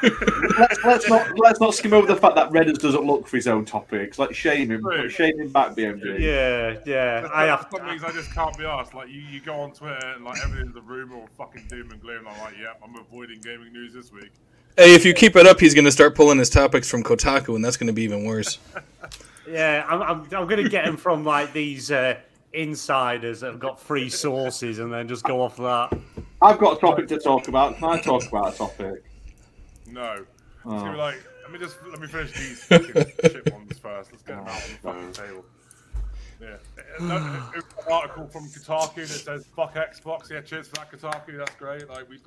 Let's, 0.02 0.84
let's 0.86 1.10
not 1.10 1.38
let's 1.38 1.60
not 1.60 1.74
skim 1.74 1.94
over 1.94 2.08
the 2.08 2.16
fact 2.16 2.36
that 2.36 2.50
Reddit 2.52 2.80
doesn't 2.80 3.04
look 3.04 3.28
for 3.28 3.38
his 3.38 3.48
own 3.48 3.66
topics. 3.66 4.20
Let's 4.20 4.36
shame 4.36 4.72
him. 4.72 4.86
Right. 4.86 5.12
Shame 5.12 5.40
him 5.40 5.50
back, 5.50 5.76
BMG. 5.76 6.20
Yeah, 6.20 6.80
yeah. 6.86 7.22
There's 7.22 7.32
I 7.34 7.46
have. 7.46 7.68
some 7.72 7.86
things 7.86 8.04
I 8.04 8.12
just 8.12 8.34
can't 8.34 8.58
be 8.58 8.66
asked. 8.66 8.94
Like 8.94 9.10
you, 9.10 9.22
you 9.22 9.42
go 9.42 9.56
on 9.56 9.72
Twitter 9.72 10.14
and 10.16 10.24
like 10.24 10.38
everything's 10.44 10.76
a 10.76 10.82
rumor 10.82 11.16
or 11.16 11.28
fucking 11.38 11.66
doom 11.68 11.92
and 11.92 12.02
gloom. 12.02 12.28
I'm 12.28 12.40
like, 12.40 12.56
yeah, 12.60 12.74
I'm 12.84 12.96
avoiding 12.96 13.42
gaming 13.42 13.74
news 13.74 13.94
this 13.94 14.12
week. 14.12 14.32
Hey, 14.78 14.96
if 14.96 15.04
you 15.04 15.14
keep 15.14 15.36
it 15.36 15.46
up, 15.46 15.60
he's 15.60 15.74
going 15.74 15.86
to 15.86 15.92
start 15.92 16.16
pulling 16.16 16.38
his 16.38 16.50
topics 16.50 16.90
from 16.90 17.04
Kotaku, 17.04 17.56
and 17.56 17.66
that's 17.66 17.76
going 17.76 17.88
to 17.88 17.94
be 17.94 18.04
even 18.04 18.24
worse. 18.24 18.60
Yeah, 19.52 19.84
I'm. 19.90 20.02
I'm, 20.02 20.22
I'm 20.22 20.48
going 20.48 20.64
to 20.64 20.70
get 20.70 20.86
him 20.86 20.96
from 20.96 21.26
like 21.26 21.54
these 21.54 21.90
uh, 21.90 22.18
insiders 22.54 23.40
that 23.40 23.48
have 23.48 23.60
got 23.60 23.80
free 23.80 24.10
sources, 24.10 24.80
and 24.80 24.94
then 24.94 25.08
just 25.08 25.24
go 25.24 25.42
off 25.42 25.58
that. 25.58 25.98
I've 26.42 26.58
got 26.58 26.78
a 26.78 26.80
topic 26.80 27.08
to 27.10 27.20
talk 27.20 27.48
about. 27.48 27.78
Can 27.78 27.86
I 27.86 28.00
talk 28.00 28.26
about 28.28 28.54
a 28.54 28.58
topic? 28.58 29.04
No. 29.88 30.26
Oh. 30.66 30.70
gonna 30.70 30.92
be 30.92 30.96
oh. 30.96 30.98
like, 30.98 31.24
let 31.44 31.52
me 31.52 31.60
just 31.60 31.78
let 31.90 32.00
me 32.00 32.08
finish 32.08 32.32
these 32.32 32.66
shit 32.70 33.54
ones 33.54 33.78
first. 33.78 34.12
Let's 34.12 34.24
get 34.24 34.38
them 34.38 34.48
out 34.48 34.50
on 34.50 34.56
the 34.56 34.90
oh, 34.90 34.94
fucking 34.94 35.14
table. 35.14 35.46
Yeah. 36.40 36.58
No, 37.02 37.52
it- 37.54 37.58
it's 37.58 37.86
an 37.86 37.92
article 37.92 38.28
from 38.28 38.44
Kotaku 38.48 38.96
that 38.96 39.08
says 39.08 39.46
"fuck 39.56 39.76
Xbox." 39.76 40.30
Yeah, 40.30 40.42
cheers 40.42 40.68
for 40.68 40.76
that, 40.76 40.92
Kotaku. 40.92 41.38
That's 41.38 41.56
great. 41.56 41.90
Like 41.90 42.08
we 42.10 42.20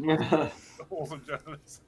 awesome 0.90 1.22
journalists. 1.26 1.80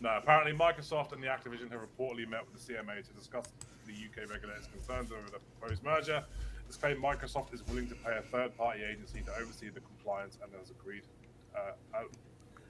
no, 0.00 0.16
apparently 0.16 0.52
Microsoft 0.52 1.12
and 1.12 1.22
the 1.22 1.26
Activision 1.26 1.70
have 1.70 1.80
reportedly 1.80 2.26
met 2.26 2.44
with 2.50 2.66
the 2.66 2.74
CMA 2.74 3.06
to 3.06 3.12
discuss 3.12 3.46
the 3.86 3.92
UK 3.92 4.30
regulators' 4.30 4.68
concerns 4.72 5.10
over 5.12 5.28
the 5.30 5.38
proposed 5.58 5.82
merger. 5.82 6.24
This 6.66 6.76
claim 6.76 7.00
Microsoft 7.00 7.54
is 7.54 7.66
willing 7.68 7.88
to 7.88 7.94
pay 7.94 8.16
a 8.16 8.22
third-party 8.22 8.82
agency 8.82 9.20
to 9.20 9.32
oversee 9.40 9.68
the 9.68 9.80
compliance 9.80 10.38
and 10.42 10.52
has 10.58 10.70
agreed 10.70 11.02
uh, 11.56 11.96
uh, 11.96 12.02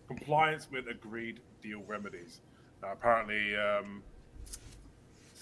compliance 0.06 0.68
with 0.70 0.88
agreed 0.88 1.40
deal 1.62 1.82
remedies. 1.86 2.40
Now, 2.82 2.92
apparently, 2.92 3.56
um, 3.56 4.02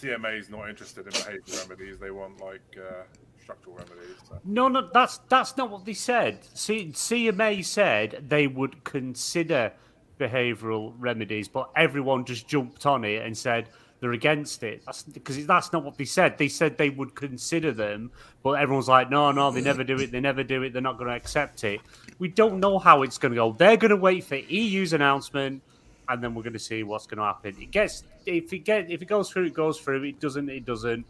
CMA 0.00 0.38
is 0.38 0.50
not 0.50 0.68
interested 0.68 1.06
in 1.06 1.12
behavioural 1.12 1.68
remedies. 1.68 1.98
They 1.98 2.10
want 2.10 2.40
like 2.40 2.62
uh, 2.78 3.02
structural 3.40 3.76
remedies. 3.76 4.16
So. 4.28 4.38
No, 4.44 4.68
no, 4.68 4.88
that's 4.92 5.18
that's 5.28 5.56
not 5.56 5.70
what 5.70 5.84
they 5.84 5.94
said. 5.94 6.40
C- 6.54 6.92
CMA 6.92 7.64
said 7.64 8.24
they 8.28 8.46
would 8.46 8.84
consider 8.84 9.72
behavioural 10.18 10.94
remedies, 10.98 11.48
but 11.48 11.70
everyone 11.76 12.24
just 12.24 12.46
jumped 12.48 12.86
on 12.86 13.04
it 13.04 13.22
and 13.24 13.36
said 13.36 13.68
they're 14.04 14.12
against 14.12 14.62
it. 14.62 14.82
That's 14.84 15.02
because 15.02 15.46
that's 15.46 15.72
not 15.72 15.82
what 15.82 15.96
they 15.96 16.04
said. 16.04 16.36
They 16.36 16.48
said 16.48 16.76
they 16.76 16.90
would 16.90 17.14
consider 17.14 17.72
them, 17.72 18.10
but 18.42 18.50
everyone's 18.50 18.86
like, 18.86 19.08
no, 19.08 19.32
no, 19.32 19.50
they 19.50 19.62
never 19.62 19.82
do 19.82 19.98
it. 19.98 20.12
They 20.12 20.20
never 20.20 20.44
do 20.44 20.62
it. 20.62 20.74
They're 20.74 20.82
not 20.82 20.98
going 20.98 21.08
to 21.08 21.16
accept 21.16 21.64
it. 21.64 21.80
We 22.18 22.28
don't 22.28 22.60
know 22.60 22.78
how 22.78 23.00
it's 23.00 23.16
going 23.16 23.32
to 23.32 23.36
go. 23.36 23.52
They're 23.52 23.78
going 23.78 23.92
to 23.92 23.96
wait 23.96 24.24
for 24.24 24.36
EU's 24.36 24.92
announcement, 24.92 25.62
and 26.06 26.22
then 26.22 26.34
we're 26.34 26.42
going 26.42 26.52
to 26.52 26.58
see 26.58 26.82
what's 26.82 27.06
going 27.06 27.16
to 27.16 27.24
happen. 27.24 27.56
It 27.58 27.70
gets 27.70 28.02
if 28.26 28.52
it 28.52 28.58
get 28.58 28.90
if 28.90 29.00
it 29.00 29.06
goes 29.06 29.30
through, 29.30 29.46
it 29.46 29.54
goes 29.54 29.80
through. 29.80 30.02
It 30.02 30.20
doesn't, 30.20 30.50
it 30.50 30.66
doesn't. 30.66 31.06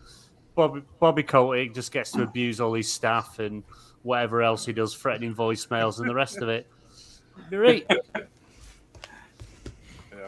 Bobby 0.54 0.82
Bobby 1.00 1.24
Kotick 1.24 1.74
just 1.74 1.90
gets 1.90 2.12
to 2.12 2.22
abuse 2.22 2.60
all 2.60 2.74
his 2.74 2.92
staff 2.92 3.40
and 3.40 3.64
whatever 4.04 4.40
else 4.40 4.66
he 4.66 4.72
does, 4.72 4.94
threatening 4.94 5.34
voicemails 5.34 5.98
and 5.98 6.08
the 6.08 6.14
rest 6.14 6.36
of 6.36 6.48
it. 6.48 6.68
Great. 7.50 7.90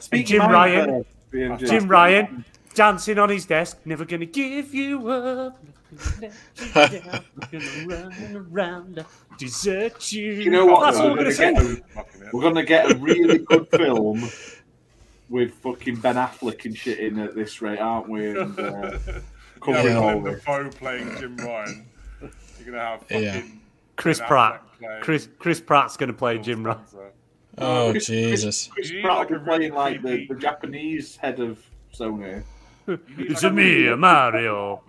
Speaking 0.01 0.27
Jim 0.27 0.51
Ryan- 0.51 1.05
uh, 1.33 1.57
Jim 1.59 1.87
Ryan 1.87 2.45
dancing 2.77 3.19
on 3.19 3.29
his 3.31 3.47
desk, 3.47 3.79
never 3.85 4.05
gonna 4.05 4.27
give 4.27 4.73
you 4.75 5.09
up. 5.09 5.59
never 6.21 6.35
let 6.75 6.93
you 6.93 7.01
down, 7.01 7.25
gonna 7.51 7.87
run 7.87 8.47
around, 8.53 9.05
desert 9.39 10.13
you. 10.13 10.33
You 10.35 10.51
know 10.51 10.67
what? 10.67 10.85
That's 10.85 10.99
though? 10.99 11.09
what 11.09 11.19
we're 11.19 11.25
We're 11.25 11.33
gonna 11.33 11.53
gonna 11.55 11.75
say. 11.75 11.83
get 11.95 12.07
a- 12.23 12.31
We're 12.37 12.43
gonna 12.43 12.65
get 12.65 12.93
a 12.93 12.95
really 12.97 13.39
good 13.39 13.69
film 13.75 14.29
with 15.29 15.55
fucking 15.55 15.97
Ben 15.97 16.15
Affleck 16.17 16.65
and 16.67 16.77
shit 16.77 17.01
in 17.01 17.19
at 17.19 17.35
this 17.35 17.61
rate, 17.61 17.79
aren't 17.81 18.09
we? 18.09 18.39
And, 18.39 18.59
uh, 18.61 18.99
Yeah, 19.67 19.75
covering 19.75 19.85
with 19.87 19.97
all 19.97 20.21
Willem 20.21 20.67
this. 20.67 20.75
Playing 20.77 21.17
Jim 21.19 21.37
Ryan. 21.39 21.87
You're 22.21 22.31
gonna 22.67 22.79
have 22.79 23.01
fucking 23.01 23.23
Yeah. 23.23 23.43
Chris 23.97 24.19
Ben 24.21 24.29
Pratt. 24.29 24.63
Chris 25.01 25.29
Chris 25.41 25.61
Pratt's 25.61 25.97
gonna 25.97 26.13
play 26.13 26.35
Phil 26.37 26.45
Jim 26.45 26.65
Ryan. 26.65 26.81
Oh, 27.59 27.91
Chris- 27.91 28.07
Jesus. 28.07 28.69
Chris 28.69 28.91
You 28.91 28.97
need 28.99 29.03
Pratt 29.05 29.17
like 29.19 29.31
will 29.31 29.39
be 29.41 29.45
playing 29.45 29.73
like 29.73 30.03
the, 30.03 30.27
the 30.29 30.35
Japanese 30.37 31.17
head 31.17 31.41
of 31.41 31.59
Sony. 31.93 32.45
You 32.87 32.99
need 33.17 33.31
It's 33.31 33.43
like 33.43 33.53
a 33.53 33.55
me, 33.55 33.95
Mario. 33.95 34.83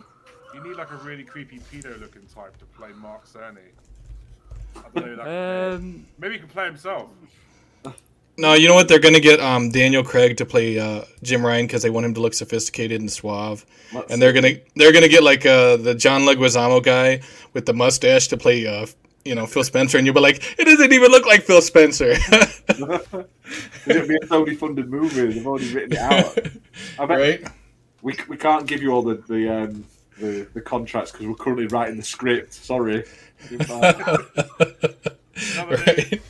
You 0.53 0.63
need 0.63 0.75
like 0.75 0.91
a 0.91 0.95
really 0.97 1.23
creepy 1.23 1.59
pedo-looking 1.59 2.27
type 2.33 2.57
to 2.57 2.65
play 2.65 2.89
Mark 2.95 3.25
Cerny. 3.25 3.57
I 4.75 4.81
don't 4.93 4.95
know. 4.95 5.01
who 5.01 5.15
That 5.15 5.25
could 5.25 5.75
Um. 5.75 6.05
Maybe 6.19 6.33
he 6.35 6.39
can 6.39 6.49
play 6.49 6.65
himself. 6.65 7.09
No, 8.39 8.53
you 8.53 8.67
know 8.67 8.75
what? 8.75 8.87
They're 8.87 8.99
going 8.99 9.15
to 9.15 9.19
get 9.19 9.39
um, 9.39 9.71
Daniel 9.71 10.03
Craig 10.03 10.37
to 10.37 10.45
play 10.45 10.77
uh, 10.77 11.05
Jim 11.23 11.43
Ryan 11.43 11.65
because 11.65 11.81
they 11.81 11.89
want 11.89 12.05
him 12.05 12.13
to 12.13 12.21
look 12.21 12.35
sophisticated 12.35 13.01
and 13.01 13.11
suave. 13.11 13.65
Let's 13.91 14.11
And 14.11 14.21
they're 14.21 14.33
gonna 14.33 14.53
they're 14.75 14.91
gonna 14.91 15.07
get 15.07 15.23
like 15.23 15.45
uh, 15.45 15.77
the 15.77 15.95
John 15.95 16.21
Leguizamo 16.21 16.83
guy 16.83 17.21
with 17.53 17.65
the 17.65 17.73
mustache 17.73 18.27
to 18.27 18.37
play 18.37 18.67
uh, 18.67 18.85
you 19.25 19.33
know 19.33 19.45
Phil 19.47 19.63
Spencer, 19.63 19.97
and 19.97 20.05
you'll 20.05 20.13
be 20.13 20.21
like, 20.21 20.59
it 20.59 20.65
doesn't 20.65 20.93
even 20.93 21.09
look 21.09 21.25
like 21.25 21.43
Phil 21.43 21.61
Spencer. 21.61 22.11
It'll 22.69 24.07
be 24.07 24.15
a 24.15 24.25
Sony 24.27 24.57
funded 24.57 24.89
movie. 24.89 25.33
They've 25.33 25.47
already 25.47 25.73
written 25.73 25.93
it 25.93 25.99
out. 25.99 26.37
I 26.99 27.05
bet 27.05 27.17
right? 27.17 27.47
We, 28.01 28.15
we 28.27 28.37
can't 28.37 28.65
give 28.65 28.81
you 28.81 28.91
all 28.91 29.01
the 29.01 29.15
the 29.27 29.49
um, 29.49 29.85
the, 30.19 30.47
the 30.53 30.61
contracts 30.61 31.11
because 31.11 31.27
we're 31.27 31.35
currently 31.35 31.67
writing 31.67 31.97
the 31.97 32.03
script. 32.03 32.53
Sorry. 32.53 33.03
Another 33.49 34.25
right. 35.85 36.21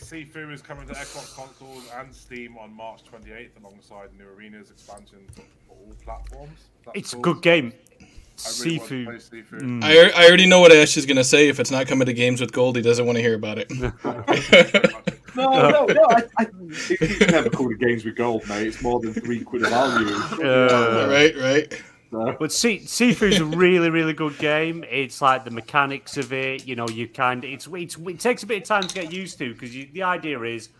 Sifu 0.00 0.52
is 0.52 0.62
coming 0.62 0.86
to 0.86 0.94
Xbox 0.94 1.34
consoles 1.34 1.88
and 1.98 2.14
Steam 2.14 2.56
on 2.58 2.72
March 2.72 3.02
28th 3.04 3.50
alongside 3.60 4.08
New 4.18 4.24
Arena's 4.36 4.70
expansion 4.70 5.18
for 5.36 5.42
all 5.70 5.94
platforms. 6.04 6.58
That's 6.84 6.98
it's 6.98 7.12
a 7.12 7.16
cool. 7.16 7.34
good 7.34 7.42
game. 7.42 7.72
I 8.44 8.50
really 8.62 8.78
want 8.78 8.88
to 8.90 8.94
Seafood. 8.94 9.06
play 9.06 9.14
Sifu. 9.16 9.60
Mm. 9.60 9.84
I, 9.84 10.22
I 10.22 10.26
already 10.26 10.46
know 10.46 10.60
what 10.60 10.72
Ash 10.72 10.96
is 10.96 11.06
gonna 11.06 11.24
say. 11.24 11.48
If 11.48 11.58
it's 11.58 11.70
not 11.70 11.86
coming 11.86 12.06
to 12.06 12.12
games 12.12 12.40
with 12.40 12.52
gold, 12.52 12.76
he 12.76 12.82
doesn't 12.82 13.06
want 13.06 13.16
to 13.16 13.22
hear 13.22 13.34
about 13.34 13.58
it. 13.58 13.70
No, 15.36 15.50
no, 15.50 15.84
no. 15.84 16.04
I, 16.10 16.22
I, 16.38 16.42
it, 16.42 17.00
it's 17.00 17.30
never 17.30 17.50
called 17.50 17.72
a 17.72 17.76
games 17.76 18.04
with 18.04 18.16
gold, 18.16 18.48
mate. 18.48 18.66
It's 18.66 18.82
more 18.82 19.00
than 19.00 19.12
three 19.12 19.40
quid 19.40 19.62
of 19.62 19.70
value. 19.70 20.06
Uh, 20.46 21.06
right, 21.08 21.36
right. 21.36 21.82
So, 22.10 22.36
But 22.38 22.52
sea, 22.52 22.84
Seafood's 22.86 23.40
a 23.40 23.44
really, 23.44 23.90
really 23.90 24.12
good 24.12 24.38
game. 24.38 24.84
It's 24.88 25.20
like 25.20 25.44
the 25.44 25.50
mechanics 25.50 26.16
of 26.16 26.32
it. 26.32 26.66
You 26.66 26.76
know, 26.76 26.88
you 26.88 27.08
kind 27.08 27.44
of 27.44 27.50
it's, 27.50 27.66
it's 27.72 27.96
it 27.96 28.20
takes 28.20 28.42
a 28.42 28.46
bit 28.46 28.62
of 28.62 28.64
time 28.64 28.82
to 28.82 28.94
get 28.94 29.12
used 29.12 29.38
to 29.38 29.52
because 29.52 29.72
the 29.72 30.02
idea 30.02 30.40
is 30.42 30.70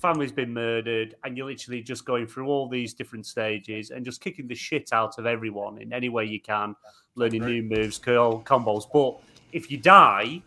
family's 0.00 0.32
been 0.32 0.52
murdered 0.52 1.14
and 1.24 1.36
you're 1.36 1.46
literally 1.46 1.82
just 1.82 2.04
going 2.04 2.26
through 2.26 2.48
all 2.48 2.68
these 2.68 2.94
different 2.94 3.26
stages 3.26 3.90
and 3.90 4.04
just 4.04 4.20
kicking 4.20 4.48
the 4.48 4.54
shit 4.54 4.90
out 4.92 5.18
of 5.18 5.26
everyone 5.26 5.78
in 5.78 5.92
any 5.92 6.08
way 6.08 6.24
you 6.24 6.40
can, 6.40 6.74
learning 7.14 7.44
new 7.44 7.62
moves, 7.62 7.98
curl 7.98 8.42
combos. 8.42 8.84
But 8.92 9.20
if 9.52 9.70
you 9.70 9.76
die, 9.76 10.42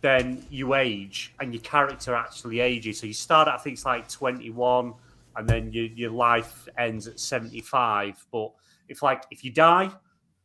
then 0.00 0.44
you 0.50 0.74
age 0.74 1.34
and 1.40 1.52
your 1.52 1.62
character 1.62 2.14
actually 2.14 2.60
ages. 2.60 3.00
So 3.00 3.06
you 3.06 3.12
start 3.14 3.48
at 3.48 3.54
I 3.54 3.58
think 3.58 3.74
it's 3.74 3.84
like 3.84 4.08
21 4.08 4.94
and 5.36 5.48
then 5.48 5.72
your 5.72 5.86
your 5.86 6.10
life 6.10 6.68
ends 6.78 7.06
at 7.06 7.20
75. 7.20 8.24
But 8.32 8.52
if 8.88 9.02
like 9.02 9.24
if 9.30 9.44
you 9.44 9.50
die, 9.50 9.90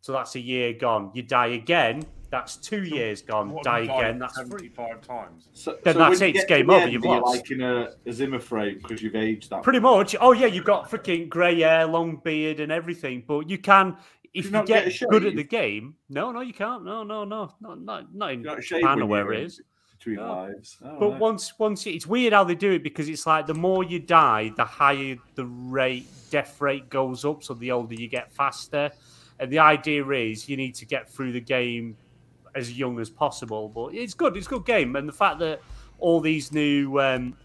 so 0.01 0.11
that's 0.11 0.35
a 0.35 0.39
year 0.39 0.73
gone. 0.73 1.11
You 1.13 1.23
die 1.23 1.47
again, 1.47 2.03
that's 2.29 2.57
two 2.57 2.83
years 2.83 3.21
gone. 3.21 3.49
What, 3.51 3.63
Die 3.63 3.79
again, 3.79 4.19
that's 4.19 4.37
three. 4.37 4.69
75 4.69 5.01
times. 5.01 5.47
so, 5.53 5.77
Then 5.83 5.93
so 5.93 5.99
that's 5.99 6.19
when 6.19 6.29
it, 6.29 6.35
it's 6.35 6.45
game 6.45 6.69
over, 6.69 6.87
you've 6.87 7.03
you're 7.03 7.19
lost. 7.21 7.37
like 7.37 7.51
in 7.51 7.61
a, 7.61 7.91
a 8.05 8.11
Zimmer 8.11 8.39
frame 8.39 8.79
because 8.81 9.01
you've 9.01 9.15
aged 9.15 9.49
that. 9.51 9.63
Pretty 9.63 9.79
much. 9.79 10.15
Oh 10.19 10.31
yeah, 10.33 10.47
you've 10.47 10.65
got 10.65 10.89
freaking 10.91 11.29
grey 11.29 11.61
hair, 11.61 11.85
long 11.85 12.17
beard, 12.17 12.59
and 12.59 12.71
everything. 12.71 13.23
But 13.25 13.49
you 13.49 13.57
can, 13.57 13.95
if 14.35 14.51
you 14.51 14.57
you, 14.59 14.65
get, 14.65 14.85
get 14.85 15.09
good 15.09 15.25
at 15.25 15.35
the 15.35 15.43
game. 15.43 15.95
No, 16.09 16.31
no, 16.31 16.41
you 16.41 16.53
can't. 16.53 16.83
No, 16.83 17.03
no, 17.03 17.23
no, 17.23 17.53
not 17.61 17.81
not 17.81 18.13
not 18.13 18.33
in 18.33 18.43
shave 18.61 18.81
Japan 18.81 19.01
or 19.01 19.05
where 19.05 19.31
it 19.31 19.43
is. 19.43 19.61
between 19.97 20.17
No. 20.17 20.27
lives. 20.27 20.77
But 20.81 20.99
right. 20.99 21.19
once, 21.19 21.57
once 21.57 21.87
it's 21.87 22.05
weird 22.05 22.33
how 22.33 22.43
they 22.43 22.53
do 22.53 22.73
it 22.73 22.83
because 22.83 23.07
it's 23.07 23.25
like 23.25 23.47
the 23.47 23.53
more 23.53 23.85
you 23.85 23.99
die, 23.99 24.51
the 24.57 24.65
higher 24.65 25.15
the 25.35 25.45
rate, 25.45 26.05
death 26.29 26.59
rate 26.59 26.89
goes 26.89 27.23
up. 27.23 27.43
So 27.43 27.53
the 27.53 27.71
older 27.71 27.95
you 27.95 28.09
get, 28.09 28.33
faster. 28.33 28.91
And 29.39 29.49
the 29.49 29.59
idea 29.59 30.05
is 30.09 30.49
you 30.49 30.57
need 30.57 30.75
to 30.75 30.85
get 30.85 31.09
through 31.09 31.31
the 31.31 31.41
game 31.41 31.95
as 32.55 32.77
young 32.77 32.99
as 32.99 33.09
possible. 33.09 33.69
But 33.69 33.95
it's 33.95 34.13
good. 34.13 34.35
It's 34.35 34.47
a 34.47 34.49
good 34.49 34.65
game, 34.65 34.97
and 34.97 35.07
the 35.07 35.13
fact 35.13 35.39
that 35.39 35.61
all 35.99 36.19
these 36.19 36.51
new 36.51 36.99
um, 36.99 37.37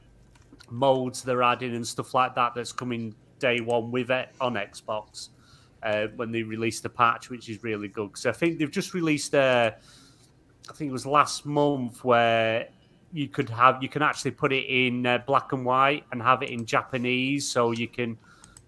modes 0.70 1.22
they're 1.22 1.42
adding 1.42 1.76
and 1.76 1.86
stuff 1.86 2.14
like 2.14 2.34
that 2.34 2.54
that's 2.54 2.72
coming 2.72 3.14
day 3.38 3.60
one 3.60 3.92
with 3.92 4.10
it 4.10 4.28
on 4.40 4.54
Xbox 4.54 5.28
uh, 5.82 6.06
when 6.16 6.30
they 6.32 6.42
released 6.42 6.82
the 6.82 6.88
patch, 6.90 7.30
which 7.30 7.48
is 7.48 7.62
really 7.62 7.88
good. 7.88 8.16
So 8.16 8.30
I 8.30 8.32
think 8.32 8.58
they've 8.58 8.70
just 8.70 8.94
released 8.94 9.34
a. 9.34 9.74
I 10.68 10.72
think 10.72 10.88
it 10.90 10.92
was 10.92 11.06
last 11.06 11.46
month 11.46 12.04
where 12.04 12.68
you 13.12 13.26
could 13.28 13.48
have 13.50 13.82
you 13.82 13.88
can 13.88 14.02
actually 14.02 14.30
put 14.30 14.52
it 14.52 14.66
in 14.68 15.04
uh, 15.04 15.18
black 15.26 15.52
and 15.52 15.64
white 15.64 16.04
and 16.12 16.22
have 16.22 16.42
it 16.42 16.50
in 16.50 16.64
Japanese, 16.64 17.48
so 17.50 17.72
you 17.72 17.88
can 17.88 18.16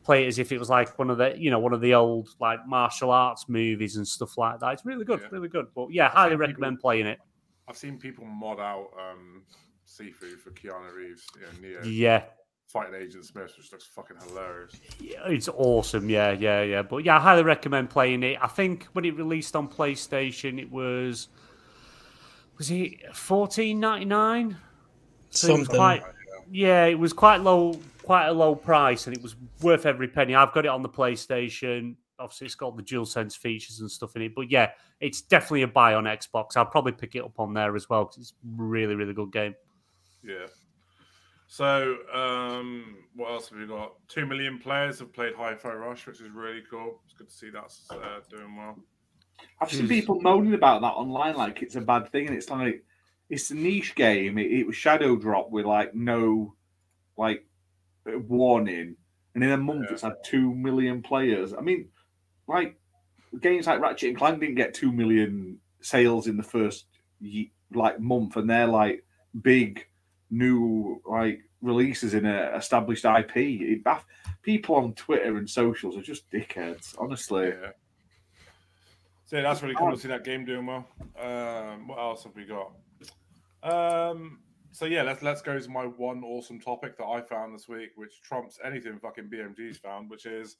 play 0.02 0.24
it 0.24 0.26
as 0.26 0.40
if 0.40 0.50
it 0.50 0.58
was 0.58 0.68
like 0.68 0.98
one 0.98 1.10
of 1.10 1.18
the 1.18 1.32
you 1.38 1.48
know 1.50 1.60
one 1.60 1.72
of 1.72 1.80
the 1.80 1.94
old 1.94 2.28
like 2.40 2.58
martial 2.66 3.10
arts 3.12 3.48
movies 3.48 3.96
and 3.96 4.08
stuff 4.08 4.36
like 4.36 4.58
that. 4.58 4.72
It's 4.72 4.84
really 4.84 5.04
good, 5.04 5.20
Yeah. 5.20 5.28
really 5.30 5.48
good. 5.48 5.66
But 5.76 5.92
yeah, 5.92 6.08
highly 6.08 6.30
People- 6.32 6.46
recommend 6.48 6.80
playing 6.80 7.06
it. 7.06 7.20
I've 7.68 7.76
seen 7.76 7.98
people 7.98 8.24
mod 8.24 8.58
out 8.58 8.88
um, 8.98 9.44
Sifu 9.86 10.36
for 10.40 10.50
Keanu 10.50 10.92
Reeves. 10.92 11.24
Yeah, 11.40 11.60
Neo. 11.60 11.84
Yeah, 11.84 12.22
fighting 12.72 12.94
Agent 12.94 13.24
Smith, 13.26 13.52
which 13.56 13.70
looks 13.70 13.86
fucking 13.86 14.16
hilarious. 14.26 14.72
Yeah, 14.98 15.26
It's 15.26 15.48
awesome, 15.48 16.08
yeah, 16.08 16.32
yeah, 16.32 16.62
yeah. 16.62 16.82
But 16.82 17.04
yeah, 17.04 17.16
I 17.16 17.20
highly 17.20 17.42
recommend 17.42 17.90
playing 17.90 18.22
it. 18.22 18.38
I 18.40 18.46
think 18.46 18.84
when 18.94 19.04
it 19.04 19.16
released 19.16 19.54
on 19.54 19.68
PlayStation, 19.68 20.58
it 20.58 20.70
was 20.70 21.28
was 22.56 22.70
it 22.70 23.14
fourteen 23.14 23.80
ninety 23.80 24.06
nine? 24.06 24.56
Something. 25.30 25.76
Quite, 25.76 26.02
yeah, 26.50 26.86
it 26.86 26.98
was 26.98 27.12
quite 27.12 27.40
low, 27.42 27.78
quite 28.02 28.26
a 28.26 28.32
low 28.32 28.54
price, 28.54 29.06
and 29.06 29.16
it 29.16 29.22
was 29.22 29.36
worth 29.60 29.86
every 29.86 30.08
penny. 30.08 30.34
I've 30.34 30.52
got 30.52 30.64
it 30.64 30.68
on 30.68 30.82
the 30.82 30.88
PlayStation. 30.88 31.96
Obviously, 32.18 32.46
it's 32.46 32.54
got 32.54 32.76
the 32.76 32.82
dual 32.82 33.06
sense 33.06 33.34
features 33.34 33.80
and 33.80 33.90
stuff 33.90 34.14
in 34.16 34.22
it. 34.22 34.34
But 34.34 34.50
yeah, 34.50 34.70
it's 35.00 35.22
definitely 35.22 35.62
a 35.62 35.68
buy 35.68 35.94
on 35.94 36.04
Xbox. 36.04 36.56
I'll 36.56 36.66
probably 36.66 36.92
pick 36.92 37.14
it 37.14 37.24
up 37.24 37.38
on 37.40 37.52
there 37.54 37.74
as 37.74 37.88
well 37.88 38.04
because 38.04 38.18
it's 38.18 38.34
really, 38.56 38.94
really 38.94 39.14
good 39.14 39.32
game. 39.32 39.54
Yeah. 40.22 40.46
So, 41.52 41.98
um, 42.14 42.96
what 43.14 43.30
else 43.30 43.50
have 43.50 43.58
we 43.58 43.66
got? 43.66 43.92
Two 44.08 44.24
million 44.24 44.58
players 44.58 45.00
have 45.00 45.12
played 45.12 45.34
Hi-Fi 45.34 45.74
Rush, 45.74 46.06
which 46.06 46.22
is 46.22 46.30
really 46.30 46.62
cool. 46.70 46.98
It's 47.04 47.12
good 47.12 47.28
to 47.28 47.34
see 47.34 47.50
that's 47.50 47.90
uh, 47.90 48.20
doing 48.30 48.56
well. 48.56 48.78
I've 49.60 49.70
seen 49.70 49.86
people 49.86 50.18
moaning 50.22 50.54
about 50.54 50.80
that 50.80 50.94
online, 50.94 51.36
like 51.36 51.60
it's 51.60 51.76
a 51.76 51.82
bad 51.82 52.10
thing, 52.10 52.28
and 52.28 52.34
it's 52.34 52.48
like 52.48 52.82
it's 53.28 53.50
a 53.50 53.54
niche 53.54 53.94
game. 53.94 54.38
It, 54.38 54.50
it 54.50 54.66
was 54.66 54.76
shadow 54.76 55.14
drop 55.14 55.50
with 55.50 55.66
like 55.66 55.94
no 55.94 56.54
like 57.18 57.44
warning, 58.06 58.96
and 59.34 59.44
in 59.44 59.52
a 59.52 59.58
month 59.58 59.88
Yeah. 59.88 59.92
it's 59.92 60.00
had 60.00 60.24
two 60.24 60.54
million 60.54 61.02
players. 61.02 61.52
I 61.52 61.60
mean, 61.60 61.88
like 62.48 62.78
games 63.42 63.66
like 63.66 63.78
Ratchet 63.78 64.08
and 64.08 64.16
Clank 64.16 64.40
didn't 64.40 64.54
get 64.54 64.72
two 64.72 64.90
million 64.90 65.58
sales 65.82 66.28
in 66.28 66.38
the 66.38 66.42
first 66.42 66.86
like 67.74 68.00
month, 68.00 68.36
and 68.36 68.48
they're 68.48 68.66
like 68.66 69.04
big 69.42 69.86
new 70.32 71.00
like 71.06 71.42
releases 71.60 72.14
in 72.14 72.26
a 72.26 72.56
established 72.56 73.04
IP. 73.04 73.36
It 73.36 73.82
people 74.42 74.74
on 74.74 74.94
Twitter 74.94 75.36
and 75.36 75.48
socials 75.48 75.96
are 75.96 76.02
just 76.02 76.28
dickheads, 76.30 76.96
honestly. 76.98 77.48
Yeah. 77.48 77.70
So 79.26 79.36
yeah, 79.36 79.42
that's 79.42 79.62
really 79.62 79.74
cool 79.74 79.92
to 79.92 79.96
see 79.96 80.08
that 80.08 80.24
game 80.24 80.44
doing 80.44 80.66
well. 80.66 80.88
Um, 81.20 81.88
what 81.88 81.98
else 81.98 82.24
have 82.24 82.34
we 82.34 82.44
got? 82.44 82.72
Um, 83.62 84.40
so 84.72 84.86
yeah, 84.86 85.02
let's 85.02 85.22
let's 85.22 85.42
go 85.42 85.58
to 85.58 85.70
my 85.70 85.84
one 85.84 86.24
awesome 86.24 86.60
topic 86.60 86.98
that 86.98 87.04
I 87.04 87.20
found 87.20 87.54
this 87.54 87.68
week, 87.68 87.90
which 87.96 88.20
trumps 88.22 88.58
anything 88.64 88.98
fucking 88.98 89.30
BMG's 89.32 89.78
found, 89.78 90.10
which 90.10 90.26
is 90.26 90.56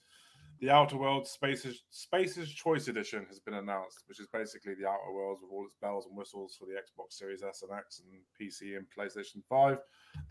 the 0.62 0.70
Outer 0.70 0.96
Worlds 0.96 1.28
Spaces 1.28 1.82
Spaces 1.90 2.48
Choice 2.48 2.86
Edition 2.86 3.26
has 3.28 3.40
been 3.40 3.54
announced, 3.54 4.04
which 4.06 4.20
is 4.20 4.28
basically 4.32 4.74
the 4.74 4.86
Outer 4.86 5.12
Worlds 5.12 5.40
with 5.42 5.50
all 5.50 5.66
its 5.66 5.74
bells 5.82 6.06
and 6.06 6.16
whistles 6.16 6.56
for 6.56 6.66
the 6.66 6.74
Xbox 6.74 7.18
Series 7.18 7.42
S 7.42 7.64
and 7.68 7.76
X 7.76 8.00
and 8.00 8.22
PC 8.40 8.76
and 8.76 8.86
PlayStation 8.96 9.42
Five. 9.48 9.78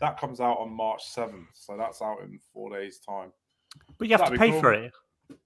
That 0.00 0.18
comes 0.18 0.40
out 0.40 0.58
on 0.58 0.72
March 0.72 1.04
seventh, 1.04 1.50
so 1.52 1.76
that's 1.76 2.00
out 2.00 2.22
in 2.22 2.40
four 2.50 2.70
days' 2.70 2.98
time. 2.98 3.30
But 3.98 4.08
you 4.08 4.14
have 4.14 4.20
That'd 4.22 4.34
to 4.34 4.38
pay 4.38 4.50
cool. 4.50 4.60
for 4.60 4.72
it. 4.72 4.92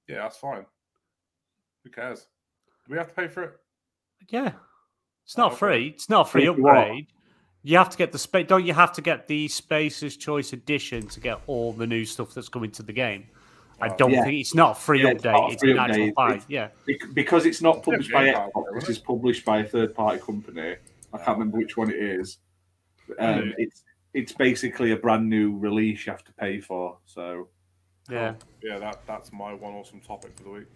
Yeah, 0.09 0.23
that's 0.23 0.37
fine. 0.37 0.65
Who 1.83 1.91
cares? 1.91 2.29
Do 2.87 2.93
we 2.93 2.99
have 2.99 3.09
to 3.09 3.15
pay 3.15 3.27
for 3.27 3.43
it? 3.43 3.57
Yeah, 4.31 4.53
it's 5.25 5.37
not 5.37 5.49
okay. 5.53 5.59
free. 5.59 5.89
It's 5.89 6.09
not 6.09 6.29
a 6.29 6.31
free 6.31 6.43
Pay 6.43 6.51
what? 6.51 6.77
upgrade. 6.77 7.07
You 7.65 7.77
have 7.79 7.91
to 7.91 7.99
get 7.99 8.13
the 8.13 8.19
space. 8.21 8.47
Don't 8.47 8.65
you 8.65 8.73
have 8.73 8.93
to 8.93 9.03
get 9.03 9.27
the 9.27 9.49
Spaces 9.49 10.17
Choice 10.17 10.53
Edition 10.53 11.09
to 11.09 11.19
get 11.19 11.41
all 11.49 11.73
the 11.73 11.89
new 11.89 12.05
stuff 12.05 12.33
that's 12.33 12.49
coming 12.49 12.71
to 12.71 12.85
the 12.85 12.93
game? 12.93 13.27
I 13.81 13.89
Oh. 13.89 13.97
don't 13.97 14.11
Yeah. 14.13 14.25
think 14.25 14.41
it's 14.41 14.55
not 14.55 14.73
a 14.73 14.81
free 14.81 15.03
Yeah, 15.03 15.11
it's 15.11 15.25
not 15.25 15.35
update. 15.37 15.53
It's, 15.53 15.63
free 15.63 15.71
an 15.73 15.79
actual 15.79 16.05
update. 16.07 16.15
buy. 16.15 16.29
It's- 16.31 16.47
Yeah, 16.49 16.69
because 17.13 17.45
it's 17.47 17.61
not 17.61 17.83
published 17.83 18.11
by 18.11 18.29
Xbox, 18.29 18.51
though, 18.55 18.67
this 18.75 18.89
isn't 18.89 19.05
published 19.07 19.45
by 19.45 19.59
a 19.59 19.65
third 19.65 19.95
party 19.95 20.19
company. 20.21 20.77
I 21.13 21.19
can't 21.19 21.39
remember 21.39 21.59
which 21.59 21.77
one 21.77 21.91
it 21.91 21.97
is. 21.99 22.39
Um, 23.19 23.39
Really? 23.41 23.55
it's 23.59 23.83
it's 24.15 24.33
basically 24.33 24.93
a 24.93 24.97
brand 24.97 25.29
new 25.29 25.59
release 25.59 26.07
you 26.07 26.11
have 26.13 26.25
to 26.25 26.33
pay 26.35 26.59
for. 26.59 26.97
So 27.05 27.49
yeah. 28.11 28.35
Yeah, 28.63 28.79
that 28.79 29.01
that's 29.07 29.31
my 29.33 29.53
one 29.53 29.75
awesome 29.75 30.01
topic 30.01 30.33
for 30.37 30.45
the 30.45 30.51
week. 30.51 30.67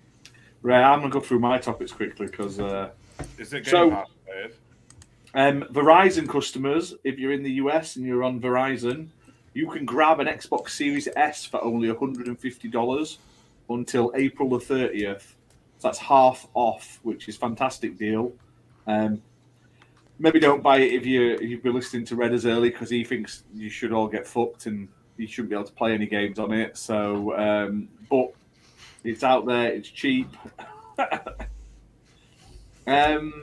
right, 0.62 0.82
I'm 0.82 0.98
gonna 1.00 1.10
go 1.10 1.20
through 1.20 1.38
my 1.38 1.56
topics 1.58 1.90
quickly 1.90 2.26
because 2.26 2.60
uh, 2.60 2.90
Is 3.38 3.52
it 3.54 3.64
Game 3.64 3.70
So- 3.70 3.90
Pass 3.90 4.08
um, 5.32 5.62
Verizon 5.70 6.28
customers, 6.28 6.94
if 7.04 7.18
you're 7.18 7.32
in 7.32 7.42
the 7.42 7.52
US 7.52 7.96
and 7.96 8.04
you're 8.04 8.22
on 8.24 8.40
Verizon, 8.40 9.08
you 9.54 9.68
can 9.68 9.84
grab 9.84 10.20
an 10.20 10.26
Xbox 10.26 10.70
Series 10.70 11.08
S 11.16 11.44
for 11.44 11.62
only 11.62 11.88
150 11.88 12.68
dollars 12.68 13.18
until 13.68 14.12
April 14.14 14.48
the 14.48 14.58
30th. 14.58 15.34
So 15.78 15.88
that's 15.88 15.98
half 15.98 16.46
off, 16.54 17.00
which 17.02 17.28
is 17.28 17.36
fantastic 17.36 17.96
deal. 17.96 18.32
Um, 18.86 19.22
maybe 20.18 20.38
don't 20.38 20.62
buy 20.62 20.78
it 20.78 20.92
if 20.92 21.06
you 21.06 21.32
if 21.34 21.42
you've 21.42 21.62
been 21.62 21.74
listening 21.74 22.04
to 22.06 22.16
Red 22.16 22.32
as 22.32 22.46
early 22.46 22.70
because 22.70 22.90
he 22.90 23.04
thinks 23.04 23.44
you 23.54 23.70
should 23.70 23.92
all 23.92 24.06
get 24.06 24.26
fucked 24.26 24.66
and 24.66 24.88
you 25.16 25.26
shouldn't 25.26 25.50
be 25.50 25.56
able 25.56 25.64
to 25.64 25.72
play 25.72 25.92
any 25.92 26.06
games 26.06 26.38
on 26.38 26.52
it. 26.52 26.76
So, 26.76 27.36
um, 27.36 27.88
but 28.08 28.32
it's 29.04 29.24
out 29.24 29.46
there. 29.46 29.72
It's 29.72 29.88
cheap. 29.88 30.28
um, 32.86 33.42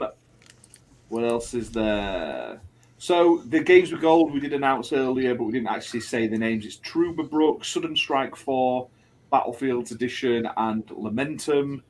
what 1.08 1.24
else 1.24 1.54
is 1.54 1.70
there? 1.70 2.60
So 2.98 3.38
the 3.46 3.60
games 3.60 3.92
with 3.92 4.00
gold 4.00 4.32
we 4.32 4.40
did 4.40 4.52
announce 4.52 4.92
earlier, 4.92 5.34
but 5.34 5.44
we 5.44 5.52
didn't 5.52 5.68
actually 5.68 6.00
say 6.00 6.26
the 6.26 6.36
names. 6.36 6.66
It's 6.66 6.76
Truberbrook, 6.78 7.64
Sudden 7.64 7.96
Strike 7.96 8.34
Four, 8.34 8.88
Battlefields 9.30 9.92
Edition, 9.92 10.48
and 10.56 10.84
Lamentum. 10.88 11.82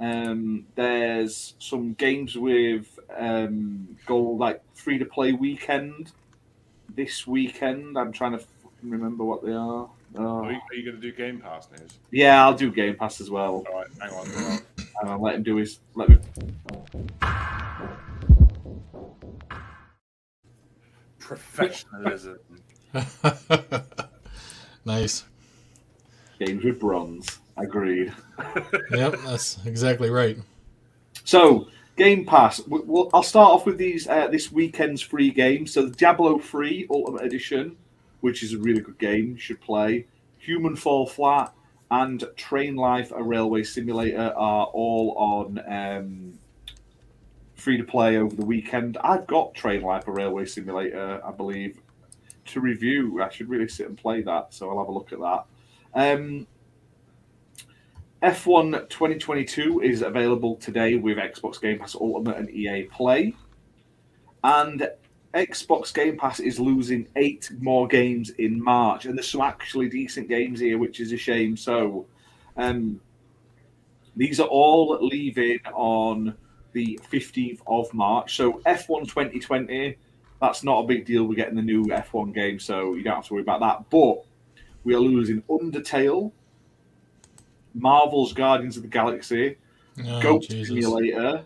Um, 0.00 0.66
there's 0.74 1.54
some 1.60 1.92
games 1.94 2.36
with 2.36 2.98
um, 3.16 3.96
gold, 4.06 4.40
like 4.40 4.60
free 4.74 4.98
to 4.98 5.04
play 5.04 5.32
weekend 5.32 6.10
this 6.96 7.28
weekend. 7.28 7.96
I'm 7.96 8.10
trying 8.10 8.36
to 8.36 8.44
remember 8.82 9.24
what 9.24 9.44
they 9.44 9.52
are. 9.52 9.88
Oh. 10.16 10.44
Are 10.44 10.52
you, 10.52 10.60
you 10.72 10.84
going 10.84 11.00
to 11.00 11.02
do 11.02 11.12
Game 11.12 11.38
Pass 11.38 11.68
news? 11.70 11.98
Yeah, 12.10 12.44
I'll 12.44 12.54
do 12.54 12.72
Game 12.72 12.96
Pass 12.96 13.20
as 13.20 13.30
well. 13.30 13.64
All 13.70 13.78
right, 13.78 13.86
hang 14.00 14.10
on. 14.12 14.26
hang 14.26 14.44
on. 14.46 14.60
And 15.02 15.10
I'll 15.10 15.22
let 15.22 15.36
him 15.36 15.44
do 15.44 15.56
his. 15.56 15.78
Let 15.94 16.08
me. 16.08 16.18
Professionalism. 21.30 22.38
nice. 24.84 25.24
Games 26.40 26.64
with 26.64 26.80
bronze. 26.80 27.38
Agreed. 27.56 28.12
Yep, 28.90 29.14
that's 29.24 29.64
exactly 29.64 30.10
right. 30.10 30.36
So, 31.24 31.68
Game 31.96 32.24
Pass. 32.26 32.58
w- 32.58 32.82
Well, 32.84 33.10
I'll 33.14 33.22
start 33.22 33.52
off 33.52 33.64
with 33.66 33.78
these 33.78 34.08
uh, 34.08 34.26
this 34.26 34.50
weekend's 34.50 35.00
free 35.02 35.30
games. 35.30 35.72
So, 35.72 35.86
the 35.86 35.94
Diablo 35.94 36.38
3 36.40 36.88
Ultimate 36.90 37.22
Edition, 37.22 37.76
which 38.22 38.42
is 38.42 38.54
a 38.54 38.58
really 38.58 38.80
good 38.80 38.98
game, 38.98 39.32
you 39.32 39.38
should 39.38 39.60
play. 39.60 40.06
Human 40.38 40.74
Fall 40.74 41.06
Flat 41.06 41.52
and 41.92 42.24
Train 42.36 42.74
Life, 42.74 43.12
a 43.14 43.22
railway 43.22 43.62
simulator, 43.62 44.32
are 44.36 44.66
all 44.66 45.14
on 45.16 45.60
um, 45.68 46.38
free 47.60 47.76
to 47.76 47.84
play 47.84 48.16
over 48.16 48.34
the 48.34 48.44
weekend. 48.44 48.98
I've 49.04 49.26
got 49.26 49.54
Train 49.54 49.82
Life, 49.82 50.08
a 50.08 50.12
railway 50.12 50.46
simulator, 50.46 51.20
I 51.24 51.30
believe, 51.30 51.80
to 52.46 52.60
review. 52.60 53.22
I 53.22 53.30
should 53.30 53.48
really 53.48 53.68
sit 53.68 53.86
and 53.86 53.96
play 53.96 54.22
that, 54.22 54.52
so 54.54 54.70
I'll 54.70 54.78
have 54.78 54.88
a 54.88 54.92
look 54.92 55.12
at 55.12 55.20
that. 55.20 55.44
Um, 55.94 56.46
F1 58.22 58.88
2022 58.88 59.80
is 59.80 60.02
available 60.02 60.56
today 60.56 60.96
with 60.96 61.16
Xbox 61.16 61.60
Game 61.60 61.78
Pass 61.78 61.94
Ultimate 61.94 62.36
and 62.36 62.50
EA 62.50 62.84
Play. 62.84 63.34
And 64.44 64.88
Xbox 65.32 65.94
Game 65.94 66.18
Pass 66.18 66.40
is 66.40 66.58
losing 66.58 67.06
eight 67.16 67.50
more 67.60 67.86
games 67.86 68.30
in 68.30 68.62
March. 68.62 69.06
And 69.06 69.16
there's 69.16 69.30
some 69.30 69.40
actually 69.40 69.88
decent 69.88 70.28
games 70.28 70.60
here, 70.60 70.76
which 70.76 71.00
is 71.00 71.12
a 71.12 71.16
shame. 71.16 71.56
So 71.56 72.06
um, 72.56 73.00
these 74.16 74.38
are 74.38 74.48
all 74.48 74.98
leaving 75.00 75.60
on 75.72 76.36
the 76.72 76.98
15th 77.10 77.60
of 77.66 77.92
March. 77.94 78.36
So 78.36 78.54
F1 78.66 79.08
2020, 79.08 79.96
that's 80.40 80.64
not 80.64 80.84
a 80.84 80.86
big 80.86 81.04
deal. 81.04 81.24
We're 81.24 81.34
getting 81.34 81.56
the 81.56 81.62
new 81.62 81.84
F1 81.84 82.34
game, 82.34 82.58
so 82.58 82.94
you 82.94 83.02
don't 83.02 83.16
have 83.16 83.26
to 83.26 83.34
worry 83.34 83.42
about 83.42 83.60
that. 83.60 83.90
But 83.90 84.24
we 84.84 84.94
are 84.94 85.00
losing 85.00 85.42
Undertale, 85.42 86.32
Marvel's 87.74 88.32
Guardians 88.32 88.76
of 88.76 88.82
the 88.82 88.88
Galaxy, 88.88 89.56
Oh, 90.06 90.20
Goat 90.22 90.42
Jesus. 90.42 90.68
Simulator, 90.68 91.44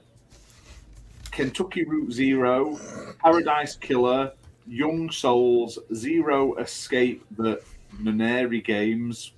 Kentucky 1.30 1.84
Route 1.84 2.12
Zero, 2.12 2.78
Paradise 3.18 3.74
Killer, 3.76 4.32
Young 4.66 5.10
Souls, 5.10 5.78
Zero 5.94 6.54
Escape, 6.56 7.24
the 7.36 7.60
Nonary 8.00 8.64
games 8.64 9.32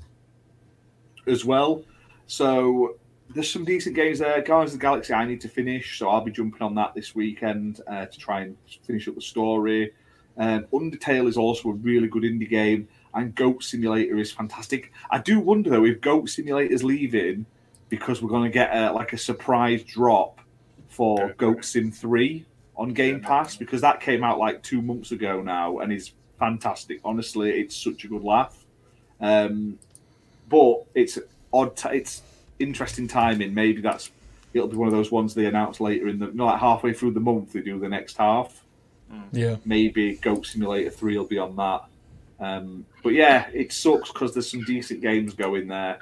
as 1.27 1.45
well. 1.45 1.83
So 2.27 2.97
there's 3.35 3.51
some 3.51 3.65
decent 3.65 3.95
games 3.95 4.19
there. 4.19 4.41
Guardians 4.43 4.75
of 4.75 4.81
the 4.81 4.83
Galaxy 4.83 5.13
I 5.13 5.27
need 5.27 5.41
to 5.43 5.49
finish, 5.49 5.99
so 5.99 6.09
I'll 6.09 6.21
be 6.21 6.31
jumping 6.31 6.63
on 6.63 6.75
that 6.77 6.95
this 6.95 7.15
weekend 7.15 7.81
uh, 7.87 8.07
to 8.07 8.19
try 8.19 8.41
and 8.43 8.57
finish 8.85 9.09
up 9.09 9.15
the 9.15 9.21
story. 9.21 9.93
Um, 10.39 10.67
Undertale 10.73 11.29
is 11.29 11.37
also 11.37 11.71
a 11.71 11.73
really 11.73 12.09
good 12.09 12.23
indie 12.23 12.49
game, 12.49 12.89
and 13.15 13.35
Goat 13.35 13.63
Simulator 13.63 14.19
is 14.19 14.33
fantastic. 14.33 14.93
I 15.11 15.19
do 15.19 15.41
wonder 15.41 15.71
though 15.71 15.85
if 15.85 16.01
Goat 16.01 16.29
Simulator's 16.29 16.85
leaving 16.85 17.47
because 17.89 18.23
we're 18.23 18.29
going 18.29 18.45
to 18.45 18.51
get 18.51 18.75
a, 18.75 18.93
like 18.93 19.13
a 19.13 19.19
surprise 19.19 19.83
drop 19.83 20.41
for. 20.89 21.35
Goat 21.35 21.65
Sim 21.65 21.91
3 21.91 22.45
on 22.77 22.93
Game 22.93 23.21
Pass 23.21 23.57
because 23.57 23.81
that 23.81 24.01
came 24.01 24.25
out 24.25 24.39
like 24.39 24.63
two 24.63 24.83
months 24.83 25.13
ago 25.13 25.43
now 25.43 25.79
and 25.79 25.93
is 25.93 26.13
fantastic. 26.39 27.01
Honestly, 27.05 27.51
it's 27.51 27.77
such 27.77 28.05
a 28.05 28.09
good 28.09 28.23
laugh. 28.23 28.65
Um, 29.21 29.79
but 30.49 30.85
it's 30.95 31.19
odd. 31.53 31.77
T- 31.77 31.89
it's 31.91 32.23
interesting 32.59 33.09
timing. 33.09 33.55
Maybe 33.55 33.81
that's 33.81 34.11
it'll 34.53 34.69
be 34.69 34.77
one 34.77 34.89
of 34.89 34.95
those 34.95 35.11
ones 35.11 35.35
they 35.35 35.47
announce 35.47 35.81
later 35.81 36.09
in 36.09 36.19
the 36.19 36.27
not 36.33 36.47
like 36.47 36.61
halfway 36.61 36.93
through 36.93 37.13
the 37.13 37.21
month. 37.21 37.53
They 37.53 37.61
do 37.61 37.79
the 37.79 37.89
next 37.89 38.17
half. 38.17 38.63
Yeah. 39.33 39.57
Maybe 39.65 40.17
Goat 40.17 40.47
Simulator 40.47 40.91
Three 40.91 41.17
will 41.17 41.27
be 41.27 41.39
on 41.39 41.57
that. 41.57 41.85
Um, 42.39 42.85
but 43.03 43.13
yeah, 43.13 43.49
it 43.53 43.73
sucks 43.73 44.13
because 44.13 44.35
there's 44.35 44.51
some 44.51 44.65
decent 44.65 45.01
games 45.01 45.35
going 45.35 45.69
there, 45.69 45.99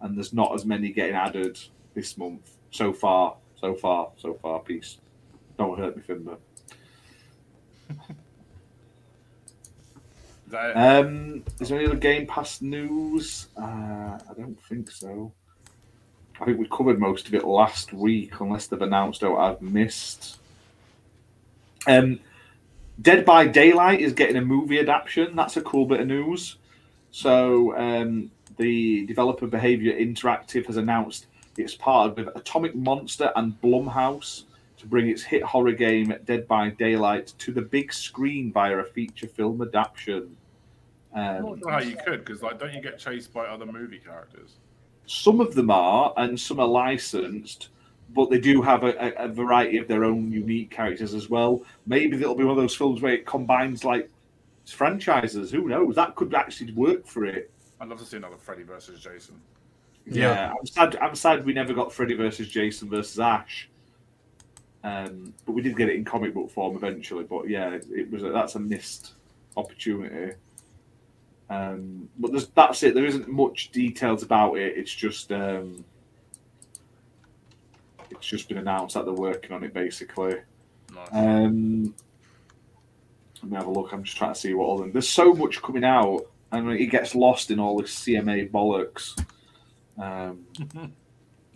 and 0.00 0.16
there's 0.16 0.32
not 0.32 0.54
as 0.54 0.64
many 0.64 0.90
getting 0.92 1.14
added 1.14 1.58
this 1.94 2.18
month 2.18 2.56
so 2.70 2.92
far. 2.92 3.36
So 3.56 3.74
far, 3.74 4.10
so 4.16 4.34
far. 4.34 4.60
Peace. 4.60 4.98
Don't 5.56 5.78
hurt 5.78 5.96
me, 5.96 6.02
Finbar. 6.02 6.38
Is? 10.48 10.54
Um, 10.54 11.44
is 11.60 11.68
there 11.68 11.78
any 11.78 11.86
other 11.86 11.96
Game 11.96 12.26
Pass 12.26 12.62
news? 12.62 13.48
Uh, 13.56 14.18
I 14.18 14.32
don't 14.36 14.58
think 14.64 14.90
so. 14.90 15.32
I 16.40 16.44
think 16.44 16.58
we 16.58 16.68
covered 16.68 16.98
most 16.98 17.26
of 17.26 17.34
it 17.34 17.44
last 17.44 17.92
week, 17.92 18.40
unless 18.40 18.66
they've 18.66 18.80
announced 18.80 19.24
out 19.24 19.36
I've 19.36 19.62
missed. 19.62 20.38
Um, 21.86 22.20
Dead 23.00 23.24
by 23.24 23.46
Daylight 23.46 24.00
is 24.00 24.12
getting 24.12 24.36
a 24.36 24.40
movie 24.40 24.80
adaptation. 24.80 25.36
That's 25.36 25.56
a 25.56 25.62
cool 25.62 25.86
bit 25.86 26.00
of 26.00 26.06
news. 26.06 26.56
So 27.10 27.76
um, 27.76 28.30
the 28.56 29.06
developer 29.06 29.46
Behavior 29.46 29.98
Interactive 29.98 30.66
has 30.66 30.76
announced 30.76 31.26
it's 31.56 31.74
partnered 31.74 32.26
with 32.26 32.36
Atomic 32.36 32.74
Monster 32.74 33.32
and 33.34 33.60
Blumhouse 33.60 34.44
to 34.78 34.86
bring 34.86 35.08
its 35.08 35.22
hit 35.22 35.42
horror 35.42 35.72
game 35.72 36.14
Dead 36.24 36.46
by 36.46 36.70
Daylight 36.70 37.34
to 37.38 37.52
the 37.52 37.62
big 37.62 37.92
screen 37.92 38.52
via 38.52 38.76
a 38.78 38.84
feature 38.84 39.26
film 39.26 39.60
adaptation. 39.62 40.36
I'm 41.12 41.44
Um, 41.44 41.50
not 41.50 41.58
sure 41.58 41.70
how 41.72 41.80
you 41.80 41.96
could, 41.96 42.24
because 42.24 42.42
like, 42.42 42.60
don't 42.60 42.72
you 42.72 42.80
get 42.80 42.98
chased 42.98 43.32
by 43.32 43.46
other 43.46 43.66
movie 43.66 43.98
characters? 43.98 44.56
Some 45.08 45.40
of 45.40 45.54
them 45.54 45.70
are, 45.70 46.12
and 46.18 46.38
some 46.38 46.60
are 46.60 46.66
licensed, 46.66 47.68
but 48.14 48.30
they 48.30 48.38
do 48.38 48.60
have 48.60 48.84
a, 48.84 48.94
a, 49.04 49.24
a 49.24 49.28
variety 49.28 49.78
of 49.78 49.88
their 49.88 50.04
own 50.04 50.30
unique 50.30 50.70
characters 50.70 51.14
as 51.14 51.30
well. 51.30 51.62
Maybe 51.86 52.16
it'll 52.20 52.34
be 52.34 52.44
one 52.44 52.56
of 52.56 52.62
those 52.62 52.74
films 52.76 53.00
where 53.00 53.14
it 53.14 53.26
combines 53.26 53.84
like 53.84 54.10
franchises. 54.66 55.50
Who 55.50 55.68
knows? 55.68 55.94
That 55.96 56.14
could 56.14 56.34
actually 56.34 56.72
work 56.72 57.06
for 57.06 57.24
it. 57.24 57.50
I'd 57.80 57.88
love 57.88 57.98
to 58.00 58.04
see 58.04 58.18
another 58.18 58.36
Freddy 58.36 58.64
versus 58.64 59.00
Jason. 59.00 59.40
Yeah. 60.04 60.52
I'm 60.58 60.66
sad. 60.66 60.96
I'm 60.96 61.14
sad 61.14 61.44
we 61.44 61.52
never 61.52 61.72
got 61.72 61.92
Freddy 61.92 62.14
versus 62.14 62.48
Jason 62.48 62.88
versus 62.90 63.18
Ash. 63.18 63.68
Um, 64.84 65.34
but 65.44 65.52
we 65.52 65.62
did 65.62 65.76
get 65.76 65.88
it 65.88 65.96
in 65.96 66.04
comic 66.04 66.34
book 66.34 66.50
form 66.50 66.76
eventually. 66.76 67.24
But 67.24 67.48
yeah, 67.48 67.70
it, 67.70 67.86
it 67.90 68.10
was 68.10 68.22
a, 68.22 68.30
that's 68.30 68.56
a 68.56 68.60
missed 68.60 69.12
opportunity. 69.56 70.34
Um, 71.50 72.08
but 72.18 72.30
there's, 72.30 72.48
that's 72.48 72.82
it. 72.82 72.94
There 72.94 73.06
isn't 73.06 73.28
much 73.28 73.70
details 73.70 74.22
about 74.22 74.54
it. 74.58 74.76
It's 74.76 74.94
just 74.94 75.32
um, 75.32 75.84
it's 78.10 78.26
just 78.26 78.48
been 78.48 78.58
announced 78.58 78.94
that 78.94 79.04
they're 79.04 79.14
working 79.14 79.52
on 79.52 79.64
it 79.64 79.72
basically. 79.72 80.36
Nice. 80.94 81.08
Um, 81.12 81.94
let 83.42 83.50
me 83.50 83.56
have 83.56 83.66
a 83.66 83.70
look. 83.70 83.92
I'm 83.92 84.02
just 84.02 84.16
trying 84.16 84.34
to 84.34 84.38
see 84.38 84.54
what 84.54 84.64
all 84.64 84.78
them. 84.78 84.92
There's 84.92 85.08
so 85.08 85.32
much 85.32 85.62
coming 85.62 85.84
out, 85.84 86.22
and 86.52 86.70
it 86.72 86.86
gets 86.86 87.14
lost 87.14 87.50
in 87.50 87.60
all 87.60 87.78
this 87.78 87.94
CMA 87.94 88.50
bollocks. 88.50 89.18
Um, 89.96 90.46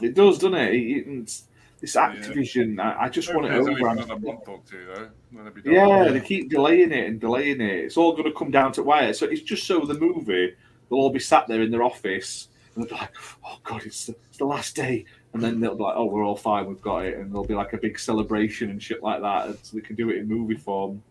it 0.01 0.15
does, 0.15 0.39
doesn't 0.39 0.55
it? 0.55 0.75
it 0.75 1.07
it's, 1.09 1.45
this 1.83 1.97
Activision, 1.97 2.81
I, 2.81 3.03
I 3.05 3.09
just 3.11 3.35
want 3.35 3.47
it 3.47 3.53
over. 3.53 3.69
only 3.69 3.81
for 3.81 3.89
I'm- 3.89 3.99
another 3.99 4.19
month 4.19 4.49
or 4.49 4.61
two, 4.69 4.87
though. 4.95 5.51
Be 5.51 5.63
done. 5.63 5.73
yeah, 5.75 6.09
they 6.11 6.21
keep 6.21 6.49
delaying 6.49 6.93
it 6.93 7.07
and 7.09 7.21
delaying 7.21 7.61
it. 7.61 7.85
It's 7.85 7.97
all 7.99 8.13
going 8.13 8.25
to 8.25 8.33
come 8.33 8.51
down 8.51 8.73
to 8.73 8.83
wire. 8.83 9.13
So 9.13 9.27
it's 9.27 9.43
just 9.43 9.67
so 9.67 9.81
the 9.81 9.95
movie, 9.99 10.55
they'll 10.89 10.99
all 10.99 11.11
be 11.11 11.19
sat 11.19 11.47
there 11.49 11.61
in 11.63 11.71
their 11.71 11.83
office 11.83 12.49
and 12.75 12.85
they'll 12.85 12.89
be 12.91 12.95
like, 12.97 13.11
oh, 13.45 13.59
God, 13.65 13.83
it's 13.85 14.07
the, 14.07 14.15
it's 14.29 14.39
the 14.39 14.45
last 14.45 14.77
day. 14.77 15.05
And 15.35 15.43
then 15.43 15.59
they'll 15.61 15.75
be 15.75 15.83
like, 15.83 15.95
oh, 15.97 16.05
we're 16.05 16.25
all 16.25 16.37
fine, 16.37 16.67
we've 16.67 16.81
got 16.83 17.05
it. 17.07 17.17
And 17.19 17.31
there'll 17.31 17.45
be 17.47 17.55
like 17.55 17.73
a 17.73 17.79
big 17.79 17.99
celebration 17.99 18.71
and 18.71 18.83
shit 18.83 19.03
like 19.03 19.21
that. 19.23 19.57
So 19.67 19.77
they 19.77 19.83
can 19.83 19.97
do 19.97 20.11
it 20.11 20.17
in 20.19 20.29
movie 20.29 20.55
form. 20.57 21.03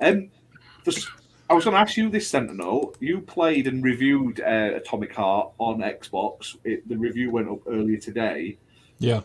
Um, 0.00 0.28
there's- 0.84 1.06
I 1.48 1.52
was 1.54 1.64
going 1.64 1.74
to 1.74 1.80
ask 1.80 1.96
you 1.96 2.08
this, 2.10 2.26
Sentinel. 2.28 2.94
You 3.00 3.20
played 3.20 3.66
and 3.68 3.84
reviewed 3.84 4.40
uh, 4.40 4.72
Atomic 4.76 5.14
Heart 5.14 5.52
on 5.58 5.78
Xbox. 5.80 6.56
It, 6.64 6.88
the 6.88 6.96
review 6.96 7.30
went 7.30 7.48
up 7.50 7.58
earlier 7.68 7.98
today 7.98 8.56
Yeah. 8.98 9.20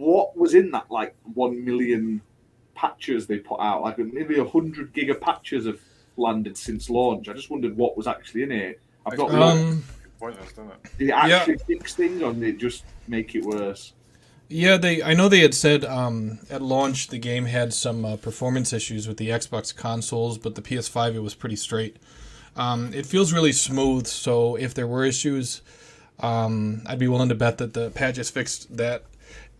What 0.00 0.36
was 0.36 0.54
in 0.54 0.70
that 0.70 0.90
like 0.90 1.14
one 1.34 1.64
million 1.64 2.22
patches 2.74 3.26
they 3.26 3.38
put 3.38 3.60
out? 3.60 3.82
Like 3.82 3.98
nearly 3.98 4.38
a 4.38 4.44
hundred 4.44 4.92
gig 4.92 5.10
of 5.10 5.20
patches 5.20 5.66
have 5.66 5.80
landed 6.16 6.56
since 6.56 6.88
launch. 6.90 7.28
I 7.28 7.34
just 7.34 7.50
wondered 7.50 7.76
what 7.76 7.96
was 7.96 8.06
actually 8.06 8.42
in 8.44 8.52
it. 8.52 8.80
I've 9.06 9.16
got 9.16 9.30
Um, 9.32 9.84
Pointless, 10.18 10.52
doesn't 10.52 10.70
it? 10.70 10.98
did 10.98 11.08
it 11.08 11.12
actually 11.12 11.58
fix 11.58 11.94
things 11.94 12.22
or 12.22 12.32
did 12.32 12.42
it 12.42 12.58
just 12.58 12.84
make 13.08 13.34
it 13.34 13.42
worse? 13.44 13.92
Yeah, 14.48 14.76
they. 14.78 15.02
I 15.02 15.14
know 15.14 15.28
they 15.28 15.40
had 15.40 15.54
said 15.54 15.84
um, 15.84 16.40
at 16.50 16.60
launch 16.60 17.08
the 17.08 17.18
game 17.18 17.44
had 17.46 17.72
some 17.72 18.04
uh, 18.04 18.16
performance 18.16 18.72
issues 18.72 19.06
with 19.06 19.16
the 19.16 19.28
Xbox 19.28 19.74
consoles, 19.74 20.38
but 20.38 20.56
the 20.56 20.62
PS5 20.62 21.14
it 21.14 21.20
was 21.20 21.34
pretty 21.34 21.56
straight. 21.56 21.96
Um, 22.56 22.92
it 22.92 23.06
feels 23.06 23.32
really 23.32 23.52
smooth. 23.52 24.06
So 24.08 24.56
if 24.56 24.74
there 24.74 24.88
were 24.88 25.04
issues, 25.04 25.62
um, 26.18 26.82
I'd 26.86 26.98
be 26.98 27.06
willing 27.08 27.28
to 27.28 27.34
bet 27.36 27.58
that 27.58 27.74
the 27.74 27.90
patches 27.90 28.28
fixed 28.30 28.76
that. 28.76 29.04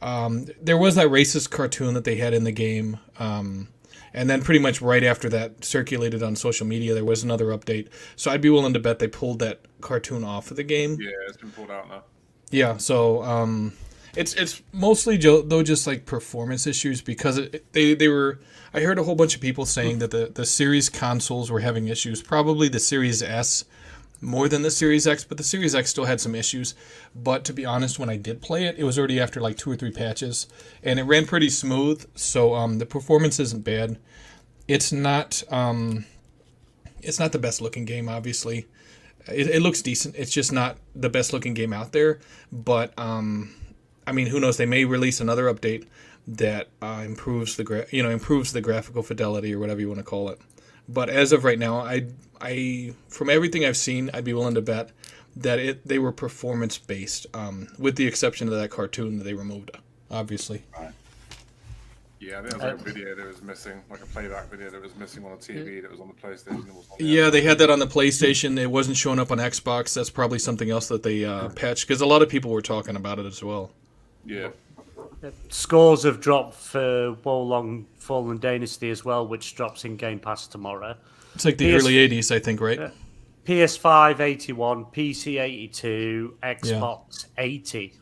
Um, 0.03 0.47
there 0.61 0.79
was 0.79 0.95
that 0.95 1.09
racist 1.09 1.51
cartoon 1.51 1.95
that 1.95 2.05
they 2.05 2.17
had 2.17 2.33
in 2.33 2.45
the 2.45 2.53
game, 2.53 2.99
um, 3.19 3.69
and 4.15 4.29
then 4.31 4.43
pretty 4.43 4.61
much 4.61 4.81
right 4.81 5.05
after 5.05 5.29
that 5.29 5.65
circulated 5.65 6.23
on 6.23 6.37
social 6.37 6.67
media, 6.67 6.95
there 6.95 7.05
was 7.05 7.23
another 7.23 7.47
update. 7.47 7.89
So 8.17 8.31
I'd 8.31 8.41
be 8.41 8.51
willing 8.51 8.73
to 8.73 8.81
bet 8.81 8.99
they 8.99 9.09
pulled 9.09 9.39
that 9.41 9.61
cartoon 9.81 10.25
off 10.25 10.51
of 10.51 10.57
the 10.57 10.63
game. 10.63 10.97
Yeah, 11.01 11.11
it's 11.29 11.37
been 11.37 11.51
pulled 11.51 11.71
out 11.71 11.89
now. 11.89 12.03
Yeah, 12.51 12.79
so 12.79 13.23
um, 13.23 13.75
it's 14.17 14.35
it's 14.35 14.63
mostly 14.73 15.19
jo- 15.19 15.43
though 15.43 15.63
just 15.63 15.87
like 15.87 16.07
performance 16.07 16.67
issues 16.67 17.01
because 17.01 17.39
it, 17.39 17.73
they 17.73 17.95
they 17.95 18.09
were. 18.09 18.41
I 18.73 18.81
heard 18.81 18.99
a 18.99 19.03
whole 19.03 19.17
bunch 19.17 19.35
of 19.35 19.41
people 19.41 19.67
saying 19.67 19.99
that 19.99 20.11
the 20.11 20.31
the 20.33 20.47
Series 20.47 20.89
consoles 20.89 21.51
were 21.51 21.61
having 21.61 21.89
issues. 21.89 22.23
Probably 22.23 22.69
the 22.69 22.81
Series 22.81 23.23
S 23.23 23.65
more 24.21 24.49
than 24.49 24.63
the 24.63 24.71
Series 24.71 25.07
X, 25.07 25.25
but 25.25 25.39
the 25.39 25.45
Series 25.45 25.75
X 25.75 25.91
still 25.91 26.05
had 26.05 26.21
some 26.21 26.35
issues. 26.35 26.75
But 27.15 27.45
to 27.45 27.53
be 27.53 27.65
honest, 27.65 27.99
when 27.99 28.11
I 28.11 28.17
did 28.17 28.43
play 28.43 28.65
it, 28.65 28.77
it 28.79 28.85
was 28.85 28.99
already 28.99 29.21
after 29.21 29.41
like 29.41 29.57
two 29.57 29.71
or 29.71 29.77
three 29.77 29.91
patches, 29.91 30.47
and 30.83 30.99
it 30.99 31.05
ran 31.05 31.27
pretty 31.27 31.51
smooth. 31.51 32.07
So 32.15 32.55
um, 32.55 32.79
the 32.79 32.87
performance 32.87 33.39
isn't 33.41 33.65
bad. 33.65 33.99
It's 34.69 34.93
not 34.93 35.43
um, 35.51 36.05
it's 37.03 37.19
not 37.19 37.33
the 37.33 37.39
best 37.39 37.61
looking 37.61 37.85
game, 37.85 38.09
obviously. 38.09 38.67
It, 39.29 39.49
it 39.49 39.63
looks 39.63 39.83
decent. 39.83 40.17
It's 40.17 40.33
just 40.33 40.53
not 40.53 40.79
the 40.95 41.11
best 41.11 41.33
looking 41.33 41.55
game 41.55 41.73
out 41.73 41.93
there. 41.93 42.21
But 42.53 42.99
um, 42.99 43.55
I 44.07 44.13
mean, 44.13 44.27
who 44.27 44.41
knows? 44.41 44.57
They 44.57 44.67
may 44.67 44.85
release 44.85 45.21
another 45.21 45.53
update 45.53 45.87
that 46.27 46.69
uh, 46.81 47.03
improves 47.05 47.57
the 47.57 47.65
gra- 47.65 47.87
you 47.91 48.03
know 48.03 48.11
improves 48.11 48.53
the 48.53 48.61
graphical 48.61 49.03
fidelity 49.03 49.55
or 49.55 49.59
whatever 49.59 49.81
you 49.81 49.89
want 49.89 49.99
to 49.99 50.05
call 50.05 50.29
it. 50.29 50.41
But 50.93 51.09
as 51.09 51.33
of 51.33 51.45
right 51.45 51.59
now, 51.59 51.79
I 51.79 52.07
I 52.41 52.95
from 53.09 53.31
everything 53.31 53.65
I've 53.65 53.77
seen, 53.77 54.11
I'd 54.13 54.25
be 54.25 54.33
willing 54.33 54.55
to 54.55 54.63
bet 54.63 54.91
that 55.37 55.59
it 55.59 55.87
they 55.87 55.99
were 55.99 56.13
performance 56.13 56.79
based, 56.79 57.27
um, 57.35 57.69
with 57.79 57.97
the 57.97 58.07
exception 58.07 58.49
of 58.49 58.55
that 58.55 58.71
cartoon 58.71 59.19
that 59.19 59.25
they 59.25 59.35
removed, 59.35 59.71
obviously. 60.11 60.65
Right. 60.79 60.93
Yeah, 62.19 62.39
I 62.39 62.43
there 62.43 62.53
was 62.53 62.63
like 62.63 62.73
a 62.73 62.77
video 62.77 63.15
that 63.15 63.27
was 63.27 63.43
missing, 63.43 63.81
like 63.89 64.03
a 64.03 64.07
playback 64.07 64.51
video 64.51 64.71
that 64.71 64.83
was 64.83 64.95
missing 64.97 65.25
on 65.25 65.31
the 65.31 65.37
TV 65.39 65.81
that 65.81 65.91
was 65.91 66.01
on 66.01 66.09
the 66.09 66.15
PlayStation. 66.29 66.69
It 66.69 66.75
was 66.75 66.87
on 66.91 66.99
the 66.99 67.05
Yeah, 67.05 67.31
they 67.31 67.41
had 67.41 67.59
that 67.59 67.71
on 67.71 67.79
the 67.79 67.87
PlayStation. 67.87 68.59
It 68.59 68.71
wasn't 68.71 68.99
showing 68.99 69.19
up 69.19 69.31
on 69.31 69.39
Xbox. 69.39 69.95
That's 69.95 70.11
probably 70.11 70.39
something 70.39 70.71
else 70.71 70.89
that 70.89 71.03
they 71.03 71.25
uh, 71.25 71.49
patched 71.51 71.89
because 71.89 72.03
a 72.03 72.07
lot 72.07 72.21
of 72.21 72.29
people 72.29 72.51
were 72.51 72.61
talking 72.61 72.95
about 72.95 73.19
it 73.19 73.25
as 73.25 73.43
well. 73.43 73.71
Yeah. 74.27 74.49
Scores 75.51 76.03
have 76.05 76.21
dropped 76.21 76.55
for 76.55 77.13
Wo 77.25 77.43
Long 77.43 77.87
Fallen 77.97 78.39
Dynasty 78.39 78.91
as 78.91 79.05
well, 79.05 79.27
which 79.27 79.55
drops 79.55 79.85
in 79.85 79.97
Game 79.97 80.19
Pass 80.19 80.47
tomorrow. 80.47 80.95
It's 81.35 81.45
like 81.45 81.59
the 81.59 81.77
PS 81.77 81.85
early 81.85 81.95
'80s, 82.09 82.35
I 82.35 82.39
think, 82.39 82.61
right? 82.61 82.79
Yeah. 82.79 82.91
PS5 83.47 84.21
81, 84.21 84.85
PC 84.87 85.41
82, 85.41 86.37
Xbox 86.43 87.27
80. 87.39 87.95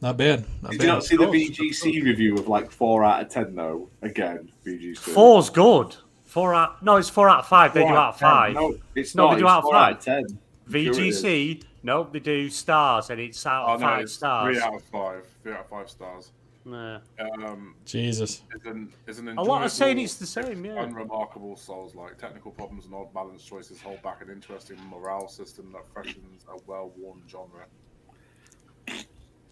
Not 0.00 0.16
bad. 0.16 0.44
Not 0.62 0.72
Did 0.72 0.78
bad. 0.78 0.84
you 0.84 0.92
not 0.92 1.04
see 1.04 1.16
the 1.16 1.24
course, 1.26 1.36
VGC 1.36 2.02
review 2.04 2.34
of 2.36 2.48
like 2.48 2.70
four 2.70 3.04
out 3.04 3.22
of 3.22 3.28
ten 3.28 3.54
though? 3.54 3.88
Again, 4.02 4.50
VGC. 4.66 4.98
Four's 4.98 5.50
good. 5.50 5.96
Four 6.24 6.54
out. 6.54 6.82
No, 6.82 6.96
it's 6.96 7.08
four 7.08 7.28
out 7.28 7.40
of 7.40 7.46
five. 7.48 7.72
They 7.74 7.80
do 7.82 7.88
out 7.88 8.14
of 8.14 8.18
10. 8.18 8.28
five. 8.28 8.54
No, 8.54 8.74
it's 8.94 9.14
No, 9.14 9.26
not. 9.26 9.34
they 9.34 9.40
do 9.40 9.44
it's 9.46 9.52
out 9.52 9.58
of 9.64 9.70
five. 9.70 9.74
out 9.74 9.92
of 9.98 10.04
ten. 10.04 10.28
Sure 10.28 10.76
it 10.76 10.98
is. 10.98 11.22
VGC, 11.24 11.62
no, 11.84 12.02
they 12.10 12.18
do 12.18 12.50
stars, 12.50 13.10
and 13.10 13.20
it's 13.20 13.44
out 13.46 13.68
Oh 13.68 13.74
of 13.74 13.80
no, 13.80 13.86
five 13.86 14.10
stars. 14.10 14.56
three 14.56 14.62
out 14.64 14.74
of 14.74 14.82
five. 14.82 15.26
Three 15.42 15.52
out 15.52 15.60
of 15.60 15.68
five 15.68 15.88
stars. 15.90 16.32
Yeah. 16.66 16.98
Um, 17.20 17.74
Jesus. 17.84 18.42
is 18.54 18.64
an 18.64 18.90
is 19.06 19.18
an 19.18 19.28
A 19.36 19.42
lot 19.42 19.62
are 19.62 19.68
saying 19.68 19.98
it's 19.98 20.14
the 20.14 20.26
same, 20.26 20.64
yeah. 20.64 20.82
Unremarkable 20.82 21.56
Souls 21.56 21.94
like 21.94 22.16
technical 22.16 22.50
problems 22.52 22.86
and 22.86 22.94
odd 22.94 23.12
balance 23.12 23.44
choices 23.44 23.82
hold 23.82 24.02
back 24.02 24.22
an 24.22 24.30
interesting 24.30 24.78
morale 24.88 25.28
system 25.28 25.70
that 25.72 25.86
freshens 25.92 26.46
a 26.48 26.56
well-worn 26.66 27.20
genre. 27.28 27.66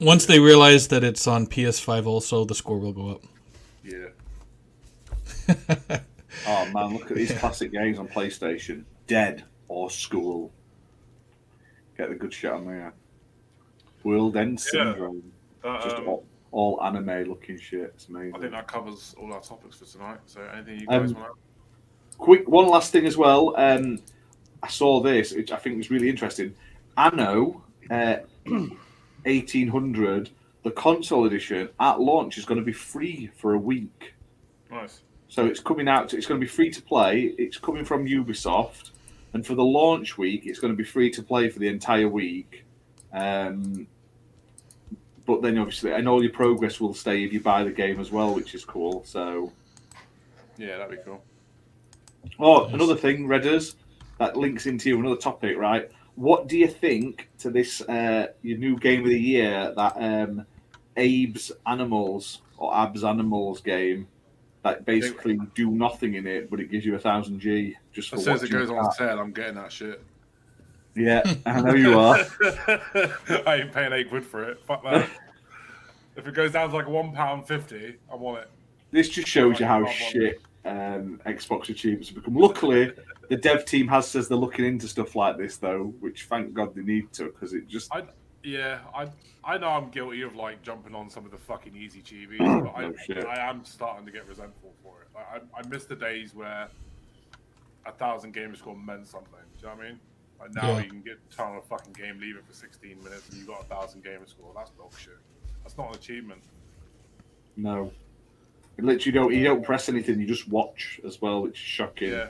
Once 0.01 0.25
they 0.25 0.41
realize 0.41 0.89
that 0.89 1.05
it's 1.05 1.27
on 1.27 1.47
PS5, 1.47 2.07
also 2.07 2.45
the 2.47 2.55
score 2.55 2.79
will 2.79 2.93
go 2.93 3.09
up. 3.11 3.23
Yeah. 3.85 4.09
Oh 6.49 6.67
man, 6.73 6.95
look 6.95 7.11
at 7.11 7.17
these 7.17 7.31
classic 7.33 7.73
games 7.73 7.99
on 7.99 8.09
PlayStation. 8.09 8.85
Dead 9.07 9.45
or 9.69 9.91
School. 9.91 10.51
Get 12.03 12.11
the 12.11 12.16
good 12.16 12.33
shit 12.33 12.51
on 12.51 12.66
there. 12.66 12.93
World 14.03 14.37
End 14.37 14.61
Yeah. 14.73 14.93
Syndrome. 14.93 15.23
That, 15.62 15.83
Just 15.83 15.97
um, 15.97 16.09
all, 16.09 16.24
all 16.51 16.83
anime 16.83 17.29
looking 17.29 17.59
shit. 17.59 17.93
It's 17.95 18.09
amazing. 18.09 18.35
I 18.35 18.39
think 18.41 18.53
that 18.53 18.66
covers 18.66 19.15
all 19.20 19.33
our 19.33 19.41
topics 19.41 19.77
for 19.79 19.85
tonight. 19.85 20.19
So 20.27 20.41
anything 20.53 20.81
you 20.81 20.87
Um, 20.91 21.03
guys 21.07 21.15
want 21.15 21.33
Quick, 22.19 22.49
one 22.49 22.69
last 22.69 22.93
thing 22.93 23.07
as 23.07 23.16
well. 23.16 23.55
Um, 23.57 24.01
I 24.62 24.69
saw 24.69 25.01
this, 25.01 25.33
which 25.33 25.51
I 25.53 25.57
think 25.57 25.77
was 25.79 25.91
really 25.91 26.09
interesting. 26.09 26.55
Anno 26.97 27.62
uh, 27.91 28.16
1800, 29.24 30.31
the 30.62 30.70
console 30.73 31.24
edition 31.24 31.69
at 31.81 32.01
launch 32.01 32.39
is 32.39 32.45
going 32.45 32.61
to 32.61 32.65
be 32.65 32.73
free 32.73 33.31
for 33.37 33.55
a 33.55 33.59
week. 33.59 34.15
Nice. 34.70 35.03
So 35.29 35.47
it's 35.47 35.61
coming 35.61 35.89
out. 35.89 36.12
It's 36.12 36.27
going 36.27 36.41
to 36.41 36.45
be 36.45 36.51
free 36.51 36.70
to 36.70 36.83
play. 36.83 37.35
It's 37.39 37.57
coming 37.59 37.85
from 37.85 38.07
Ubisoft, 38.07 38.91
and 39.33 39.47
for 39.47 39.55
the 39.55 39.65
launch 39.65 40.19
week, 40.19 40.43
it's 40.47 40.59
going 40.59 40.73
to 40.73 40.77
be 40.77 40.85
free 40.85 41.11
to 41.11 41.23
play 41.23 41.49
for 41.49 41.59
the 41.59 41.69
entire 41.69 42.09
week. 42.09 42.65
Um, 43.13 43.87
but 45.27 45.43
then 45.43 45.59
obviously, 45.59 45.93
and 45.93 46.09
all 46.09 46.23
your 46.23 46.33
progress 46.33 46.81
will 46.81 46.95
stay 46.95 47.25
if 47.25 47.33
you 47.33 47.41
buy 47.41 47.65
the 47.65 47.71
game 47.71 48.01
as 48.01 48.11
well, 48.11 48.35
which 48.35 48.55
is 48.55 48.65
cool. 48.65 49.05
So, 49.05 49.53
Yeah, 50.59 50.79
that'd 50.79 50.99
be 50.99 51.03
cool. 51.05 51.23
oh, 52.39 52.67
another 52.67 52.97
thing, 52.97 53.27
Redders, 53.27 53.75
that 54.19 54.37
links 54.37 54.67
into 54.67 54.99
another 54.99 55.17
topic, 55.17 55.57
right? 55.57 55.91
What 56.15 56.49
do 56.49 56.59
you 56.59 56.69
think 56.69 57.29
to 57.39 57.51
this 57.51 57.81
uh, 57.83 58.29
your 58.43 58.59
new 58.59 58.79
game 58.79 59.03
of 59.03 59.09
the 59.09 59.21
year 59.21 59.73
that 59.77 59.95
um, 59.97 60.45
Abe's 60.97 61.53
Animals 61.67 62.43
or 62.59 62.75
Ab's 62.75 63.03
Animals 63.05 63.61
game 63.61 64.09
that 64.62 64.84
basically 64.84 65.39
do 65.55 65.70
nothing 65.70 66.14
in 66.14 66.26
it, 66.26 66.51
but 66.51 66.60
it 66.60 66.70
gives 66.70 66.86
you 66.86 66.94
a 66.94 66.98
thousand 66.98 67.40
G 67.40 67.76
just 67.93 68.10
for 68.10 68.16
As 68.16 68.24
soon 68.24 68.34
as 68.34 68.43
it 68.44 68.51
goes 68.51 68.68
that. 68.68 68.74
on 68.74 68.93
sale, 68.93 69.18
I'm 69.18 69.32
getting 69.32 69.56
that 69.56 69.72
shit. 69.72 70.02
Yeah, 70.94 71.22
I 71.47 71.60
know 71.60 71.74
you 71.74 71.98
are. 71.98 72.18
I 73.47 73.62
ain't 73.62 73.72
paying 73.72 73.93
eight 73.93 74.09
quid 74.09 74.24
for 74.24 74.44
it. 74.44 74.64
Fuck 74.64 74.84
that. 74.84 75.09
if 76.16 76.26
it 76.26 76.34
goes 76.34 76.52
down 76.52 76.70
to 76.70 76.76
like 76.76 76.89
one 76.89 77.12
pound 77.12 77.47
fifty, 77.47 77.97
I 78.10 78.14
want 78.14 78.43
it. 78.43 78.51
This 78.90 79.09
just 79.09 79.28
shows 79.28 79.59
you 79.59 79.66
how 79.66 79.86
shit 79.86 80.40
um, 80.64 81.20
Xbox 81.26 81.70
achievements 81.70 82.09
have 82.09 82.16
become. 82.16 82.34
Luckily, 82.34 82.93
the 83.28 83.36
dev 83.36 83.64
team 83.64 83.89
has 83.89 84.06
says 84.06 84.28
they're 84.28 84.36
looking 84.36 84.66
into 84.66 84.86
stuff 84.86 85.16
like 85.16 85.39
this 85.39 85.56
though, 85.56 85.94
which 86.01 86.24
thank 86.24 86.52
God 86.52 86.74
they 86.74 86.82
need 86.82 87.12
to 87.14 87.24
because 87.24 87.55
it 87.55 87.66
just 87.66 87.93
I 87.93 88.02
yeah, 88.44 88.81
I 88.94 89.09
I 89.44 89.59
know 89.59 89.69
I'm 89.69 89.89
guilty 89.90 90.23
of 90.23 90.35
like 90.36 90.62
jumping 90.62 90.94
on 90.94 91.09
some 91.10 91.24
of 91.24 91.31
the 91.31 91.39
fucking 91.39 91.77
easy 91.77 92.01
cheebies, 92.02 92.39
but 92.64 92.74
I, 92.77 92.90
shit. 93.05 93.24
I 93.24 93.48
am 93.48 93.64
starting 93.64 94.05
to 94.06 94.12
get 94.12 94.27
resentful 94.28 94.73
for 94.82 95.02
it. 95.02 95.09
Like, 95.14 95.43
I 95.55 95.60
I 95.60 95.69
miss 95.69 95.85
the 95.85 95.97
days 95.97 96.35
where 96.35 96.69
a 97.86 97.93
thousand 97.93 98.32
gamer 98.32 98.55
score 98.56 98.77
meant 98.77 99.06
something. 99.09 99.31
Do 99.60 99.66
you 99.66 99.69
know 99.69 99.77
what 99.77 99.85
I 99.85 99.89
mean? 99.89 100.01
Like 100.40 100.55
now 100.55 100.69
Yeah. 100.73 100.81
you 100.82 100.90
can 100.90 101.01
get 101.02 101.19
turn 101.31 101.48
on 101.52 101.56
a 101.56 101.62
fucking 101.62 101.93
game, 101.93 102.19
leave 102.20 102.36
it 102.36 102.44
for 102.47 102.52
16 102.52 102.98
minutes, 103.02 103.28
and 103.31 103.39
you 103.39 103.44
got 103.47 103.60
a 103.62 103.64
thousand 103.64 104.02
gamer 104.05 104.27
score. 104.27 104.52
That's 104.56 104.70
bullshit. 104.70 105.19
That's 105.62 105.77
not 105.78 105.90
an 105.90 105.94
achievement. 105.97 106.43
no. 107.56 107.93
It 108.78 108.85
literally 108.85 109.12
don't 109.12 109.35
you 109.35 109.44
don't 109.44 109.62
press 109.62 109.90
anything, 109.90 110.19
you 110.19 110.27
just 110.27 110.48
watch 110.48 110.98
as 111.06 111.20
well, 111.20 111.43
which 111.43 111.52
is 111.52 111.59
shocking. 111.59 112.09
Yeah, 112.10 112.28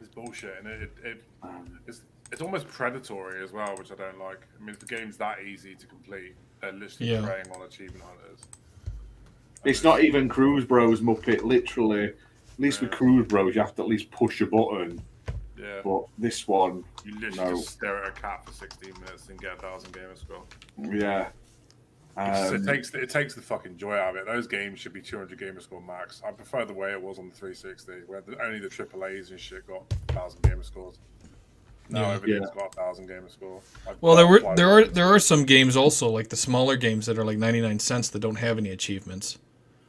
it's 0.00 0.08
bullshit, 0.14 0.54
and 0.58 0.68
it, 0.68 0.82
it, 0.82 1.06
it 1.06 1.24
Um, 1.42 1.80
it's 1.88 2.02
it's 2.32 2.40
almost 2.40 2.66
predatory 2.68 3.42
as 3.44 3.52
well, 3.52 3.74
which 3.76 3.92
I 3.92 3.94
don't 3.94 4.18
like. 4.18 4.40
I 4.58 4.60
mean, 4.64 4.70
if 4.70 4.78
the 4.80 4.86
game's 4.86 5.16
that 5.18 5.42
easy 5.42 5.74
to 5.74 5.86
complete, 5.86 6.34
they're 6.60 6.72
literally 6.72 7.12
Yeah. 7.12 7.24
preying 7.24 7.50
on 7.52 7.62
achievement 7.62 8.02
hunters. 8.02 8.40
It's 9.64 9.84
not 9.84 10.02
even 10.02 10.28
Cruise 10.28 10.64
Bros 10.64 11.00
Muppet, 11.00 11.42
literally. 11.42 12.04
At 12.06 12.14
least 12.58 12.80
with 12.80 12.90
Yeah. 12.90 12.96
Cruise 12.96 13.26
Bros, 13.28 13.54
you 13.54 13.60
have 13.60 13.74
to 13.76 13.82
at 13.82 13.88
least 13.88 14.10
push 14.10 14.40
a 14.40 14.46
button. 14.46 15.00
Yeah, 15.56 15.82
But 15.84 16.06
this 16.18 16.48
one, 16.48 16.84
you 17.04 17.14
literally 17.20 17.50
no. 17.52 17.56
just 17.56 17.68
stare 17.70 18.02
at 18.02 18.08
a 18.08 18.20
cat 18.20 18.44
for 18.44 18.52
16 18.52 18.92
minutes 18.94 19.28
and 19.28 19.38
get 19.40 19.52
a 19.52 19.56
thousand 19.60 19.92
gamer 19.92 20.16
score. 20.16 20.42
yeah. 20.78 21.28
Um, 22.14 22.54
it 22.56 22.66
takes 22.66 22.92
it 22.94 23.08
takes 23.08 23.34
the 23.34 23.40
fucking 23.40 23.78
joy 23.78 23.94
out 23.94 24.10
of 24.10 24.16
it. 24.16 24.26
Those 24.26 24.46
games 24.46 24.78
should 24.80 24.92
be 24.92 25.00
200 25.00 25.38
gamer 25.38 25.60
score 25.60 25.80
max. 25.80 26.20
I 26.26 26.30
prefer 26.32 26.66
the 26.66 26.74
way 26.74 26.92
it 26.92 27.00
was 27.00 27.18
on 27.18 27.30
the 27.30 27.34
360, 27.34 28.02
where 28.06 28.20
the, 28.20 28.36
only 28.44 28.58
the 28.58 28.68
AAA's 28.68 29.30
and 29.30 29.40
shit 29.40 29.66
got 29.66 29.88
thousand 30.08 30.42
gamer 30.42 30.62
scores. 30.62 30.98
Now 31.92 32.02
Yeah. 32.02 32.14
everything's 32.14 32.48
Yeah. 32.54 32.60
got 32.62 32.72
a 32.72 32.76
thousand 32.76 33.06
gamer 33.06 33.28
score. 33.28 33.60
I'd 33.86 33.96
Well, 34.00 34.16
there 34.16 34.26
were 34.26 34.40
there 34.56 34.68
are 34.70 34.80
with 34.82 34.94
there 34.94 35.06
are 35.06 35.18
some 35.18 35.44
games 35.44 35.76
also 35.76 36.08
like 36.08 36.28
the 36.30 36.36
smaller 36.36 36.76
games 36.76 37.06
that 37.06 37.18
are 37.18 37.24
like 37.24 37.38
99 37.38 37.78
cents 37.78 38.08
that 38.10 38.20
don't 38.20 38.36
have 38.36 38.58
any 38.58 38.70
achievements. 38.70 39.38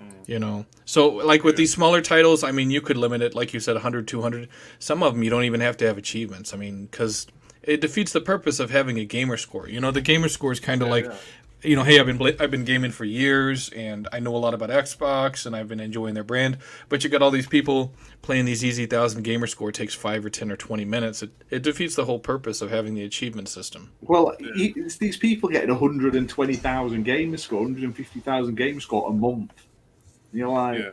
Mm. 0.01 0.27
You 0.27 0.39
know. 0.39 0.65
So 0.85 1.07
like 1.07 1.43
with 1.43 1.55
Yeah. 1.55 1.57
these 1.57 1.71
smaller 1.73 2.01
titles, 2.01 2.43
I 2.43 2.51
mean, 2.51 2.71
you 2.71 2.81
could 2.81 2.97
limit 2.97 3.21
it 3.21 3.33
like 3.35 3.53
you 3.53 3.59
said 3.59 3.75
100 3.75 4.07
200. 4.07 4.49
Some 4.79 5.01
of 5.01 5.13
them 5.13 5.23
you 5.23 5.29
don't 5.29 5.45
even 5.45 5.61
have 5.61 5.77
to 5.77 5.85
have 5.87 5.97
achievements. 5.97 6.53
I 6.53 6.57
mean, 6.57 6.89
cuz 6.91 7.27
it 7.63 7.79
defeats 7.79 8.11
the 8.11 8.19
purpose 8.21 8.59
of 8.59 8.71
having 8.71 8.99
a 8.99 9.05
gamer 9.05 9.37
score. 9.37 9.69
You 9.69 9.79
know, 9.79 9.91
the 9.91 10.01
gamer 10.01 10.27
score 10.27 10.51
is 10.51 10.59
kind 10.59 10.81
of 10.81 10.89
Yeah, 10.89 10.93
like 10.93 11.05
yeah. 11.05 11.15
You 11.63 11.75
know, 11.75 11.83
hey, 11.83 11.99
I've 11.99 12.05
been 12.05 12.17
bla- 12.17 12.33
I've 12.39 12.51
been 12.51 12.65
gaming 12.65 12.91
for 12.91 13.05
years, 13.05 13.69
and 13.69 14.07
I 14.11 14.19
know 14.19 14.35
a 14.35 14.37
lot 14.37 14.53
about 14.53 14.69
Xbox, 14.69 15.45
and 15.45 15.55
I've 15.55 15.67
been 15.67 15.79
enjoying 15.79 16.13
their 16.13 16.23
brand. 16.23 16.57
But 16.89 17.03
you 17.03 17.09
got 17.09 17.21
all 17.21 17.31
these 17.31 17.47
people 17.47 17.93
playing 18.21 18.45
these 18.45 18.63
easy 18.65 18.85
thousand 18.85 19.23
gamer 19.23 19.47
score 19.47 19.71
takes 19.71 19.93
five 19.95 20.25
or 20.25 20.29
ten 20.29 20.51
or 20.51 20.57
twenty 20.57 20.85
minutes. 20.85 21.23
It, 21.23 21.31
it 21.49 21.63
defeats 21.63 21.95
the 21.95 22.05
whole 22.05 22.19
purpose 22.19 22.61
of 22.61 22.69
having 22.69 22.95
the 22.95 23.03
achievement 23.03 23.47
system. 23.49 23.91
Well, 24.01 24.35
y- 24.39 24.73
it's 24.75 24.97
these 24.97 25.17
people 25.17 25.49
getting 25.49 25.69
120,000 25.69 27.03
gamer 27.03 27.37
score, 27.37 27.59
150,000 27.61 28.55
gamer 28.55 28.79
score 28.79 29.09
a 29.09 29.13
month. 29.13 29.53
You're 30.31 30.49
like, 30.49 30.79
Yeah. 30.79 30.89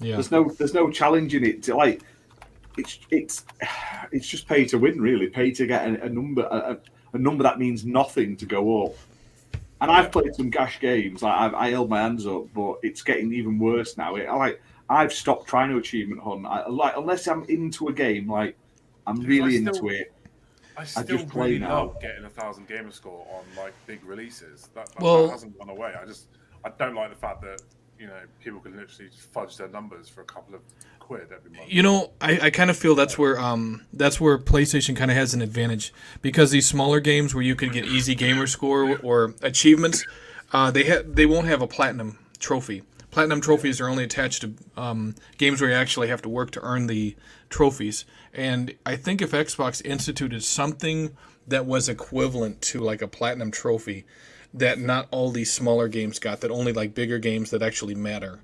Yeah, 0.00 0.14
there's 0.16 0.30
no, 0.32 0.48
there's 0.50 0.74
no 0.74 0.90
challenge 0.90 1.32
in 1.34 1.44
it. 1.44 1.62
To, 1.64 1.76
like, 1.76 2.02
it's, 2.76 2.98
it's, 3.10 3.44
it's 4.10 4.26
just 4.26 4.48
pay 4.48 4.64
to 4.64 4.78
win, 4.78 5.00
really. 5.00 5.28
Pay 5.28 5.52
to 5.52 5.66
get 5.66 5.86
a, 5.86 6.04
a 6.04 6.08
number, 6.08 6.42
a, 6.50 6.72
a- 6.72 6.78
a 7.14 7.18
number 7.18 7.42
that 7.44 7.58
means 7.58 7.84
nothing 7.84 8.36
to 8.38 8.46
go 8.46 8.86
up. 8.86 8.94
And 9.82 9.90
I've 9.90 10.12
played 10.12 10.34
some 10.34 10.48
gash 10.48 10.80
games. 10.80 11.22
Like 11.22 11.38
I've, 11.38 11.54
I 11.54 11.70
held 11.70 11.90
my 11.90 12.00
hands 12.00 12.26
up, 12.26 12.44
but 12.54 12.76
it's 12.82 13.02
getting 13.02 13.32
even 13.34 13.58
worse 13.58 13.98
now. 13.98 14.14
It, 14.14 14.26
I 14.26 14.34
like, 14.36 14.62
I've 14.88 15.12
stopped 15.12 15.48
trying 15.48 15.70
to 15.70 15.76
achievement 15.76 16.22
hunt. 16.22 16.46
I, 16.46 16.68
like, 16.68 16.94
unless 16.96 17.26
I'm 17.26 17.44
into 17.44 17.88
a 17.88 17.92
game, 17.92 18.30
like, 18.30 18.56
I'm 19.06 19.16
Because 19.16 19.28
really 19.28 19.54
I 19.54 19.58
into 19.58 19.88
it. 19.88 20.12
I 20.76 20.84
still 20.84 21.04
just 21.04 21.28
play 21.28 21.48
really 21.48 21.58
now. 21.58 21.86
love 21.86 22.00
getting 22.00 22.24
a 22.24 22.30
thousand 22.30 22.66
gamer 22.68 22.92
score 22.92 23.26
on 23.30 23.44
like 23.62 23.74
big 23.86 24.02
releases. 24.04 24.68
That, 24.74 24.86
that, 24.86 25.02
Well- 25.02 25.26
that 25.26 25.32
hasn't 25.32 25.58
gone 25.58 25.68
away. 25.68 25.92
I 26.00 26.06
just 26.06 26.28
I 26.64 26.70
don't 26.70 26.94
like 26.94 27.10
the 27.10 27.16
fact 27.16 27.42
that 27.42 27.60
you 27.98 28.06
know 28.06 28.20
people 28.42 28.60
can 28.60 28.76
literally 28.76 29.10
fudge 29.32 29.56
their 29.56 29.68
numbers 29.68 30.08
for 30.08 30.20
a 30.22 30.24
couple 30.24 30.54
of 30.54 30.60
every 31.10 31.50
month. 31.50 31.70
You 31.72 31.82
know, 31.82 32.12
I, 32.20 32.46
I 32.46 32.50
kind 32.50 32.70
of 32.70 32.76
feel 32.76 32.94
that's 32.94 33.18
where 33.18 33.38
um 33.38 33.84
that's 33.92 34.20
where 34.20 34.38
PlayStation 34.38 34.96
kind 34.96 35.10
of 35.10 35.16
has 35.16 35.34
an 35.34 35.42
advantage 35.42 35.92
because 36.20 36.50
these 36.50 36.66
smaller 36.66 37.00
games 37.00 37.34
where 37.34 37.44
you 37.44 37.54
can 37.54 37.70
get 37.70 37.84
easy 37.84 38.14
gamer 38.14 38.46
score 38.46 38.98
or 38.98 39.34
achievements, 39.42 40.06
uh, 40.52 40.70
they 40.70 40.88
ha- 40.88 41.02
they 41.06 41.26
won't 41.26 41.46
have 41.46 41.62
a 41.62 41.66
platinum 41.66 42.18
trophy. 42.38 42.82
Platinum 43.10 43.40
trophies 43.42 43.80
are 43.80 43.88
only 43.88 44.04
attached 44.04 44.40
to 44.42 44.54
um, 44.76 45.14
games 45.36 45.60
where 45.60 45.68
you 45.70 45.76
actually 45.76 46.08
have 46.08 46.22
to 46.22 46.30
work 46.30 46.50
to 46.52 46.60
earn 46.62 46.86
the 46.86 47.14
trophies. 47.50 48.06
And 48.32 48.74
I 48.86 48.96
think 48.96 49.20
if 49.20 49.32
Xbox 49.32 49.84
instituted 49.84 50.42
something 50.42 51.14
that 51.46 51.66
was 51.66 51.88
equivalent 51.90 52.62
to 52.62 52.80
like 52.80 53.02
a 53.02 53.08
platinum 53.08 53.50
trophy, 53.50 54.06
that 54.54 54.78
not 54.78 55.08
all 55.10 55.30
these 55.30 55.52
smaller 55.52 55.88
games 55.88 56.18
got, 56.18 56.40
that 56.40 56.50
only 56.50 56.72
like 56.72 56.94
bigger 56.94 57.18
games 57.18 57.50
that 57.50 57.62
actually 57.62 57.94
matter. 57.94 58.40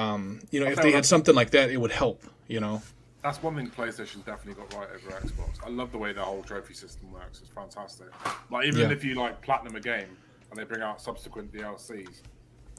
Um, 0.00 0.40
you 0.50 0.60
know, 0.60 0.66
if 0.66 0.80
they 0.80 0.92
had 0.92 1.04
something 1.06 1.34
like 1.34 1.50
that, 1.50 1.70
it 1.70 1.76
would 1.76 1.92
help. 1.92 2.22
You 2.48 2.60
know. 2.60 2.82
That's 3.22 3.42
one 3.42 3.54
thing 3.54 3.68
PlayStation's 3.68 4.24
definitely 4.24 4.54
got 4.54 4.72
right 4.74 4.88
over 4.94 5.10
Xbox. 5.26 5.58
I 5.64 5.68
love 5.68 5.92
the 5.92 5.98
way 5.98 6.12
the 6.14 6.22
whole 6.22 6.42
trophy 6.42 6.72
system 6.72 7.12
works. 7.12 7.40
It's 7.40 7.50
fantastic. 7.50 8.06
Like 8.50 8.64
even 8.66 8.80
Yeah. 8.80 8.90
if 8.92 9.04
you 9.04 9.14
like 9.14 9.42
platinum 9.42 9.76
a 9.76 9.80
game 9.80 10.16
and 10.50 10.58
they 10.58 10.64
bring 10.64 10.80
out 10.80 11.02
subsequent 11.02 11.52
DLCs, 11.52 12.22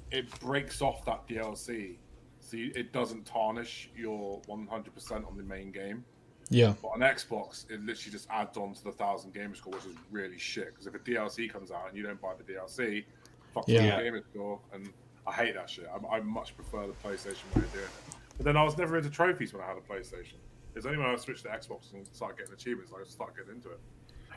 it 0.09 0.27
breaks 0.39 0.81
off 0.81 1.05
that 1.05 1.27
DLC, 1.27 1.97
so 2.39 2.57
you, 2.57 2.71
it 2.75 2.91
doesn't 2.91 3.23
tarnish 3.25 3.91
your 3.95 4.41
100% 4.49 5.27
on 5.27 5.37
the 5.37 5.43
main 5.43 5.71
game. 5.71 6.03
Yeah. 6.49 6.73
But 6.81 6.87
on 6.89 6.99
Xbox, 7.01 7.69
it 7.69 7.79
literally 7.85 8.11
just 8.11 8.27
adds 8.31 8.57
on 8.57 8.73
to 8.73 8.83
the 8.83 8.91
thousand 8.91 9.33
gamer 9.35 9.53
score, 9.55 9.73
which 9.73 9.85
is 9.85 9.95
really 10.09 10.39
shit. 10.39 10.67
Because 10.73 10.87
if 10.87 10.95
a 10.95 10.99
DLC 10.99 11.49
comes 11.53 11.69
out 11.71 11.87
and 11.87 11.95
you 11.95 12.01
don't 12.03 12.19
buy 12.19 12.33
the 12.35 12.43
DLC, 12.51 13.05
fuck 13.53 13.65
Yeah. 13.67 13.95
the 13.97 14.03
gamer 14.03 14.23
score, 14.33 14.59
and 14.73 14.91
I 15.27 15.31
hate 15.33 15.55
that 15.55 15.69
shit. 15.69 15.87
I, 15.91 16.15
I 16.15 16.19
much 16.21 16.55
prefer 16.55 16.87
the 16.87 16.93
PlayStation 16.93 17.43
way 17.55 17.61
of 17.63 17.71
doing 17.73 17.85
it. 17.85 18.15
But 18.37 18.45
then 18.45 18.57
I 18.57 18.63
was 18.63 18.77
never 18.77 18.97
into 18.97 19.09
trophies 19.09 19.53
when 19.53 19.61
I 19.61 19.67
had 19.67 19.77
a 19.77 19.81
PlayStation. 19.81 20.35
It's 20.75 20.85
only 20.85 20.97
when 20.97 21.07
I 21.07 21.15
switched 21.17 21.43
to 21.43 21.49
Xbox 21.49 21.93
and 21.93 22.07
started 22.13 22.37
getting 22.39 22.53
achievements, 22.53 22.91
I 22.95 22.99
just 23.03 23.11
started 23.13 23.35
getting 23.37 23.55
into 23.55 23.69
it. 23.71 23.79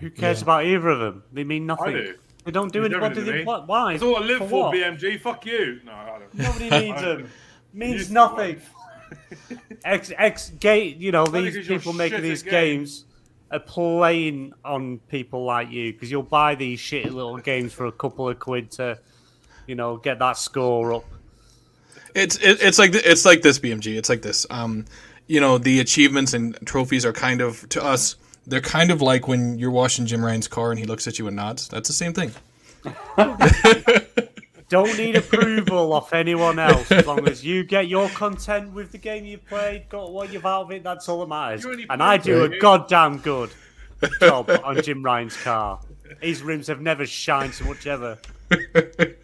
Who 0.00 0.10
cares 0.10 0.38
Yeah. 0.40 0.44
about 0.44 0.64
either 0.66 0.88
of 0.88 0.98
them? 0.98 1.22
They 1.32 1.44
mean 1.44 1.62
I 1.70 1.74
nothing. 1.74 1.92
do. 1.96 2.14
They 2.44 2.50
don't 2.50 2.72
do 2.72 2.80
anything. 2.84 3.00
What 3.00 3.14
do 3.14 3.22
they? 3.24 3.44
What, 3.44 3.66
why? 3.68 3.92
That's 3.92 4.02
all 4.02 4.16
I 4.16 4.20
live 4.20 4.38
For 4.40 4.48
for. 4.48 4.72
BMG. 4.72 5.20
Fuck 5.20 5.46
you. 5.46 5.80
No, 5.84 5.92
I 5.92 6.18
don't. 6.18 6.34
Nobody 6.34 6.68
needs 6.70 7.00
them. 7.00 7.30
Means 7.72 8.10
nothing. 8.10 8.60
X 9.84 10.12
X 10.16 10.50
gate. 10.60 10.96
You 10.98 11.12
know 11.12 11.24
Only 11.26 11.42
these 11.44 11.56
'cause 11.56 11.68
you're 11.68 11.78
people 11.78 11.92
making 11.92 12.22
these 12.22 12.42
at 12.44 12.50
games 12.50 13.04
are 13.50 13.60
playing 13.60 14.52
on 14.64 14.98
people 15.08 15.44
like 15.44 15.70
you 15.70 15.92
because 15.92 16.10
you'll 16.10 16.22
buy 16.22 16.54
these 16.54 16.80
shitty 16.80 17.10
little 17.12 17.38
games 17.38 17.72
for 17.72 17.86
a 17.86 17.92
couple 17.92 18.28
of 18.28 18.38
quid 18.38 18.70
to, 18.72 18.98
you 19.66 19.74
know, 19.74 19.96
get 19.96 20.18
that 20.18 20.36
score 20.36 20.92
up. 20.94 21.04
It's 22.14 22.36
it, 22.36 22.62
it's 22.62 22.78
like 22.78 22.94
it's 22.94 23.24
like 23.24 23.42
this 23.42 23.58
BMG. 23.58 23.96
It's 23.96 24.08
like 24.08 24.22
this. 24.22 24.46
Um, 24.50 24.84
you 25.26 25.40
know, 25.40 25.58
the 25.58 25.80
achievements 25.80 26.34
and 26.34 26.56
trophies 26.66 27.04
are 27.04 27.12
kind 27.12 27.40
of 27.40 27.68
to 27.70 27.82
us 27.82 28.16
they're 28.46 28.60
kind 28.60 28.90
of 28.90 29.00
like 29.00 29.26
when 29.26 29.58
you're 29.58 29.70
washing 29.70 30.06
Jim 30.06 30.24
Ryan's 30.24 30.48
car 30.48 30.70
and 30.70 30.78
he 30.78 30.84
looks 30.84 31.06
at 31.06 31.18
you 31.18 31.26
and 31.26 31.36
nods. 31.36 31.68
That's 31.68 31.88
the 31.88 31.94
same 31.94 32.12
thing. 32.12 32.32
Don't 34.68 34.96
need 34.98 35.16
approval 35.16 35.92
off 35.92 36.12
anyone 36.12 36.58
else 36.58 36.90
as 36.90 37.06
long 37.06 37.26
as 37.28 37.44
you 37.44 37.64
get 37.64 37.88
your 37.88 38.08
content 38.10 38.72
with 38.72 38.92
the 38.92 38.98
game 38.98 39.24
you 39.24 39.38
played, 39.38 39.88
got 39.88 40.12
what 40.12 40.32
you've 40.32 40.46
out 40.46 40.62
of 40.62 40.70
it. 40.72 40.82
That's 40.82 41.08
all 41.08 41.20
that 41.20 41.28
matters. 41.28 41.64
And 41.88 42.02
I 42.02 42.16
do 42.16 42.44
a 42.44 42.58
goddamn 42.58 43.18
good 43.18 43.50
job 44.20 44.50
on 44.64 44.82
Jim 44.82 45.02
Ryan's 45.02 45.36
car. 45.36 45.80
His 46.20 46.42
rims 46.42 46.66
have 46.66 46.80
never 46.80 47.06
shined 47.06 47.54
so 47.54 47.64
much 47.66 47.86
ever. 47.86 48.18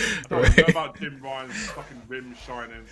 I 0.00 0.22
don't 0.28 0.56
know 0.58 0.64
about 0.68 0.98
Jim 0.98 1.20
Ryan's 1.22 1.66
fucking 1.70 2.02
rims 2.08 2.36
shining. 2.38 2.84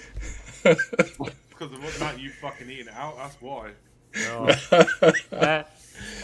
because 0.62 1.72
of 1.72 1.82
what 1.82 1.98
night 2.00 2.18
you 2.18 2.30
fucking 2.30 2.70
eating 2.70 2.88
out, 2.94 3.16
that's 3.16 3.40
why. 3.40 3.70
No. 4.14 4.50
Uh, 5.32 5.64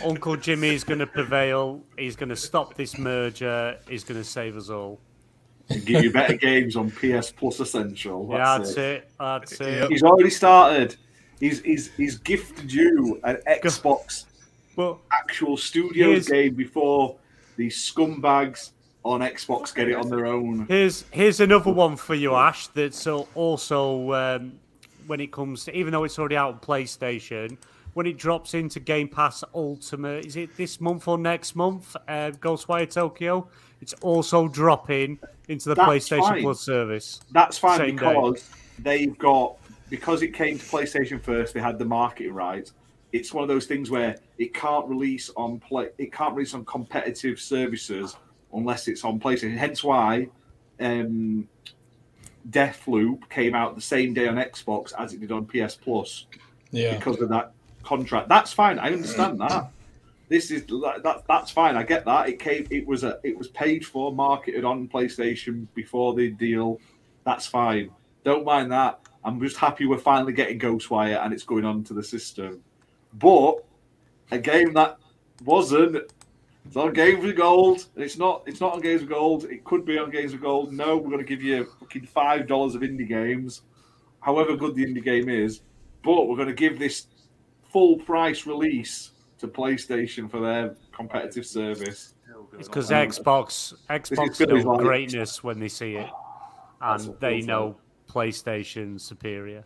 Uncle 0.04 0.36
Jimmy's 0.36 0.84
going 0.84 1.00
to 1.00 1.06
prevail. 1.06 1.82
He's 1.98 2.14
going 2.14 2.28
to 2.28 2.36
stop 2.36 2.74
this 2.74 2.96
merger. 2.96 3.76
He's 3.88 4.04
going 4.04 4.20
to 4.20 4.24
save 4.24 4.56
us 4.56 4.70
all. 4.70 5.00
And 5.68 5.84
give 5.84 6.04
you 6.04 6.12
better 6.12 6.36
games 6.36 6.76
on 6.76 6.92
PS 6.92 7.32
Plus 7.32 7.58
Essential. 7.58 8.28
yeah, 8.30 8.38
That's 8.58 8.74
that's 8.74 8.78
it. 8.78 9.10
That's 9.18 9.60
it. 9.60 9.88
He's 9.90 10.02
already 10.04 10.30
started. 10.30 10.94
He's 11.40 11.60
he's 11.62 11.90
he's 11.96 12.18
gifted 12.18 12.72
you 12.72 13.20
an 13.24 13.38
Xbox 13.48 14.26
But 14.76 14.98
actual 15.12 15.56
studio 15.56 16.20
game 16.20 16.54
before 16.54 17.16
these 17.56 17.76
scumbags 17.76 18.70
on 19.04 19.20
Xbox 19.20 19.74
get 19.74 19.88
it 19.88 19.94
on 19.94 20.08
their 20.08 20.26
own. 20.26 20.66
Here's 20.66 21.04
here's 21.10 21.40
another 21.40 21.72
one 21.72 21.96
for 21.96 22.14
you, 22.14 22.34
Ash. 22.34 22.68
That's 22.68 23.06
also 23.06 24.12
um, 24.12 24.58
when 25.06 25.20
it 25.20 25.30
comes 25.30 25.64
to 25.64 25.76
even 25.76 25.92
though 25.92 26.04
it's 26.04 26.18
already 26.18 26.36
out 26.36 26.54
on 26.54 26.60
PlayStation, 26.60 27.58
when 27.92 28.06
it 28.06 28.16
drops 28.16 28.54
into 28.54 28.80
Game 28.80 29.08
Pass 29.08 29.44
Ultimate, 29.54 30.24
is 30.24 30.36
it 30.36 30.56
this 30.56 30.80
month 30.80 31.06
or 31.06 31.18
next 31.18 31.54
month? 31.54 31.94
Uh, 32.08 32.30
Ghostwire 32.40 32.90
Tokyo. 32.90 33.48
It's 33.80 33.92
also 33.94 34.48
dropping 34.48 35.18
into 35.48 35.68
the 35.68 35.74
That's 35.74 35.88
PlayStation 35.88 36.20
fine. 36.20 36.42
Plus 36.42 36.60
service. 36.60 37.20
That's 37.32 37.58
fine 37.58 37.78
Same 37.78 37.96
day. 37.96 38.14
because 38.14 38.48
they've 38.78 39.18
got 39.18 39.56
because 39.90 40.22
it 40.22 40.32
came 40.32 40.58
to 40.58 40.64
PlayStation 40.64 41.20
first. 41.20 41.52
They 41.52 41.60
had 41.60 41.78
the 41.78 41.84
marketing 41.84 42.32
rights. 42.32 42.72
It's 43.12 43.32
one 43.32 43.42
of 43.44 43.48
those 43.48 43.66
things 43.66 43.90
where 43.90 44.16
it 44.38 44.54
can't 44.54 44.88
release 44.88 45.30
on 45.36 45.60
play. 45.60 45.90
It 45.98 46.12
can't 46.12 46.34
release 46.34 46.54
on 46.54 46.64
competitive 46.64 47.38
services 47.38 48.16
unless 48.54 48.88
it's 48.88 49.04
on 49.04 49.18
PlayStation. 49.20 49.56
Hence 49.56 49.82
why 49.82 50.28
um, 50.80 51.48
Deathloop 52.50 53.28
came 53.30 53.54
out 53.54 53.74
the 53.74 53.80
same 53.82 54.14
day 54.14 54.28
on 54.28 54.36
Xbox 54.36 54.92
as 54.98 55.12
it 55.12 55.20
did 55.20 55.32
on 55.32 55.46
PS 55.46 55.74
Plus 55.74 56.26
Yeah. 56.70 56.96
because 56.96 57.20
of 57.20 57.28
that 57.30 57.52
contract. 57.82 58.28
That's 58.28 58.52
fine. 58.52 58.78
I 58.78 58.86
understand 58.92 59.40
that. 59.40 59.70
This 60.28 60.50
is 60.50 60.64
that, 60.66 61.02
that 61.02 61.24
that's 61.28 61.50
fine. 61.50 61.76
I 61.76 61.82
get 61.82 62.04
that. 62.06 62.28
It 62.28 62.38
came. 62.38 62.66
It 62.70 62.86
was 62.86 63.04
a. 63.04 63.20
It 63.22 63.36
was 63.36 63.48
paid 63.48 63.84
for, 63.84 64.10
marketed 64.12 64.64
on 64.64 64.88
PlayStation 64.88 65.66
before 65.74 66.14
the 66.14 66.30
deal. 66.30 66.80
That's 67.24 67.46
fine. 67.46 67.90
Don't 68.24 68.44
mind 68.44 68.72
that. 68.72 69.00
I'm 69.22 69.38
just 69.40 69.56
happy 69.56 69.86
we're 69.86 69.98
finally 69.98 70.32
getting 70.32 70.58
Ghostwire 70.58 71.22
and 71.22 71.32
it's 71.32 71.44
going 71.44 71.64
on 71.64 71.84
to 71.84 71.94
the 71.94 72.02
system. 72.02 72.62
But 73.12 73.64
a 74.30 74.38
game 74.38 74.72
that 74.74 74.98
wasn't. 75.44 76.10
It's 76.66 76.76
on 76.76 76.92
Games 76.92 77.24
with 77.24 77.36
Gold. 77.36 77.86
It's 77.96 78.16
not. 78.16 78.42
It's 78.46 78.60
not 78.60 78.74
on 78.74 78.80
Games 78.80 79.02
with 79.02 79.10
Gold. 79.10 79.44
It 79.44 79.64
could 79.64 79.84
be 79.84 79.98
on 79.98 80.10
Games 80.10 80.32
with 80.32 80.40
Gold. 80.40 80.72
No, 80.72 80.96
we're 80.96 81.10
going 81.10 81.18
to 81.18 81.24
give 81.24 81.42
you 81.42 81.66
fucking 81.80 82.06
five 82.06 82.46
dollars 82.46 82.74
of 82.74 82.82
indie 82.82 83.06
games, 83.08 83.62
however 84.20 84.56
good 84.56 84.74
the 84.74 84.84
indie 84.84 85.04
game 85.04 85.28
is. 85.28 85.60
But 86.02 86.26
we're 86.26 86.36
going 86.36 86.48
to 86.48 86.54
give 86.54 86.78
this 86.78 87.06
full 87.70 87.98
price 87.98 88.46
release 88.46 89.10
to 89.38 89.48
PlayStation 89.48 90.30
for 90.30 90.40
their 90.40 90.76
competitive 90.92 91.46
service. 91.46 92.14
It's 92.58 92.68
because 92.68 92.90
Xbox 92.90 93.74
Xbox 93.90 94.38
Billy's 94.38 94.64
know 94.64 94.72
like- 94.72 94.80
greatness 94.80 95.44
when 95.44 95.60
they 95.60 95.68
see 95.68 95.96
it, 95.96 96.08
and 96.80 97.14
they 97.20 97.36
feels 97.36 97.46
know 97.46 97.76
PlayStation 98.08 99.00
superior. 99.00 99.64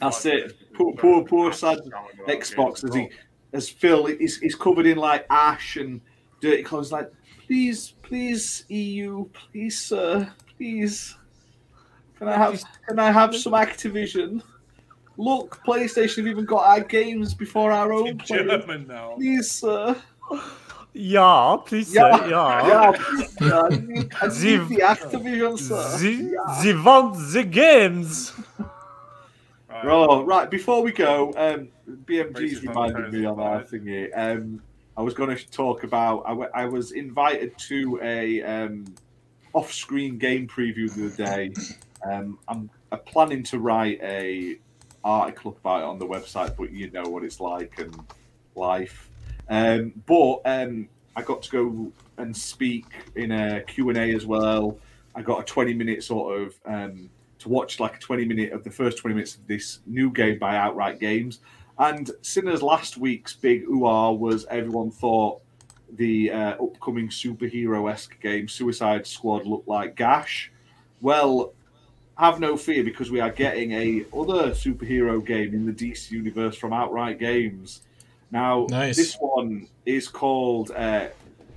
That's 0.00 0.26
it. 0.26 0.52
Poor, 0.74 0.92
poor, 0.94 1.24
poor 1.24 1.52
sad 1.52 1.78
Xbox 2.28 2.84
as 2.86 2.94
he, 2.94 3.08
as 3.52 3.68
Phil 3.68 4.06
is, 4.06 4.38
is 4.38 4.54
covered 4.54 4.86
in 4.86 4.98
like 4.98 5.26
ash 5.30 5.76
and 5.76 6.00
dirty 6.40 6.62
clothes. 6.62 6.92
Like, 6.92 7.10
please, 7.46 7.94
please, 8.02 8.64
EU, 8.68 9.26
please, 9.26 9.78
sir, 9.78 10.30
please. 10.56 11.16
Can 12.18 12.28
I 12.28 12.36
have 12.36 12.62
can 12.88 12.98
I 12.98 13.10
have 13.10 13.34
some 13.34 13.52
Activision? 13.52 14.42
Look, 15.16 15.60
PlayStation 15.66 16.18
have 16.18 16.26
even 16.28 16.44
got 16.44 16.64
our 16.66 16.80
games 16.80 17.34
before 17.34 17.70
our 17.72 17.92
own 17.92 18.16
players. 18.18 18.48
German 18.48 18.86
now. 18.86 19.14
Please, 19.16 19.50
sir. 19.50 19.96
Yeah, 20.94 21.56
please 21.66 21.92
Yeah, 21.94 22.18
say 22.18 22.30
yeah. 22.30 22.66
yeah, 22.68 22.92
please, 22.92 23.36
sir. 23.38 23.66
I 23.66 23.68
need, 23.76 24.12
I 24.20 24.28
The- 24.28 24.58
need 24.58 24.68
the 24.68 24.82
Activision, 24.82 25.58
sir. 25.58 25.98
The, 25.98 26.62
the 26.72 26.82
want 26.82 27.32
the 27.32 27.42
games. 27.44 28.32
Right. 29.68 29.84
Oh, 29.86 30.22
right. 30.24 30.50
Before 30.50 30.82
we 30.82 30.92
go, 30.92 31.32
um, 31.36 31.68
BMG's 32.06 32.62
reminded 32.62 33.12
me 33.12 33.24
on 33.24 33.40
our 33.40 33.62
thingy. 33.62 34.10
Um, 34.14 34.62
I 34.96 35.02
was 35.02 35.14
going 35.14 35.34
to 35.36 35.50
talk 35.50 35.84
about. 35.84 36.22
I, 36.26 36.30
w- 36.30 36.50
I 36.54 36.66
was 36.66 36.92
invited 36.92 37.56
to 37.68 37.98
a 38.02 38.42
um, 38.42 38.94
off-screen 39.52 40.18
game 40.18 40.46
preview 40.46 40.92
the 40.92 41.06
other 41.06 41.36
day. 41.36 41.52
Um, 42.04 42.38
I'm, 42.48 42.70
I'm 42.90 43.00
planning 43.00 43.42
to 43.44 43.58
write 43.58 44.00
a 44.02 44.58
article 45.04 45.56
about 45.60 45.80
it 45.80 45.84
on 45.84 45.98
the 45.98 46.06
website, 46.06 46.56
but 46.56 46.72
you 46.72 46.90
know 46.90 47.04
what 47.04 47.24
it's 47.24 47.40
like 47.40 47.78
and 47.78 47.96
life. 48.54 49.08
Um, 49.48 49.92
but 50.06 50.40
um, 50.44 50.88
I 51.16 51.22
got 51.22 51.42
to 51.42 51.50
go 51.50 51.92
and 52.18 52.36
speak 52.36 52.86
in 53.16 53.32
a 53.32 53.62
Q 53.62 53.88
and 53.88 53.98
A 53.98 54.14
as 54.14 54.26
well. 54.26 54.78
I 55.14 55.22
got 55.22 55.40
a 55.40 55.44
20 55.44 55.74
minute 55.74 56.04
sort 56.04 56.40
of 56.40 56.54
um, 56.64 57.10
to 57.40 57.48
watch 57.48 57.80
like 57.80 57.96
a 57.96 57.98
20 57.98 58.24
minute 58.24 58.52
of 58.52 58.64
the 58.64 58.70
first 58.70 58.98
20 58.98 59.14
minutes 59.14 59.34
of 59.34 59.46
this 59.46 59.80
new 59.86 60.10
game 60.10 60.38
by 60.38 60.56
Outright 60.56 61.00
Games. 61.00 61.40
And 61.78 62.10
Sinners 62.22 62.62
last 62.62 62.96
week's 62.96 63.34
big 63.34 63.64
ooh 63.64 64.10
was 64.12 64.46
everyone 64.46 64.90
thought 64.90 65.40
the 65.96 66.30
uh, 66.30 66.50
upcoming 66.62 67.08
superhero 67.08 67.90
esque 67.90 68.20
game 68.20 68.48
Suicide 68.48 69.06
Squad 69.06 69.46
looked 69.46 69.68
like 69.68 69.94
Gash. 69.96 70.50
Well, 71.00 71.52
have 72.16 72.40
no 72.40 72.56
fear 72.56 72.84
because 72.84 73.10
we 73.10 73.20
are 73.20 73.30
getting 73.30 73.72
a 73.72 74.04
other 74.16 74.50
superhero 74.52 75.24
game 75.24 75.54
in 75.54 75.66
the 75.66 75.72
DC 75.72 76.10
universe 76.10 76.56
from 76.56 76.72
Outright 76.72 77.18
Games. 77.18 77.82
Now, 78.30 78.66
Nice. 78.70 78.96
this 78.96 79.16
one 79.16 79.66
is 79.84 80.08
called 80.08 80.70
uh, 80.70 81.08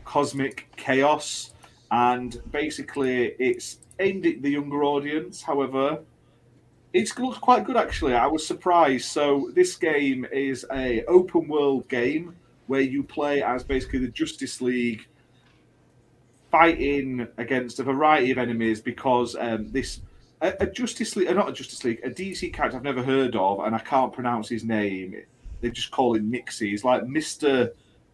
Cosmic 0.04 0.68
Chaos, 0.76 1.54
and 1.92 2.42
basically 2.52 3.28
it's 3.40 3.78
aimed 4.00 4.26
at 4.26 4.42
the 4.42 4.50
younger 4.50 4.84
audience. 4.84 5.42
However, 5.42 6.00
it 6.96 7.20
looks 7.20 7.38
quite 7.40 7.66
good 7.66 7.76
actually. 7.76 8.14
I 8.14 8.26
was 8.26 8.48
surprised. 8.48 9.06
So 9.06 9.52
this 9.54 9.76
game 9.76 10.26
is 10.32 10.66
a 10.72 11.04
open 11.06 11.48
world 11.48 11.88
game 11.90 12.36
where 12.68 12.82
you 12.82 13.04
play 13.04 13.44
as 13.44 13.64
basically 13.64 14.00
the 14.00 14.08
Justice 14.08 14.62
League 14.62 15.06
fighting 16.50 17.28
against 17.38 17.80
a 17.80 17.84
variety 17.84 18.32
of 18.32 18.38
enemies 18.38 18.80
because 18.80 19.36
um, 19.38 19.68
this 19.72 20.02
a, 20.42 20.54
a 20.62 20.66
Justice 20.68 21.18
League, 21.18 21.28
uh, 21.28 21.34
not 21.34 21.50
a 21.50 21.52
Justice 21.52 21.84
League, 21.84 22.00
a 22.04 22.10
DC 22.10 22.54
character 22.54 22.78
I've 22.78 22.84
never 22.84 23.04
heard 23.04 23.36
of, 23.36 23.60
and 23.60 23.76
I 23.76 23.80
can't 23.80 24.14
pronounce 24.14 24.48
his 24.48 24.64
name. 24.64 25.22
They 25.60 25.72
just 25.72 25.92
call 25.92 26.16
him 26.16 26.32
Mixie. 26.32 26.70
He's 26.70 26.86
like 26.86 27.06
Mister 27.08 27.74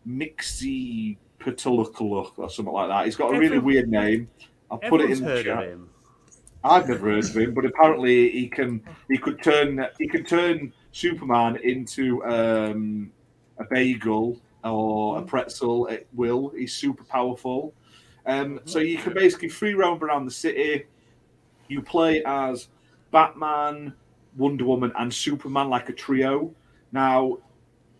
Mixie 0.09 1.17
Patulukuluk 1.39 2.31
or 2.37 2.49
something 2.49 2.73
like 2.73 2.89
that. 2.89 3.05
He's 3.05 3.15
got 3.15 3.35
a 3.35 3.39
really 3.39 3.59
weird 3.59 3.89
name. 3.89 4.27
I'll 4.71 4.79
put 4.79 5.01
it 5.01 5.11
in 5.11 5.23
the 5.23 5.43
chat. 5.43 5.77
I've 6.63 6.87
never 6.87 7.11
heard 7.11 7.23
of 7.23 7.35
him, 7.35 7.53
but 7.53 7.65
apparently 7.65 8.29
he 8.29 8.47
can 8.47 8.83
he 9.09 9.17
could 9.17 9.41
turn 9.41 9.85
he 9.97 10.07
can 10.07 10.23
turn 10.23 10.73
Superman 10.91 11.57
into 11.57 12.23
um, 12.25 13.11
a 13.57 13.63
bagel 13.63 14.39
or 14.63 15.19
a 15.19 15.21
pretzel 15.23 15.89
at 15.89 16.05
will. 16.13 16.49
He's 16.49 16.73
super 16.73 17.03
powerful. 17.03 17.73
Um, 18.25 18.59
so 18.65 18.79
you 18.79 18.97
can 18.97 19.13
basically 19.13 19.49
free 19.49 19.73
roam 19.73 20.03
around 20.03 20.25
the 20.25 20.31
city. 20.31 20.85
You 21.67 21.81
play 21.81 22.23
as 22.25 22.67
Batman, 23.11 23.93
Wonder 24.37 24.65
Woman, 24.65 24.91
and 24.97 25.11
Superman 25.11 25.69
like 25.69 25.89
a 25.89 25.93
trio. 25.93 26.53
Now, 26.91 27.37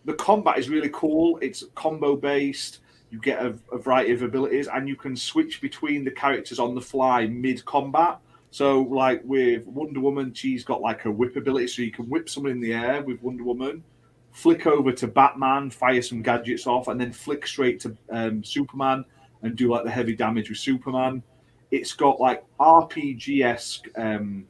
the 0.04 0.14
combat 0.14 0.58
is 0.58 0.68
really 0.68 0.90
cool. 0.92 1.38
It's 1.42 1.64
combo 1.74 2.16
based. 2.16 2.80
You 3.10 3.20
get 3.20 3.44
a, 3.44 3.54
a 3.72 3.78
variety 3.78 4.12
of 4.12 4.22
abilities, 4.22 4.68
and 4.68 4.88
you 4.88 4.96
can 4.96 5.16
switch 5.16 5.60
between 5.60 6.04
the 6.04 6.10
characters 6.10 6.58
on 6.58 6.74
the 6.74 6.80
fly 6.80 7.26
mid 7.26 7.64
combat. 7.64 8.18
So, 8.52 8.82
like 8.82 9.22
with 9.24 9.66
Wonder 9.66 10.00
Woman, 10.00 10.34
she's 10.34 10.62
got 10.62 10.82
like 10.82 11.06
a 11.06 11.10
whip 11.10 11.36
ability, 11.36 11.68
so 11.68 11.80
you 11.80 11.90
can 11.90 12.04
whip 12.10 12.28
someone 12.28 12.52
in 12.52 12.60
the 12.60 12.74
air 12.74 13.02
with 13.02 13.22
Wonder 13.22 13.44
Woman, 13.44 13.82
flick 14.30 14.66
over 14.66 14.92
to 14.92 15.08
Batman, 15.08 15.70
fire 15.70 16.02
some 16.02 16.20
gadgets 16.20 16.66
off, 16.66 16.88
and 16.88 17.00
then 17.00 17.12
flick 17.12 17.46
straight 17.46 17.80
to 17.80 17.96
um, 18.10 18.44
Superman 18.44 19.06
and 19.40 19.56
do 19.56 19.70
like 19.70 19.84
the 19.84 19.90
heavy 19.90 20.14
damage 20.14 20.50
with 20.50 20.58
Superman. 20.58 21.22
It's 21.70 21.94
got 21.94 22.20
like 22.20 22.44
RPG 22.60 23.42
esque 23.42 23.88
um, 23.96 24.44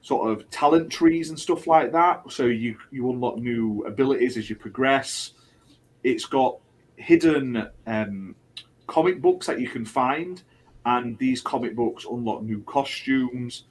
sort 0.00 0.28
of 0.28 0.50
talent 0.50 0.90
trees 0.90 1.30
and 1.30 1.38
stuff 1.38 1.68
like 1.68 1.92
that. 1.92 2.24
So 2.28 2.46
you 2.46 2.76
you 2.90 3.08
unlock 3.10 3.36
new 3.36 3.84
abilities 3.86 4.36
as 4.36 4.50
you 4.50 4.56
progress. 4.56 5.34
it's 6.02 6.24
got 6.24 6.58
hidden 6.96 7.68
um, 7.86 8.34
comic 8.88 9.22
books 9.22 9.46
that 9.46 9.60
you 9.60 9.68
can 9.68 9.84
find, 9.84 10.42
and 10.86 11.18
these 11.18 11.42
comic 11.42 11.74
books 11.76 12.06
unlock 12.10 12.42
new 12.42 12.62
costumes. 12.62 13.64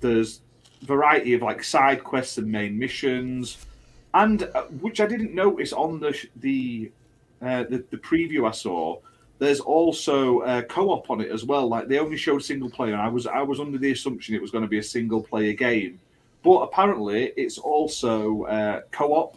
There's 0.00 0.42
variety 0.82 1.34
of 1.34 1.42
like 1.42 1.64
side 1.64 2.04
quests 2.04 2.38
and 2.38 2.46
main 2.46 2.78
missions, 2.78 3.66
and 4.14 4.44
uh, 4.54 4.64
which 4.80 5.00
I 5.00 5.06
didn't 5.06 5.34
notice 5.34 5.72
on 5.72 5.98
the 5.98 6.14
the, 6.36 6.92
uh, 7.40 7.64
the 7.64 7.84
the 7.90 7.96
preview 7.96 8.46
I 8.46 8.52
saw. 8.52 8.98
There's 9.38 9.58
also 9.58 10.40
uh, 10.40 10.62
co-op 10.62 11.10
on 11.10 11.20
it 11.20 11.32
as 11.32 11.44
well. 11.44 11.66
Like 11.66 11.88
they 11.88 11.98
only 11.98 12.16
showed 12.16 12.44
single 12.44 12.70
player, 12.70 12.96
I 12.96 13.08
was 13.08 13.26
I 13.26 13.42
was 13.42 13.58
under 13.58 13.78
the 13.78 13.90
assumption 13.90 14.34
it 14.34 14.42
was 14.42 14.52
going 14.52 14.62
to 14.62 14.68
be 14.68 14.78
a 14.78 14.82
single 14.82 15.22
player 15.22 15.54
game, 15.54 15.98
but 16.44 16.58
apparently 16.60 17.32
it's 17.36 17.58
also 17.58 18.42
uh, 18.44 18.82
co-op, 18.92 19.36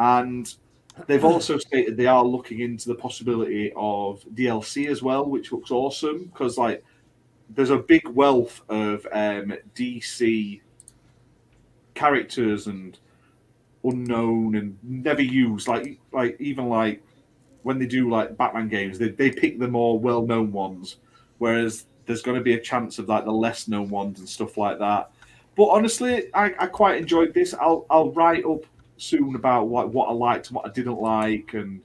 and 0.00 0.52
they've 1.06 1.24
also 1.24 1.58
stated 1.58 1.96
they 1.96 2.06
are 2.06 2.24
looking 2.24 2.60
into 2.60 2.88
the 2.88 2.94
possibility 2.94 3.72
of 3.76 4.24
DLC 4.34 4.88
as 4.88 5.02
well, 5.02 5.24
which 5.26 5.52
looks 5.52 5.70
awesome 5.70 6.24
because 6.24 6.58
like 6.58 6.84
there's 7.50 7.70
a 7.70 7.78
big 7.78 8.06
wealth 8.08 8.62
of 8.68 9.06
um, 9.12 9.54
DC 9.74 10.60
characters 11.94 12.66
and 12.66 12.98
unknown 13.84 14.54
and 14.56 14.76
never 14.82 15.22
used 15.22 15.68
like 15.68 15.98
like 16.12 16.36
even 16.40 16.68
like 16.68 17.02
when 17.62 17.78
they 17.78 17.86
do 17.86 18.10
like 18.10 18.36
batman 18.36 18.68
games 18.68 18.98
they, 18.98 19.08
they 19.08 19.30
pick 19.30 19.58
the 19.58 19.66
more 19.68 19.98
well-known 19.98 20.52
ones 20.52 20.96
whereas 21.38 21.86
there's 22.06 22.22
going 22.22 22.36
to 22.36 22.42
be 22.42 22.54
a 22.54 22.60
chance 22.60 22.98
of 22.98 23.08
like 23.08 23.24
the 23.24 23.32
less 23.32 23.68
known 23.68 23.88
ones 23.88 24.18
and 24.18 24.28
stuff 24.28 24.56
like 24.56 24.78
that. 24.78 25.10
But 25.56 25.66
honestly 25.66 26.32
i, 26.34 26.54
I 26.58 26.66
quite 26.66 26.96
enjoyed 26.98 27.34
this. 27.34 27.54
I'll 27.54 27.86
i'll 27.90 28.10
write 28.12 28.44
up 28.44 28.64
soon 29.00 29.34
about 29.34 29.68
what, 29.68 29.90
what 29.90 30.08
i 30.08 30.12
liked 30.12 30.48
and 30.48 30.56
what 30.56 30.66
i 30.66 30.70
didn't 30.70 31.00
like 31.00 31.54
and 31.54 31.80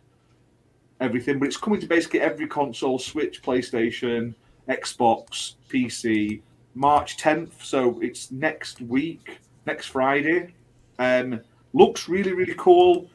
everything 0.99 1.39
but 1.39 1.47
it's 1.47 1.57
coming 1.57 1.79
to 1.79 1.87
basically 1.87 2.21
every 2.21 2.47
console 2.47 2.97
switch 2.99 3.41
playstation 3.41 4.33
xbox 4.69 5.55
pc 5.69 6.41
march 6.75 7.17
10th 7.17 7.61
so 7.61 7.99
it's 8.01 8.31
next 8.31 8.81
week 8.81 9.39
next 9.65 9.87
friday 9.87 10.53
um 10.99 11.39
looks 11.73 12.07
really 12.07 12.33
really 12.33 12.55
cool. 12.57 13.09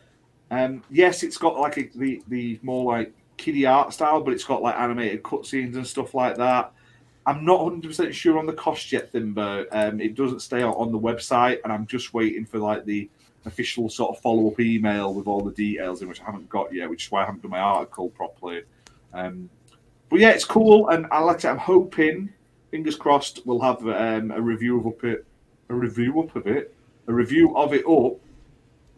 Um 0.51 0.83
yes 0.91 1.23
it's 1.23 1.39
got 1.39 1.59
like 1.59 1.79
a, 1.79 1.89
the 1.95 2.23
the 2.29 2.59
more 2.63 2.93
like 2.93 3.13
kiddie 3.37 3.67
art 3.67 3.93
style 3.93 4.21
but 4.21 4.35
it's 4.35 4.45
got 4.45 4.63
like 4.63 4.75
animated 4.75 5.23
cutscenes 5.23 5.77
and 5.77 5.87
stuff 5.87 6.15
like 6.15 6.37
that. 6.37 6.73
I'm 7.27 7.45
not 7.45 7.61
100% 7.61 8.13
sure 8.13 8.39
on 8.39 8.47
the 8.47 8.55
cost 8.55 8.91
yet 8.91 9.13
thimber 9.13 9.67
um 9.73 10.01
it 10.01 10.15
doesn't 10.15 10.41
stay 10.41 10.63
on 10.63 10.93
the 10.93 10.99
website 10.99 11.59
and 11.63 11.73
i'm 11.73 11.87
just 11.87 12.15
waiting 12.15 12.47
for 12.47 12.59
like 12.59 12.85
the 12.87 13.09
official 13.45 13.89
sort 13.89 14.17
of 14.17 14.23
follow-up 14.23 14.59
email 14.61 15.15
with 15.15 15.27
all 15.27 15.41
the 15.41 15.53
details 15.53 16.03
in 16.03 16.09
which 16.09 16.21
i 16.21 16.25
haven't 16.25 16.49
got 16.49 16.73
yet 16.73 16.89
which 16.89 17.07
is 17.07 17.11
why 17.11 17.23
i 17.23 17.27
haven't 17.27 17.43
done 17.43 17.51
my 17.51 17.59
article 17.59 18.11
properly 18.11 18.63
um 19.15 19.49
but 20.11 20.21
yeah 20.21 20.31
it's 20.31 20.45
cool 20.45 20.89
and 20.89 21.07
i 21.11 21.19
like 21.19 21.39
it 21.39 21.47
i'm 21.47 21.59
hoping 21.59 22.29
fingers 22.71 22.97
crossed 22.97 23.41
we'll 23.47 23.61
have 23.61 23.81
um, 23.89 24.31
a 24.31 24.41
review 24.41 24.79
of 24.87 25.05
it 25.05 25.25
a 25.71 25.75
review 25.75 26.21
up 26.21 26.35
of 26.37 26.47
it 26.47 26.75
a 27.07 27.13
review 27.13 27.57
of 27.57 27.73
it 27.73 27.87
up 27.87 28.19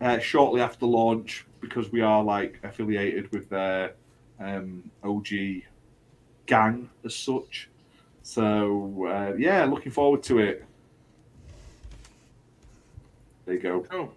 uh, 0.01 0.19
shortly 0.19 0.61
after 0.61 0.87
launch 0.87 1.47
because 1.61 1.93
we 1.93 2.01
are 2.01 2.23
like 2.23 2.59
affiliated 2.62 3.31
with 3.33 3.49
their 3.49 3.95
um, 4.41 4.91
OG 5.05 5.29
gang 6.47 6.89
as 7.05 7.15
such. 7.15 7.69
So 8.23 9.07
uh, 9.07 9.35
yeah, 9.37 9.65
looking 9.65 9.93
forward 9.93 10.23
to 10.25 10.39
it. 10.39 10.65
There 13.45 13.55
you 13.55 13.61
go. 13.61 14.12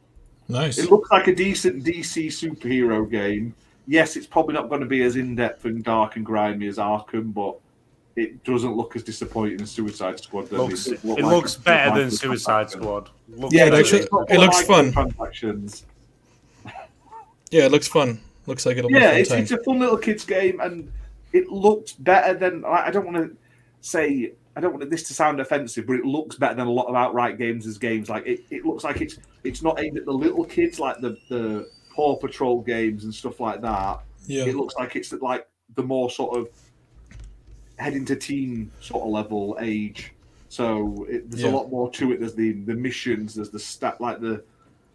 Nice. 0.54 0.78
It 0.78 0.90
looks 0.92 1.10
like 1.12 1.28
a 1.28 1.36
decent 1.36 1.84
DC 1.84 2.28
superhero 2.28 3.10
game. 3.10 3.54
Yes, 3.88 4.16
it's 4.16 4.28
probably 4.28 4.54
not 4.54 4.70
going 4.70 4.82
to 4.82 4.88
be 4.88 5.02
as 5.04 5.16
in 5.18 5.36
depth 5.36 5.66
and 5.66 5.84
dark 5.84 6.16
and 6.16 6.26
grimy 6.26 6.68
as 6.68 6.78
Arkham, 6.78 7.34
but 7.34 7.58
it 8.16 8.44
doesn't 8.44 8.76
look 8.76 8.96
as 8.96 9.04
disappointing 9.04 9.60
as 9.62 9.72
Suicide 9.72 10.20
Squad. 10.20 10.52
Looks, 10.52 10.88
It 10.88 11.04
it 11.04 11.06
like 11.06 11.24
looks 11.24 11.56
better 11.56 11.90
than 11.96 12.04
like 12.06 12.14
a 12.14 12.16
Suicide. 12.16 12.70
Squad. 12.70 13.10
Looks 13.30 13.54
Yeah, 13.54 13.66
it 13.66 13.72
better. 13.72 13.82
actually- 13.82 14.00
It's 14.02 14.32
it 14.32 14.40
looks 14.40 14.58
like 14.58 14.66
fun. 14.68 14.92
Transactions. 14.94 15.86
Yeah, 17.52 17.66
it 17.66 17.72
looks 17.72 17.88
fun. 17.88 18.20
Looks 18.46 18.66
like 18.66 18.78
it'll 18.78 18.90
be 18.90 18.96
yeah, 18.96 19.10
a 19.10 19.12
fun 19.12 19.20
it's, 19.22 19.30
time. 19.30 19.40
it's 19.40 19.52
a 19.52 19.64
fun 19.64 19.80
little 19.80 19.98
kids 19.98 20.26
game, 20.26 20.60
and 20.60 20.92
it 21.34 21.50
looked 21.50 22.02
better 22.04 22.34
than. 22.38 22.64
I 22.66 22.88
I 22.88 22.92
don't 22.92 23.06
want 23.06 23.18
to 23.18 23.36
say 23.82 24.34
I 24.56 24.62
don't 24.62 24.74
want 24.74 24.90
this 24.90 25.04
to 25.08 25.14
sound 25.14 25.40
offensive, 25.40 25.88
but 25.88 25.96
it 25.96 26.06
looks 26.06 26.36
better 26.36 26.54
than 26.56 26.68
a 26.68 26.72
lot 26.72 26.86
of 26.88 26.96
outright 26.96 27.38
games 27.38 27.66
as 27.66 27.78
games. 27.78 28.10
Like 28.10 28.26
it, 28.28 28.42
it 28.52 28.66
looks 28.66 28.84
like 28.84 29.02
it's 29.02 29.18
it's 29.44 29.62
not 29.64 29.80
aimed 29.82 29.98
at 29.98 30.06
the 30.06 30.12
little 30.12 30.46
kids 30.46 30.80
like 30.80 31.00
the 31.00 31.18
the 31.30 31.70
Paw 31.94 32.16
Patrol 32.18 32.62
games 32.62 33.04
and 33.04 33.14
stuff 33.14 33.40
like 33.40 33.62
that. 33.62 34.02
yeah. 34.28 34.46
It 34.46 34.56
looks 34.56 34.76
like 34.76 34.96
it's 34.96 35.12
like 35.14 35.48
the 35.76 35.84
more 35.84 36.10
sort 36.12 36.38
of 36.38 36.50
heading 37.78 38.06
to 38.06 38.16
teen 38.16 38.72
sort 38.82 39.04
of 39.04 39.10
level 39.10 39.58
age. 39.60 40.14
So 40.50 41.06
it, 41.10 41.30
there's 41.30 41.44
Yeah. 41.44 41.50
a 41.50 41.54
lot 41.56 41.70
more 41.70 41.90
to 41.92 42.12
it. 42.12 42.20
There's 42.20 42.36
the 42.36 42.54
the 42.54 42.76
missions. 42.76 43.36
There's 43.36 43.50
the 43.50 43.60
stat 43.60 44.00
like 44.00 44.20
the 44.22 44.44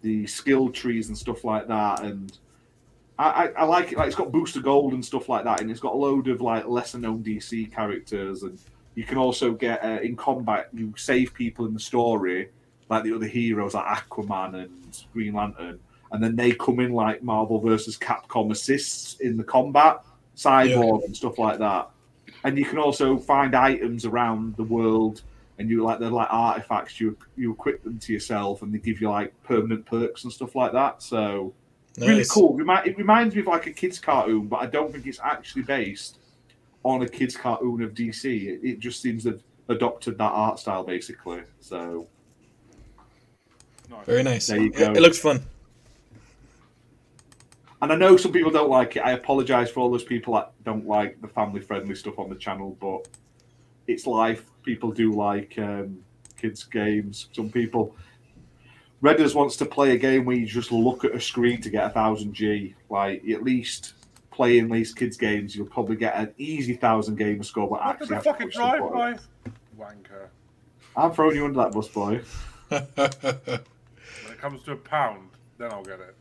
the 0.03 0.27
skill 0.29 0.71
trees 0.71 1.09
and 1.09 1.19
stuff 1.19 1.43
like 1.45 1.67
that. 1.67 2.03
And 2.05 2.37
I, 3.19 3.29
I, 3.29 3.47
I 3.59 3.65
like 3.65 3.91
it. 3.91 3.99
Like 3.99 4.07
it's 4.07 4.17
got 4.17 4.31
booster 4.31 4.61
gold 4.61 4.93
and 4.93 5.05
stuff 5.05 5.29
like 5.29 5.43
that, 5.45 5.61
and 5.61 5.69
it's 5.71 5.81
got 5.81 5.95
a 5.95 5.99
load 5.99 6.29
of 6.29 6.41
like 6.41 6.69
lesser 6.69 6.99
known 6.99 7.25
DC 7.25 7.73
characters. 7.73 8.45
And 8.45 8.61
you 8.99 9.05
can 9.05 9.17
also 9.17 9.53
get 9.53 9.85
uh, 9.85 10.01
in 10.03 10.17
combat. 10.17 10.71
You 10.75 10.93
save 10.97 11.33
people 11.33 11.67
in 11.67 11.73
the 11.73 11.79
story, 11.79 12.49
like 12.89 13.05
the 13.05 13.15
other 13.15 13.29
heroes, 13.29 13.75
like 13.75 13.87
Aquaman 13.87 14.65
and 14.65 15.05
Green 15.13 15.35
Lantern, 15.35 15.79
and 16.11 16.21
then 16.21 16.35
they 16.35 16.51
come 16.51 16.81
in 16.81 16.93
like 16.93 17.23
Marvel 17.23 17.61
versus 17.61 17.97
Capcom 17.97 18.51
assists 18.51 19.21
in 19.21 19.37
the 19.37 19.45
combat, 19.45 20.01
Cyborg 20.37 21.05
and 21.05 21.17
stuff 21.17 21.39
like 21.39 21.61
that. 21.61 21.91
And 22.43 22.59
you 22.59 22.65
can 22.65 22.79
also 22.79 23.19
find 23.19 23.55
items 23.55 24.05
around 24.05 24.57
the 24.57 24.65
world, 24.65 25.23
and 25.59 25.71
you 25.71 25.85
like 25.85 26.01
they're 26.01 26.11
like 26.11 26.33
artifacts. 26.33 26.99
You 26.99 27.17
you 27.37 27.53
equip 27.53 27.85
them 27.85 28.01
to 28.01 28.13
yourself, 28.13 28.63
and 28.63 28.75
they 28.75 28.79
give 28.79 29.01
you 29.01 29.11
like 29.11 29.33
permanent 29.45 29.87
perks 29.87 30.25
and 30.25 30.33
stuff 30.33 30.57
like 30.57 30.73
that. 30.73 31.05
So 31.05 31.55
really 32.01 32.25
cool. 32.29 32.59
It 32.59 32.99
reminds 32.99 33.37
me 33.37 33.43
of 33.43 33.47
like 33.47 33.69
a 33.69 33.71
kids' 33.71 34.01
cartoon, 34.01 34.49
but 34.49 34.57
I 34.57 34.67
don't 34.67 34.91
think 34.91 35.07
it's 35.07 35.21
actually 35.23 35.63
based 35.63 36.19
on 36.85 37.03
a 37.03 37.09
kids' 37.09 37.37
cartoon 37.37 37.83
of 37.83 37.95
DC. 37.95 38.25
It, 38.25 38.61
it 38.63 38.79
just 38.81 39.03
seems 39.03 39.25
to 39.25 39.31
have 39.33 39.43
adopted 39.69 40.17
that 40.19 40.31
art 40.31 40.59
style 40.59 40.83
basically. 40.85 41.43
So 41.61 42.07
Very 44.07 44.23
nice. 44.23 44.47
There 44.47 44.59
you 44.61 44.69
It- 44.69 44.77
go. 44.77 44.93
It 44.93 45.01
looks 45.01 45.19
fun. 45.19 45.43
And 47.81 47.93
I 47.93 47.95
know 47.97 48.17
some 48.17 48.33
people 48.33 48.51
don't 48.51 48.71
like 48.71 48.97
it. 48.97 49.01
I 49.01 49.13
apologize 49.13 49.71
for 49.71 49.81
all 49.81 49.91
those 49.91 50.03
people 50.05 50.35
that 50.35 50.53
don't 50.65 50.87
like 50.87 51.21
the 51.21 51.29
family 51.29 51.61
friendly 51.61 51.95
stuff 51.95 52.19
on 52.19 52.29
the 52.29 52.35
channel, 52.35 52.77
but 52.81 53.07
it's 53.87 54.05
life. 54.07 54.45
People 54.65 54.91
do 54.91 55.13
like 55.13 55.55
um, 55.59 55.99
kids' 56.37 56.65
games. 56.65 57.29
Some 57.33 57.51
people. 57.51 57.95
Redders 59.01 59.33
wants 59.37 59.55
to 59.59 59.65
play 59.65 59.93
a 59.93 59.97
game 59.97 60.25
where 60.25 60.35
you 60.37 60.45
just 60.45 60.73
look 60.73 61.05
at 61.05 61.15
a 61.15 61.21
screen 61.21 61.61
to 61.61 61.71
get 61.71 61.85
a 61.85 61.91
thousand 61.91 62.35
G. 62.35 62.75
Like 62.91 63.23
at 63.29 63.45
least 63.45 63.93
playing 64.39 64.69
these 64.69 64.95
kids' 64.95 65.17
games, 65.17 65.57
you'll 65.57 65.67
probably 65.67 65.97
get 65.97 66.15
an 66.15 66.33
easy 66.39 66.75
thousand 66.75 67.17
gamer 67.17 67.43
score. 67.43 67.69
But 67.69 67.81
actually, 67.83 68.07
the 68.07 68.15
have 68.15 68.25
fucking 68.25 68.47
push 68.47 68.55
the 68.55 68.61
button. 68.61 68.89
drive 68.89 69.29
by. 69.77 69.85
Wanker. 69.85 70.29
I'm 70.97 71.13
throwing 71.13 71.35
you 71.35 71.45
under 71.45 71.59
that 71.59 71.73
bus, 71.73 71.89
boy. 71.89 72.21
When 72.69 72.83
it 74.31 74.39
comes 74.39 74.63
to 74.63 74.73
a 74.73 74.77
pound, 74.77 75.31
then 75.59 75.73
I'll 75.73 75.83
get 75.83 75.99
it. 75.99 76.15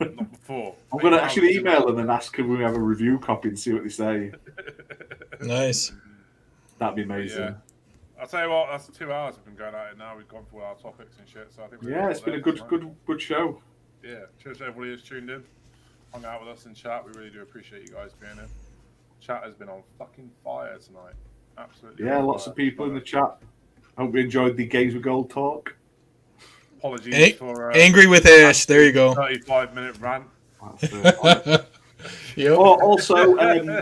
Not 0.16 0.32
before. 0.32 0.74
I'm 0.92 0.98
gonna 0.98 1.18
actually 1.18 1.54
email 1.54 1.86
them 1.86 2.00
and 2.00 2.10
ask 2.10 2.36
if 2.36 2.44
we 2.44 2.58
have 2.58 2.74
a 2.74 2.80
review 2.80 3.20
copy 3.20 3.50
and 3.50 3.58
see 3.58 3.72
what 3.72 3.84
they 3.84 3.88
say. 3.88 4.32
nice. 5.40 5.92
That'd 6.78 6.96
be 6.96 7.02
amazing. 7.02 7.38
Yeah. 7.38 7.54
I'll 8.20 8.26
tell 8.26 8.42
you 8.42 8.50
what, 8.50 8.68
that's 8.68 8.88
two 8.88 9.12
hours 9.12 9.36
we've 9.36 9.44
been 9.44 9.54
going 9.54 9.76
at 9.76 9.92
it 9.92 9.98
now. 9.98 10.16
We've 10.16 10.26
gone 10.26 10.44
through 10.50 10.62
our 10.62 10.74
topics 10.74 11.18
and 11.20 11.28
shit, 11.28 11.52
so 11.54 11.62
I 11.62 11.68
think 11.68 11.82
we're 11.82 11.92
Yeah, 11.92 12.10
it's 12.10 12.18
been 12.18 12.34
a 12.34 12.40
good, 12.40 12.60
good, 12.66 12.92
good 13.06 13.22
show. 13.22 13.62
Yeah, 14.02 14.24
cheers 14.42 14.58
to 14.58 14.64
everybody 14.64 14.90
who's 14.90 15.04
tuned 15.04 15.30
in, 15.30 15.44
hung 16.12 16.24
out 16.24 16.40
with 16.40 16.50
us 16.50 16.66
in 16.66 16.74
chat. 16.74 17.04
We 17.04 17.12
really 17.12 17.30
do 17.30 17.42
appreciate 17.42 17.82
you 17.82 17.94
guys 17.94 18.10
being 18.20 18.34
here. 18.34 18.48
Chat 19.20 19.42
has 19.44 19.54
been 19.54 19.68
on 19.68 19.82
fucking 19.98 20.30
fire 20.44 20.78
tonight. 20.78 21.14
Absolutely. 21.56 22.06
Yeah, 22.06 22.18
lots 22.18 22.44
fire. 22.44 22.52
of 22.52 22.56
people 22.56 22.86
in 22.86 22.94
the 22.94 23.00
chat. 23.00 23.38
Hope 23.96 24.14
you 24.14 24.20
enjoyed 24.20 24.56
the 24.56 24.66
Games 24.66 24.94
with 24.94 25.02
Gold 25.02 25.30
talk. 25.30 25.74
Apologies 26.78 27.14
A- 27.14 27.32
for 27.32 27.72
uh, 27.72 27.74
Angry 27.76 28.06
with 28.06 28.26
Ash. 28.26 28.64
There 28.64 28.84
you 28.84 28.92
go. 28.92 29.14
35 29.14 29.74
minute 29.74 29.96
rant. 29.98 30.24
Yep. 32.36 32.52
oh, 32.56 32.80
also, 32.80 33.36
um, 33.38 33.80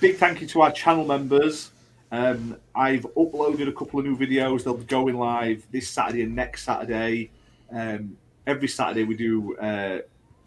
big 0.00 0.16
thank 0.16 0.40
you 0.40 0.48
to 0.48 0.62
our 0.62 0.72
channel 0.72 1.04
members. 1.04 1.70
Um, 2.10 2.56
I've 2.74 3.02
uploaded 3.14 3.68
a 3.68 3.72
couple 3.72 4.00
of 4.00 4.06
new 4.06 4.16
videos. 4.16 4.64
They'll 4.64 4.76
be 4.76 4.84
going 4.84 5.16
live 5.16 5.64
this 5.70 5.88
Saturday 5.88 6.22
and 6.22 6.34
next 6.34 6.64
Saturday. 6.64 7.30
Um, 7.70 8.16
every 8.46 8.66
Saturday 8.66 9.04
we 9.04 9.16
do 9.16 9.56
uh, 9.58 9.98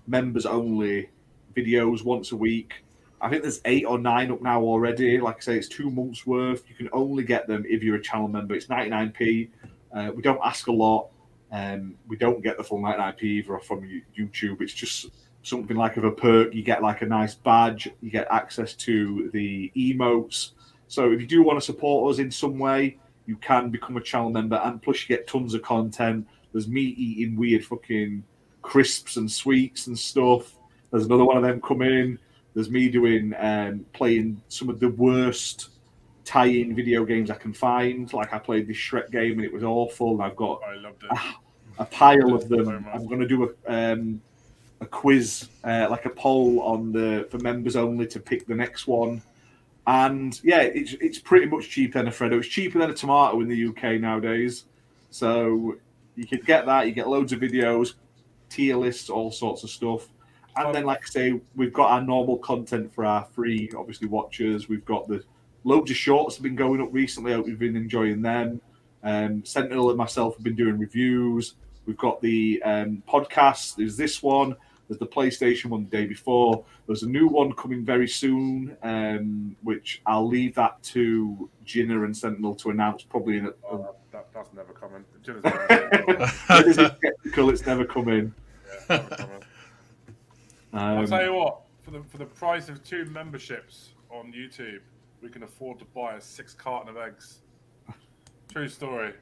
members 0.10 0.46
only 0.46 1.10
videos 1.56 2.04
once 2.04 2.32
a 2.32 2.36
week. 2.36 2.74
I 3.22 3.30
think 3.30 3.44
there's 3.44 3.62
eight 3.66 3.86
or 3.86 4.00
nine 4.00 4.32
up 4.32 4.42
now 4.42 4.62
already. 4.62 5.20
Like 5.20 5.38
I 5.38 5.40
say, 5.40 5.58
it's 5.58 5.68
two 5.68 5.92
months 5.92 6.26
worth. 6.26 6.64
You 6.70 6.76
can 6.76 6.90
only 6.94 7.24
get 7.24 7.48
them 7.48 7.66
if 7.68 7.84
you're 7.84 7.98
a 7.98 8.02
channel 8.02 8.28
member. 8.28 8.56
It's 8.56 8.68
99p. 8.68 9.50
Uh, 9.94 10.12
we 10.16 10.22
don't 10.22 10.40
ask 10.44 10.68
a 10.68 10.72
lot. 10.72 11.10
Um, 11.52 11.96
we 12.08 12.16
don't 12.16 12.42
get 12.42 12.58
the 12.58 12.64
full 12.64 12.80
99p 12.80 13.24
either 13.24 13.60
from 13.60 13.82
YouTube. 14.18 14.62
It's 14.62 14.74
just 14.74 15.08
something 15.44 15.76
like 15.76 15.98
of 15.98 16.06
a 16.06 16.12
perk. 16.12 16.54
You 16.54 16.64
get 16.64 16.82
like 16.82 17.02
a 17.02 17.06
nice 17.06 17.36
badge. 17.36 17.90
You 18.02 18.10
get 18.10 18.28
access 18.32 18.74
to 18.76 19.30
the 19.34 19.72
emotes. 19.76 20.52
So 20.88 21.12
if 21.12 21.20
you 21.20 21.28
do 21.28 21.44
want 21.44 21.60
to 21.60 21.66
support 21.66 22.12
us 22.12 22.20
in 22.20 22.32
some 22.32 22.58
way, 22.58 22.98
you 23.26 23.36
can 23.38 23.70
become 23.70 23.96
a 23.98 24.02
channel 24.02 24.32
member, 24.32 24.56
and 24.56 24.82
plus 24.82 25.02
you 25.02 25.16
get 25.16 25.28
tons 25.28 25.54
of 25.54 25.62
content. 25.62 26.28
There's 26.52 26.68
me 26.68 26.82
eating 26.82 27.36
weird 27.36 27.64
fucking 27.64 28.24
crisps 28.70 29.18
and 29.18 29.30
sweets 29.32 29.88
and 29.88 29.98
stuff. 29.98 30.56
There's 30.92 31.06
another 31.06 31.26
one 31.26 31.38
of 31.38 31.42
them 31.42 31.60
coming. 31.60 32.20
There's 32.54 32.70
me 32.70 32.88
doing 32.88 33.34
um, 33.40 33.84
playing 33.94 34.40
some 34.48 34.70
of 34.70 34.80
the 34.80 34.90
worst 34.90 35.70
tie-in 36.24 36.76
video 36.76 37.04
games 37.04 37.32
I 37.32 37.36
can 37.36 37.52
find. 37.52 38.14
Like 38.14 38.32
I 38.32 38.38
played 38.38 38.68
this 38.68 38.78
Shrek 38.78 39.10
game 39.10 39.34
and 39.34 39.44
it 39.44 39.52
was 39.52 39.64
awful. 39.64 40.12
And 40.12 40.22
I've 40.22 40.36
got 40.36 40.62
I 40.64 40.76
loved 40.76 41.04
it. 41.04 41.10
a 41.80 41.86
pile 41.86 42.36
of 42.36 42.48
them. 42.48 42.86
I'm 42.94 43.08
going 43.08 43.22
to 43.22 43.28
do 43.28 43.56
a 43.68 43.94
um, 43.94 44.22
a 44.82 44.86
quiz, 44.86 45.50
uh, 45.64 45.88
like 45.90 46.06
a 46.06 46.12
poll 46.12 46.62
on 46.62 46.92
the 46.92 47.28
for 47.32 47.40
members 47.40 47.76
only 47.76 48.06
to 48.06 48.20
pick 48.20 48.46
the 48.46 48.54
next 48.54 48.86
one. 48.86 49.20
And 49.88 50.40
yeah, 50.44 50.62
it's 50.62 50.94
it's 51.02 51.18
pretty 51.18 51.48
much 51.48 51.72
cheaper 51.72 51.98
than 51.98 52.08
a 52.08 52.12
Freddo. 52.12 52.38
It's 52.38 52.48
cheaper 52.48 52.78
than 52.78 52.92
a 52.92 52.94
tomato 52.94 53.42
in 53.42 53.48
the 53.48 53.66
UK 53.66 54.00
nowadays. 54.00 54.66
So 55.10 55.78
you 56.16 56.28
can 56.28 56.42
get 56.42 56.68
that. 56.68 56.86
You 56.86 56.92
get 56.92 57.08
loads 57.08 57.34
of 57.34 57.40
videos, 57.40 57.94
tier 58.50 58.76
lists, 58.78 59.10
all 59.10 59.32
sorts 59.32 59.64
of 59.64 59.70
stuff. 59.70 60.08
And 60.56 60.74
then, 60.74 60.84
like 60.84 61.04
I 61.04 61.10
say, 61.10 61.42
we've 61.56 61.72
got 61.72 61.92
our 61.92 62.02
normal 62.02 62.38
content 62.38 62.94
for 62.94 63.06
our 63.06 63.24
free, 63.26 63.70
obviously, 63.78 64.08
watchers. 64.08 64.68
We've 64.68 64.84
got 64.84 65.08
the 65.08 65.24
loads 65.64 65.92
of 65.92 65.98
shorts 65.98 66.36
have 66.36 66.44
been 66.44 66.56
going 66.56 66.82
up 66.82 66.90
recently. 66.92 67.32
I 67.32 67.36
hope 67.36 67.48
you've 67.48 67.60
been 67.60 67.76
enjoying 67.76 68.22
them. 68.22 68.60
Um, 69.04 69.46
Sentinel 69.46 69.90
and 69.90 69.98
myself 69.98 70.36
have 70.36 70.44
been 70.44 70.56
doing 70.56 70.78
reviews. 70.78 71.56
We've 71.86 71.98
got 71.98 72.22
the 72.22 72.62
um, 72.64 73.04
podcast. 73.08 73.76
There's 73.76 73.96
this 73.96 74.22
one. 74.22 74.56
There's 74.88 75.00
the 75.00 75.08
PlayStation 75.08 75.68
one 75.68 75.84
the 75.84 75.90
day 75.90 76.06
before. 76.06 76.66
There's 76.88 77.04
a 77.04 77.10
new 77.10 77.28
one 77.28 77.54
coming 77.54 77.86
very 77.86 78.08
soon, 78.08 78.76
um, 78.82 79.56
which 79.62 80.02
I'll 80.06 80.28
leave 80.28 80.56
that 80.56 80.82
to 80.84 81.50
Jinner 81.66 82.06
and 82.06 82.18
Sentinel 82.18 82.56
to 82.56 82.72
announce 82.72 83.04
probably 83.04 83.38
in 83.38 83.46
a, 83.46 83.54
Oh, 83.72 83.96
that, 84.34 84.34
that's 84.34 84.54
never 84.54 84.74
coming. 84.74 85.04
Jinnah's 85.24 85.44
never, 85.44 85.68
it 87.50 87.54
is 87.54 87.66
never 87.66 87.86
coming. 87.86 88.34
yeah, 88.90 88.98
never 88.98 89.16
coming. 89.16 89.44
I'll 90.74 91.00
Um, 91.00 91.08
tell 91.08 91.24
you 91.24 91.34
what, 91.34 91.62
for 91.84 91.92
the 91.92 92.04
for 92.04 92.18
the 92.18 92.26
price 92.26 92.70
of 92.70 92.84
two 92.84 93.06
memberships 93.06 93.90
on 94.12 94.32
YouTube, 94.34 94.82
we 95.22 95.30
can 95.30 95.44
afford 95.44 95.80
to 95.80 95.86
buy 95.86 96.16
a 96.16 96.22
six 96.22 96.54
carton 96.54 96.90
of 96.90 96.98
eggs. 96.98 97.40
True 98.52 98.68
story. 98.68 99.14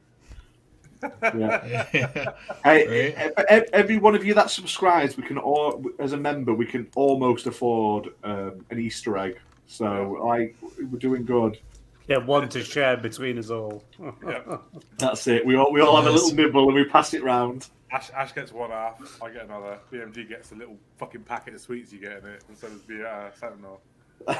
yeah. 1.04 1.86
yeah. 1.94 2.32
Hey, 2.64 3.14
Right. 3.38 3.70
every 3.74 3.98
one 3.98 4.16
of 4.16 4.26
you 4.26 4.34
that 4.34 4.50
subscribes, 4.50 5.16
we 5.18 5.24
can 5.24 5.38
all, 5.38 5.84
as 6.00 6.14
a 6.14 6.18
member, 6.18 6.54
we 6.54 6.66
can 6.66 6.88
almost 6.96 7.46
afford 7.46 8.08
um, 8.24 8.66
an 8.72 8.80
Easter 8.80 9.18
egg. 9.18 9.38
So, 9.68 10.18
like, 10.26 10.56
we're 10.92 10.98
doing 11.00 11.24
good. 11.26 11.60
Yeah, 12.08 12.18
one 12.18 12.48
to 12.50 12.64
share 12.64 12.96
between 12.98 13.38
us 13.38 13.50
all. 13.50 13.84
Yeah. 14.26 14.58
That's 14.98 15.28
it. 15.28 15.46
We 15.46 15.56
all 15.58 15.72
we 15.72 15.82
all 15.82 15.96
have 15.98 16.06
a 16.06 16.12
little 16.12 16.34
nibble 16.34 16.66
and 16.68 16.74
we 16.76 16.86
pass 16.86 17.14
it 17.14 17.24
round. 17.24 17.68
Ash, 17.92 18.10
Ash 18.12 18.34
gets 18.34 18.52
one 18.52 18.70
half, 18.72 19.22
I 19.22 19.30
get 19.30 19.46
another. 19.46 19.78
BMG 19.92 20.28
gets 20.28 20.52
a 20.52 20.56
little 20.56 20.78
fucking 20.98 21.22
packet 21.24 21.54
of 21.54 21.62
sweets 21.62 21.94
you 21.94 22.00
get 22.00 22.18
in 22.24 22.26
it, 22.30 22.44
and 22.50 22.58
so 22.58 22.68
does 22.68 22.82
the 22.84 23.08
uh, 23.08 23.32
Sentinel. 23.40 23.80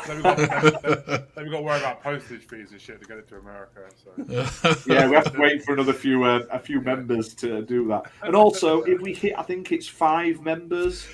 Then 0.06 0.16
we've, 0.16 0.24
got, 0.24 0.38
then, 0.38 0.48
then- 0.84 1.04
then 1.06 1.44
we've 1.44 1.52
got 1.52 1.58
to 1.60 1.64
worry 1.64 1.80
about 1.80 2.04
postage 2.04 2.42
fees 2.42 2.72
and 2.72 2.82
shit 2.82 3.00
to 3.02 3.08
get 3.08 3.18
it 3.20 3.28
to 3.30 3.38
America. 3.38 3.82
So 4.04 4.84
Yeah, 4.94 5.08
we 5.08 5.16
have 5.16 5.32
to 5.32 5.40
wait 5.40 5.64
for 5.64 5.74
another 5.74 5.94
few 5.94 6.24
uh, 6.26 6.42
a 6.52 6.60
few 6.60 6.82
members 6.82 7.34
to 7.36 7.62
do 7.62 7.88
that. 7.90 8.12
And 8.22 8.36
also, 8.36 8.82
if 8.84 9.00
we 9.02 9.14
hit, 9.14 9.34
I 9.38 9.44
think 9.44 9.72
it's 9.72 9.88
five 9.88 10.42
members, 10.42 11.08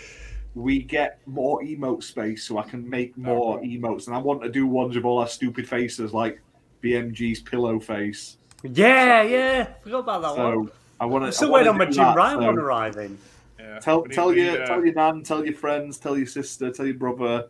we 0.56 0.82
get 0.84 1.20
more 1.26 1.62
emote 1.64 2.04
space, 2.04 2.44
so 2.44 2.58
I 2.58 2.64
can 2.64 2.88
make 2.90 3.18
more 3.18 3.60
emotes. 3.62 4.08
And 4.08 4.16
I 4.16 4.20
want 4.20 4.42
to 4.44 4.50
do 4.50 4.68
ones 4.68 4.96
with 4.96 5.06
all 5.06 5.20
our 5.20 5.28
stupid 5.28 5.68
faces, 5.68 6.14
like 6.14 6.42
BMG's 6.84 7.40
pillow 7.42 7.80
face. 7.80 8.38
yeah, 8.64 9.24
yeah. 9.24 9.74
Forgot 9.84 10.00
about 10.00 10.22
that 10.36 10.44
one. 10.56 10.72
I 11.00 11.06
want 11.06 11.24
to. 11.24 11.28
I'm 11.28 11.32
still 11.34 11.52
waiting 11.52 11.70
on 11.70 11.78
my 11.78 11.86
Jim 11.86 12.14
Ryan 12.16 12.44
one 12.46 12.58
arriving. 12.60 13.18
yeah, 13.60 13.80
Tell 13.80 14.02
we 14.04 14.08
need- 14.10 14.14
tell 14.16 14.34
your 14.34 14.52
need, 14.54 14.62
uh, 14.62 14.66
tell 14.68 14.86
your 14.86 14.94
nan, 14.94 15.24
tell 15.24 15.44
your 15.46 15.56
friends, 15.56 15.98
tell 15.98 16.18
your 16.18 16.28
sister, 16.28 16.72
tell 16.72 16.86
your 16.86 16.96
brother. 16.96 17.48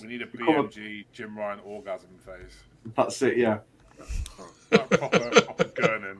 We 0.00 0.08
need 0.08 0.22
a 0.22 0.26
become 0.26 0.48
a- 0.56 0.62
BMG 0.64 1.04
Jim 1.12 1.36
Ryan 1.38 1.60
orgasm 1.64 2.10
face. 2.24 2.62
That's 2.96 3.20
it. 3.22 3.36
Yeah. 3.38 3.58
Proper, 4.70 4.88
proper 4.98 5.64
gurning. 5.64 6.16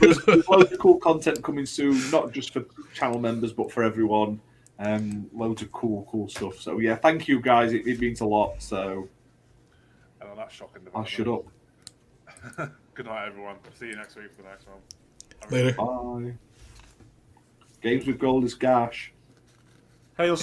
There's, 0.00 0.18
there's 0.24 0.48
loads 0.48 0.72
of 0.72 0.78
cool 0.78 0.98
content 0.98 1.42
coming 1.42 1.66
soon, 1.66 2.10
not 2.10 2.32
just 2.32 2.52
for 2.52 2.64
channel 2.94 3.18
members, 3.18 3.52
but 3.52 3.72
for 3.72 3.82
everyone. 3.82 4.40
Um, 4.78 5.30
loads 5.32 5.62
of 5.62 5.70
cool, 5.72 6.06
cool 6.10 6.28
stuff. 6.28 6.60
So 6.60 6.78
yeah, 6.78 6.96
thank 6.96 7.28
you 7.28 7.40
guys. 7.40 7.72
It, 7.72 7.86
it 7.86 8.00
means 8.00 8.20
a 8.20 8.26
lot. 8.26 8.62
So 8.62 9.08
And 10.20 10.30
on 10.30 10.36
that 10.36 10.50
shocking 10.50 10.82
I'll 10.94 11.04
shut 11.04 11.28
up. 11.28 11.44
Good 12.94 13.06
night, 13.06 13.28
everyone. 13.28 13.56
See 13.78 13.86
you 13.86 13.96
next 13.96 14.16
week 14.16 14.34
for 14.36 14.42
the 14.42 14.48
next 14.48 14.66
one. 14.66 14.80
Later. 15.50 15.74
Bye. 15.74 16.34
Games 17.80 18.06
with 18.06 18.18
gold 18.18 18.44
is 18.44 18.54
gash. 18.54 19.12
Hail 20.16 20.36